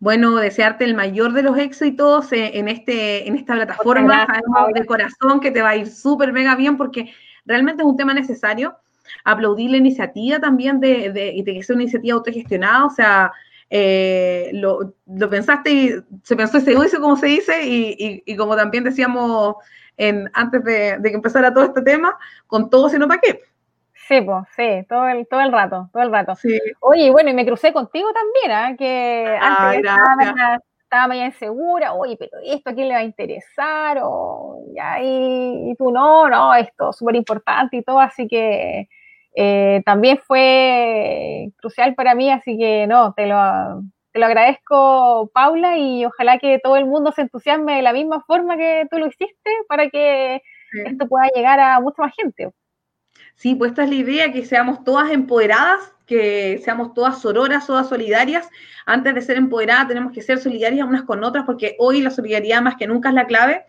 Bueno, 0.00 0.36
desearte 0.36 0.84
el 0.84 0.94
mayor 0.94 1.32
de 1.32 1.42
los 1.42 1.58
éxitos 1.58 2.32
en, 2.32 2.68
este, 2.68 3.26
en 3.26 3.34
esta 3.34 3.54
plataforma. 3.54 4.26
Sabemos 4.26 4.72
de 4.72 4.86
corazón 4.86 5.40
que 5.40 5.50
te 5.50 5.60
va 5.60 5.70
a 5.70 5.76
ir 5.76 5.88
súper 5.88 6.32
mega 6.32 6.54
bien 6.54 6.76
porque 6.76 7.12
realmente 7.44 7.82
es 7.82 7.88
un 7.88 7.96
tema 7.96 8.14
necesario. 8.14 8.76
Aplaudir 9.24 9.70
la 9.70 9.78
iniciativa 9.78 10.38
también 10.38 10.78
de, 10.78 11.10
de, 11.10 11.42
de 11.44 11.54
que 11.54 11.62
sea 11.64 11.74
una 11.74 11.82
iniciativa 11.82 12.14
autogestionada, 12.14 12.84
o 12.84 12.90
sea, 12.90 13.32
eh, 13.70 14.50
lo, 14.54 14.94
pensaste 15.28 15.70
y 15.70 15.90
se 16.22 16.36
pensó 16.36 16.58
y 16.58 16.60
se 16.62 16.72
hizo 16.72 17.00
como 17.00 17.16
se 17.16 17.26
dice, 17.26 17.60
y, 17.64 18.36
como 18.36 18.56
también 18.56 18.84
decíamos 18.84 19.56
en, 19.96 20.30
antes 20.32 20.64
de, 20.64 20.98
que 21.02 21.10
empezara 21.10 21.52
todo 21.52 21.64
este 21.64 21.82
tema, 21.82 22.16
con 22.46 22.70
todo 22.70 22.88
sino 22.88 23.06
para 23.06 23.20
qué. 23.20 23.42
Sí, 23.92 24.22
pues, 24.22 24.44
sí, 24.56 24.86
todo 24.88 25.06
el, 25.08 25.26
todo 25.28 25.40
el 25.40 25.52
rato, 25.52 25.90
todo 25.92 26.02
el 26.02 26.10
rato. 26.10 26.32
Oye, 26.80 27.10
bueno, 27.10 27.28
y 27.28 27.34
me 27.34 27.44
crucé 27.44 27.72
contigo 27.74 28.08
también, 28.12 28.58
¿ah? 28.58 28.74
que 28.76 29.38
antes 29.38 29.84
estaba, 30.82 31.08
medio 31.08 31.26
insegura, 31.26 31.92
oye, 31.92 32.16
pero 32.18 32.32
esto 32.42 32.70
a 32.70 32.74
quién 32.74 32.88
le 32.88 32.94
va 32.94 33.00
a 33.00 33.04
interesar, 33.04 33.98
o, 34.02 34.64
y, 35.02 35.70
y 35.70 35.74
tú 35.76 35.90
no, 35.90 36.26
no, 36.30 36.54
esto, 36.54 36.94
súper 36.94 37.16
importante 37.16 37.76
y 37.76 37.82
todo, 37.82 38.00
así 38.00 38.26
que 38.26 38.88
eh, 39.34 39.82
también 39.84 40.18
fue 40.18 41.50
crucial 41.56 41.94
para 41.94 42.14
mí, 42.14 42.30
así 42.30 42.58
que 42.58 42.86
no, 42.86 43.14
te 43.14 43.26
lo, 43.26 43.82
te 44.12 44.18
lo 44.18 44.26
agradezco, 44.26 45.30
Paula, 45.32 45.78
y 45.78 46.04
ojalá 46.04 46.38
que 46.38 46.58
todo 46.62 46.76
el 46.76 46.86
mundo 46.86 47.12
se 47.12 47.22
entusiasme 47.22 47.76
de 47.76 47.82
la 47.82 47.92
misma 47.92 48.22
forma 48.26 48.56
que 48.56 48.86
tú 48.90 48.98
lo 48.98 49.06
hiciste 49.06 49.50
para 49.68 49.88
que 49.90 50.42
esto 50.84 51.06
pueda 51.08 51.28
llegar 51.34 51.60
a 51.60 51.80
mucha 51.80 52.02
más 52.02 52.14
gente. 52.14 52.50
Sí, 53.34 53.54
pues 53.54 53.70
esta 53.70 53.84
es 53.84 53.90
la 53.90 53.94
idea, 53.94 54.32
que 54.32 54.44
seamos 54.44 54.82
todas 54.82 55.10
empoderadas, 55.10 55.94
que 56.06 56.58
seamos 56.64 56.92
todas 56.94 57.20
sororas, 57.20 57.66
todas 57.66 57.88
solidarias. 57.88 58.48
Antes 58.84 59.14
de 59.14 59.20
ser 59.20 59.36
empoderadas 59.36 59.86
tenemos 59.86 60.12
que 60.12 60.22
ser 60.22 60.38
solidarias 60.38 60.88
unas 60.88 61.04
con 61.04 61.22
otras, 61.22 61.44
porque 61.44 61.76
hoy 61.78 62.00
la 62.00 62.10
solidaridad 62.10 62.62
más 62.62 62.76
que 62.76 62.88
nunca 62.88 63.10
es 63.10 63.14
la 63.14 63.26
clave. 63.26 63.64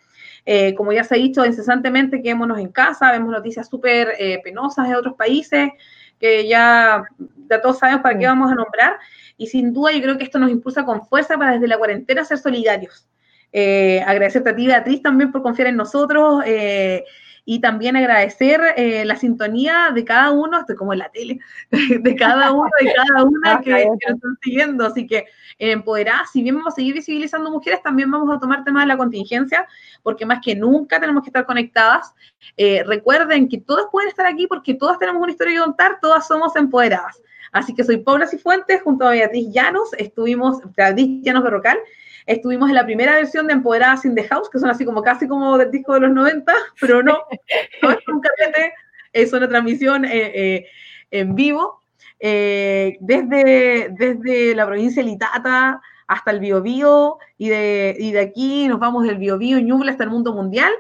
Eh, 0.46 0.74
como 0.76 0.92
ya 0.92 1.04
se 1.04 1.16
ha 1.16 1.18
dicho 1.18 1.46
incesantemente, 1.46 2.22
quedémonos 2.22 2.60
en 2.60 2.70
casa, 2.70 3.12
vemos 3.12 3.32
noticias 3.32 3.68
súper 3.68 4.14
eh, 4.20 4.40
penosas 4.44 4.88
de 4.88 4.96
otros 4.96 5.16
países 5.16 5.72
que 6.20 6.48
ya, 6.48 7.04
ya 7.50 7.62
todos 7.62 7.80
sabemos 7.80 8.02
para 8.02 8.18
qué 8.18 8.26
vamos 8.26 8.52
a 8.52 8.56
nombrar. 8.56 8.98
Y 9.38 9.48
sin 9.48 9.74
duda 9.74 9.92
yo 9.92 10.02
creo 10.02 10.18
que 10.18 10.24
esto 10.24 10.40
nos 10.40 10.52
impulsa 10.52 10.84
con 10.86 11.06
fuerza 11.08 11.38
para 11.38 11.54
desde 11.54 11.68
la 11.68 11.78
cuarentena 11.78 12.26
ser 12.26 12.38
solidarios. 12.38 13.08
Eh, 13.52 14.04
agradecerte 14.06 14.50
a 14.50 14.56
ti, 14.56 14.68
Beatriz, 14.68 15.02
también 15.02 15.32
por 15.32 15.42
confiar 15.42 15.70
en 15.70 15.78
nosotros 15.78 16.44
y 17.52 17.60
también 17.62 17.96
agradecer 17.96 18.62
eh, 18.78 19.04
la 19.06 19.16
sintonía 19.16 19.90
de 19.92 20.06
cada 20.06 20.30
uno, 20.30 20.60
estoy 20.60 20.76
como 20.76 20.94
en 20.94 21.00
la 21.00 21.10
tele, 21.10 21.40
de 21.72 22.16
cada 22.16 22.52
uno, 22.52 22.70
de 22.80 22.94
cada 22.94 23.24
una 23.24 23.60
que, 23.60 23.72
nos 23.72 23.98
están 23.98 24.38
siguiendo. 24.44 24.86
Así 24.86 25.08
que 25.08 25.26
empoderar, 25.58 26.28
si 26.32 26.44
bien 26.44 26.58
vamos 26.58 26.74
a 26.74 26.76
seguir 26.76 26.94
visibilizando 26.94 27.50
mujeres, 27.50 27.82
también 27.82 28.12
vamos 28.12 28.30
a 28.38 28.40
tomar 28.40 28.64
temas 28.64 28.84
de 28.84 28.90
la 28.90 28.98
contingencia, 28.98 29.68
porque 30.04 30.28
más 30.28 30.42
que 30.46 30.56
nunca 30.56 31.00
tenemos 31.00 31.24
que 31.24 31.30
estar 31.30 31.48
conectadas. 31.48 32.14
Eh, 32.56 32.84
recuerden 32.86 33.50
que 33.50 33.58
todas 33.58 33.88
pueden 33.92 34.10
estar 34.10 34.28
aquí 34.28 34.46
porque 34.46 34.76
todas 34.76 35.00
tenemos 35.00 35.20
una 35.20 35.32
historia 35.32 35.56
que 35.56 35.66
contar, 35.66 35.98
todas 36.00 36.28
somos 36.28 36.56
empoderadas. 36.56 37.20
Así 37.52 37.74
que 37.74 37.84
soy 37.84 37.98
Paula 37.98 38.28
Cifuentes 38.28 38.84
junto 38.84 39.08
a 39.08 39.12
Beatriz 39.12 39.48
Llanos, 39.52 39.90
estuvimos, 39.98 40.60
Beatriz 40.78 41.24
Llanos 41.24 41.44
Berrocal, 41.44 41.80
Estuvimos 42.30 42.70
en 42.70 42.76
la 42.76 42.86
primera 42.86 43.16
versión 43.16 43.48
de 43.48 43.54
Empoderadas 43.54 44.06
in 44.06 44.14
the 44.14 44.24
House, 44.26 44.52
que 44.52 44.60
son 44.60 44.70
así 44.70 44.86
como 44.86 45.02
casi 45.02 45.28
como 45.28 45.58
del 45.58 45.72
disco 45.72 45.96
de 45.96 46.02
los 46.02 46.12
90, 46.12 46.54
pero 46.80 47.02
no, 47.02 47.18
no 47.82 47.90
es 47.90 48.08
un 48.08 48.22
carrete, 48.22 48.72
es 49.14 49.34
una 49.34 49.50
transmisión 49.50 50.06
eh, 50.06 50.32
eh, 50.36 50.66
en 51.10 51.34
vivo 51.34 51.82
eh, 52.20 52.98
desde, 53.00 53.90
desde 53.98 54.54
la 54.54 54.68
provincia 54.68 55.02
de 55.02 55.10
Litata 55.10 55.82
hasta 56.06 56.30
el 56.30 56.40
Biobío 56.40 57.18
y 57.40 57.50
de, 57.50 57.96
y 57.98 58.12
de 58.12 58.20
aquí 58.20 58.68
nos 58.68 58.80
vamos 58.80 59.06
del 59.06 59.18
Biobío 59.18 59.58
y 59.58 59.64
Ñuble 59.64 59.90
hasta 59.90 60.04
el 60.04 60.12
mundo 60.12 60.32
mundial. 60.32 60.72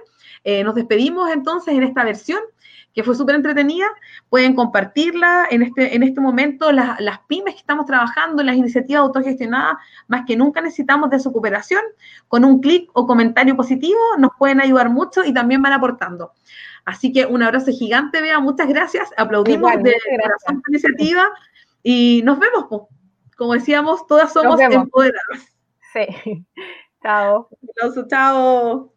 nos 0.46 0.76
despedimos 0.76 1.32
entonces 1.32 1.74
en 1.74 1.82
esta 1.82 2.04
versión 2.04 2.42
que 2.94 3.04
fue 3.04 3.16
súper 3.16 3.36
entretenida. 3.36 3.86
Pueden 4.30 4.56
compartirla 4.56 5.48
en 5.50 5.64
este, 5.64 5.96
en 5.96 6.04
este 6.04 6.22
momento. 6.22 6.72
Las, 6.72 7.00
las 7.00 7.20
pymes 7.28 7.56
que 7.56 7.62
estamos 7.62 7.86
trabajando, 7.86 8.42
en 8.42 8.48
las 8.48 8.56
iniciativas 8.56 9.02
autogestionadas, 9.02 9.78
más 10.08 10.26
que 10.26 10.36
nunca 10.36 10.62
necesitamos 10.62 11.10
de 11.10 11.20
su 11.20 11.32
cooperación. 11.32 11.82
Con 12.28 12.46
un 12.46 12.60
clic 12.60 12.90
o 12.94 13.06
comentario 13.06 13.56
positivo 13.56 14.00
nos 14.18 14.32
pueden 14.38 14.62
ayudar 14.62 14.90
mucho 14.90 15.24
y 15.24 15.34
también 15.34 15.62
van 15.62 15.74
aportando. 15.74 16.34
Así 16.86 17.12
que 17.12 17.26
un 17.26 17.44
abrazo 17.44 17.72
gigante, 17.72 18.22
Bea, 18.22 18.40
muchas 18.40 18.68
gracias. 18.68 19.10
Aplaudimos 19.18 19.72
de 19.84 19.92
la 19.92 20.60
iniciativa 20.70 21.30
y 21.84 22.22
nos 22.24 22.40
vemos. 22.40 22.66
Como 23.38 23.54
decíamos, 23.54 24.06
todas 24.08 24.34
somos 24.34 24.60
empoderadas. 24.60 25.56
Sí. 25.94 26.46
Chao. 27.02 27.50
Chao, 27.80 28.08
chao. 28.08 28.94